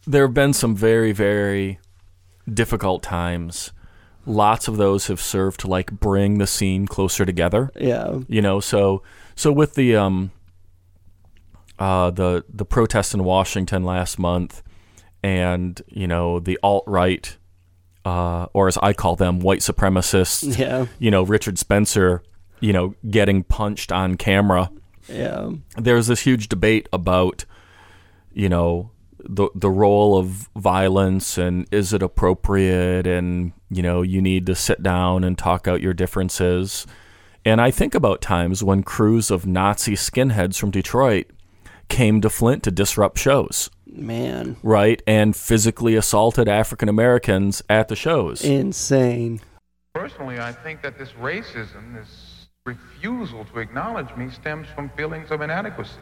there 0.06 0.26
have 0.26 0.34
been 0.34 0.52
some 0.52 0.74
very, 0.74 1.12
very 1.12 1.78
difficult 2.52 3.02
times. 3.04 3.70
Lots 4.26 4.66
of 4.68 4.76
those 4.76 5.06
have 5.06 5.20
served 5.20 5.60
to 5.60 5.68
like 5.68 5.90
bring 5.92 6.38
the 6.38 6.46
scene 6.48 6.86
closer 6.86 7.24
together. 7.24 7.70
yeah. 7.78 8.18
You 8.28 8.42
know, 8.42 8.58
so 8.60 9.02
so 9.36 9.52
with 9.52 9.74
the 9.74 9.94
um 9.96 10.32
uh 11.86 12.10
the 12.20 12.44
the 12.60 12.64
protest 12.64 13.14
in 13.14 13.20
Washington 13.24 13.82
last 13.94 14.14
month 14.18 14.62
and, 15.22 15.80
you 15.88 16.06
know, 16.12 16.38
the 16.48 16.56
alt 16.62 16.84
right 16.86 17.26
uh 18.04 18.46
or 18.52 18.68
as 18.68 18.76
I 18.88 18.92
call 18.92 19.14
them, 19.16 19.34
white 19.40 19.60
supremacists, 19.60 20.58
Yeah. 20.58 20.86
you 20.98 21.10
know, 21.10 21.22
Richard 21.34 21.58
Spencer, 21.58 22.22
you 22.60 22.72
know, 22.72 22.94
getting 23.10 23.42
punched 23.42 23.90
on 23.92 24.16
camera 24.16 24.70
Yeah. 25.08 25.50
there's 25.76 26.06
this 26.06 26.20
huge 26.28 26.48
debate 26.48 26.88
about 26.92 27.44
you 28.32 28.48
know 28.48 28.90
the 29.24 29.48
the 29.54 29.70
role 29.70 30.16
of 30.18 30.48
violence 30.56 31.38
and 31.38 31.66
is 31.70 31.92
it 31.92 32.02
appropriate 32.02 33.06
and 33.06 33.52
you 33.70 33.82
know 33.82 34.02
you 34.02 34.20
need 34.22 34.46
to 34.46 34.54
sit 34.54 34.82
down 34.82 35.22
and 35.24 35.36
talk 35.38 35.68
out 35.68 35.80
your 35.80 35.94
differences 35.94 36.86
and 37.44 37.60
I 37.60 37.70
think 37.72 37.94
about 37.94 38.20
times 38.20 38.62
when 38.64 38.82
crews 38.84 39.30
of 39.30 39.46
Nazi 39.46 39.94
skinheads 39.94 40.56
from 40.58 40.70
Detroit 40.70 41.26
came 41.88 42.20
to 42.20 42.30
Flint 42.30 42.62
to 42.64 42.70
disrupt 42.70 43.18
shows 43.18 43.70
Man. 43.86 44.56
right 44.62 45.02
and 45.06 45.36
physically 45.36 45.94
assaulted 45.96 46.48
African 46.48 46.88
Americans 46.88 47.62
at 47.68 47.88
the 47.88 47.96
shows 47.96 48.44
Insane. 48.44 49.40
Personally, 49.94 50.38
I 50.38 50.52
think 50.52 50.82
that 50.82 50.98
this 50.98 51.10
racism, 51.12 51.94
this 51.94 52.48
refusal 52.64 53.44
to 53.46 53.58
acknowledge 53.58 54.14
me, 54.16 54.30
stems 54.30 54.66
from 54.74 54.88
feelings 54.90 55.30
of 55.30 55.42
inadequacy. 55.42 56.00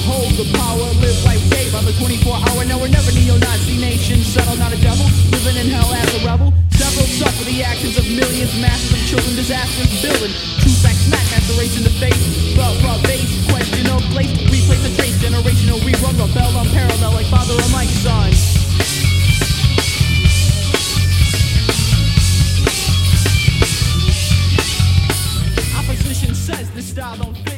Hold, 0.00 0.32
the 0.40 0.46
power, 0.56 0.88
live 1.00 1.18
like 1.24 1.42
Dave 1.50 1.72
by 1.72 1.82
the 1.82 1.92
24 2.00 2.32
hour. 2.32 2.64
No, 2.64 2.78
we're 2.78 2.88
never 2.88 3.12
neo-Nazi 3.12 3.76
nation, 3.76 4.22
settle 4.22 4.56
not 4.56 4.72
a 4.72 4.80
devil, 4.80 5.04
living 5.32 5.56
in 5.60 5.68
hell 5.68 5.92
as 5.92 6.08
a 6.16 6.20
rebel. 6.24 6.52
Several 6.72 7.06
suffer 7.06 7.44
the 7.44 7.62
actions 7.62 7.98
of 7.98 8.06
millions, 8.08 8.52
masses 8.60 8.92
of 8.92 9.02
children, 9.06 9.36
disasters 9.36 9.92
building. 10.00 10.32
True 10.62 10.76
facts 10.80 11.04
smack 11.04 11.26
as 11.36 11.44
the 11.48 11.56
race 11.60 11.76
in 11.76 11.84
the 11.84 11.94
face. 12.00 12.20
Thought 12.56 12.78
broad 12.80 13.02
base, 13.04 13.28
question 13.50 13.84
of 13.92 14.00
place, 14.14 14.32
replace 14.48 14.82
the 14.82 14.92
trace, 14.96 15.16
generational 15.20 15.80
rerun, 15.84 16.16
rebel 16.16 16.52
unparalleled 16.56 17.14
like 17.14 17.28
father 17.28 17.54
or 17.54 17.70
my 17.70 17.84
son. 18.00 18.30
Opposition 25.76 26.34
says 26.34 26.70
this 26.72 26.88
style 26.88 27.16
don't 27.16 27.51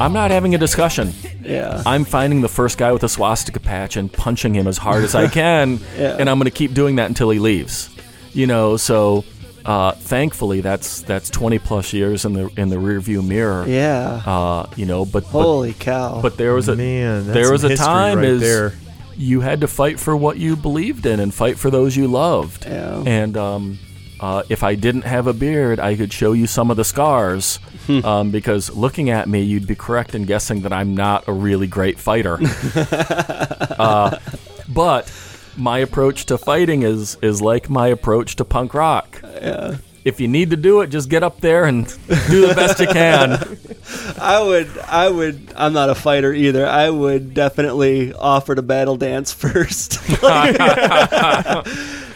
I'm 0.00 0.12
not 0.12 0.30
having 0.30 0.54
a 0.54 0.58
discussion 0.58 1.12
Yeah. 1.42 1.82
I'm 1.86 2.04
finding 2.04 2.40
the 2.40 2.48
first 2.48 2.78
guy 2.78 2.92
with 2.92 3.02
a 3.04 3.08
swastika 3.08 3.60
patch 3.60 3.96
and 3.96 4.12
punching 4.12 4.54
him 4.54 4.66
as 4.66 4.78
hard 4.78 5.02
as 5.04 5.14
I 5.14 5.26
can, 5.40 5.80
Yeah. 5.96 6.16
and 6.18 6.28
I'm 6.30 6.38
going 6.38 6.44
to 6.50 6.56
keep 6.56 6.74
doing 6.74 6.96
that 6.96 7.08
until 7.08 7.30
he 7.30 7.38
leaves. 7.38 7.90
You 8.32 8.46
know, 8.46 8.76
so 8.76 9.24
uh, 9.64 9.92
thankfully 9.92 10.60
that's 10.60 11.02
that's 11.02 11.28
20 11.30 11.58
plus 11.58 11.92
years 11.92 12.24
in 12.24 12.32
the 12.32 12.48
in 12.56 12.68
the 12.68 12.76
rearview 12.76 13.26
mirror. 13.26 13.66
Yeah. 13.66 14.22
Uh, 14.24 14.66
you 14.76 14.86
know, 14.86 15.04
but 15.04 15.24
Holy 15.24 15.72
cow. 15.74 16.14
but, 16.16 16.22
but 16.22 16.36
there 16.38 16.54
was 16.54 16.68
a 16.68 16.76
Man, 16.76 17.24
that's 17.26 17.34
there 17.34 17.50
was 17.52 17.64
a 17.64 17.74
time 17.76 18.18
right 18.18 18.26
is 18.28 18.40
there. 18.40 18.74
you 19.16 19.40
had 19.40 19.60
to 19.62 19.66
fight 19.68 19.98
for 19.98 20.16
what 20.16 20.36
you 20.38 20.54
believed 20.56 21.06
in 21.06 21.18
and 21.20 21.34
fight 21.34 21.58
for 21.58 21.70
those 21.70 21.96
you 21.96 22.06
loved. 22.06 22.64
Yeah. 22.66 23.02
And 23.04 23.36
um, 23.36 23.78
uh, 24.20 24.42
if 24.48 24.62
I 24.62 24.74
didn't 24.74 25.02
have 25.02 25.26
a 25.26 25.32
beard, 25.32 25.78
I 25.80 25.96
could 25.96 26.12
show 26.12 26.32
you 26.32 26.46
some 26.46 26.70
of 26.70 26.76
the 26.76 26.84
scars. 26.84 27.58
Hmm. 27.86 28.04
um, 28.04 28.30
because 28.30 28.70
looking 28.76 29.08
at 29.08 29.28
me, 29.28 29.40
you'd 29.42 29.66
be 29.66 29.74
correct 29.74 30.14
in 30.14 30.24
guessing 30.24 30.60
that 30.62 30.72
I'm 30.74 30.94
not 30.94 31.26
a 31.26 31.32
really 31.32 31.66
great 31.66 31.98
fighter. 31.98 32.38
uh, 33.78 34.18
but 34.68 35.10
my 35.56 35.78
approach 35.78 36.26
to 36.26 36.36
fighting 36.38 36.82
is 36.82 37.16
is 37.22 37.40
like 37.40 37.70
my 37.70 37.88
approach 37.88 38.36
to 38.36 38.44
punk 38.44 38.74
rock. 38.74 39.20
yeah. 39.22 39.78
If 40.04 40.20
you 40.20 40.28
need 40.28 40.50
to 40.50 40.56
do 40.56 40.80
it, 40.80 40.86
just 40.86 41.10
get 41.10 41.22
up 41.22 41.40
there 41.40 41.64
and 41.64 41.86
do 42.30 42.46
the 42.46 42.54
best 42.54 42.80
you 42.80 42.86
can. 42.86 43.58
I 44.18 44.42
would, 44.42 44.78
I 44.78 45.10
would, 45.10 45.52
I'm 45.54 45.74
not 45.74 45.90
a 45.90 45.94
fighter 45.94 46.32
either. 46.32 46.66
I 46.66 46.88
would 46.88 47.34
definitely 47.34 48.14
offer 48.14 48.54
to 48.54 48.62
battle 48.62 48.96
dance 48.96 49.32
first. 49.34 49.98
like, 50.22 50.56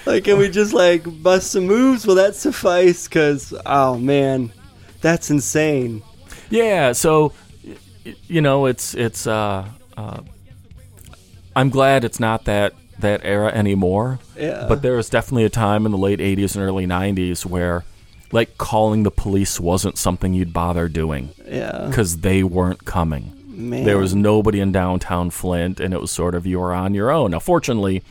like, 0.07 0.25
can 0.25 0.39
we 0.39 0.49
just 0.49 0.73
like 0.73 1.05
bust 1.23 1.53
some 1.53 1.67
moves? 1.67 2.07
Will 2.07 2.17
that 2.17 2.35
suffice? 2.35 3.07
Because, 3.09 3.55
oh 3.67 3.99
man, 3.99 4.53
that's 5.01 5.31
insane. 5.31 6.03
Yeah, 6.51 6.93
so 6.93 7.33
you 8.27 8.41
know, 8.41 8.67
it's 8.67 8.95
it's. 8.95 9.27
Uh, 9.27 9.67
uh, 9.97 10.21
I'm 11.55 11.69
glad 11.71 12.05
it's 12.05 12.19
not 12.21 12.45
that 12.47 12.75
that 12.99 13.21
era 13.25 13.49
anymore. 13.53 14.19
Yeah. 14.37 14.67
But 14.69 14.83
there 14.83 14.97
was 14.97 15.09
definitely 15.09 15.45
a 15.45 15.51
time 15.51 15.87
in 15.87 15.93
the 15.93 15.99
late 15.99 16.19
'80s 16.21 16.55
and 16.57 16.65
early 16.65 16.87
'90s 16.87 17.45
where, 17.45 17.85
like, 18.33 18.57
calling 18.59 19.03
the 19.03 19.11
police 19.11 19.61
wasn't 19.61 19.99
something 19.99 20.33
you'd 20.35 20.53
bother 20.53 20.89
doing 20.89 21.31
Yeah. 21.47 21.87
because 21.89 22.19
they 22.19 22.43
weren't 22.43 22.85
coming. 22.85 23.33
Man. 23.47 23.85
There 23.85 23.99
was 23.99 24.15
nobody 24.15 24.61
in 24.61 24.73
downtown 24.73 25.31
Flint, 25.31 25.79
and 25.79 25.93
it 25.93 26.01
was 26.01 26.11
sort 26.11 26.35
of 26.35 26.47
you 26.47 26.59
were 26.59 26.73
on 26.73 26.95
your 26.95 27.11
own. 27.11 27.33
Now, 27.33 27.39
fortunately, 27.39 28.03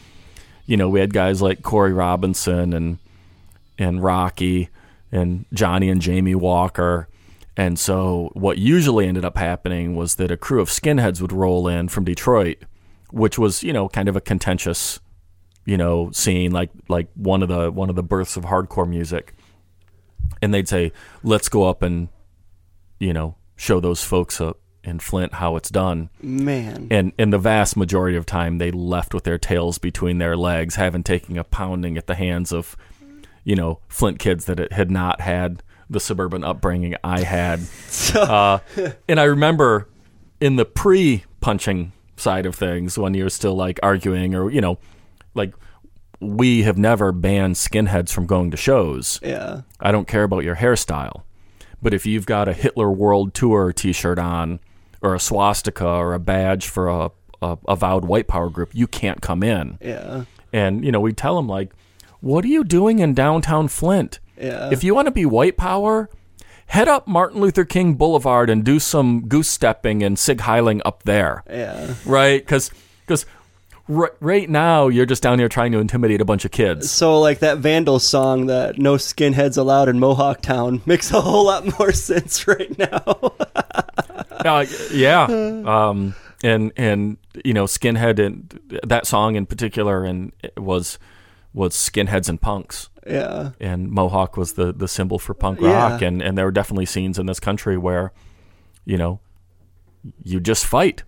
you 0.72 0.78
know, 0.78 0.88
we 0.88 1.01
had 1.01 1.13
guys 1.13 1.41
like 1.41 1.63
Corey 1.63 1.91
Robinson 1.91 2.72
and 2.72 2.97
and 3.78 4.01
Rocky 4.01 4.69
and 5.11 5.43
Johnny 5.53 5.89
and 5.89 6.01
Jamie 6.01 6.34
Walker. 6.34 7.09
And 7.57 7.78
so 7.78 8.32
what 8.36 8.57
usually 8.57 9.05
ended 9.05 9.26
up 9.26 9.36
happening 9.36 9.97
was 9.97 10.15
that 10.15 10.32
a 10.32 10.38
crew 10.38 10.61
of 10.61 10.69
skinheads 10.69 11.19
would 11.19 11.34
roll 11.34 11.67
in 11.67 11.89
from 11.89 12.05
Detroit, 12.05 12.59
which 13.09 13.38
was, 13.38 13.63
you 13.63 13.74
know, 13.74 13.89
kind 13.89 14.07
of 14.07 14.15
a 14.15 14.22
contentious, 14.22 15.01
you 15.65 15.76
know, 15.76 16.09
scene 16.11 16.51
like 16.51 16.69
like 16.88 17.09
one 17.15 17.43
of 17.43 17.49
the 17.49 17.69
one 17.69 17.89
of 17.89 17.97
the 17.97 18.01
births 18.01 18.38
of 18.38 18.45
hardcore 18.45 18.88
music. 18.88 19.34
And 20.41 20.53
they'd 20.53 20.69
say, 20.69 20.93
"Let's 21.22 21.49
go 21.49 21.65
up 21.65 21.82
and 21.82 22.07
you 22.97 23.11
know, 23.11 23.36
show 23.57 23.82
those 23.82 24.05
folks 24.05 24.39
up 24.39 24.57
in 24.84 24.99
Flint 24.99 25.36
how 25.36 25.55
it's 25.55 25.69
done." 25.69 26.09
Man. 26.21 26.88
and 26.91 27.13
and 27.17 27.32
the 27.32 27.38
vast 27.38 27.77
majority 27.77 28.17
of 28.17 28.25
time 28.25 28.57
they 28.57 28.71
left 28.71 29.13
with 29.13 29.23
their 29.23 29.38
tails 29.38 29.77
between 29.77 30.17
their 30.17 30.36
legs, 30.38 30.75
having 30.75 31.03
taken 31.03 31.38
a 31.38 31.43
pounding 31.43 31.97
at 31.97 32.07
the 32.07 32.15
hands 32.15 32.51
of, 32.51 32.75
you 33.43 33.55
know, 33.55 33.79
Flint 33.88 34.19
kids 34.19 34.45
that 34.45 34.71
had 34.71 34.91
not 34.91 35.21
had 35.21 35.63
the 35.89 35.99
suburban 35.99 36.43
upbringing 36.43 36.95
I 37.03 37.21
had. 37.21 37.59
uh, 38.15 38.59
and 39.07 39.19
I 39.19 39.23
remember 39.23 39.88
in 40.39 40.55
the 40.55 40.65
pre-punching 40.65 41.91
side 42.15 42.45
of 42.45 42.55
things 42.55 42.97
when 42.97 43.13
you're 43.13 43.29
still 43.29 43.55
like 43.55 43.79
arguing 43.84 44.36
or 44.36 44.49
you 44.49 44.61
know, 44.61 44.77
like 45.34 45.53
we 46.21 46.63
have 46.63 46.77
never 46.77 47.11
banned 47.11 47.55
skinheads 47.55 48.11
from 48.11 48.27
going 48.27 48.51
to 48.51 48.57
shows. 48.57 49.19
yeah. 49.23 49.61
I 49.79 49.91
don't 49.91 50.07
care 50.07 50.23
about 50.23 50.43
your 50.43 50.55
hairstyle. 50.55 51.23
But 51.82 51.95
if 51.95 52.05
you've 52.05 52.27
got 52.27 52.47
a 52.47 52.53
Hitler 52.53 52.91
World 52.91 53.34
Tour 53.34 53.73
t 53.73 53.91
shirt 53.91 54.19
on, 54.19 54.59
or 55.02 55.16
a 55.16 55.20
swastika, 55.20 55.86
or 55.88 56.14
a 56.14 56.20
badge 56.20 56.68
for 56.68 56.88
a, 56.89 57.12
a 57.41 57.58
avowed 57.68 58.06
white 58.06 58.28
power 58.28 58.49
group, 58.49 58.70
you 58.74 58.88
can't 58.88 59.22
come 59.22 59.41
in. 59.43 59.78
Yeah. 59.82 60.26
And, 60.54 60.84
you 60.86 60.91
know, 60.91 60.99
we 60.99 61.14
tell 61.14 61.36
them, 61.36 61.47
like, 61.47 61.72
what 62.20 62.45
are 62.45 62.49
you 62.49 62.64
doing 62.64 62.99
in 62.99 63.14
downtown 63.14 63.68
Flint? 63.68 64.20
Yeah. 64.39 64.70
If 64.72 64.84
you 64.84 64.93
want 64.93 65.08
to 65.08 65.12
be 65.12 65.26
white 65.26 65.58
power, 65.58 66.10
head 66.68 66.88
up 66.88 67.08
Martin 67.08 67.41
Luther 67.41 67.66
King 67.66 67.95
Boulevard 67.95 68.49
and 68.49 68.64
do 68.64 68.80
some 68.80 69.28
goose 69.28 69.47
stepping 69.49 70.04
and 70.04 70.18
sig 70.20 70.39
heiling 70.39 70.82
up 70.86 71.04
there 71.04 71.43
Yeah. 71.49 71.95
right? 72.06 72.41
Because 72.45 72.70
r- 73.89 74.14
right 74.20 74.49
now 74.49 74.88
you're 74.88 75.06
just 75.06 75.22
down 75.24 75.39
here 75.39 75.49
trying 75.49 75.72
to 75.74 75.80
intimidate 75.80 76.22
a 76.22 76.26
bunch 76.26 76.45
of 76.45 76.52
kids. 76.52 76.89
So 76.91 77.20
like 77.20 77.39
that 77.39 77.58
Vandal 77.58 77.99
song 77.99 78.45
that 78.47 78.78
no 78.78 78.95
skinheads 78.95 79.58
allowed 79.58 79.89
in 79.89 79.99
Mohawk 79.99 80.41
Town 80.41 80.82
makes 80.86 81.12
a 81.12 81.22
whole 81.22 81.45
lot 81.45 81.78
more 81.80 81.91
sense 82.10 82.47
right 82.47 82.78
now. 82.78 83.34
Uh, 84.46 84.66
yeah, 84.92 85.24
um, 85.66 86.16
and 86.44 86.72
and 86.78 87.18
you 87.46 87.54
know, 87.54 87.66
skinhead 87.66 88.20
and 88.20 88.60
that 88.84 89.06
song 89.08 89.36
in 89.36 89.46
particular, 89.46 90.04
and 90.04 90.32
it 90.44 90.60
was 90.60 90.98
was 91.54 91.74
skinheads 91.76 92.30
and 92.30 92.39
punks, 92.42 92.89
yeah. 93.06 93.52
and 93.60 93.89
Mohawk 93.92 94.38
was 94.38 94.54
the 94.54 94.72
the 94.74 94.88
symbol 94.88 95.20
for 95.20 95.34
punk 95.34 95.60
Yeah. 95.62 95.92
rock, 95.92 96.02
and 96.02 96.22
and 96.22 96.38
there 96.38 96.46
were 96.46 96.52
definitely 96.52 96.86
scenes 96.86 97.20
in 97.20 97.26
this 97.26 97.39
country 97.39 97.78
where, 97.78 98.14
you 98.86 98.98
know, 98.98 99.20
you 100.24 100.39
just 100.39 100.66
fight. 100.66 101.04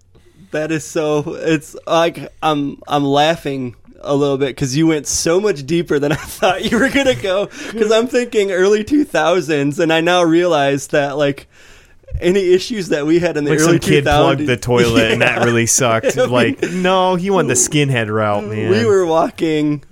That 0.52 0.72
is 0.72 0.84
so. 0.86 1.24
It's 1.36 1.76
like 1.88 2.32
I'm 2.44 2.82
I'm 2.88 3.04
laughing 3.06 3.76
a 4.02 4.14
little 4.16 4.38
bit 4.38 4.50
because 4.50 4.76
you 4.76 4.86
went 4.88 5.08
so 5.08 5.40
much 5.40 5.66
deeper 5.66 5.98
than 5.98 6.12
I 6.12 6.16
thought 6.38 6.70
you 6.70 6.78
were 6.78 6.90
gonna 6.90 7.16
go. 7.16 7.46
Because 7.72 7.92
I'm 7.92 8.08
thinking 8.08 8.52
early 8.52 8.84
2000s, 8.84 9.80
and 9.80 9.92
I 9.94 10.02
now 10.02 10.24
realize 10.24 10.88
that 10.88 11.18
like 11.18 11.48
any 12.20 12.54
issues 12.54 12.90
that 12.90 13.06
we 13.06 13.20
had 13.20 13.38
in 13.38 13.44
the 13.44 13.52
Like 13.52 13.60
early 13.60 13.72
some 13.74 13.80
kid 13.80 14.06
2000s. 14.06 14.18
plugged 14.22 14.48
the 14.48 14.58
toilet 14.58 15.12
and 15.12 15.22
that 15.22 15.44
really 15.44 15.66
sucked. 15.66 16.16
Like, 16.18 16.62
no, 16.72 17.16
he 17.16 17.30
went 17.30 17.48
the 17.48 17.54
skinhead 17.56 18.10
route, 18.14 18.46
man. 18.46 18.70
We 18.72 18.86
were 18.86 19.06
walking 19.06 19.84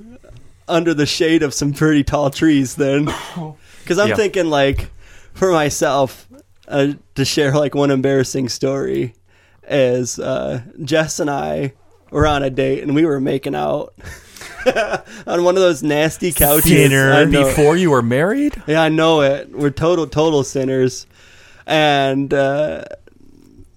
under 0.68 0.93
the 0.93 1.05
shade 1.05 1.43
of 1.43 1.53
some 1.53 1.74
pretty 1.74 2.03
tall 2.03 2.30
trees 2.30 2.76
then. 2.76 3.12
Because 3.82 3.97
I'm 3.97 4.09
Yeah. 4.09 4.16
thinking, 4.16 4.45
like, 4.51 4.89
for 5.34 5.51
myself, 5.51 6.28
uh, 6.68 6.93
to 7.16 7.26
share, 7.26 7.51
like, 7.53 7.74
one 7.74 7.89
embarrassing 7.89 8.47
story 8.49 9.16
is 9.68 10.20
uh, 10.20 10.62
Jess 10.84 11.20
and 11.20 11.30
I 11.30 11.74
were 12.12 12.28
on 12.28 12.43
a 12.43 12.51
date 12.51 12.84
and 12.84 12.93
we 12.93 13.05
were 13.07 13.20
making 13.20 13.55
out 13.55 13.93
on 15.28 15.43
one 15.43 15.55
of 15.55 15.62
those 15.62 15.82
nasty 15.82 16.32
couches. 16.32 16.66
Sinner. 16.70 17.12
I 17.14 17.26
Before 17.26 17.76
you 17.76 17.89
were 17.89 18.01
married? 18.03 18.62
yeah, 18.68 18.84
I 18.84 18.89
know 18.89 19.22
it. 19.22 19.49
We're 19.51 19.72
total, 19.72 20.05
total 20.07 20.43
sinners. 20.43 21.07
And 21.72 22.34
uh, 22.34 22.84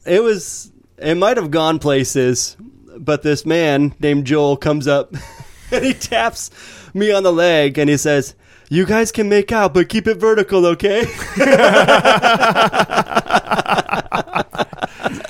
it 0.04 0.20
was, 0.20 0.72
it 0.98 1.14
might 1.14 1.36
have 1.36 1.52
gone 1.52 1.78
places, 1.78 2.56
but 2.98 3.22
this 3.22 3.46
man 3.46 3.94
named 4.00 4.26
Joel 4.26 4.56
comes 4.56 4.88
up 4.88 5.14
and 5.70 5.84
he 5.84 5.94
taps 5.94 6.50
me 6.92 7.12
on 7.12 7.22
the 7.22 7.32
leg 7.32 7.78
and 7.78 7.88
he 7.88 7.96
says, 7.96 8.34
You 8.68 8.84
guys 8.84 9.12
can 9.12 9.28
make 9.28 9.52
out, 9.52 9.74
but 9.74 9.88
keep 9.88 10.08
it 10.08 10.16
vertical, 10.16 10.66
okay? 10.66 11.04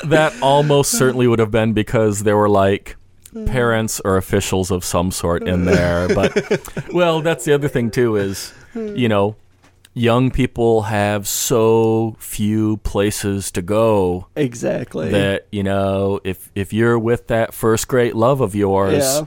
That 0.04 0.34
almost 0.42 0.92
certainly 0.92 1.26
would 1.26 1.38
have 1.38 1.50
been 1.50 1.72
because 1.72 2.24
there 2.24 2.36
were 2.36 2.48
like 2.48 2.96
parents 3.46 4.00
or 4.04 4.16
officials 4.16 4.70
of 4.70 4.84
some 4.84 5.10
sort 5.10 5.48
in 5.48 5.64
there. 5.64 6.08
But, 6.14 6.88
well, 6.92 7.20
that's 7.22 7.44
the 7.44 7.54
other 7.54 7.68
thing, 7.68 7.90
too, 7.90 8.16
is, 8.16 8.52
you 8.74 9.08
know, 9.08 9.36
young 9.95 10.30
people 10.30 10.82
have 10.82 11.26
so 11.26 12.16
few 12.18 12.76
places 12.78 13.51
to 13.53 13.62
go 13.62 14.26
exactly. 14.36 15.11
that, 15.11 15.47
you 15.53 15.62
know, 15.62 16.20
if, 16.24 16.51
if 16.55 16.72
you're 16.72 16.99
with 16.99 17.28
that 17.28 17.55
first 17.55 17.86
great 17.88 18.14
love 18.16 18.40
of 18.40 18.55
yours, 18.55 19.05
yeah. 19.05 19.26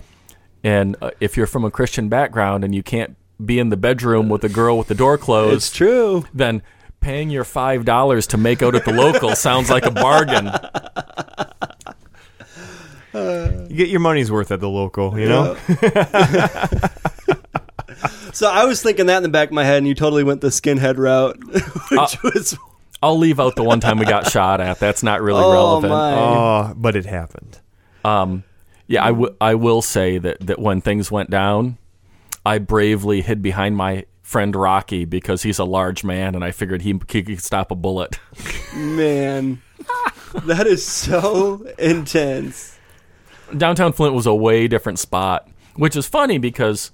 and 0.63 0.95
uh, 1.01 1.11
if 1.19 1.37
you're 1.37 1.47
from 1.47 1.63
a 1.63 1.71
Christian 1.71 2.09
background 2.09 2.63
and 2.63 2.75
you 2.75 2.83
can't 2.83 3.15
be 3.43 3.59
in 3.59 3.69
the 3.69 3.77
bedroom 3.77 4.29
with 4.29 4.43
a 4.43 4.49
girl 4.49 4.77
with 4.77 4.87
the 4.87 4.95
door 4.95 5.17
closed, 5.17 5.55
It's 5.55 5.71
true. 5.71 6.25
then 6.33 6.61
paying 6.99 7.29
your 7.29 7.43
five 7.43 7.85
dollars 7.85 8.27
to 8.27 8.37
make 8.37 8.61
out 8.61 8.75
at 8.75 8.83
the 8.83 8.91
local 8.91 9.35
sounds 9.35 9.69
like 9.69 9.85
a 9.85 9.91
bargain. 9.91 10.51
You 13.13 13.75
get 13.75 13.89
your 13.89 13.99
money's 13.99 14.31
worth 14.31 14.51
at 14.51 14.59
the 14.59 14.69
local, 14.69 15.17
you 15.17 15.27
know? 15.27 15.55
So 18.33 18.49
I 18.49 18.65
was 18.65 18.81
thinking 18.81 19.07
that 19.07 19.17
in 19.17 19.23
the 19.23 19.29
back 19.29 19.49
of 19.49 19.53
my 19.53 19.63
head, 19.63 19.77
and 19.79 19.87
you 19.87 19.93
totally 19.95 20.23
went 20.23 20.41
the 20.41 20.47
skinhead 20.49 20.97
route, 20.97 21.37
which 21.47 21.99
Uh, 21.99 22.07
was 22.23 22.57
I'll 23.01 23.17
leave 23.17 23.39
out 23.39 23.55
the 23.55 23.63
one 23.63 23.79
time 23.79 23.97
we 23.99 24.05
got 24.05 24.27
shot 24.31 24.59
at. 24.61 24.79
That's 24.79 25.03
not 25.03 25.21
really 25.21 25.43
Oh, 25.43 25.51
relevant. 25.51 25.91
my. 25.93 26.13
Oh, 26.13 26.73
but 26.75 26.95
it 26.95 27.05
happened. 27.05 27.59
Um, 28.05 28.43
yeah, 28.87 29.03
I, 29.03 29.09
w- 29.09 29.35
I 29.41 29.55
will 29.55 29.81
say 29.81 30.17
that, 30.17 30.39
that 30.41 30.59
when 30.59 30.81
things 30.81 31.11
went 31.11 31.29
down, 31.29 31.77
I 32.45 32.57
bravely 32.59 33.21
hid 33.21 33.41
behind 33.41 33.75
my 33.77 34.05
friend 34.21 34.55
Rocky 34.55 35.05
because 35.05 35.43
he's 35.43 35.59
a 35.59 35.63
large 35.65 36.03
man 36.03 36.35
and 36.35 36.43
I 36.43 36.51
figured 36.51 36.81
he, 36.81 36.99
he 37.09 37.23
could 37.23 37.41
stop 37.43 37.69
a 37.71 37.75
bullet. 37.75 38.19
man. 38.75 39.61
that 40.45 40.67
is 40.67 40.85
so 40.85 41.65
intense. 41.77 42.77
downtown 43.55 43.93
Flint 43.93 44.13
was 44.15 44.25
a 44.25 44.35
way 44.35 44.67
different 44.67 44.99
spot, 44.99 45.47
which 45.75 45.95
is 45.95 46.07
funny 46.07 46.37
because 46.37 46.91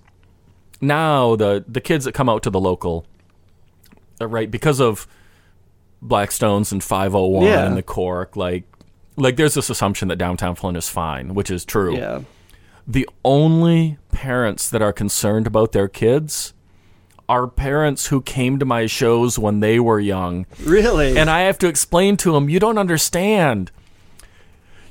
now 0.83 1.35
the 1.35 1.63
the 1.67 1.81
kids 1.81 2.05
that 2.05 2.11
come 2.13 2.29
out 2.29 2.43
to 2.43 2.49
the 2.49 2.59
local, 2.59 3.05
uh, 4.21 4.27
right, 4.27 4.49
because 4.51 4.79
of 4.79 5.07
Blackstones 6.03 6.71
and 6.71 6.83
501 6.83 7.45
Yeah. 7.45 7.65
and 7.65 7.77
the 7.77 7.83
Cork, 7.83 8.35
like 8.35 8.63
like 9.15 9.35
there's 9.37 9.53
this 9.53 9.69
assumption 9.69 10.07
that 10.09 10.17
downtown 10.17 10.55
Flint 10.55 10.77
is 10.77 10.89
fine, 10.89 11.33
which 11.33 11.49
is 11.49 11.63
true. 11.65 11.95
Yeah. 11.97 12.21
The 12.85 13.07
only 13.23 13.97
parents 14.11 14.69
that 14.69 14.81
are 14.81 14.91
concerned 14.91 15.47
about 15.47 15.71
their 15.71 15.87
kids 15.87 16.53
are 17.29 17.47
parents 17.47 18.07
who 18.07 18.21
came 18.21 18.59
to 18.59 18.65
my 18.65 18.85
shows 18.85 19.39
when 19.39 19.61
they 19.61 19.79
were 19.79 19.99
young 19.99 20.45
Really? 20.65 21.17
and 21.17 21.29
I 21.29 21.41
have 21.41 21.57
to 21.59 21.67
explain 21.67 22.17
to 22.17 22.33
them, 22.33 22.49
you 22.49 22.59
don't 22.59 22.77
understand. 22.77 23.71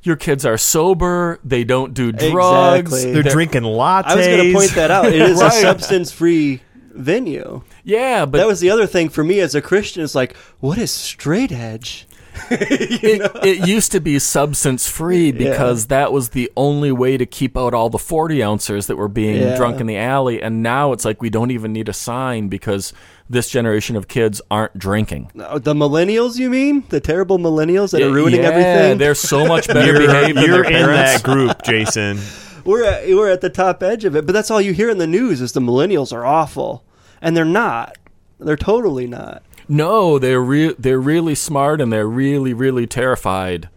Your 0.03 0.17
kids 0.17 0.45
are 0.45 0.57
sober. 0.59 1.39
They 1.45 1.65
don't 1.65 1.95
do 1.95 2.11
drugs. 2.13 2.93
Exactly. 2.93 3.13
They're 3.13 3.23
They're- 3.23 3.33
drinking 3.33 3.63
lattes. 3.63 4.05
I 4.07 4.17
was 4.17 4.27
going 4.27 4.47
to 4.47 4.53
point 4.53 4.71
that 4.75 4.91
out. 4.91 5.07
It 5.07 5.23
is 5.23 5.39
Right. 5.41 5.53
a 5.53 5.61
substance-free 5.61 6.61
venue. 6.93 7.63
Yeah, 7.85 8.27
but 8.27 8.39
that 8.39 8.47
was 8.47 8.61
the 8.61 8.71
other 8.71 8.87
thing 8.87 9.09
for 9.09 9.23
me 9.25 9.41
as 9.41 9.55
a 9.55 9.63
Christian. 9.63 10.03
It's 10.03 10.15
like, 10.15 10.37
what 10.61 10.79
is 10.79 10.91
straight 10.91 11.53
edge? 11.53 12.07
it, 12.51 13.31
it 13.45 13.69
used 13.69 13.93
to 13.93 14.01
be 14.01 14.19
substance 14.19 14.89
free 14.89 15.33
because 15.33 15.89
that 15.89 16.13
was 16.13 16.31
the 16.31 16.51
only 16.57 16.91
way 16.91 17.19
to 17.19 17.27
keep 17.27 17.59
out 17.59 17.75
all 17.75 17.91
the 17.91 17.99
40 17.99 18.43
ouncers 18.43 18.87
that 18.87 18.97
were 18.97 19.09
being 19.09 19.37
Yeah. 19.43 19.57
drunk 19.57 19.81
in 19.81 19.87
the 19.87 19.99
alley. 19.99 20.43
And 20.43 20.63
now 20.63 20.93
it's 20.93 21.05
like 21.05 21.21
we 21.21 21.29
don't 21.29 21.51
even 21.51 21.75
need 21.75 21.91
a 21.91 21.93
sign 21.93 22.49
because 22.49 22.95
this 23.33 23.49
generation 23.49 23.97
of 23.97 24.09
kids 24.09 24.43
aren't 24.51 24.79
drinking. 24.79 25.31
The 25.35 25.75
millennials, 25.75 26.39
you 26.39 26.51
mean? 26.51 26.85
The 26.91 27.01
terrible 27.01 27.39
millennials 27.39 27.93
that 27.93 28.03
are 28.03 28.13
ruining 28.13 28.43
yeah, 28.43 28.51
everything? 28.51 28.99
They're 28.99 29.15
so 29.15 29.47
much 29.47 29.67
better 29.67 29.87
You're, 29.87 30.07
behaved 30.07 30.37
than 30.37 30.45
you're 30.45 30.63
their 30.63 30.73
in 30.73 30.87
that 30.87 31.23
group, 31.23 31.63
Jason. 31.63 32.19
We're 32.65 32.85
at, 32.85 33.09
we're 33.09 33.29
at 33.29 33.41
the 33.41 33.51
top 33.51 33.83
edge 33.83 34.05
of 34.05 34.15
it, 34.15 34.25
but 34.25 34.33
that's 34.33 34.49
all 34.49 34.61
you 34.61 34.73
hear 34.73 34.89
in 34.89 34.99
the 34.99 35.07
news 35.09 35.41
is 35.41 35.51
the 35.51 35.59
millennials 35.59 36.13
are 36.13 36.25
awful, 36.25 36.85
and 37.21 37.37
they're 37.37 37.45
not. 37.45 37.99
They're 38.39 38.57
totally 38.57 39.09
not. 39.09 39.43
No, 39.69 40.17
they're 40.21 40.41
re- 40.41 40.77
they're 40.79 41.01
really 41.01 41.35
smart 41.35 41.81
and 41.81 41.93
they're 41.93 42.07
really 42.07 42.55
really 42.55 42.87
terrified 42.87 43.69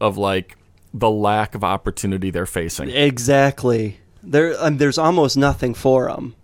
of 0.00 0.18
like 0.18 0.56
the 0.92 1.08
lack 1.08 1.54
of 1.54 1.62
opportunity 1.62 2.30
they're 2.30 2.44
facing. 2.44 2.90
Exactly. 2.90 4.00
There, 4.24 4.54
um, 4.58 4.78
there's 4.78 4.98
almost 4.98 5.36
nothing 5.36 5.74
for 5.74 6.08
them. 6.08 6.34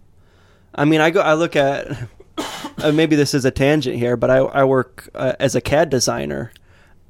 I 0.75 0.85
mean, 0.85 1.01
I 1.01 1.11
go, 1.11 1.21
I 1.21 1.35
look 1.35 1.57
at, 1.57 2.09
uh, 2.79 2.93
maybe 2.93 3.17
this 3.17 3.35
is 3.35 3.45
a 3.45 3.51
tangent 3.51 3.97
here, 3.97 4.17
but 4.17 4.31
I, 4.31 4.39
I 4.39 4.65
work 4.65 5.09
uh, 5.15 5.35
as 5.39 5.55
a 5.55 5.61
CAD 5.61 5.91
designer, 5.91 6.53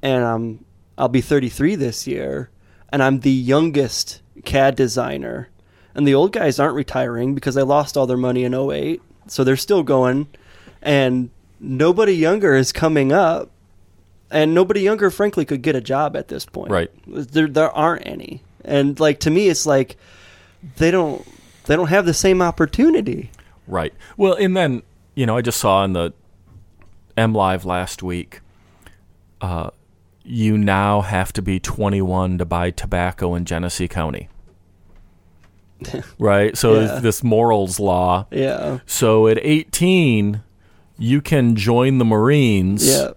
and 0.03 0.25
um, 0.25 0.65
I'll 0.97 1.09
be 1.09 1.21
33 1.21 1.75
this 1.75 2.07
year, 2.07 2.51
and 2.91 3.03
I'm 3.03 3.21
the 3.21 3.31
youngest 3.31 4.23
CAD 4.45 4.77
designer, 4.77 5.49
and 5.95 6.07
the 6.07 6.15
old 6.15 6.33
guys 6.33 6.59
aren't 6.59 6.75
retiring 6.75 7.35
because 7.35 7.55
they 7.55 7.63
lost 7.63 7.97
all 7.97 8.07
their 8.07 8.17
money 8.17 8.45
in 8.45 8.55
08, 8.55 9.03
so 9.27 9.45
they're 9.45 9.57
still 9.57 9.83
going, 9.83 10.29
and 10.83 11.31
nobody 11.61 12.15
younger 12.15 12.55
is 12.55 12.73
coming 12.73 13.13
up. 13.13 13.51
And 14.31 14.55
nobody 14.55 14.83
younger, 14.83 15.11
frankly, 15.11 15.47
could 15.47 15.63
get 15.63 15.75
a 15.75 15.81
job 15.81 16.15
at 16.15 16.29
this 16.29 16.45
point. 16.45 16.71
Right. 16.71 16.91
There, 17.07 17.49
there 17.49 17.71
aren't 17.71 18.07
any. 18.07 18.43
And 18.63 19.01
like 19.01 19.21
to 19.21 19.31
me, 19.31 19.49
it's 19.49 19.65
like 19.65 19.97
they 20.77 20.91
don't, 20.91 21.27
they 21.65 21.75
don't 21.75 21.89
have 21.89 22.05
the 22.05 22.13
same 22.13 22.43
opportunity. 22.43 23.31
Right. 23.67 23.95
Well, 24.19 24.35
and 24.35 24.55
then 24.55 24.83
you 25.19 25.27
know 25.27 25.37
I 25.37 25.43
just 25.43 25.59
saw 25.59 25.85
in 25.85 25.95
the 25.95 26.13
M 27.17 27.33
Live 27.33 27.65
last 27.65 28.03
week. 28.03 28.41
Uh, 29.41 29.71
you 30.23 30.57
now 30.57 31.01
have 31.01 31.33
to 31.33 31.43
be 31.43 31.59
21 31.59 32.39
to 32.39 32.45
buy 32.45 32.71
tobacco 32.71 33.35
in 33.35 33.45
Genesee 33.45 33.89
County. 33.89 34.29
right. 36.19 36.57
So 36.57 36.81
Yeah. 36.81 36.99
this 37.01 37.23
morals 37.25 37.81
law. 37.81 38.27
Yeah. 38.31 38.79
So 38.87 39.27
at 39.27 39.39
18, 39.43 40.43
you 40.99 41.21
can 41.21 41.57
join 41.57 41.99
the 41.99 42.05
Marines. 42.05 42.87
Yeah. 42.89 43.11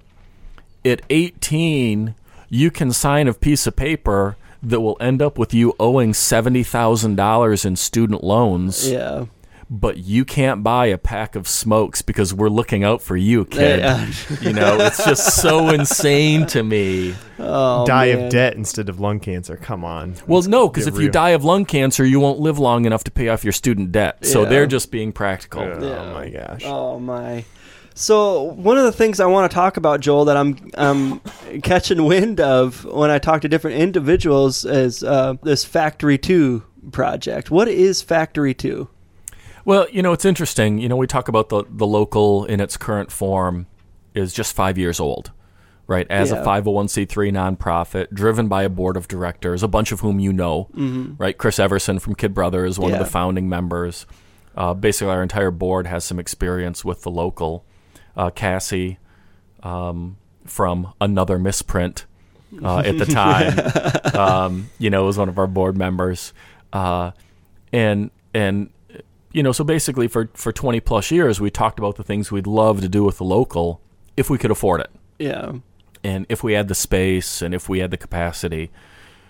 at 0.84 1.02
18, 1.12 2.16
you 2.50 2.72
can 2.72 2.92
sign 2.92 3.28
a 3.28 3.34
piece 3.36 3.68
of 3.68 3.76
paper 3.76 4.36
that 4.64 4.82
will 4.82 4.98
end 5.00 5.22
up 5.22 5.38
with 5.38 5.54
you 5.54 5.76
owing 5.80 6.12
$70,000 6.14 7.66
in 7.66 7.76
student 7.76 8.24
loans, 8.24 8.90
Yeah. 8.90 9.26
But 9.74 9.96
you 10.00 10.26
can't 10.26 10.64
buy 10.64 10.88
a 10.88 10.98
pack 10.98 11.34
of 11.38 11.48
smokes 11.48 12.02
because 12.02 12.34
we're 12.34 12.50
looking 12.50 12.84
out 12.84 13.02
for 13.02 13.16
you, 13.16 13.46
kid. 13.46 13.80
Yeah. 13.80 14.12
you 14.42 14.52
know, 14.52 14.76
it's 14.82 15.04
just 15.06 15.38
so 15.38 15.70
insane 15.70 16.46
to 16.48 16.62
me. 16.62 17.16
Oh, 17.40 17.86
Die 17.86 18.14
man. 18.14 18.26
of 18.26 18.32
debt 18.32 18.56
instead 18.56 18.90
of 18.90 19.00
lung 19.00 19.22
cancer. 19.22 19.56
Come 19.56 19.86
on. 19.86 20.16
Well, 20.28 20.42
no, 20.42 20.68
because 20.68 20.86
get 20.86 20.96
if 20.96 21.00
you 21.00 21.10
die 21.10 21.30
of 21.30 21.46
lung 21.46 21.64
cancer, 21.64 22.04
you 22.04 22.20
won't 22.20 22.40
live 22.40 22.60
long 22.60 22.84
enough 22.84 23.06
to 23.06 23.12
pay 23.12 23.30
off 23.30 23.46
your 23.46 23.54
student 23.54 23.94
debt. 23.94 24.26
So 24.26 24.44
Yeah. 24.44 24.50
they're 24.50 24.68
just 24.68 24.92
being 24.92 25.14
practical. 25.14 25.62
Oh 25.64 26.14
my 26.14 26.30
gosh. 26.30 26.64
Oh 26.66 27.00
my. 27.00 27.46
So 27.94 28.44
one 28.44 28.78
of 28.78 28.84
the 28.84 28.92
things 28.92 29.22
I 29.22 29.26
want 29.28 29.50
to 29.50 29.56
talk 29.56 29.78
about, 29.78 30.02
Joel, 30.02 30.26
that 30.26 30.36
I'm 30.36 30.70
um, 30.76 31.22
catching 31.64 32.04
wind 32.04 32.42
of 32.42 32.84
when 32.84 33.10
I 33.10 33.20
talk 33.20 33.40
to 33.42 33.48
different 33.48 33.78
individuals 33.78 34.66
is 34.66 35.02
uh, 35.02 35.36
this 35.44 35.64
Factory 35.64 36.18
Two 36.18 36.64
project. 36.92 37.50
What 37.52 37.70
is 37.70 38.02
Factory 38.02 38.54
Two? 38.54 38.90
Well, 39.66 39.88
you 39.92 40.02
know, 40.02 40.12
it's 40.14 40.26
interesting. 40.26 40.80
You 40.80 40.90
know, 40.90 40.96
we 40.98 41.08
talk 41.08 41.28
about 41.28 41.50
the, 41.50 41.64
the 41.70 41.86
local 41.88 42.46
in 42.46 42.60
its 42.60 42.78
current 42.78 43.12
form 43.12 43.68
is 44.14 44.34
just 44.34 44.56
five 44.56 44.78
years 44.78 45.00
old, 45.00 45.32
right? 45.88 46.08
As 46.10 46.32
Yeah. 46.32 46.42
a 46.42 46.46
501c3 46.46 47.32
nonprofit 47.32 48.12
driven 48.14 48.48
by 48.48 48.64
a 48.64 48.70
board 48.70 48.98
of 48.98 49.08
directors, 49.08 49.64
a 49.64 49.68
bunch 49.68 49.92
of 49.92 50.00
whom 50.02 50.20
you 50.20 50.34
know, 50.34 50.68
right? 51.20 51.38
Chris 51.38 51.60
Everson 51.60 52.00
from 52.00 52.16
Kid 52.16 52.34
Brother 52.34 52.66
is 52.66 52.78
one 52.80 52.88
Mm-hmm. 52.92 52.96
Yeah. 52.96 53.02
of 53.02 53.06
the 53.08 53.12
founding 53.12 53.48
members. 53.50 54.06
Uh, 54.56 54.74
basically, 54.74 55.12
our 55.14 55.24
entire 55.24 55.52
board 55.52 55.88
has 55.88 56.04
some 56.04 56.20
experience 56.20 56.84
with 56.84 57.04
the 57.04 57.12
local. 57.12 57.64
Uh, 58.18 58.30
Cassie, 58.30 58.98
um, 59.64 60.18
from 60.46 60.92
another 61.00 61.40
misprint 61.40 62.06
uh, 62.62 62.80
at 62.80 62.98
the 62.98 63.06
time. 63.06 63.58
um, 64.20 64.70
you 64.78 64.90
know, 64.90 65.06
was 65.06 65.18
one 65.18 65.30
of 65.30 65.38
our 65.40 65.48
board 65.48 65.78
members, 65.78 66.34
uh, 66.74 67.12
and 67.72 68.12
and 68.34 68.70
you 69.34 69.44
know, 69.44 69.52
so 69.52 69.64
basically 69.64 70.08
for 70.08 70.30
for 70.34 70.52
twenty 70.52 70.80
plus 70.80 71.12
years, 71.12 71.40
we 71.42 71.50
talked 71.50 71.80
about 71.80 71.96
the 71.96 72.04
things 72.04 72.32
we'd 72.32 72.48
love 72.48 72.82
to 72.82 72.90
do 72.90 73.04
with 73.04 73.18
the 73.18 73.24
local 73.26 73.82
if 74.18 74.30
we 74.30 74.38
could 74.38 74.52
afford 74.52 74.82
it 74.82 74.90
Yeah. 75.20 75.54
and 76.04 76.26
if 76.30 76.44
we 76.44 76.54
had 76.54 76.68
the 76.68 76.76
space 76.76 77.42
and 77.42 77.54
if 77.56 77.70
we 77.70 77.80
had 77.80 77.92
the 77.92 77.98
capacity. 77.98 78.72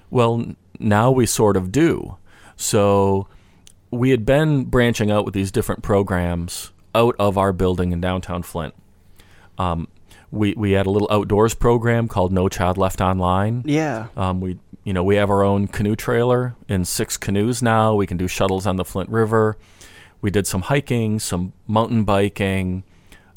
Well, 0.09 0.55
now 0.79 1.11
we 1.11 1.25
sort 1.25 1.55
of 1.55 1.71
do. 1.71 2.17
So 2.55 3.27
we 3.91 4.09
had 4.09 4.25
been 4.25 4.65
branching 4.65 5.11
out 5.11 5.23
with 5.25 5.33
these 5.33 5.51
different 5.51 5.83
programs 5.83 6.71
out 6.95 7.15
of 7.19 7.37
our 7.37 7.53
building 7.53 7.91
in 7.91 8.01
downtown 8.01 8.43
Flint. 8.43 8.73
Um, 9.57 9.87
we 10.31 10.53
we 10.55 10.71
had 10.71 10.85
a 10.85 10.89
little 10.89 11.07
outdoors 11.11 11.53
program 11.53 12.07
called 12.07 12.31
No 12.31 12.49
Child 12.49 12.77
Left 12.77 13.01
Online. 13.01 13.63
Yeah. 13.65 14.07
Um, 14.17 14.41
we 14.41 14.57
you 14.83 14.93
know 14.93 15.03
we 15.03 15.15
have 15.17 15.29
our 15.29 15.43
own 15.43 15.67
canoe 15.67 15.95
trailer 15.95 16.55
in 16.67 16.85
six 16.85 17.17
canoes 17.17 17.61
now. 17.61 17.93
We 17.95 18.07
can 18.07 18.17
do 18.17 18.27
shuttles 18.27 18.65
on 18.65 18.77
the 18.77 18.85
Flint 18.85 19.09
River. 19.09 19.57
We 20.21 20.29
did 20.31 20.45
some 20.47 20.61
hiking, 20.61 21.19
some 21.19 21.53
mountain 21.67 22.03
biking. 22.03 22.83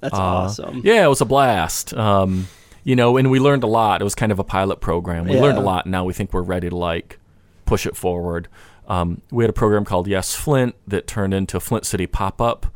That's 0.00 0.14
Uh, 0.18 0.22
awesome. 0.22 0.82
Yeah, 0.84 1.04
it 1.04 1.08
was 1.08 1.20
a 1.20 1.24
blast. 1.24 1.94
Um, 1.94 2.48
you 2.82 2.94
know, 2.94 3.16
and 3.16 3.30
we 3.30 3.40
learned 3.40 3.64
a 3.64 3.66
lot. 3.66 4.00
It 4.02 4.04
was 4.04 4.14
kind 4.14 4.30
of 4.30 4.38
a 4.38 4.44
pilot 4.44 4.80
program. 4.80 5.24
We 5.26 5.40
learned 5.40 5.56
a 5.58 5.62
lot. 5.62 5.86
And 5.86 5.92
now 5.92 6.04
we 6.04 6.12
think 6.12 6.32
we're 6.34 6.42
ready 6.42 6.68
to 6.68 6.76
like 6.76 7.18
push 7.64 7.86
it 7.86 7.96
forward. 7.96 8.48
Um, 8.86 9.22
we 9.30 9.42
had 9.44 9.48
a 9.48 9.54
program 9.54 9.86
called 9.86 10.06
Yes 10.06 10.34
Flint 10.34 10.74
that 10.86 11.06
turned 11.06 11.32
into 11.32 11.58
Flint 11.58 11.86
City 11.86 12.06
Pop 12.06 12.42
Up, 12.42 12.66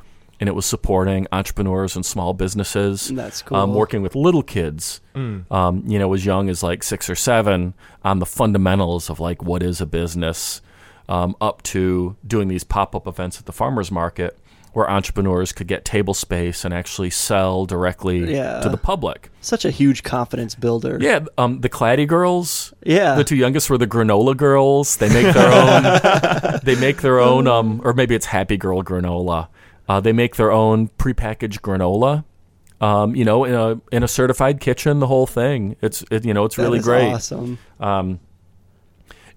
and 0.40 0.48
it 0.48 0.54
was 0.54 0.64
supporting 0.64 1.26
entrepreneurs 1.30 1.94
and 1.96 2.06
small 2.06 2.32
businesses. 2.32 3.08
That's 3.08 3.42
Um, 3.50 3.68
cool. 3.70 3.78
working 3.78 4.00
with 4.00 4.14
little 4.14 4.42
kids, 4.42 5.02
um, 5.14 5.82
you 5.86 5.98
know, 5.98 6.10
as 6.14 6.24
young 6.24 6.48
as 6.48 6.62
like 6.62 6.82
six 6.82 7.10
or 7.10 7.14
seven, 7.14 7.74
on 8.02 8.20
the 8.20 8.24
fundamentals 8.26 9.10
of 9.10 9.20
like 9.20 9.42
what 9.42 9.62
is 9.62 9.82
a 9.82 9.86
business, 9.86 10.62
um, 11.08 11.34
up 11.40 11.62
to 11.62 12.16
doing 12.26 12.48
these 12.48 12.64
pop 12.64 12.94
up 12.94 13.06
events 13.06 13.38
at 13.38 13.46
the 13.46 13.52
farmers 13.52 13.90
market 13.90 14.38
where 14.74 14.88
entrepreneurs 14.88 15.50
could 15.50 15.66
get 15.66 15.84
table 15.84 16.12
space 16.12 16.64
and 16.64 16.74
actually 16.74 17.08
sell 17.10 17.64
directly 17.64 18.34
Yeah. 18.34 18.60
to 18.60 18.68
the 18.68 18.76
public. 18.76 19.30
Such 19.40 19.64
a 19.64 19.70
huge 19.70 20.02
confidence 20.02 20.54
builder. 20.54 20.98
Yeah, 21.00 21.20
um, 21.38 21.62
the 21.62 21.70
Claddy 21.70 22.06
girls, 22.06 22.74
Yeah. 22.84 23.14
the 23.14 23.24
two 23.24 23.34
youngest 23.34 23.70
were 23.70 23.78
the 23.78 23.86
granola 23.86 24.36
girls. 24.36 24.98
They 24.98 25.08
make 25.08 25.34
their 25.34 25.50
own. 25.50 26.60
they 26.64 26.76
make 26.76 26.98
their 27.00 27.18
own, 27.18 27.48
um, 27.48 27.80
or 27.82 27.94
maybe 27.94 28.14
it's 28.14 28.26
Happy 28.26 28.58
Girl 28.58 28.82
granola. 28.82 29.48
Uh, 29.88 30.00
they 30.00 30.12
make 30.12 30.36
their 30.36 30.52
own 30.52 30.88
prepackaged 30.98 31.60
granola. 31.62 32.24
Um, 32.80 33.16
you 33.16 33.24
know, 33.24 33.44
in 33.44 33.54
a 33.54 33.80
in 33.90 34.02
a 34.04 34.08
certified 34.08 34.60
kitchen, 34.60 35.00
the 35.00 35.08
whole 35.08 35.26
thing. 35.26 35.74
It's 35.80 36.04
it, 36.12 36.24
you 36.24 36.32
know, 36.34 36.44
it's 36.44 36.54
That 36.56 36.62
really 36.62 36.78
great. 36.78 37.10
Awesome. 37.12 37.58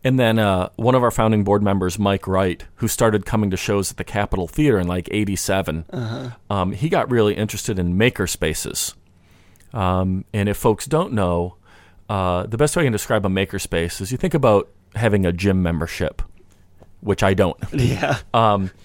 And 0.03 0.19
then 0.19 0.39
uh, 0.39 0.69
one 0.77 0.95
of 0.95 1.03
our 1.03 1.11
founding 1.11 1.43
board 1.43 1.61
members, 1.61 1.99
Mike 1.99 2.27
Wright, 2.27 2.63
who 2.75 2.87
started 2.87 3.25
coming 3.25 3.51
to 3.51 3.57
shows 3.57 3.91
at 3.91 3.97
the 3.97 4.03
Capitol 4.03 4.47
Theater 4.47 4.79
in 4.79 4.87
like 4.87 5.07
'87, 5.11 5.85
um, 6.49 6.71
he 6.71 6.89
got 6.89 7.11
really 7.11 7.35
interested 7.35 7.77
in 7.77 7.97
maker 7.97 8.25
spaces. 8.25 8.95
Um, 9.73 10.25
and 10.33 10.49
if 10.49 10.57
folks 10.57 10.85
don't 10.87 11.13
know, 11.13 11.55
uh, 12.09 12.45
the 12.47 12.57
best 12.57 12.75
way 12.75 12.81
I 12.81 12.85
can 12.85 12.91
describe 12.91 13.25
a 13.25 13.29
makerspace 13.29 14.01
is 14.01 14.11
you 14.11 14.17
think 14.17 14.33
about 14.33 14.69
having 14.95 15.25
a 15.25 15.31
gym 15.31 15.61
membership, 15.63 16.21
which 17.01 17.21
I 17.23 17.33
don't. 17.33 17.57
Yeah. 17.73 18.17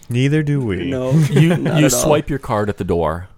Neither 0.09 0.43
do 0.43 0.61
we. 0.65 0.89
No. 0.91 1.13
You 1.13 1.55
you 1.55 1.67
at 1.67 1.83
all. 1.85 1.91
swipe 1.91 2.29
your 2.31 2.39
card 2.39 2.69
at 2.69 2.77
the 2.77 2.85
door, 2.85 3.29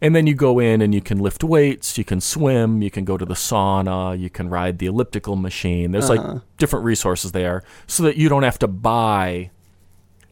and 0.00 0.14
then 0.14 0.26
you 0.26 0.34
go 0.34 0.58
in 0.58 0.80
and 0.82 0.94
you 0.94 1.00
can 1.00 1.18
lift 1.18 1.42
weights, 1.44 1.96
you 1.98 2.04
can 2.04 2.20
swim, 2.20 2.82
you 2.82 2.90
can 2.90 3.04
go 3.04 3.16
to 3.16 3.24
the 3.24 3.34
sauna, 3.34 4.18
you 4.18 4.28
can 4.30 4.48
ride 4.48 4.78
the 4.78 4.86
elliptical 4.86 5.36
machine. 5.36 5.92
There's 5.92 6.10
Uh-huh. 6.10 6.32
like 6.34 6.42
different 6.58 6.84
resources 6.84 7.32
there, 7.32 7.62
so 7.86 8.02
that 8.02 8.16
you 8.16 8.28
don't 8.28 8.42
have 8.42 8.58
to 8.60 8.68
buy 8.68 9.50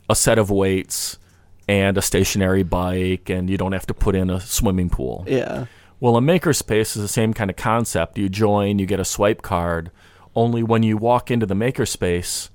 a 0.09 0.15
set 0.15 0.39
of 0.39 0.51
weights 0.51 1.19
and 1.67 1.97
a 1.97 2.03
stationary 2.03 2.63
bike, 2.63 3.31
and 3.31 3.49
you 3.49 3.57
don't 3.57 3.73
have 3.73 3.87
to 3.87 3.95
put 3.95 4.15
in 4.15 4.29
a 4.29 4.41
swimming 4.41 4.91
pool. 4.91 5.25
Yeah. 5.27 5.65
Well, 5.99 6.17
a 6.17 6.21
makerspace 6.21 6.95
is 6.97 7.03
the 7.03 7.09
same 7.09 7.33
kind 7.33 7.49
of 7.49 7.57
concept. 7.57 8.19
You 8.19 8.29
join, 8.29 8.79
you 8.79 8.85
get 8.85 9.01
a 9.01 9.05
swipe 9.05 9.41
card. 9.41 9.91
Only 10.37 10.63
when 10.63 10.83
you 10.83 10.99
walk 10.99 11.31
into 11.31 11.47
the 11.47 11.55
makerspace, 11.55 12.51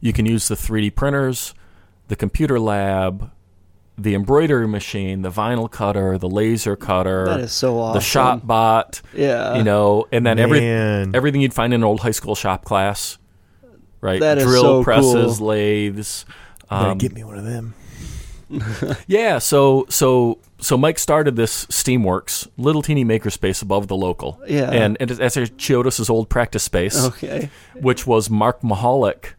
you 0.00 0.12
can 0.12 0.26
use 0.26 0.46
the 0.46 0.54
3D 0.54 0.90
printers, 0.94 1.54
the 2.06 2.14
computer 2.14 2.60
lab, 2.60 3.30
the 4.02 4.14
embroidery 4.14 4.66
machine, 4.68 5.22
the 5.22 5.30
vinyl 5.30 5.70
cutter, 5.70 6.18
the 6.18 6.28
laser 6.28 6.76
cutter. 6.76 7.26
That 7.26 7.40
is 7.40 7.52
so 7.52 7.78
awesome. 7.78 7.94
The 7.94 8.00
shop 8.00 8.46
bot. 8.46 9.00
Yeah. 9.14 9.56
You 9.56 9.64
know, 9.64 10.06
and 10.12 10.24
then 10.26 10.38
every, 10.38 10.60
everything 10.66 11.40
you'd 11.40 11.54
find 11.54 11.72
in 11.72 11.80
an 11.80 11.84
old 11.84 12.00
high 12.00 12.10
school 12.10 12.34
shop 12.34 12.64
class. 12.64 13.18
Right? 14.00 14.20
That 14.20 14.38
is 14.38 14.44
Drill 14.44 14.62
so 14.62 14.84
presses, 14.84 15.38
cool. 15.38 15.46
lathes. 15.48 16.24
Better 16.68 16.90
Um, 16.90 16.98
get 16.98 17.12
me 17.12 17.22
one 17.24 17.38
of 17.38 17.44
them. 17.44 17.74
yeah, 19.06 19.38
so 19.38 19.86
so 19.88 20.38
so 20.60 20.76
Mike 20.76 20.98
started 20.98 21.36
this 21.36 21.64
Steamworks 21.66 22.46
little 22.58 22.82
teeny 22.82 23.04
makerspace 23.04 23.62
above 23.62 23.88
the 23.88 23.96
local. 23.96 24.40
Yeah. 24.46 24.70
and, 24.70 24.96
and 25.00 25.10
it's 25.10 25.20
actually 25.20 25.46
Chiodos' 25.56 26.10
old 26.10 26.28
practice 26.28 26.62
space, 26.62 27.02
Okay. 27.02 27.48
which 27.80 28.06
was 28.06 28.28
Mark 28.28 28.60
Mahalik, 28.62 29.34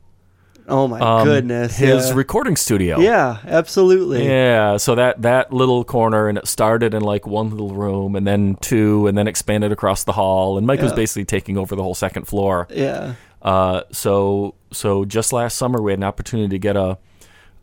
Oh 0.67 0.87
my 0.87 0.99
um, 0.99 1.27
goodness. 1.27 1.75
his 1.75 2.09
yeah. 2.09 2.15
recording 2.15 2.55
studio. 2.55 2.99
yeah, 2.99 3.39
absolutely. 3.45 4.25
Yeah, 4.25 4.77
so 4.77 4.95
that 4.95 5.21
that 5.21 5.51
little 5.51 5.83
corner, 5.83 6.27
and 6.29 6.37
it 6.37 6.47
started 6.47 6.93
in 6.93 7.01
like 7.01 7.27
one 7.27 7.49
little 7.49 7.73
room, 7.73 8.15
and 8.15 8.25
then 8.25 8.55
two, 8.61 9.07
and 9.07 9.17
then 9.17 9.27
expanded 9.27 9.71
across 9.71 10.03
the 10.03 10.13
hall. 10.13 10.57
And 10.57 10.65
Mike 10.65 10.81
was 10.81 10.93
basically 10.93 11.25
taking 11.25 11.57
over 11.57 11.75
the 11.75 11.83
whole 11.83 11.95
second 11.95 12.27
floor. 12.27 12.67
Yeah. 12.69 13.15
Uh, 13.41 13.81
so 13.91 14.55
so 14.71 15.03
just 15.05 15.33
last 15.33 15.57
summer 15.57 15.81
we 15.81 15.91
had 15.91 15.99
an 15.99 16.03
opportunity 16.03 16.49
to 16.49 16.59
get 16.59 16.77
a 16.77 16.97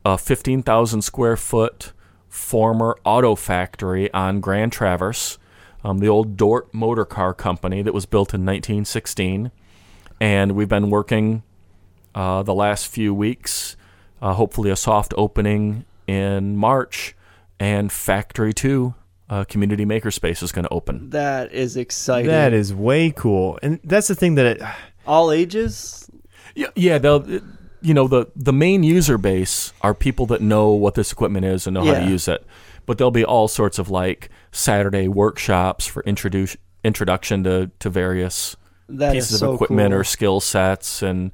a 0.05 0.19
fifteen 0.19 0.63
thousand 0.63 1.03
square 1.03 1.37
foot 1.37 1.93
former 2.29 2.97
auto 3.05 3.35
factory 3.35 4.13
on 4.13 4.41
Grand 4.41 4.73
Traverse, 4.73 5.39
um, 5.83 5.99
the 5.99 6.09
old 6.09 6.37
Dort 6.37 6.73
Motor 6.73 7.05
Car 7.05 7.35
Company 7.35 7.83
that 7.83 7.93
was 7.93 8.07
built 8.07 8.33
in 8.33 8.43
1916, 8.43 9.51
and 10.21 10.53
we've 10.53 10.69
been 10.69 10.91
working 10.91 11.43
uh, 12.15 12.43
the 12.43 12.55
last 12.55 12.87
few 12.89 13.15
weeks. 13.15 13.77
Uh, 14.23 14.35
hopefully, 14.35 14.71
a 14.71 14.77
soft 14.77 15.15
opening 15.17 15.85
in 16.07 16.57
March, 16.57 17.15
and 17.59 17.91
Factory 17.91 18.53
Two. 18.53 18.95
Uh, 19.29 19.45
community 19.45 19.85
makerspace 19.87 20.43
is 20.43 20.51
going 20.51 20.65
to 20.65 20.73
open. 20.73 21.11
That 21.11 21.53
is 21.53 21.77
exciting. 21.77 22.27
That 22.27 22.53
is 22.53 22.75
way 22.75 23.13
cool. 23.13 23.61
And 23.63 23.79
that's 23.85 24.09
the 24.09 24.17
thing 24.17 24.35
that 24.35 24.47
it, 24.47 24.63
all 25.07 25.31
ages. 25.31 26.11
Yeah, 26.57 26.67
yeah. 26.75 26.99
They'll, 26.99 27.25
you 27.81 27.95
know, 27.95 28.09
the 28.09 28.27
the 28.35 28.53
main 28.53 28.83
user 28.83 29.19
base 29.19 29.73
are 29.83 29.95
people 29.95 30.27
that 30.27 30.41
know 30.41 30.71
what 30.71 30.97
this 30.97 31.13
equipment 31.13 31.45
is 31.45 31.69
and 31.69 31.75
know 31.75 31.85
how 31.85 32.01
to 32.01 32.07
use 32.09 32.27
it. 32.27 32.45
But 32.87 32.99
there'll 32.99 33.13
be 33.13 33.25
all 33.25 33.47
sorts 33.47 33.79
of 33.79 33.89
like 33.89 34.31
Saturday 34.51 35.07
workshops 35.07 35.87
for 35.87 36.03
introduce 36.03 36.57
introduction 36.83 37.45
to 37.45 37.71
to 37.79 37.89
various 37.89 38.57
That 38.89 39.15
is 39.15 39.27
pieces 39.27 39.39
so 39.41 39.51
of 39.51 39.55
equipment 39.55 39.93
cool. 39.93 40.01
or 40.01 40.05
skill 40.05 40.41
sets, 40.41 41.03
and 41.03 41.31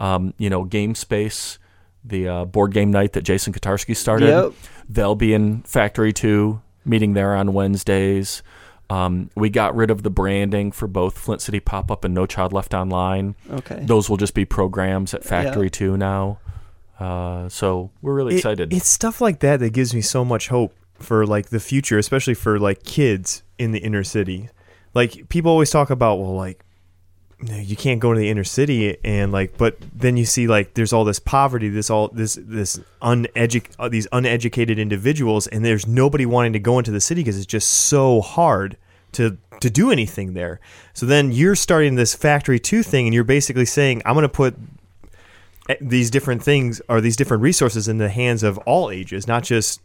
um, 0.00 0.34
you 0.38 0.50
know, 0.50 0.64
game 0.64 0.96
space. 0.96 1.58
The 2.02 2.26
uh, 2.28 2.44
board 2.46 2.72
game 2.72 2.90
night 2.90 3.12
that 3.12 3.22
Jason 3.22 3.52
Kotarski 3.52 3.94
started. 3.94 4.28
Yep. 4.28 4.52
They'll 4.88 5.14
be 5.14 5.34
in 5.34 5.60
Factory 5.62 6.12
Two, 6.14 6.62
meeting 6.84 7.12
there 7.12 7.36
on 7.36 7.52
Wednesdays. 7.52 8.42
Um, 8.88 9.30
we 9.36 9.50
got 9.50 9.76
rid 9.76 9.90
of 9.90 10.02
the 10.02 10.10
branding 10.10 10.72
for 10.72 10.88
both 10.88 11.16
Flint 11.18 11.40
City 11.42 11.60
Pop 11.60 11.90
Up 11.92 12.04
and 12.04 12.12
No 12.12 12.26
Child 12.26 12.52
Left 12.52 12.74
Online 12.74 13.36
Okay. 13.48 13.78
those 13.84 14.10
will 14.10 14.16
just 14.16 14.34
be 14.34 14.44
programs 14.44 15.14
at 15.14 15.22
Factory 15.22 15.70
Two 15.70 15.96
now. 15.96 16.40
Uh, 16.98 17.48
so 17.48 17.90
we're 18.02 18.14
really 18.14 18.34
it- 18.34 18.38
excited. 18.38 18.72
it's 18.72 18.88
stuff 18.88 19.20
like 19.20 19.40
that 19.40 19.60
that 19.60 19.72
gives 19.72 19.94
me 19.94 20.00
so 20.00 20.24
much 20.24 20.48
hope 20.48 20.74
for 20.94 21.24
like 21.26 21.50
the 21.50 21.60
future, 21.60 21.98
especially 21.98 22.34
for 22.34 22.58
like 22.58 22.82
kids 22.82 23.42
in 23.58 23.72
the 23.72 23.78
inner 23.78 24.02
city. 24.04 24.48
Like 24.94 25.28
people 25.28 25.50
always 25.52 25.70
talk 25.70 25.90
about, 25.90 26.18
well, 26.18 26.34
like 26.34 26.64
you, 27.42 27.76
can't 27.76 28.00
go 28.00 28.12
to 28.12 28.18
the 28.18 28.28
inner 28.28 28.44
city 28.44 28.98
and 29.04 29.32
like, 29.32 29.56
but 29.56 29.76
then 29.94 30.16
you 30.16 30.24
see 30.24 30.46
like 30.46 30.74
there's 30.74 30.92
all 30.92 31.04
this 31.04 31.18
poverty, 31.18 31.68
this 31.68 31.90
all 31.90 32.08
this 32.08 32.38
this 32.40 32.80
uneduc 33.00 33.66
uh, 33.78 33.88
these 33.88 34.06
uneducated 34.12 34.78
individuals, 34.78 35.46
and 35.46 35.64
there's 35.64 35.86
nobody 35.86 36.26
wanting 36.26 36.52
to 36.52 36.58
go 36.58 36.78
into 36.78 36.90
the 36.90 37.00
city 37.00 37.22
because 37.22 37.36
it's 37.36 37.46
just 37.46 37.70
so 37.70 38.20
hard 38.20 38.76
to 39.12 39.38
to 39.60 39.70
do 39.70 39.90
anything 39.90 40.34
there. 40.34 40.60
So 40.92 41.06
then 41.06 41.32
you're 41.32 41.56
starting 41.56 41.94
this 41.94 42.14
factory 42.14 42.58
two 42.58 42.82
thing, 42.82 43.06
and 43.06 43.14
you're 43.14 43.24
basically 43.24 43.66
saying, 43.66 44.02
I'm 44.04 44.14
going 44.14 44.22
to 44.22 44.28
put 44.28 44.56
eh, 45.68 45.76
these 45.80 46.10
different 46.10 46.42
things 46.42 46.82
or 46.88 47.00
these 47.00 47.16
different 47.16 47.42
resources 47.42 47.88
in 47.88 47.98
the 47.98 48.10
hands 48.10 48.42
of 48.42 48.58
all 48.58 48.90
ages, 48.90 49.26
not 49.26 49.44
just 49.44 49.80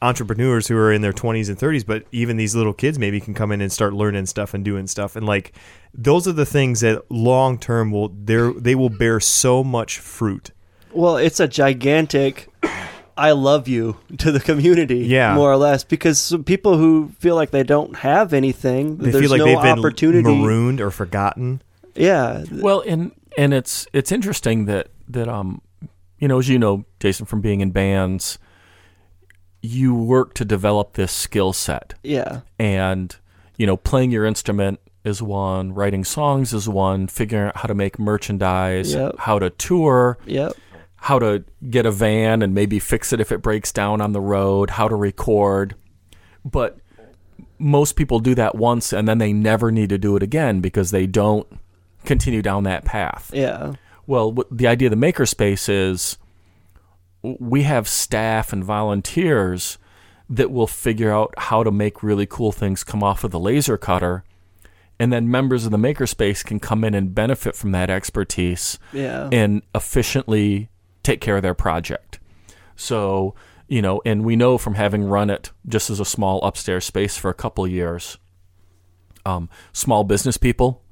entrepreneurs 0.00 0.68
who 0.68 0.76
are 0.76 0.92
in 0.92 1.02
their 1.02 1.12
20s 1.12 1.48
and 1.48 1.58
30s, 1.58 1.84
but 1.84 2.04
even 2.12 2.36
these 2.36 2.54
little 2.54 2.72
kids 2.72 2.98
maybe 2.98 3.20
can 3.20 3.34
come 3.34 3.50
in 3.52 3.60
and 3.60 3.72
start 3.72 3.92
learning 3.94 4.26
stuff 4.26 4.54
and 4.54 4.64
doing 4.64 4.86
stuff. 4.86 5.16
And 5.16 5.26
like 5.26 5.52
those 5.94 6.28
are 6.28 6.32
the 6.32 6.46
things 6.46 6.80
that 6.80 7.02
long 7.10 7.58
term 7.58 7.90
will 7.90 8.08
they 8.10 8.52
they 8.56 8.74
will 8.74 8.90
bear 8.90 9.18
so 9.20 9.64
much 9.64 9.98
fruit. 9.98 10.50
Well, 10.92 11.16
it's 11.16 11.40
a 11.40 11.48
gigantic 11.48 12.48
I 13.16 13.32
love 13.32 13.66
you 13.66 13.96
to 14.18 14.30
the 14.30 14.38
community, 14.40 14.98
Yeah. 14.98 15.34
more 15.34 15.50
or 15.50 15.56
less, 15.56 15.82
because 15.82 16.20
some 16.20 16.44
people 16.44 16.76
who 16.78 17.10
feel 17.18 17.34
like 17.34 17.50
they 17.50 17.64
don't 17.64 17.96
have 17.96 18.32
anything, 18.32 18.96
They 18.98 19.10
there's 19.10 19.22
feel 19.22 19.30
like 19.30 19.38
no 19.40 19.44
they've 19.46 19.62
been 19.62 19.78
opportunity. 19.80 20.22
marooned 20.40 20.80
or 20.80 20.92
forgotten. 20.92 21.60
Yeah, 21.96 22.44
Well, 22.52 22.84
and 22.86 23.10
and 23.36 23.52
it's 23.52 23.88
it's 23.92 24.12
interesting 24.12 24.66
that 24.66 24.88
that 25.08 25.26
um, 25.28 25.60
you 26.20 26.28
know, 26.28 26.38
as 26.38 26.48
you 26.48 26.58
know, 26.60 26.84
Jason, 27.00 27.26
from 27.26 27.40
being 27.40 27.60
in 27.60 27.72
bands, 27.72 28.38
you 29.68 29.94
work 29.94 30.34
to 30.34 30.44
develop 30.44 30.94
this 30.94 31.12
skill 31.12 31.52
set, 31.52 31.94
yeah, 32.02 32.40
and 32.58 33.14
you 33.56 33.66
know, 33.66 33.76
playing 33.76 34.10
your 34.10 34.24
instrument 34.24 34.78
is 35.04 35.20
one, 35.22 35.72
writing 35.74 36.04
songs 36.04 36.52
is 36.54 36.68
one, 36.68 37.06
figuring 37.08 37.48
out 37.48 37.56
how 37.56 37.66
to 37.66 37.74
make 37.74 37.98
merchandise, 37.98 38.94
Yep. 38.94 39.16
how 39.18 39.38
to 39.38 39.50
tour, 39.50 40.18
yep, 40.26 40.52
how 40.96 41.18
to 41.18 41.44
get 41.70 41.86
a 41.86 41.90
van 41.90 42.42
and 42.42 42.54
maybe 42.54 42.78
fix 42.78 43.12
it 43.12 43.20
if 43.20 43.32
it 43.32 43.42
breaks 43.42 43.72
down 43.72 44.00
on 44.00 44.12
the 44.12 44.20
road, 44.20 44.70
how 44.70 44.88
to 44.88 44.94
record. 44.94 45.74
But 46.44 46.78
most 47.58 47.96
people 47.96 48.20
do 48.20 48.34
that 48.36 48.54
once 48.54 48.92
and 48.92 49.08
then 49.08 49.18
they 49.18 49.32
never 49.32 49.70
need 49.72 49.88
to 49.88 49.98
do 49.98 50.14
it 50.16 50.22
again 50.22 50.60
because 50.60 50.90
they 50.92 51.06
don't 51.06 51.46
continue 52.04 52.42
down 52.42 52.62
that 52.64 52.84
path. 52.84 53.30
yeah, 53.34 53.72
Well, 54.06 54.36
the 54.50 54.66
idea 54.68 54.90
of 54.90 54.98
the 54.98 55.06
makerspace 55.06 55.68
is 55.68 56.16
we 57.22 57.62
have 57.62 57.88
staff 57.88 58.52
and 58.52 58.64
volunteers 58.64 59.78
that 60.30 60.50
will 60.50 60.66
figure 60.66 61.10
out 61.10 61.34
how 61.36 61.62
to 61.62 61.70
make 61.70 62.02
really 62.02 62.26
cool 62.26 62.52
things 62.52 62.84
come 62.84 63.02
off 63.02 63.24
of 63.24 63.30
the 63.30 63.40
laser 63.40 63.76
cutter. 63.76 64.24
And 65.00 65.12
then 65.12 65.30
members 65.30 65.64
of 65.64 65.70
the 65.70 65.78
makerspace 65.78 66.44
can 66.44 66.58
come 66.58 66.84
in 66.84 66.92
and 66.92 67.14
benefit 67.14 67.54
from 67.54 67.72
that 67.72 67.88
expertise 67.88 68.78
yeah, 68.92 69.28
and 69.30 69.62
efficiently 69.74 70.68
take 71.02 71.20
care 71.20 71.36
of 71.36 71.42
their 71.42 71.54
project. 71.54 72.18
So, 72.74 73.34
you 73.68 73.80
know, 73.80 74.02
and 74.04 74.24
we 74.24 74.34
know 74.34 74.58
from 74.58 74.74
having 74.74 75.04
run 75.04 75.30
it 75.30 75.52
just 75.66 75.88
as 75.88 76.00
a 76.00 76.04
small 76.04 76.42
upstairs 76.42 76.84
space 76.84 77.16
for 77.16 77.30
a 77.30 77.34
couple 77.34 77.64
of 77.64 77.70
years, 77.70 78.18
um, 79.24 79.48
small 79.72 80.04
business 80.04 80.36
people 80.36 80.82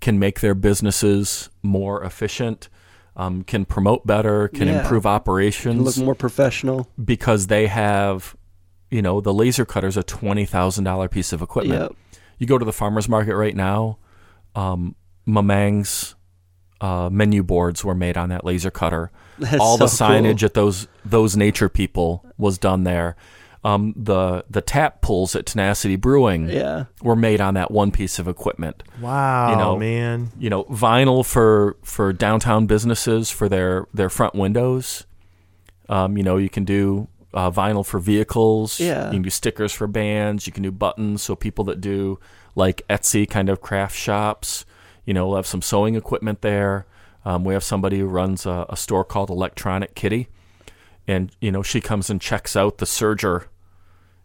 can 0.00 0.18
make 0.18 0.40
their 0.40 0.54
businesses 0.54 1.50
more 1.62 2.02
efficient, 2.04 2.68
um, 3.20 3.42
can 3.44 3.64
promote 3.64 4.06
better, 4.06 4.48
can 4.48 4.66
Yeah. 4.68 4.80
improve 4.80 5.04
operations 5.06 5.82
look 5.98 6.04
more 6.04 6.14
professional. 6.14 6.88
because 7.02 7.46
they 7.48 7.66
have, 7.66 8.34
you 8.90 9.02
know, 9.02 9.20
the 9.20 9.34
laser 9.34 9.64
cutter 9.66 9.88
is 9.88 9.96
a 9.96 10.02
twenty 10.02 10.46
thousand 10.46 10.84
dollar 10.84 11.08
piece 11.08 11.32
of 11.32 11.42
equipment. 11.42 11.80
Yep. 11.82 11.92
You 12.38 12.46
go 12.46 12.56
to 12.58 12.64
the 12.64 12.72
farmers 12.72 13.08
market 13.08 13.36
right 13.36 13.54
now, 13.54 13.98
um, 14.54 14.94
Mamang's 15.28 16.14
uh, 16.80 17.10
menu 17.12 17.42
boards 17.42 17.84
were 17.84 17.94
made 17.94 18.16
on 18.16 18.30
that 18.30 18.42
laser 18.44 18.70
cutter. 18.70 19.10
That's 19.38 19.60
All 19.60 19.76
the 19.76 19.84
signage 19.86 20.40
cool. 20.40 20.46
at 20.46 20.54
those 20.54 20.88
those 21.04 21.36
nature 21.36 21.68
people 21.68 22.24
was 22.38 22.56
done 22.58 22.84
there. 22.84 23.16
Um, 23.62 23.92
the 23.94 24.44
the 24.48 24.62
tap 24.62 25.02
pulls 25.02 25.36
at 25.36 25.44
Tenacity 25.44 25.96
Brewing 25.96 26.48
Yeah, 26.48 26.86
were 27.02 27.14
made 27.16 27.42
on 27.42 27.54
that 27.54 27.70
one 27.70 27.90
piece 27.90 28.18
of 28.18 28.26
equipment. 28.26 28.82
Wow, 29.00 29.50
You 29.50 29.56
know, 29.56 29.76
man. 29.78 30.30
You 30.38 30.48
know, 30.48 30.64
vinyl 30.64 31.24
for 31.26 31.76
for 31.82 32.12
downtown 32.14 32.66
businesses 32.66 33.30
for 33.30 33.48
their 33.50 33.86
their 33.92 34.08
front 34.08 34.34
windows. 34.34 35.04
Um, 35.90 36.16
you 36.16 36.22
know, 36.22 36.38
you 36.38 36.48
can 36.48 36.64
do 36.64 37.08
uh, 37.34 37.50
vinyl 37.50 37.84
for 37.84 37.98
vehicles. 37.98 38.80
Yeah. 38.80 39.06
You 39.06 39.12
can 39.12 39.22
do 39.22 39.30
stickers 39.30 39.72
for 39.72 39.86
bands. 39.86 40.46
You 40.46 40.52
can 40.52 40.62
do 40.62 40.70
buttons. 40.72 41.22
So 41.22 41.36
people 41.36 41.64
that 41.64 41.80
do 41.80 42.18
like 42.54 42.82
Etsy 42.88 43.28
kind 43.28 43.48
of 43.48 43.60
craft 43.60 43.96
shops, 43.96 44.64
you 45.04 45.12
know, 45.14 45.26
we'll 45.28 45.36
have 45.36 45.46
some 45.46 45.62
sewing 45.62 45.96
equipment 45.96 46.40
there. 46.42 46.86
Um, 47.24 47.44
we 47.44 47.52
have 47.54 47.64
somebody 47.64 47.98
who 47.98 48.06
runs 48.06 48.46
a, 48.46 48.66
a 48.70 48.76
store 48.76 49.04
called 49.04 49.28
Electronic 49.30 49.94
Kitty, 49.94 50.28
and 51.10 51.34
you 51.40 51.50
know, 51.50 51.62
she 51.62 51.80
comes 51.80 52.08
and 52.08 52.20
checks 52.20 52.54
out 52.54 52.78
the 52.78 52.86
serger, 52.86 53.46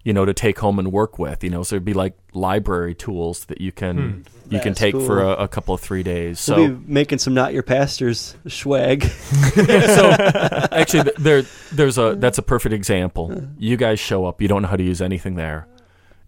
you 0.04 0.14
know, 0.14 0.24
to 0.24 0.36
take 0.36 0.60
home 0.60 0.78
and 0.78 0.92
work 0.92 1.18
with. 1.18 1.44
You 1.44 1.50
know, 1.50 1.64
so 1.64 1.76
it'd 1.76 1.84
be 1.84 1.96
like 1.96 2.16
library 2.34 2.94
tools 2.94 3.46
that 3.46 3.60
you 3.60 3.72
can 3.72 3.98
hmm. 3.98 4.54
you 4.54 4.60
can 4.60 4.74
That's 4.74 4.80
take 4.80 4.94
for 4.94 5.24
a, 5.24 5.32
a 5.32 5.48
couple 5.48 5.74
of 5.74 5.82
three 5.82 6.04
days. 6.04 6.40
So 6.40 6.56
we'll 6.56 6.76
be 6.76 6.94
making 6.94 7.18
some 7.18 7.34
not 7.34 7.54
your 7.54 7.64
pastors 7.64 8.36
swag. 8.48 9.04
so 9.56 10.12
actually 10.72 11.12
there 11.18 11.42
there's 11.72 11.98
a 11.98 12.16
that's 12.16 12.38
a 12.38 12.44
perfect 12.44 12.74
example 12.74 13.50
you 13.58 13.78
guys 13.78 14.00
show 14.00 14.26
up 14.26 14.42
you 14.42 14.48
don't 14.48 14.62
know 14.62 14.68
how 14.68 14.76
to 14.76 14.84
use 14.84 15.02
anything 15.02 15.36
there 15.36 15.68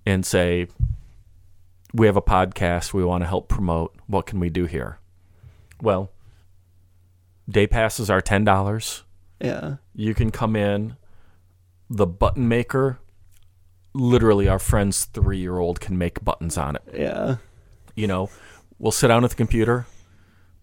and 0.05 0.25
say 0.25 0.67
we 1.93 2.05
have 2.05 2.17
a 2.17 2.21
podcast 2.21 2.93
we 2.93 3.03
want 3.03 3.21
to 3.21 3.27
help 3.27 3.47
promote 3.47 3.93
what 4.07 4.25
can 4.25 4.39
we 4.39 4.49
do 4.49 4.65
here 4.65 4.99
well 5.81 6.11
day 7.49 7.67
passes 7.67 8.09
are 8.09 8.21
$10 8.21 9.03
yeah, 9.39 9.75
you 9.93 10.13
can 10.13 10.31
come 10.31 10.55
in. 10.55 10.95
The 11.89 12.07
button 12.07 12.47
maker 12.47 12.99
literally 13.93 14.47
our 14.47 14.59
friend's 14.59 15.05
three 15.05 15.39
year 15.39 15.57
old 15.57 15.79
can 15.79 15.97
make 15.97 16.23
buttons 16.23 16.57
on 16.57 16.75
it. 16.75 16.83
Yeah, 16.93 17.37
you 17.95 18.07
know, 18.07 18.29
we'll 18.77 18.91
sit 18.91 19.07
down 19.07 19.23
at 19.23 19.31
the 19.31 19.35
computer, 19.35 19.85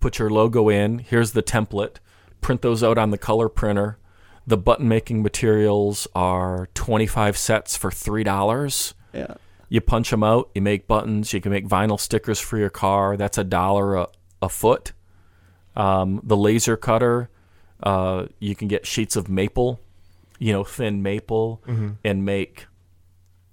put 0.01 0.19
your 0.19 0.31
logo 0.31 0.69
in, 0.69 1.01
here's 1.01 1.33
the 1.33 1.43
template, 1.43 1.97
print 2.41 2.63
those 2.63 2.83
out 2.83 2.99
on 2.99 3.11
the 3.11 3.19
color 3.19 3.49
printer. 3.49 3.99
The 4.47 4.59
button 4.59 4.87
making 4.87 5.23
materials 5.23 6.07
are 6.15 6.69
25 6.75 7.37
sets 7.39 7.79
for 7.79 7.91
$3. 7.91 8.95
yeah, 9.15 9.35
You 9.71 9.81
punch 9.81 10.11
them 10.11 10.23
out, 10.23 10.51
you 10.55 10.61
make 10.61 10.87
buttons, 10.87 11.33
you 11.33 11.41
can 11.41 11.51
make 11.51 11.67
vinyl 11.67 11.99
stickers 11.99 12.41
for 12.41 12.59
your 12.59 12.69
car. 12.69 13.17
That's 13.17 13.39
a 13.39 13.45
dollar 13.45 13.95
a, 13.97 14.09
a 14.43 14.51
foot. 14.51 14.93
Um, 15.75 16.21
the 16.23 16.37
laser 16.37 16.77
cutter, 16.77 17.31
uh, 17.85 18.27
you 18.41 18.57
can 18.57 18.67
get 18.67 18.87
sheets 18.87 19.15
of 19.15 19.29
maple, 19.29 19.79
you 20.41 20.53
know, 20.53 20.65
thin 20.65 21.03
maple, 21.03 21.63
and 22.05 22.25
make 22.25 22.67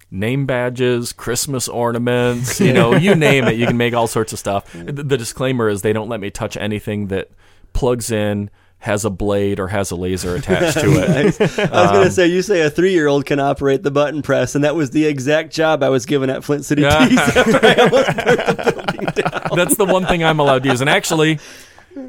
name 0.10 0.46
badges, 0.46 1.14
Christmas 1.14 1.68
ornaments, 1.68 2.60
you 2.60 2.74
know, 2.80 2.96
you 2.96 3.14
name 3.16 3.46
it. 3.48 3.56
You 3.56 3.68
can 3.68 3.78
make 3.78 3.94
all 3.94 4.08
sorts 4.08 4.34
of 4.34 4.40
stuff. 4.40 4.72
The, 4.74 4.92
the 5.04 5.18
disclaimer 5.18 5.70
is 5.70 5.82
they 5.84 5.94
don't 5.94 6.10
let 6.10 6.20
me 6.20 6.30
touch 6.32 6.58
anything 6.58 7.08
that 7.08 7.30
plugs 7.74 8.12
in, 8.12 8.50
has 8.80 9.06
a 9.06 9.10
blade, 9.12 9.60
or 9.60 9.68
has 9.68 9.92
a 9.92 9.96
laser 9.96 10.36
attached 10.36 10.80
to 10.80 10.90
it. 10.92 11.10
Nice. 11.40 11.40
I 11.60 11.64
was 11.64 11.70
Um, 11.70 11.94
gonna 11.96 12.10
say 12.12 12.28
you 12.28 12.42
say 12.42 12.62
a 12.62 12.70
three 12.70 12.92
year 12.94 13.08
old 13.08 13.26
can 13.28 13.40
operate 13.40 13.84
the 13.84 13.92
button 13.92 14.22
press, 14.24 14.56
and 14.56 14.64
that 14.64 14.76
was 14.76 14.90
the 14.90 15.06
exact 15.06 15.54
job 15.54 15.84
I 15.84 15.90
was 15.90 16.06
given 16.08 16.30
at 16.32 16.44
Flint 16.44 16.66
City 16.66 16.82
Yeah. 16.82 17.08
Tees 17.08 17.18
after 17.20 17.66
I 17.66 17.74
almost 17.76 18.08
the 18.08 18.74
building 18.74 19.06
down. 19.14 19.50
That's 19.56 19.76
the 19.78 19.86
one 19.86 20.06
thing 20.08 20.24
I'm 20.24 20.40
allowed 20.40 20.64
to 20.64 20.70
use. 20.70 20.82
And 20.82 20.90
actually, 20.90 21.38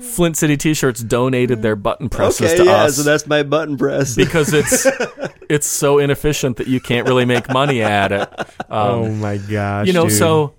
Flint 0.00 0.36
City 0.36 0.56
T-shirts 0.56 1.02
donated 1.02 1.62
their 1.62 1.76
button 1.76 2.08
presses 2.08 2.52
Okay, 2.52 2.58
to 2.58 2.64
yeah, 2.64 2.84
us 2.84 2.96
so 2.96 3.02
that's 3.02 3.26
my 3.26 3.42
button 3.42 3.76
press. 3.76 4.14
because 4.16 4.52
it's 4.52 4.86
it's 5.48 5.66
so 5.66 5.98
inefficient 5.98 6.56
that 6.58 6.66
you 6.68 6.80
can't 6.80 7.06
really 7.08 7.24
make 7.24 7.48
money 7.48 7.82
at 7.82 8.12
it. 8.12 8.28
oh 8.70 9.04
Um, 9.06 9.20
my 9.20 9.38
gosh. 9.38 9.86
you 9.86 9.92
know, 9.92 10.04
dude. 10.08 10.18
so 10.18 10.54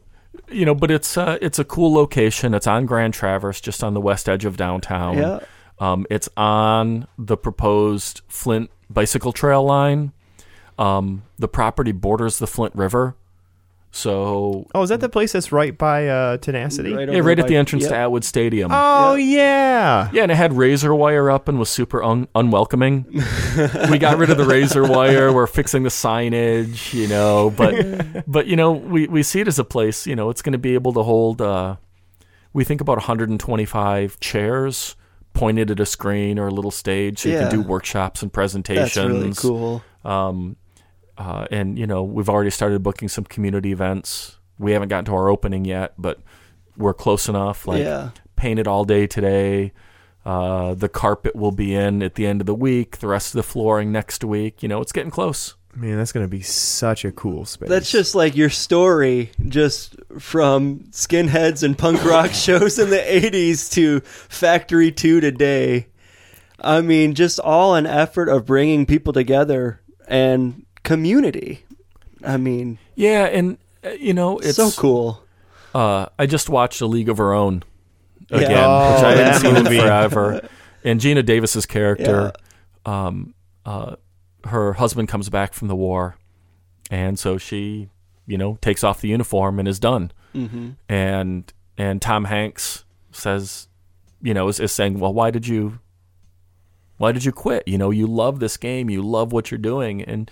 you 0.50 0.66
know, 0.66 0.76
but 0.76 0.92
it's 0.92 1.18
uh, 1.18 1.38
it's 1.42 1.58
a 1.60 1.64
cool 1.64 1.94
location. 1.94 2.54
It's 2.54 2.68
on 2.68 2.86
Grand 2.86 3.14
Traverse, 3.14 3.62
just 3.62 3.84
on 3.84 3.94
the 3.94 4.02
west 4.02 4.28
edge 4.28 4.46
of 4.46 4.58
downtown. 4.58 5.18
Yeah. 5.18 5.40
Um, 5.80 6.06
it's 6.10 6.30
on 6.38 7.08
the 7.18 7.38
proposed 7.38 8.22
Flint 8.28 8.70
bicycle 8.90 9.32
trail 9.32 9.64
line. 9.64 10.12
Um, 10.78 11.24
the 11.40 11.48
property 11.48 11.92
borders 11.92 12.40
the 12.40 12.48
Flint 12.48 12.76
River, 12.76 13.16
so 13.96 14.66
Oh, 14.74 14.82
is 14.82 14.90
that 14.90 15.02
the 15.02 15.08
place 15.08 15.32
that's 15.34 15.52
right 15.52 15.78
by 15.78 16.08
uh, 16.08 16.38
Tenacity? 16.38 16.94
Right 16.94 17.12
yeah, 17.12 17.20
right 17.20 17.38
at 17.38 17.48
the 17.48 17.56
entrance 17.56 17.84
yep. 17.84 17.92
to 17.92 17.98
Atwood 17.98 18.24
Stadium. 18.24 18.72
Oh 18.74 19.14
yeah. 19.14 20.10
Yeah, 20.12 20.24
and 20.24 20.32
it 20.32 20.36
had 20.36 20.54
razor 20.54 20.96
wire 20.96 21.30
up 21.30 21.48
and 21.48 21.60
was 21.60 21.70
super 21.70 22.04
un- 22.04 22.28
unwelcoming. 22.34 23.06
we 23.92 24.00
got 24.00 24.18
rid 24.18 24.32
of 24.32 24.38
the 24.38 24.46
razor 24.48 24.84
wire. 24.84 25.32
We're 25.32 25.46
fixing 25.48 25.84
the 25.84 25.90
signage, 25.90 26.92
you 26.94 27.08
know, 27.08 27.52
but 27.56 28.24
but 28.28 28.48
you 28.48 28.56
know, 28.56 28.72
we 28.72 29.08
we 29.08 29.22
see 29.22 29.42
it 29.42 29.48
as 29.48 29.60
a 29.60 29.64
place, 29.64 30.08
you 30.08 30.16
know, 30.16 30.32
it's 30.32 30.42
going 30.42 30.54
to 30.54 30.58
be 30.60 30.74
able 30.74 30.94
to 30.94 31.04
hold 31.04 31.40
uh 31.42 31.76
we 32.52 32.64
think 32.64 32.82
about 32.82 32.98
125 32.98 34.20
chairs 34.20 34.96
pointed 35.34 35.72
at 35.72 35.80
a 35.80 35.86
screen 35.86 36.38
or 36.40 36.48
a 36.48 36.52
little 36.52 36.72
stage 36.72 37.20
so 37.20 37.30
you 37.30 37.36
Yeah. 37.36 37.50
can 37.50 37.62
do 37.62 37.68
workshops 37.68 38.22
and 38.22 38.32
presentations. 38.34 38.94
That's 38.96 39.08
really 39.08 39.34
cool. 39.34 39.84
Um, 40.06 40.56
uh, 41.18 41.46
and 41.52 41.78
you 41.78 41.88
know, 41.88 42.04
we've 42.04 42.30
already 42.30 42.50
started 42.50 42.82
booking 42.84 43.08
some 43.08 43.24
community 43.26 43.72
events. 43.72 44.38
We 44.60 44.72
haven't 44.72 44.90
gotten 44.90 45.06
to 45.06 45.14
our 45.16 45.30
opening 45.30 45.66
yet, 45.66 45.94
but 45.98 46.20
we're 46.78 46.94
close 46.94 47.28
enough. 47.30 47.68
Like 47.68 47.84
Yeah. 47.84 48.10
painted 48.36 48.68
all 48.68 48.86
day 48.86 49.08
today. 49.08 49.74
Uh, 50.26 50.74
the 50.74 50.88
carpet 50.90 51.36
will 51.36 51.52
be 51.52 51.76
in 51.76 52.02
at 52.02 52.16
the 52.16 52.26
end 52.26 52.40
of 52.42 52.48
the 52.48 52.56
week. 52.56 53.00
The 53.00 53.08
rest 53.08 53.34
of 53.34 53.38
the 53.38 53.44
flooring 53.44 53.92
next 53.92 54.24
week. 54.24 54.64
You 54.64 54.70
know, 54.70 54.80
it's 54.82 54.92
getting 54.94 55.12
close. 55.12 55.56
Man, 55.76 55.98
that's 55.98 56.12
gonna 56.12 56.28
be 56.28 56.42
such 56.44 57.04
a 57.04 57.12
cool 57.12 57.46
space. 57.46 57.68
That's 57.68 57.92
just 57.92 58.14
like 58.16 58.36
your 58.36 58.50
story, 58.52 59.32
just 59.48 59.96
from 60.20 60.82
skinheads 60.92 61.64
and 61.64 61.76
punk 61.78 62.06
rock 62.06 62.32
shows 62.32 62.78
in 62.78 62.90
the 62.92 62.98
80s 62.98 63.72
to 63.74 64.00
Factory 64.02 64.92
2 64.92 65.20
today. 65.20 65.88
I 66.60 66.82
mean, 66.82 67.16
just 67.16 67.40
all 67.40 67.74
an 67.76 67.88
effort 67.88 68.30
of 68.30 68.46
bringing 68.46 68.86
people 68.86 69.14
together 69.14 69.82
and 70.08 70.64
community. 70.84 71.66
I 72.26 72.38
mean, 72.38 72.78
Yeah, 72.96 73.26
and 73.26 73.58
uh, 73.84 73.90
you 73.92 74.14
know, 74.14 74.40
it's 74.40 74.56
so 74.56 74.72
cool. 74.72 75.24
Uh, 75.74 76.08
I 76.20 76.26
just 76.26 76.50
watched 76.50 76.80
A 76.82 76.86
League 76.86 77.10
of 77.10 77.18
Her 77.18 77.34
Own 77.34 77.64
again, 78.30 78.52
Oh, 78.66 78.96
which 78.96 79.04
I 79.04 79.16
that 79.16 79.34
haven't 79.34 79.42
seen 79.42 79.56
in 79.58 79.64
movie. 79.64 79.80
forever. 79.80 80.48
And 80.84 81.00
Geena 81.00 81.26
Davis's 81.26 81.66
character, 81.66 82.34
um, 82.86 83.34
uh, 83.66 83.96
her 84.46 84.74
husband 84.74 85.08
comes 85.08 85.30
back 85.30 85.54
from 85.54 85.70
the 85.70 85.76
war, 85.76 86.18
and 86.92 87.18
so 87.18 87.38
she, 87.38 87.90
you 88.28 88.38
know, 88.38 88.58
takes 88.62 88.84
off 88.84 89.00
the 89.02 89.08
uniform 89.08 89.60
and 89.60 89.68
is 89.68 89.80
done. 89.80 90.12
Mm-hmm. 90.36 90.72
And 90.90 91.52
and 91.78 92.02
Tom 92.02 92.26
Hanks 92.26 92.84
says, 93.12 93.68
you 94.22 94.34
know, 94.34 94.48
is, 94.50 94.60
is 94.60 94.72
saying, 94.72 95.00
well, 95.00 95.14
why 95.14 95.32
did 95.32 95.48
you, 95.48 95.80
why 96.98 97.12
did 97.12 97.24
you 97.26 97.32
quit? 97.32 97.68
You 97.68 97.78
know, 97.78 97.90
you 97.90 98.06
love 98.08 98.40
this 98.40 98.58
game, 98.58 98.90
you 98.90 99.02
love 99.02 99.32
what 99.32 99.50
you're 99.52 99.58
doing, 99.58 100.02
and 100.04 100.30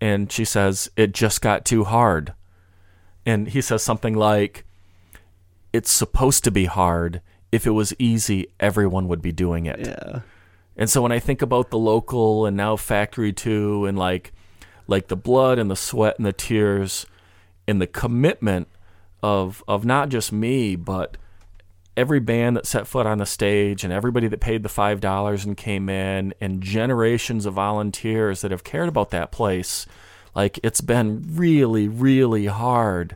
and 0.00 0.30
she 0.30 0.44
says 0.44 0.90
it 0.96 1.12
just 1.12 1.40
got 1.40 1.64
too 1.64 1.84
hard, 1.84 2.34
and 3.26 3.48
he 3.48 3.60
says 3.60 3.82
something 3.82 4.14
like, 4.14 4.64
it's 5.72 5.90
supposed 5.90 6.44
to 6.44 6.50
be 6.50 6.64
hard. 6.66 7.20
If 7.52 7.66
it 7.66 7.70
was 7.70 7.94
easy, 7.98 8.48
everyone 8.58 9.08
would 9.08 9.22
be 9.22 9.32
doing 9.32 9.66
it. 9.66 9.80
Yeah. 9.80 10.20
And 10.76 10.88
so 10.88 11.02
when 11.02 11.12
I 11.12 11.18
think 11.18 11.42
about 11.42 11.70
the 11.70 11.78
local 11.78 12.46
and 12.46 12.56
now 12.56 12.76
Factory 12.76 13.32
Two 13.32 13.84
and 13.86 13.98
like 13.98 14.32
like 14.86 15.08
the 15.08 15.16
blood 15.16 15.58
and 15.58 15.70
the 15.70 15.76
sweat 15.76 16.16
and 16.16 16.26
the 16.26 16.32
tears 16.32 17.06
and 17.68 17.80
the 17.80 17.86
commitment 17.86 18.68
of 19.22 19.62
of 19.68 19.84
not 19.84 20.08
just 20.08 20.32
me 20.32 20.76
but 20.76 21.16
every 22.00 22.18
band 22.20 22.56
that 22.56 22.66
set 22.66 22.86
foot 22.86 23.06
on 23.06 23.18
the 23.18 23.26
stage 23.26 23.84
and 23.84 23.92
everybody 23.92 24.26
that 24.26 24.40
paid 24.40 24.62
the 24.62 24.68
five 24.70 25.00
dollars 25.00 25.44
and 25.44 25.56
came 25.56 25.88
in 25.90 26.32
and 26.40 26.62
generations 26.62 27.44
of 27.44 27.52
volunteers 27.54 28.40
that 28.40 28.50
have 28.50 28.64
cared 28.64 28.88
about 28.88 29.10
that 29.10 29.30
place 29.30 29.86
like 30.34 30.58
it's 30.62 30.80
been 30.80 31.22
really 31.34 31.86
really 31.88 32.46
hard 32.46 33.14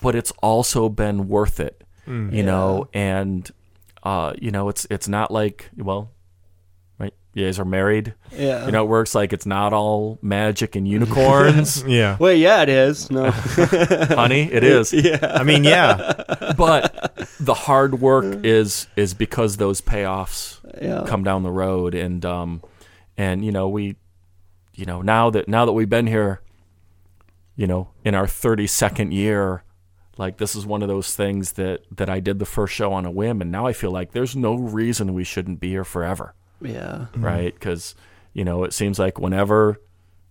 but 0.00 0.14
it's 0.14 0.32
also 0.42 0.88
been 0.88 1.28
worth 1.28 1.60
it 1.60 1.84
you 2.32 2.42
know? 2.42 2.88
And 2.94 3.50
uh 4.02 4.32
you 4.40 4.50
know 4.50 4.70
it's 4.70 4.86
it's 4.90 5.08
not 5.08 5.30
like 5.30 5.68
well 5.76 6.08
right 6.08 6.17
you 7.38 7.46
guys 7.46 7.58
are 7.58 7.64
married 7.64 8.14
Yeah. 8.36 8.66
you 8.66 8.72
know 8.72 8.84
it 8.84 8.88
works 8.88 9.14
like 9.14 9.32
it's 9.32 9.46
not 9.46 9.72
all 9.72 10.18
magic 10.22 10.76
and 10.76 10.86
unicorns 10.88 11.82
Yeah. 11.86 12.16
Wait, 12.18 12.38
yeah, 12.40 12.62
it 12.62 12.68
is. 12.68 13.10
No. 13.10 13.30
honey 13.30 14.52
it 14.52 14.64
is 14.64 14.92
yeah. 14.92 15.18
I 15.40 15.44
mean, 15.44 15.64
yeah. 15.64 16.52
but 16.56 17.14
the 17.40 17.54
hard 17.54 18.00
work 18.00 18.44
is 18.44 18.88
is 18.96 19.14
because 19.14 19.56
those 19.56 19.80
payoffs 19.80 20.58
Yeah. 20.82 21.04
come 21.06 21.22
down 21.24 21.42
the 21.44 21.50
road 21.52 21.94
and 21.94 22.24
um 22.24 22.62
and 23.16 23.44
you 23.44 23.52
know 23.52 23.68
we 23.68 23.96
you 24.74 24.84
know 24.84 25.02
now 25.02 25.30
that 25.30 25.48
now 25.48 25.64
that 25.64 25.72
we've 25.72 25.88
been 25.88 26.06
here 26.06 26.40
you 27.56 27.66
know 27.66 27.88
in 28.04 28.14
our 28.14 28.26
32nd 28.26 29.12
year 29.12 29.62
like 30.16 30.38
this 30.38 30.54
is 30.56 30.66
one 30.66 30.82
of 30.82 30.88
those 30.88 31.14
things 31.14 31.52
that 31.52 31.82
that 31.96 32.08
I 32.10 32.20
did 32.20 32.38
the 32.38 32.44
first 32.46 32.74
show 32.74 32.92
on 32.92 33.04
a 33.06 33.10
whim 33.10 33.40
and 33.40 33.50
now 33.52 33.66
I 33.66 33.72
feel 33.72 33.90
like 33.90 34.12
there's 34.12 34.34
no 34.36 34.54
reason 34.54 35.14
we 35.14 35.24
shouldn't 35.24 35.60
be 35.60 35.70
here 35.70 35.84
forever 35.84 36.34
Yeah. 36.60 37.06
right 37.16 37.54
because 37.54 37.94
you 38.32 38.44
know 38.44 38.64
it 38.64 38.72
seems 38.72 38.98
like 38.98 39.18
whenever 39.18 39.80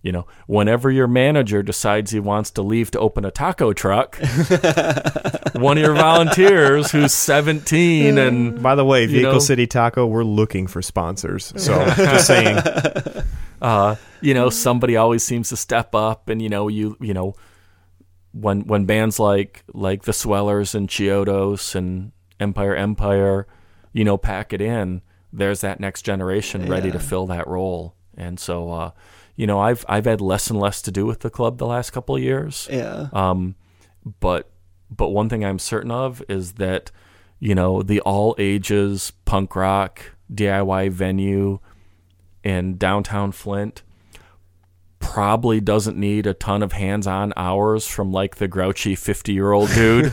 you 0.02 0.12
know 0.12 0.26
whenever 0.46 0.90
your 0.90 1.06
manager 1.08 1.62
decides 1.62 2.10
he 2.10 2.20
wants 2.20 2.50
to 2.52 2.62
leave 2.62 2.90
to 2.92 3.00
open 3.00 3.24
a 3.24 3.30
taco 3.30 3.72
truck 3.72 4.16
one 5.54 5.76
of 5.78 5.82
your 5.84 5.94
volunteers 5.94 6.90
who's 6.92 7.12
17 7.12 8.18
and 8.18 8.62
By 8.62 8.74
the 8.74 8.84
way, 8.84 9.06
Vehicle 9.06 9.34
know- 9.34 9.38
City 9.38 9.66
Taco, 9.66 10.06
we're 10.06 10.22
looking 10.24 10.66
for 10.66 10.82
sponsors. 10.82 11.52
So 11.56 11.84
just 11.96 12.26
saying. 12.26 12.58
uh, 13.62 13.96
you 14.20 14.34
know, 14.34 14.50
somebody 14.50 14.96
always 14.96 15.22
seems 15.24 15.48
to 15.50 15.56
step 15.56 15.94
up, 15.94 16.28
and 16.28 16.40
you 16.42 16.48
know, 16.48 16.68
you 16.68 16.96
you 17.00 17.14
know, 17.14 17.34
when 18.32 18.62
when 18.66 18.84
bands 18.84 19.18
like 19.18 19.64
like 19.72 20.02
the 20.02 20.12
Swellers 20.12 20.74
and 20.74 20.88
Chiodos 20.88 21.74
and 21.74 22.12
Empire 22.38 22.74
Empire, 22.76 23.46
you 23.92 24.04
know, 24.04 24.16
pack 24.16 24.52
it 24.52 24.60
in. 24.60 25.02
There's 25.32 25.60
that 25.60 25.80
next 25.80 26.02
generation 26.02 26.66
ready 26.66 26.90
to 26.90 26.98
fill 26.98 27.26
that 27.26 27.46
role, 27.46 27.94
and 28.16 28.40
so 28.40 28.70
uh, 28.70 28.90
you 29.38 29.46
know, 29.46 29.60
I've 29.60 29.84
I've 29.88 30.04
had 30.04 30.20
less 30.20 30.50
and 30.50 30.58
less 30.58 30.82
to 30.82 30.90
do 30.90 31.06
with 31.06 31.20
the 31.20 31.30
club 31.30 31.58
the 31.58 31.66
last 31.66 31.90
couple 31.90 32.16
of 32.16 32.22
years. 32.22 32.68
Yeah. 32.70 33.08
Um, 33.12 33.54
but 34.18 34.50
but 34.90 35.10
one 35.10 35.28
thing 35.28 35.44
I'm 35.44 35.60
certain 35.60 35.92
of 35.92 36.22
is 36.28 36.54
that 36.54 36.90
you 37.38 37.54
know 37.54 37.82
the 37.82 38.00
all 38.00 38.34
ages 38.36 39.12
punk 39.24 39.54
rock 39.54 40.16
DIY 40.34 40.90
venue 40.90 41.60
in 42.42 42.78
downtown 42.78 43.30
Flint 43.30 43.82
probably 44.98 45.60
doesn't 45.60 45.96
need 45.96 46.26
a 46.26 46.34
ton 46.34 46.60
of 46.60 46.72
hands-on 46.72 47.32
hours 47.36 47.86
from 47.86 48.10
like 48.10 48.36
the 48.36 48.48
grouchy 48.48 48.96
50-year-old 48.96 49.70
dude. 49.70 50.12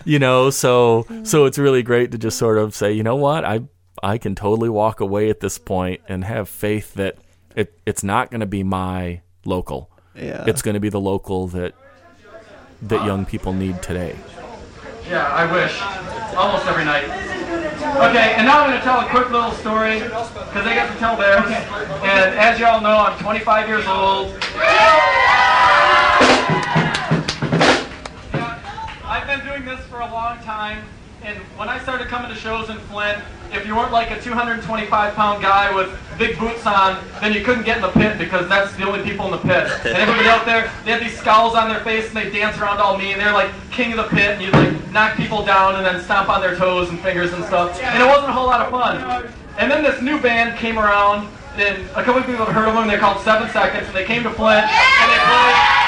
you 0.04 0.18
know, 0.18 0.50
so 0.50 1.06
so 1.22 1.44
it's 1.44 1.58
really 1.58 1.84
great 1.84 2.10
to 2.10 2.18
just 2.18 2.36
sort 2.36 2.58
of 2.58 2.74
say, 2.74 2.92
you 2.92 3.04
know 3.04 3.14
what? 3.14 3.44
I 3.44 3.60
I 4.04 4.18
can 4.18 4.34
totally 4.34 4.68
walk 4.68 5.00
away 5.00 5.30
at 5.30 5.40
this 5.40 5.56
point 5.56 6.02
and 6.08 6.24
have 6.24 6.46
faith 6.50 6.92
that 6.94 7.16
it 7.56 7.72
it's 7.86 8.04
not 8.04 8.30
going 8.30 8.40
to 8.40 8.46
be 8.46 8.62
my 8.62 9.22
local. 9.46 9.90
Yeah. 10.14 10.44
It's 10.46 10.60
going 10.60 10.74
to 10.74 10.80
be 10.80 10.90
the 10.90 11.00
local 11.00 11.46
that 11.48 11.74
that 12.82 13.06
young 13.06 13.24
people 13.24 13.54
need 13.54 13.82
today. 13.82 14.14
Yeah, 15.08 15.26
I 15.26 15.50
wish. 15.50 15.80
Almost 16.36 16.66
every 16.66 16.84
night. 16.84 17.04
Okay, 18.10 18.34
and 18.36 18.46
now 18.46 18.64
I'm 18.64 18.70
going 18.70 18.78
to 18.78 18.84
tell 18.84 19.00
a 19.00 19.08
quick 19.08 19.30
little 19.30 19.52
story 19.52 20.00
because 20.00 20.64
they 20.64 20.74
get 20.74 20.92
to 20.92 20.98
tell 20.98 21.16
theirs. 21.16 21.46
And 21.46 22.34
as 22.38 22.60
you 22.60 22.66
all 22.66 22.82
know, 22.82 22.98
I'm 22.98 23.18
25 23.18 23.68
years 23.68 23.86
old. 23.86 24.28
Yeah, 28.34 28.60
I've 29.02 29.26
been 29.26 29.46
doing 29.46 29.64
this 29.64 29.80
for 29.86 30.00
a 30.00 30.10
long 30.12 30.38
time, 30.40 30.84
and 31.24 31.38
when 31.56 31.68
I 31.70 31.78
started 31.78 32.08
coming 32.08 32.28
to 32.30 32.36
shows 32.36 32.68
in 32.68 32.76
Flint, 32.90 33.22
if 33.50 33.66
you 33.66 33.74
weren't 33.74 33.92
like 33.92 34.10
a 34.10 34.20
225 34.20 35.14
pound 35.14 35.42
guy 35.42 35.74
with 35.74 35.88
big 36.18 36.38
boots 36.38 36.66
on, 36.66 37.02
then 37.20 37.32
you 37.32 37.42
couldn't 37.42 37.64
get 37.64 37.76
in 37.76 37.82
the 37.82 37.90
pit 37.90 38.18
because 38.18 38.46
that's 38.48 38.74
the 38.76 38.86
only 38.86 39.02
people 39.02 39.24
in 39.26 39.32
the 39.32 39.38
pit. 39.38 39.70
And 39.84 39.96
everybody 39.96 40.28
out 40.28 40.44
there, 40.44 40.70
they 40.84 40.90
had 40.90 41.00
these 41.00 41.16
scowls 41.16 41.54
on 41.54 41.68
their 41.68 41.80
face 41.80 42.08
and 42.08 42.16
they 42.16 42.30
dance 42.30 42.58
around 42.58 42.78
all 42.78 42.98
mean. 42.98 43.16
They're 43.16 43.32
like 43.32 43.50
king 43.70 43.92
of 43.92 43.96
the 43.96 44.14
pit, 44.14 44.36
and 44.36 44.42
you 44.42 44.50
like 44.50 44.92
knock 44.92 45.16
people 45.16 45.44
down 45.44 45.76
and 45.76 45.86
then 45.86 46.02
stomp 46.02 46.28
on 46.28 46.40
their 46.40 46.56
toes 46.56 46.90
and 46.90 47.00
fingers 47.00 47.32
and 47.32 47.44
stuff. 47.44 47.80
And 47.80 48.02
it 48.02 48.06
wasn't 48.06 48.28
a 48.28 48.32
whole 48.32 48.46
lot 48.46 48.60
of 48.60 48.70
fun. 48.70 49.32
And 49.56 49.70
then 49.70 49.82
this 49.82 50.02
new 50.02 50.20
band 50.20 50.58
came 50.58 50.78
around, 50.78 51.28
and 51.56 51.84
a 51.90 52.02
couple 52.02 52.18
of 52.20 52.26
people 52.26 52.44
have 52.44 52.54
heard 52.54 52.68
of 52.68 52.74
them. 52.74 52.86
They're 52.88 52.98
called 52.98 53.22
Seven 53.22 53.48
Seconds, 53.50 53.86
and 53.86 53.94
they 53.94 54.04
came 54.04 54.24
to 54.24 54.30
Flint 54.30 54.66
and 54.66 55.08
they 55.08 55.20
played. 55.24 55.84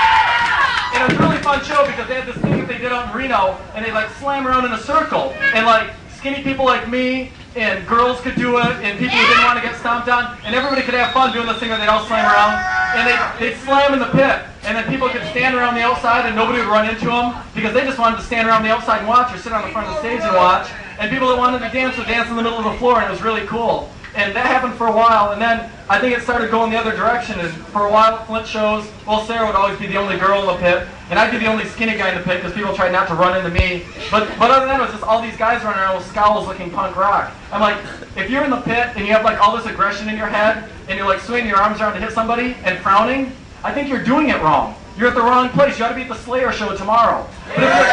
And 0.95 1.03
it 1.03 1.13
was 1.13 1.19
a 1.19 1.29
really 1.29 1.43
fun 1.43 1.63
show 1.65 1.85
because 1.85 2.09
they 2.09 2.15
had 2.15 2.27
this 2.27 2.39
that 2.67 2.75
they 2.75 2.83
did 2.83 2.93
out 2.93 3.11
in 3.11 3.17
Reno, 3.17 3.59
and 3.75 3.85
they 3.85 3.93
like 3.93 4.11
slam 4.19 4.47
around 4.47 4.65
in 4.65 4.73
a 4.73 4.79
circle, 4.79 5.33
and 5.55 5.67
like 5.67 5.91
skinny 6.17 6.43
people 6.43 6.65
like 6.65 6.89
me 6.89 7.31
and 7.55 7.87
girls 7.87 8.21
could 8.21 8.37
do 8.37 8.59
it, 8.59 8.77
and 8.85 8.99
people 8.99 9.17
who 9.17 9.27
didn't 9.29 9.45
want 9.45 9.57
to 9.57 9.65
get 9.65 9.79
stomped 9.81 10.09
on, 10.09 10.37
and 10.45 10.55
everybody 10.55 10.83
could 10.83 10.93
have 10.93 11.13
fun 11.13 11.33
doing 11.33 11.47
this 11.47 11.59
thing 11.59 11.71
where 11.71 11.79
they'd 11.79 11.89
all 11.89 12.05
slam 12.05 12.27
around, 12.27 12.61
and 12.99 13.09
they 13.09 13.17
they'd 13.41 13.57
slam 13.65 13.95
in 13.95 13.99
the 13.99 14.13
pit, 14.13 14.45
and 14.65 14.77
then 14.77 14.85
people 14.91 15.09
could 15.09 15.23
stand 15.31 15.55
around 15.55 15.75
the 15.75 15.81
outside, 15.81 16.27
and 16.27 16.37
nobody 16.37 16.59
would 16.59 16.69
run 16.69 16.89
into 16.89 17.07
them 17.07 17.33
because 17.55 17.73
they 17.73 17.85
just 17.85 17.99
wanted 17.99 18.17
to 18.17 18.23
stand 18.23 18.47
around 18.49 18.63
the 18.63 18.69
outside 18.69 18.99
and 18.99 19.09
watch, 19.09 19.33
or 19.33 19.39
sit 19.39 19.53
on 19.53 19.63
the 19.63 19.73
front 19.73 19.89
of 19.89 19.95
the 19.95 20.01
stage 20.01 20.21
and 20.21 20.37
watch, 20.37 20.69
and 20.99 21.11
people 21.11 21.29
that 21.29 21.39
wanted 21.39 21.61
to 21.61 21.71
dance 21.71 21.97
would 21.97 22.07
dance 22.07 22.29
in 22.29 22.37
the 22.37 22.43
middle 22.43 22.59
of 22.59 22.65
the 22.65 22.77
floor, 22.79 23.01
and 23.01 23.07
it 23.07 23.11
was 23.11 23.23
really 23.23 23.47
cool. 23.47 23.91
And 24.17 24.35
that 24.35 24.47
happened 24.47 24.73
for 24.75 24.87
a 24.87 24.93
while, 24.93 25.33
and 25.33 25.43
then 25.43 25.71
I 25.91 26.01
think 26.01 26.17
it 26.17 26.23
started 26.23 26.51
going 26.51 26.71
the 26.71 26.79
other 26.79 26.97
direction. 26.97 27.39
And 27.39 27.53
for 27.53 27.87
a 27.87 27.93
while 27.93 28.25
Flint 28.25 28.47
shows, 28.47 28.91
well, 29.07 29.23
Sarah 29.27 29.45
would 29.45 29.55
always 29.55 29.79
be 29.79 29.87
the 29.87 29.99
only 29.99 30.17
girl 30.17 30.41
in 30.41 30.47
the 30.47 30.57
pit, 30.57 30.89
and 31.11 31.19
I'd 31.19 31.31
be 31.31 31.37
the 31.37 31.45
only 31.45 31.67
skinny 31.67 31.99
guy 31.99 32.09
in 32.09 32.17
the 32.17 32.25
pit 32.25 32.41
because 32.41 32.55
people 32.55 32.75
tried 32.75 32.93
not 32.93 33.09
to 33.09 33.15
run 33.15 33.37
into 33.37 33.51
me. 33.51 33.85
But 34.11 34.27
but 34.39 34.51
other 34.51 34.65
than 34.65 34.69
that, 34.73 34.81
it 34.81 34.85
was 34.85 34.93
just 34.93 35.05
all 35.05 35.21
these 35.21 35.37
guys 35.37 35.63
running 35.63 35.81
around 35.81 35.99
with 35.99 36.07
scowls 36.07 36.49
looking 36.49 36.71
punk 36.71 36.97
rock. 36.97 37.31
I'm 37.53 37.61
like, 37.61 37.77
if 38.17 38.31
you're 38.31 38.43
in 38.43 38.49
the 38.49 38.63
pit 38.63 38.97
and 38.97 39.07
you 39.07 39.13
have 39.13 39.23
like 39.23 39.39
all 39.39 39.55
this 39.55 39.67
aggression 39.67 40.09
in 40.09 40.17
your 40.17 40.29
head, 40.29 40.65
and 40.89 40.97
you're 40.97 41.07
like 41.07 41.21
swinging 41.21 41.49
your 41.49 41.59
arms 41.59 41.83
around 41.83 41.93
to 41.93 42.01
hit 42.01 42.13
somebody 42.13 42.57
and 42.65 42.79
frowning, 42.79 43.33
I 43.63 43.71
think 43.75 43.91
you're 43.91 44.03
doing 44.03 44.31
it 44.31 44.41
wrong. 44.41 44.77
You're 44.97 45.09
at 45.09 45.15
the 45.15 45.21
wrong 45.21 45.51
place. 45.51 45.79
You 45.79 45.85
ought 45.85 45.91
to 45.91 45.95
be 45.95 46.09
at 46.09 46.09
the 46.09 46.17
Slayer 46.17 46.53
show 46.53 46.75
tomorrow. 46.75 47.29
But 47.55 47.59
if 47.61 47.69
you're, 47.69 47.85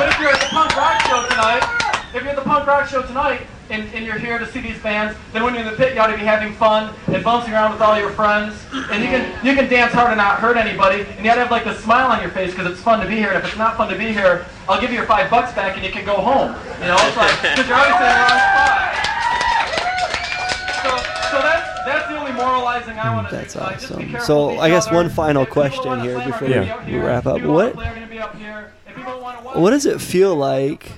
but 0.00 0.08
if 0.08 0.18
you're 0.20 0.32
at 0.32 0.40
the 0.40 0.48
punk 0.48 0.74
rock 0.74 1.02
show 1.02 1.28
tonight, 1.28 1.62
if 2.14 2.22
you're 2.22 2.30
at 2.30 2.36
the 2.36 2.48
punk 2.48 2.66
rock 2.66 2.88
show 2.88 3.02
tonight 3.02 3.42
and, 3.70 3.88
and 3.94 4.04
you're 4.04 4.18
here 4.18 4.38
to 4.38 4.46
see 4.50 4.60
these 4.60 4.78
bands, 4.82 5.16
then 5.32 5.42
when 5.42 5.54
you're 5.54 5.62
in 5.64 5.70
the 5.70 5.76
pit, 5.76 5.94
you 5.94 6.00
ought 6.00 6.08
to 6.08 6.16
be 6.16 6.24
having 6.24 6.52
fun 6.54 6.92
and 7.08 7.22
bouncing 7.24 7.52
around 7.52 7.72
with 7.72 7.80
all 7.80 7.98
your 7.98 8.10
friends. 8.10 8.54
And 8.90 9.02
you 9.02 9.08
can 9.08 9.46
you 9.46 9.54
can 9.54 9.68
dance 9.68 9.92
hard 9.92 10.08
and 10.10 10.18
not 10.18 10.38
hurt 10.40 10.56
anybody. 10.56 11.02
And 11.16 11.24
you 11.24 11.30
ought 11.30 11.34
to 11.36 11.40
have 11.42 11.50
like 11.50 11.66
a 11.66 11.74
smile 11.80 12.10
on 12.10 12.20
your 12.20 12.30
face 12.30 12.50
because 12.50 12.70
it's 12.70 12.80
fun 12.80 13.00
to 13.00 13.06
be 13.06 13.16
here. 13.16 13.28
And 13.28 13.38
if 13.38 13.44
it's 13.46 13.56
not 13.56 13.76
fun 13.76 13.88
to 13.90 13.96
be 13.98 14.12
here, 14.12 14.44
I'll 14.68 14.80
give 14.80 14.90
you 14.90 14.96
your 14.96 15.06
five 15.06 15.30
bucks 15.30 15.52
back 15.54 15.76
and 15.76 15.84
you 15.84 15.90
can 15.92 16.04
go 16.04 16.16
home. 16.16 16.54
You 16.80 16.86
know, 16.88 16.96
it's 17.00 17.16
like 17.16 17.30
because 17.42 17.66
you're 17.68 17.76
obviously 17.76 18.06
in 18.06 18.12
the 18.12 18.20
wrong 18.20 18.40
spot. 18.50 18.96
So, 20.82 20.90
so 21.30 21.42
that's 21.42 21.68
that's 21.86 22.08
the 22.08 22.18
only 22.18 22.32
moralizing 22.32 22.98
I 22.98 23.06
mm, 23.06 23.14
want 23.14 23.28
to 23.28 23.34
That's 23.36 23.54
do. 23.54 23.60
Like, 23.60 23.76
awesome. 23.76 24.08
careful 24.10 24.26
So, 24.26 24.58
I 24.58 24.68
guess 24.68 24.86
other. 24.86 24.96
one 24.96 25.08
final 25.10 25.42
If 25.42 25.50
question 25.50 26.00
here 26.00 26.18
before 26.24 26.48
gonna 26.48 26.60
we- 26.60 26.66
be 26.66 26.70
out 26.70 26.84
we 26.86 26.92
here. 26.92 27.04
wrap 27.06 27.26
up. 27.26 27.40
What- 27.42 27.46
wanna 27.46 27.70
play 27.74 27.86
are 27.88 27.94
gonna 27.94 28.06
be 28.06 28.18
up 28.18 28.36
here. 28.36 28.72
If 28.86 28.94
people 28.96 29.20
wanna 29.20 29.42
watch- 29.42 29.56
what 29.56 29.70
does 29.70 29.86
it 29.86 30.00
feel 30.00 30.34
like 30.34 30.92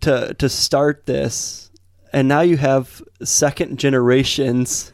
to 0.00 0.34
to 0.34 0.48
start 0.48 1.06
this 1.06 1.70
and 2.12 2.28
now 2.28 2.40
you 2.40 2.56
have 2.56 3.02
second 3.22 3.78
generations 3.78 4.92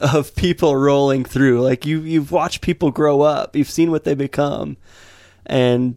of 0.00 0.34
people 0.36 0.76
rolling 0.76 1.24
through 1.24 1.60
like 1.60 1.84
you 1.84 2.00
you've 2.00 2.30
watched 2.30 2.60
people 2.60 2.90
grow 2.90 3.20
up 3.20 3.56
you've 3.56 3.70
seen 3.70 3.90
what 3.90 4.04
they 4.04 4.14
become 4.14 4.76
and 5.46 5.96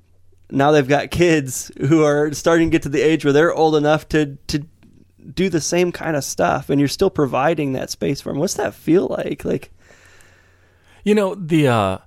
now 0.49 0.71
they've 0.71 0.87
got 0.87 1.11
kids 1.11 1.71
who 1.87 2.03
are 2.03 2.33
starting 2.33 2.69
to 2.69 2.71
get 2.71 2.81
to 2.83 2.89
the 2.89 3.01
age 3.01 3.23
where 3.23 3.33
they're 3.33 3.53
old 3.53 3.75
enough 3.75 4.07
to 4.09 4.37
to 4.47 4.65
do 5.33 5.49
the 5.49 5.61
same 5.61 5.91
kind 5.91 6.15
of 6.15 6.23
stuff 6.23 6.69
and 6.69 6.79
you're 6.79 6.87
still 6.87 7.09
providing 7.09 7.73
that 7.73 7.89
space 7.89 8.21
for 8.21 8.31
them. 8.31 8.39
What's 8.39 8.55
that 8.55 8.73
feel 8.73 9.07
like? 9.07 9.45
Like, 9.45 9.71
You 11.03 11.15
know, 11.15 11.35
the 11.35 11.67
uh 11.67 11.97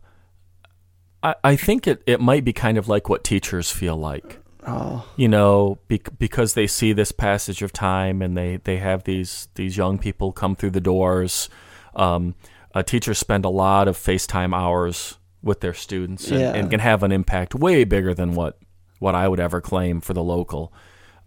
I, 1.23 1.35
I 1.43 1.57
think 1.57 1.87
it, 1.87 2.03
it 2.07 2.21
might 2.21 2.45
be 2.45 2.53
kind 2.53 2.77
of 2.77 2.89
like 2.89 3.09
what 3.09 3.25
teachers 3.25 3.71
feel 3.71 3.97
like. 3.97 4.41
Oh, 4.67 5.07
You 5.17 5.29
know, 5.29 5.79
bec- 5.89 6.19
because 6.19 6.55
they 6.55 6.67
see 6.67 6.93
this 6.93 7.13
passage 7.13 7.63
of 7.63 7.73
time 7.73 8.23
and 8.23 8.37
they, 8.37 8.57
they 8.57 8.79
have 8.79 9.05
these 9.05 9.49
these 9.55 9.77
young 9.77 9.99
people 9.99 10.33
come 10.33 10.57
through 10.57 10.71
the 10.71 10.81
doors. 10.81 11.49
Um, 11.97 12.35
uh, 12.75 12.83
teachers 12.83 13.19
spend 13.19 13.45
a 13.45 13.49
lot 13.51 13.87
of 13.89 13.97
FaceTime 13.97 14.55
hours 14.55 15.19
with 15.43 15.61
their 15.61 15.75
students 15.75 16.31
and, 16.31 16.41
Yeah. 16.41 16.53
and 16.55 16.71
can 16.71 16.81
have 16.81 17.03
an 17.03 17.13
impact 17.13 17.55
way 17.55 17.85
bigger 17.85 18.15
than 18.15 18.35
what 18.35 18.59
what 18.99 19.15
I 19.15 19.29
would 19.29 19.41
ever 19.41 19.61
claim 19.61 20.01
for 20.01 20.15
the 20.15 20.23
local. 20.23 20.73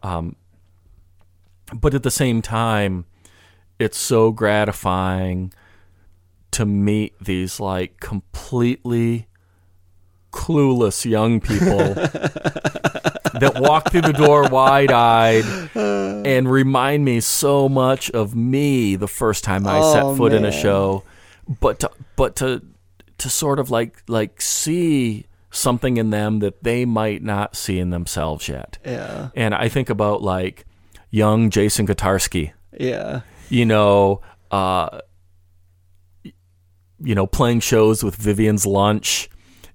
Um, 0.03 0.35
but 1.73 1.93
at 1.93 2.03
the 2.03 2.11
same 2.11 2.41
time, 2.41 3.05
it's 3.77 3.97
so 3.97 4.31
gratifying 4.31 5.53
to 6.51 6.65
meet 6.65 7.13
these 7.21 7.59
like 7.59 7.99
completely 7.99 9.27
clueless 10.31 11.05
young 11.05 11.39
people 11.39 11.77
that 13.39 13.59
walk 13.59 13.91
through 13.91 14.01
the 14.01 14.13
door 14.13 14.47
wide 14.49 14.91
eyed 14.91 15.45
and 15.75 16.49
remind 16.51 17.05
me 17.05 17.19
so 17.19 17.67
much 17.69 18.09
of 18.11 18.35
me 18.35 18.95
the 18.95 19.07
first 19.07 19.43
time 19.43 19.65
I 19.67 19.79
Oh, 19.79 19.93
set 19.93 20.17
foot 20.17 20.33
in 20.33 20.45
a 20.45 20.51
show. 20.51 21.03
But 21.61 21.79
to, 21.81 21.91
but 22.15 22.35
to 22.37 22.61
to 23.19 23.29
sort 23.29 23.59
of 23.59 23.69
like 23.71 24.03
like 24.07 24.41
see 24.41 25.25
something 25.49 25.97
in 25.97 26.09
them 26.11 26.39
that 26.39 26.63
they 26.63 26.85
might 26.85 27.23
not 27.23 27.55
see 27.55 27.79
in 27.79 27.89
themselves 27.89 28.47
yet. 28.47 28.77
yeah, 28.85 29.29
And 29.35 29.55
I 29.55 29.69
think 29.69 29.89
about 29.89 30.21
like 30.21 30.65
young 31.09 31.49
Jason 31.49 31.87
Kotarski 31.87 32.51
yeah, 32.77 33.21
you 33.49 33.65
know, 33.65 34.21
uh, 34.51 34.99
you 36.99 37.15
know, 37.15 37.25
playing 37.27 37.59
shows 37.61 38.03
with 38.03 38.15
Vivian's 38.15 38.65
Lunch 38.65 39.29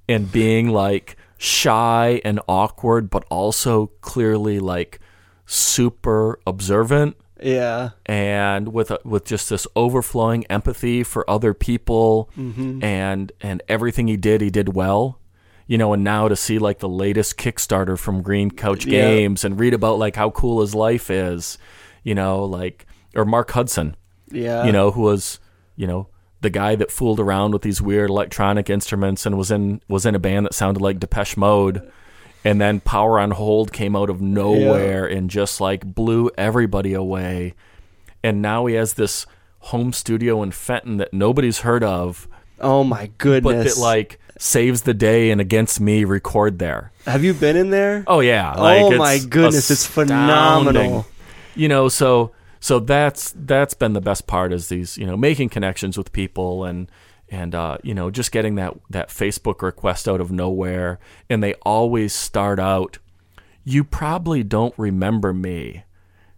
and 0.09 0.31
being 0.31 0.69
like 0.69 1.17
shy 1.43 2.21
and 2.25 2.39
awkward, 2.47 3.11
but 3.11 3.25
also 3.29 3.89
clearly 4.01 4.61
like 4.61 5.01
super 5.45 6.39
observant. 6.47 7.17
Yeah, 7.43 7.91
and 8.07 8.73
with 8.73 8.93
a, 8.93 9.01
with 9.05 9.25
just 9.25 9.51
this 9.51 9.67
overflowing 9.75 10.47
empathy 10.47 11.03
for 11.03 11.29
other 11.29 11.53
people 11.55 12.31
mm-hmm. 12.39 12.85
and 12.85 13.33
and 13.41 13.61
everything 13.69 14.07
he 14.07 14.17
did 14.17 14.41
he 14.41 14.51
did 14.51 14.75
well. 14.77 15.19
You 15.67 15.79
know 15.79 15.93
and 15.93 16.05
now 16.05 16.29
to 16.29 16.37
see 16.37 16.59
like 16.61 16.79
the 16.79 16.89
latest 16.89 17.37
kickstarter 17.37 17.99
from 17.99 18.23
green 18.23 18.51
couch 18.51 18.85
Yeah. 18.87 19.01
games 19.01 19.45
and 19.45 19.59
read 19.59 19.75
about 19.75 19.99
like 19.99 20.15
how 20.15 20.31
cool 20.31 20.61
his 20.61 20.75
life 20.75 21.11
is 21.11 21.57
you 22.05 22.15
know 22.15 22.45
like 22.45 22.87
or 23.17 23.25
mark 23.25 23.51
hudson. 23.51 23.97
Yeah. 24.31 24.65
you 24.65 24.71
know 24.73 24.91
who 24.93 25.03
was 25.03 25.41
you 25.75 25.87
know 25.89 26.09
the 26.43 26.51
guy 26.51 26.75
that 26.75 26.91
fooled 26.91 27.21
around 27.21 27.53
with 27.53 27.63
these 27.63 27.81
weird 27.81 28.11
electronic 28.11 28.69
instruments 28.69 29.25
and 29.25 29.39
was 29.39 29.51
in 29.51 29.81
was 29.89 30.05
in 30.05 30.15
a 30.15 30.19
band 30.19 30.45
that 30.45 30.55
sounded 30.55 30.81
like 30.81 31.01
depeche 31.01 31.37
mode. 31.37 31.91
And 32.45 32.61
then 32.61 32.81
power 32.81 33.21
on 33.21 33.31
hold 33.31 33.73
came 33.73 33.95
out 33.95 34.11
of 34.11 34.21
nowhere 34.21 35.07
and 35.07 35.31
just 35.31 35.61
like 35.61 35.95
blew 35.95 36.29
everybody 36.37 36.93
away. 36.93 37.55
And 38.25 38.43
now 38.43 38.67
he 38.67 38.75
has 38.75 38.95
this 38.95 39.27
home 39.61 39.93
studio 39.93 40.43
in 40.43 40.51
fenton 40.51 40.97
that 40.97 41.15
nobody's 41.15 41.61
heard 41.61 41.85
of. 41.85 42.27
Oh 42.59 42.83
my 42.83 43.11
goodness. 43.19 43.53
but 43.53 43.65
that 43.65 43.81
like 43.81 44.19
saves 44.39 44.83
the 44.83 44.95
day 44.95 45.31
and 45.31 45.41
against 45.41 45.81
me 45.81 46.03
record 46.03 46.59
there. 46.59 46.91
Have 47.07 47.23
you 47.23 47.33
been 47.33 47.57
in 47.57 47.71
there? 47.71 48.03
oh 48.09 48.19
yeah. 48.19 48.55
Oh 48.57 48.63
like, 48.63 48.83
oh 48.83 48.97
my 48.97 49.19
goodness, 49.21 49.71
it's 49.71 49.87
phenomenal. 49.87 51.07
you 51.55 51.69
know 51.69 51.89
so 51.89 52.33
so 52.63 52.79
that's 52.79 53.35
that's 53.37 53.75
been 53.75 53.93
the 53.93 54.01
best 54.01 54.29
part 54.29 54.53
is 54.53 54.69
these 54.69 54.97
you 54.97 55.05
know 55.05 55.17
making 55.17 55.49
connections 55.49 55.99
with 55.99 56.13
people 56.13 56.65
and 56.65 56.89
and 57.29 57.57
uh, 57.57 57.77
you 57.83 57.93
know 57.93 58.09
just 58.09 58.31
getting 58.31 58.55
that 58.55 58.73
that 58.89 59.09
facebook 59.09 59.63
request 59.63 60.09
out 60.09 60.21
of 60.21 60.31
nowhere. 60.31 61.01
And 61.29 61.43
they 61.43 61.55
always 61.63 62.15
start 62.15 62.61
out 62.61 62.99
you 63.65 63.83
probably 63.83 64.45
don't 64.45 64.75
remember 64.79 65.33
me. 65.33 65.83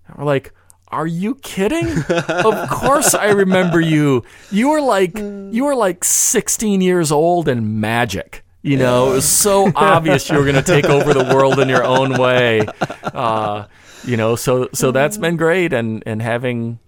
And 0.08 0.16
we're 0.16 0.24
like 0.24 0.54
are 0.88 1.06
you 1.06 1.34
kidding? 1.36 1.88
Of 2.08 2.70
course 2.70 3.14
i 3.14 3.26
remember 3.30 3.80
you. 3.80 4.24
You 4.50 4.70
were 4.70 4.80
like 4.80 5.18
you 5.18 5.66
were 5.66 5.76
like 5.76 6.04
16 6.04 6.80
years 6.80 7.12
old 7.12 7.48
and 7.48 7.80
magic 7.80 8.44
you 8.62 8.78
know? 8.78 9.12
It 9.12 9.16
was 9.16 9.28
so 9.28 9.70
obvious 9.76 10.30
you 10.30 10.38
were 10.38 10.44
going 10.44 10.54
to 10.54 10.62
take 10.62 10.86
over 10.86 11.12
the 11.12 11.34
world 11.34 11.60
in 11.60 11.68
your 11.68 11.84
own 11.84 12.16
way. 12.16 12.66
Uh, 13.02 13.66
you 14.06 14.16
know 14.16 14.36
so 14.36 14.68
so 14.72 14.90
that's 14.90 15.16
mm-hmm. 15.16 15.22
been 15.22 15.36
great. 15.36 15.72
And 15.72 16.02
and 16.06 16.22
having 16.22 16.78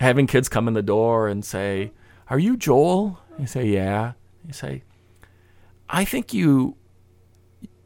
having 0.00 0.26
kids 0.26 0.48
come 0.48 0.68
in 0.68 0.74
the 0.74 0.82
door 0.82 1.28
and 1.28 1.44
say 1.44 1.92
are 2.28 2.38
you 2.38 2.56
joel? 2.56 3.20
You 3.38 3.46
say 3.46 3.66
yeah. 3.66 4.12
You 4.46 4.52
say 4.52 4.82
i 5.88 6.04
think 6.04 6.34
you 6.34 6.76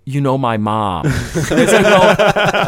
you 0.05 0.21
know 0.21 0.37
my 0.37 0.57
mom. 0.57 1.09
Say, 1.11 1.67
well, 1.83 2.17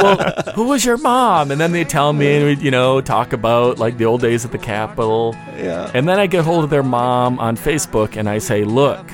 well 0.02 0.32
who 0.55 0.68
was 0.68 0.84
your 0.84 0.98
mom? 0.98 1.51
And 1.51 1.60
then 1.60 1.72
they 1.72 1.84
tell 1.84 2.12
me 2.12 2.36
and 2.36 2.44
we 2.44 2.64
you 2.64 2.70
know 2.70 3.01
talk 3.01 3.32
about 3.32 3.78
like 3.78 3.98
the 3.98 4.05
old 4.05 4.20
days 4.20 4.44
at 4.44 4.52
the 4.52 4.59
capitol. 4.59 5.34
Yeah. 5.56 5.90
and 5.94 6.09
then 6.09 6.18
i 6.18 6.26
get 6.26 6.44
hold 6.44 6.64
of 6.64 6.70
their 6.70 6.82
mom 6.82 7.39
on 7.39 7.56
facebook 7.56 8.16
and 8.16 8.28
i 8.28 8.39
say 8.39 8.64
look 8.64 9.05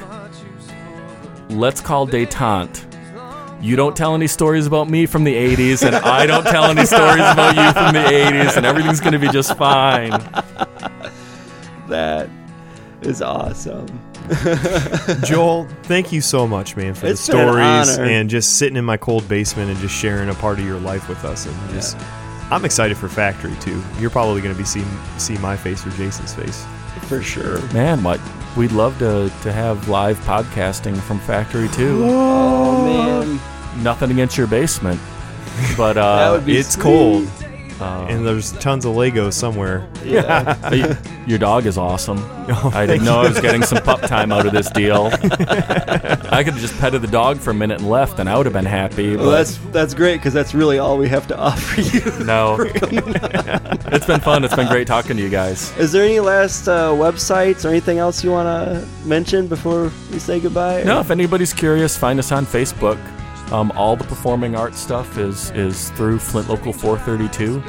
let's 1.51 1.81
call 1.81 2.07
detente 2.07 2.88
you 3.61 3.77
don't 3.77 3.97
tell 3.97 4.15
any 4.15 4.27
stories 4.27 4.67
about 4.67 4.89
me 4.89 5.07
from 5.07 5.25
the 5.25 5.35
80s, 5.35 5.87
and 5.87 5.97
I 5.97 6.27
don't 6.27 6.45
tell 6.45 6.65
any 6.65 6.87
stories 6.87 7.21
about 7.21 7.57
you 7.57 7.73
from 7.73 7.93
the 7.93 8.09
80s, 8.09 8.57
and 8.57 8.65
everything's 8.65 9.01
going 9.01 9.13
to 9.13 9.19
be 9.19 9.29
just 9.29 9.57
fine. 9.57 10.11
That 11.89 12.29
is 13.03 13.23
awesome. 13.23 13.87
Joel, 15.25 15.67
thank 15.85 16.13
you 16.13 16.21
so 16.21 16.47
much, 16.47 16.77
man, 16.77 16.95
for 16.95 17.07
It's 17.07 17.27
the 17.27 17.33
been 17.33 17.49
an 17.49 17.85
stories 17.85 17.99
and 17.99 18.29
just 18.29 18.59
sitting 18.59 18.77
in 18.77 18.85
my 18.85 18.97
cold 18.99 19.27
basement 19.29 19.71
and 19.71 19.79
just 19.81 19.95
sharing 19.95 20.29
a 20.29 20.35
part 20.35 20.59
of 20.59 20.67
your 20.67 20.79
life 20.79 21.09
with 21.09 21.25
us. 21.25 21.47
And 21.47 21.71
just, 21.71 21.97
I'm 22.51 22.65
excited 22.65 22.97
for 22.99 23.09
Factory 23.09 23.55
too. 23.61 23.83
You're 23.99 24.11
probably 24.11 24.43
going 24.43 24.55
to 24.55 24.59
be 24.59 24.67
seeing 24.67 24.87
see 25.17 25.39
my 25.39 25.57
face 25.57 25.87
or 25.87 25.91
Jason's 25.91 26.35
face. 26.35 26.67
For 27.03 27.23
sure. 27.23 27.61
Man, 27.73 28.03
what? 28.03 28.21
We'd 28.57 28.73
love 28.73 28.99
to, 28.99 29.31
to 29.43 29.53
have 29.53 29.89
live 29.89 30.19
podcasting 30.21 30.99
from 30.99 31.21
Factory 31.21 31.69
2. 31.69 32.03
Oh 32.05 32.85
man. 32.85 33.83
Nothing 33.83 34.11
against 34.11 34.37
your 34.37 34.47
basement, 34.47 35.01
but 35.77 35.97
uh, 35.99 36.41
it's 36.47 36.73
sweet. 36.73 36.83
cold, 36.83 37.29
uh, 37.81 38.07
and 38.09 38.27
there's 38.27 38.53
tons 38.55 38.85
of 38.85 38.95
Legos 38.95 39.35
somewhere. 39.35 39.89
Yeah. 40.05 40.97
your 41.27 41.39
dog 41.39 41.67
is 41.67 41.79
awesome. 41.79 42.19
Oh, 42.51 42.71
I 42.75 42.87
didn't 42.87 43.05
know 43.05 43.21
I 43.21 43.29
was 43.29 43.41
getting 43.41 43.63
some 43.63 43.83
pup 43.83 44.01
time 44.01 44.33
out 44.33 44.47
of 44.47 44.53
this 44.53 44.71
deal. 44.71 45.07
I 45.13 46.43
could 46.45 46.55
have 46.55 46.59
just 46.59 46.77
petted 46.79 47.03
the 47.03 47.09
dog 47.09 47.39
for 47.39 47.51
a 47.51 47.55
minute 47.55 47.81
and 47.81 47.89
left, 47.91 48.19
and 48.19 48.29
I 48.29 48.37
would 48.37 48.47
have 48.47 48.53
been 48.53 48.65
happy. 48.65 49.17
well, 49.17 49.31
that's 49.31 49.59
that's 49.73 49.95
great 49.95 50.17
because 50.17 50.33
that's 50.33 50.55
really 50.55 50.79
all 50.79 50.99
we 50.99 51.09
have 51.09 51.27
to 51.29 51.39
offer 51.39 51.81
you. 51.81 52.25
no. 52.25 52.57
it's 53.93 54.07
been 54.07 54.21
fun. 54.21 54.45
It's 54.45 54.57
been 54.57 54.69
great 54.69 54.87
talking 54.87 55.17
to 55.17 55.23
you 55.23 55.29
guys. 55.29 55.77
Is 55.79 55.93
there 55.93 56.05
any 56.05 56.21
last 56.21 56.69
uh, 56.69 56.91
websites 56.93 57.65
or 57.65 57.69
anything 57.69 57.99
else 57.99 58.25
you 58.25 58.31
want 58.31 58.47
to 58.47 59.07
mention 59.07 59.47
before 59.47 59.93
we 60.11 60.19
say 60.19 60.41
goodbye? 60.41 60.83
No, 60.85 61.01
if 61.01 61.11
anybody's 61.11 61.53
curious, 61.53 61.97
find 61.97 62.19
us 62.19 62.33
on 62.33 62.47
Facebook. 62.47 62.99
Um, 63.53 63.73
all 63.77 63.97
the 63.97 64.05
performing 64.05 64.55
arts 64.55 64.79
stuff 64.79 65.17
is 65.17 65.51
is 65.53 65.91
through 65.91 66.19
Flint 66.19 66.49
Local 66.49 66.73
432, 66.73 67.63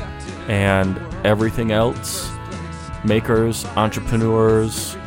and 0.51 0.99
everything 1.25 1.71
else, 1.71 2.29
makers, 3.03 3.65
entrepreneurs, 3.77 4.97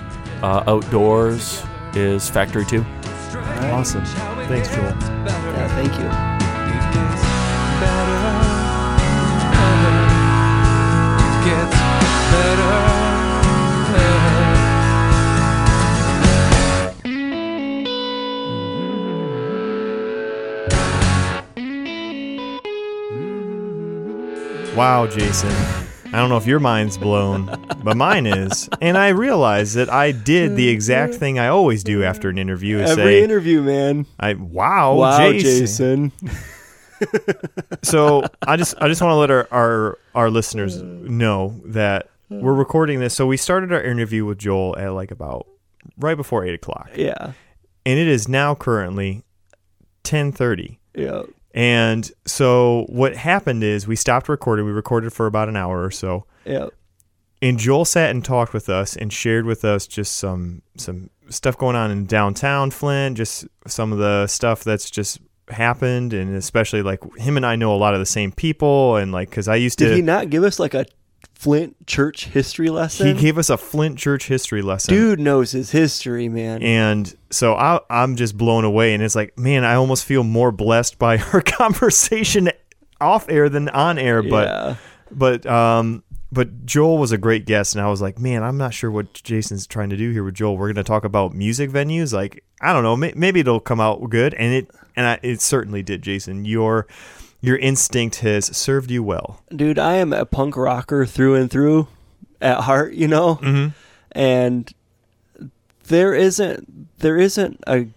uh, 0.43 0.65
outdoors, 0.66 1.62
is 1.94 2.28
Factory 2.31 2.65
Two. 2.65 2.85
Awesome. 3.70 4.05
Thanks, 4.05 4.69
Joel. 4.69 4.85
Yeah, 4.85 5.69
thank 5.69 5.99
you. 6.39 6.41
Wow, 24.77 25.07
Jason. 25.07 25.51
I 26.15 26.19
don't 26.19 26.28
know 26.28 26.36
if 26.36 26.47
your 26.47 26.61
mind's 26.61 26.97
blown, 26.99 27.47
but 27.82 27.97
mine 27.97 28.27
is. 28.27 28.69
And 28.81 28.97
I 28.99 29.09
realized 29.09 29.74
that 29.77 29.90
I 29.90 30.12
did 30.12 30.57
the 30.57 30.69
exact 30.69 31.15
thing 31.15 31.39
I 31.39 31.49
always 31.49 31.82
do 31.85 32.03
after 32.05 32.28
an 32.28 32.39
interview 32.39 32.78
is 32.78 32.90
Every 32.90 33.05
say, 33.05 33.23
interview, 33.24 33.62
man. 33.62 34.07
I 34.20 34.35
wow, 34.35 34.94
wow, 34.94 35.32
Jason. 35.32 36.12
Jason. 36.20 36.31
so 37.82 38.24
I 38.47 38.57
just 38.57 38.74
I 38.81 38.89
just 38.89 39.01
want 39.03 39.12
to 39.12 39.16
let 39.16 39.31
our, 39.31 39.49
our 39.51 39.99
our 40.15 40.31
listeners 40.31 40.81
know 40.82 41.61
that 41.66 42.09
we're 42.31 42.55
recording 42.55 43.01
this. 43.01 43.15
So 43.15 43.27
we 43.27 43.36
started 43.36 43.73
our 43.73 43.82
interview 43.82 44.24
with 44.24 44.39
Joel 44.39 44.77
at 44.78 44.89
like 44.93 45.11
about 45.11 45.47
right 45.99 46.16
before 46.16 46.44
eight 46.44 46.55
o'clock, 46.55 46.90
Yeah. 46.94 47.32
and 47.85 47.99
it 47.99 48.09
is 48.09 48.28
now 48.28 48.55
currently 48.55 49.23
ten 50.03 50.32
thirty. 50.32 50.78
Yeah. 50.94 51.23
And 51.55 52.11
so 52.24 52.87
what 52.89 53.16
happened 53.16 53.62
is 53.62 53.87
we 53.87 53.97
stopped 53.97 54.29
recording. 54.29 54.65
We 54.65 54.73
recorded 54.73 55.12
for 55.12 55.27
about 55.27 55.49
an 55.49 55.57
hour 55.57 55.85
or 55.85 55.91
so. 55.91 56.24
Yeah. 56.45 56.69
And 57.43 57.59
Joel 57.59 57.85
sat 57.85 58.11
and 58.11 58.24
talked 58.24 58.55
with 58.55 58.69
us 58.69 58.97
and 58.97 59.12
shared 59.12 59.45
with 59.45 59.65
us 59.65 59.87
just 59.87 60.16
some 60.16 60.62
some 60.77 61.11
stuff 61.29 61.59
going 61.59 61.77
on 61.77 61.91
in 61.91 62.07
downtown 62.07 62.70
Flint, 62.70 63.16
just 63.16 63.47
some 63.66 63.93
of 63.93 63.99
the 63.99 64.27
stuff 64.27 64.65
that's 64.65 64.91
just 64.91 65.19
happened 65.49 66.12
and 66.12 66.35
especially 66.37 66.83
like 66.83 67.01
him 67.16 67.37
and 67.37 67.45
I 67.45 67.57
know 67.57 67.74
a 67.74 67.77
lot 67.77 67.95
of 67.95 68.01
the 68.01 68.07
same 68.07 68.33
people 68.33 68.97
and 68.97 69.12
like 69.12 69.31
cuz 69.31 69.49
I 69.49 69.57
used 69.57 69.79
to 69.81 69.87
Did 69.89 69.97
he 69.97 70.03
not 70.03 70.31
give 70.31 70.45
us 70.45 70.59
like 70.59 70.73
a 70.73 70.87
Flint 71.43 71.89
church 71.89 72.27
history 72.27 72.69
lesson? 72.69 73.16
he 73.16 73.20
gave 73.20 73.36
us 73.36 73.51
a 73.51 73.56
Flint 73.56 73.98
church 73.98 74.28
history 74.28 74.62
lesson. 74.62 74.94
Dude 74.94 75.19
knows 75.19 75.51
his 75.51 75.73
history, 75.73 76.28
man. 76.28 76.62
And 76.62 77.12
so 77.31 77.56
I, 77.56 77.81
I'm 77.90 78.14
just 78.14 78.39
blown 78.39 78.64
away. 78.64 78.94
And 78.94 79.02
it's 79.02 79.16
like, 79.16 79.36
man, 79.36 79.64
I 79.64 79.74
almost 79.74 80.05
feel 80.05 80.23
more 80.23 80.52
blessed 80.52 81.01
by 81.01 81.19
our 81.32 81.40
conversation 81.40 82.52
off 83.01 83.28
air 83.28 83.48
than 83.48 83.69
on 83.70 83.98
air. 83.98 84.23
But, 84.23 84.47
yeah. 84.47 84.77
but, 85.10 85.44
um, 85.44 86.05
but 86.31 86.64
Joel 86.64 86.98
was 86.98 87.10
a 87.10 87.19
great 87.19 87.44
guest, 87.44 87.74
and 87.74 87.85
I 87.85 87.90
was 87.90 88.01
like, 88.01 88.20
man, 88.20 88.44
I'm 88.44 88.56
not 88.56 88.73
sure 88.73 88.93
what 88.93 89.12
Jason's 89.12 89.66
trying 89.66 89.90
to 89.90 89.97
do 89.97 90.12
here 90.12 90.23
with 90.23 90.35
Joel. 90.35 90.56
We're 90.56 90.69
going 90.69 90.77
to 90.77 90.85
talk 90.85 91.05
about 91.05 91.35
music 91.35 91.70
venues. 91.70 92.12
Like, 92.12 92.44
I 92.60 92.73
don't 92.73 92.85
know, 92.85 92.97
may, 92.97 93.12
maybe 93.16 93.40
it'll 93.40 93.59
come 93.59 93.81
out 93.81 94.09
good, 94.09 94.32
and 94.35 94.55
it 94.55 94.70
and 94.94 95.06
I, 95.06 95.19
it 95.23 95.40
certainly 95.40 95.82
did. 95.82 96.02
Jason, 96.02 96.44
your 96.44 96.86
your 97.43 97.59
instinct 97.59 98.20
has 98.20 98.56
served 98.56 98.90
you 98.90 99.02
well. 99.02 99.43
Dude, 99.55 99.78
I 99.78 99.97
am 99.97 100.12
a 100.12 100.24
punk 100.24 100.56
rocker 100.56 101.05
through 101.05 101.35
and 101.35 101.51
through 101.51 101.89
at 102.40 102.60
heart, 102.60 102.94
you 102.94 103.09
know? 103.09 103.36
Mm-hmm. 103.36 103.69
And 104.12 104.73
there 105.89 106.14
isn't 106.14 106.98
there 106.98 107.19
isn't 107.19 107.62
a 107.66 107.89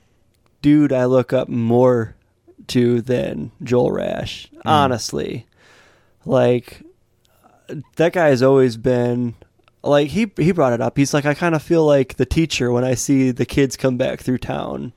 dude 0.62 0.92
I 0.92 1.06
look 1.06 1.32
up 1.32 1.48
more 1.48 2.16
to 2.68 3.02
than 3.02 3.52
Joel 3.64 3.92
Rash, 3.92 4.50
honestly. 4.66 5.46
Like 6.26 6.82
that 7.98 8.14
guy 8.14 8.28
has 8.30 8.42
always 8.42 8.78
been 8.78 9.36
like 9.84 10.10
he 10.10 10.32
he 10.38 10.52
brought 10.52 10.74
it 10.74 10.82
up. 10.82 10.98
He's 10.98 11.14
like 11.14 11.26
I 11.26 11.34
kind 11.34 11.54
of 11.54 11.62
feel 11.62 11.86
like 11.86 12.16
the 12.16 12.26
teacher 12.26 12.72
when 12.72 12.84
I 12.84 12.96
see 12.96 13.32
the 13.32 13.46
kids 13.46 13.78
come 13.78 13.98
back 13.98 14.22
through 14.22 14.40
town 14.40 14.94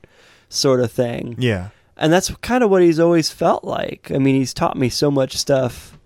sort 0.49 0.79
of 0.79 0.91
thing. 0.91 1.35
Yeah, 1.37 1.69
And 1.99 2.11
that's 2.11 2.33
kind 2.37 2.63
of 2.63 2.69
what 2.69 2.81
he's 2.81 2.99
always 2.99 3.29
felt 3.29 3.63
like. 3.63 4.09
I 4.13 4.17
mean, 4.17 4.35
he's 4.35 4.53
taught 4.53 4.77
me 4.77 4.89
so 4.89 5.11
much 5.11 5.35
stuff 5.35 5.97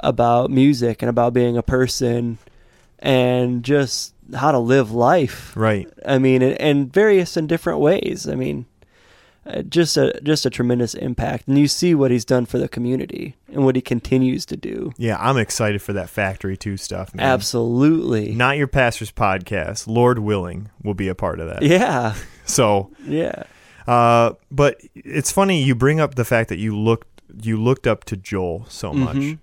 about 0.00 0.50
music 0.50 1.00
and 1.02 1.08
about 1.08 1.32
being 1.32 1.56
a 1.56 1.62
person 1.62 2.38
and 2.98 3.62
just 3.62 4.12
how 4.34 4.50
to 4.52 4.58
live 4.58 4.90
life. 4.90 5.52
right. 5.56 5.88
I 6.04 6.18
mean, 6.18 6.42
in, 6.42 6.52
in 6.56 6.88
various 6.88 7.36
and 7.36 7.48
different 7.48 7.78
ways. 7.78 8.28
I 8.28 8.34
mean, 8.34 8.66
uh, 9.46 9.62
just 9.62 9.96
a 9.96 10.20
just 10.24 10.44
a 10.44 10.50
tremendous 10.50 10.92
impact, 10.94 11.46
and 11.46 11.56
you 11.56 11.68
see 11.68 11.94
what 11.94 12.10
he's 12.10 12.24
done 12.24 12.46
for 12.46 12.58
the 12.58 12.68
community 12.68 13.36
and 13.52 13.64
what 13.64 13.76
he 13.76 13.80
continues 13.80 14.44
to 14.46 14.56
do. 14.56 14.92
Yeah, 14.96 15.16
I'm 15.20 15.36
excited 15.36 15.80
for 15.80 15.92
that 15.92 16.10
Factory 16.10 16.56
Two 16.56 16.76
stuff. 16.76 17.14
Man. 17.14 17.24
Absolutely, 17.24 18.34
Not 18.34 18.56
your 18.56 18.66
pastor's 18.66 19.12
podcast. 19.12 19.86
Lord 19.86 20.18
willing, 20.18 20.70
will 20.82 20.94
be 20.94 21.06
a 21.06 21.14
part 21.14 21.38
of 21.38 21.48
that. 21.48 21.62
yeah, 21.62 22.16
So, 22.44 22.90
yeah. 23.04 23.44
Uh, 23.86 24.32
but 24.50 24.80
it's 24.94 25.30
funny 25.32 25.62
you 25.62 25.74
bring 25.74 26.00
up 26.00 26.14
the 26.14 26.24
fact 26.24 26.48
that 26.48 26.58
you 26.58 26.76
looked 26.78 27.08
you 27.42 27.60
looked 27.62 27.86
up 27.86 28.04
to 28.04 28.16
Joel 28.16 28.66
so 28.68 28.92
much. 28.92 29.16
Mhm. 29.16 29.38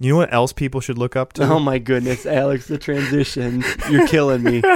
You 0.00 0.12
know 0.12 0.18
what 0.18 0.32
else 0.32 0.52
people 0.52 0.80
should 0.80 0.98
look 0.98 1.16
up 1.16 1.32
to? 1.34 1.42
Oh 1.44 1.58
my 1.58 1.78
goodness, 1.78 2.24
Alex, 2.26 2.66
the 2.68 2.78
transition, 2.78 3.64
you're 3.90 4.06
killing 4.06 4.42
me. 4.42 4.62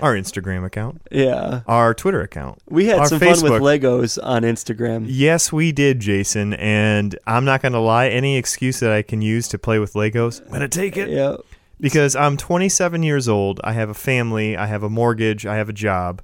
Our 0.00 0.14
Instagram 0.16 0.64
account, 0.66 1.00
Yeah, 1.12 1.60
our 1.68 1.94
Twitter 1.94 2.20
account. 2.20 2.58
we 2.68 2.86
had 2.86 3.06
some 3.06 3.20
fun 3.20 3.40
with 3.42 3.62
Legos 3.62 4.18
on 4.22 4.42
Instagram. 4.42 5.06
Yes, 5.08 5.52
we 5.52 5.70
did, 5.72 6.00
Jason. 6.00 6.52
And 6.54 7.16
I'm 7.28 7.44
not 7.44 7.62
going 7.62 7.72
to 7.72 7.78
lie. 7.78 8.08
Any 8.08 8.36
excuse 8.36 8.80
that 8.80 8.90
I 8.90 9.02
can 9.02 9.22
use 9.22 9.46
to 9.48 9.58
play 9.58 9.78
with 9.78 9.92
Legos, 9.94 10.42
I'm 10.42 10.48
going 10.48 10.60
to 10.60 10.68
take 10.68 10.96
it. 10.96 11.08
Yeah. 11.10 11.36
because 11.80 12.16
I'm 12.16 12.36
27 12.36 13.02
years 13.04 13.28
old. 13.28 13.60
I 13.62 13.72
have 13.74 13.88
a 13.88 13.94
family. 13.94 14.56
I 14.56 14.66
have 14.66 14.82
a 14.82 14.90
mortgage. 14.90 15.46
I 15.46 15.56
have 15.56 15.68
a 15.68 15.72
job, 15.72 16.20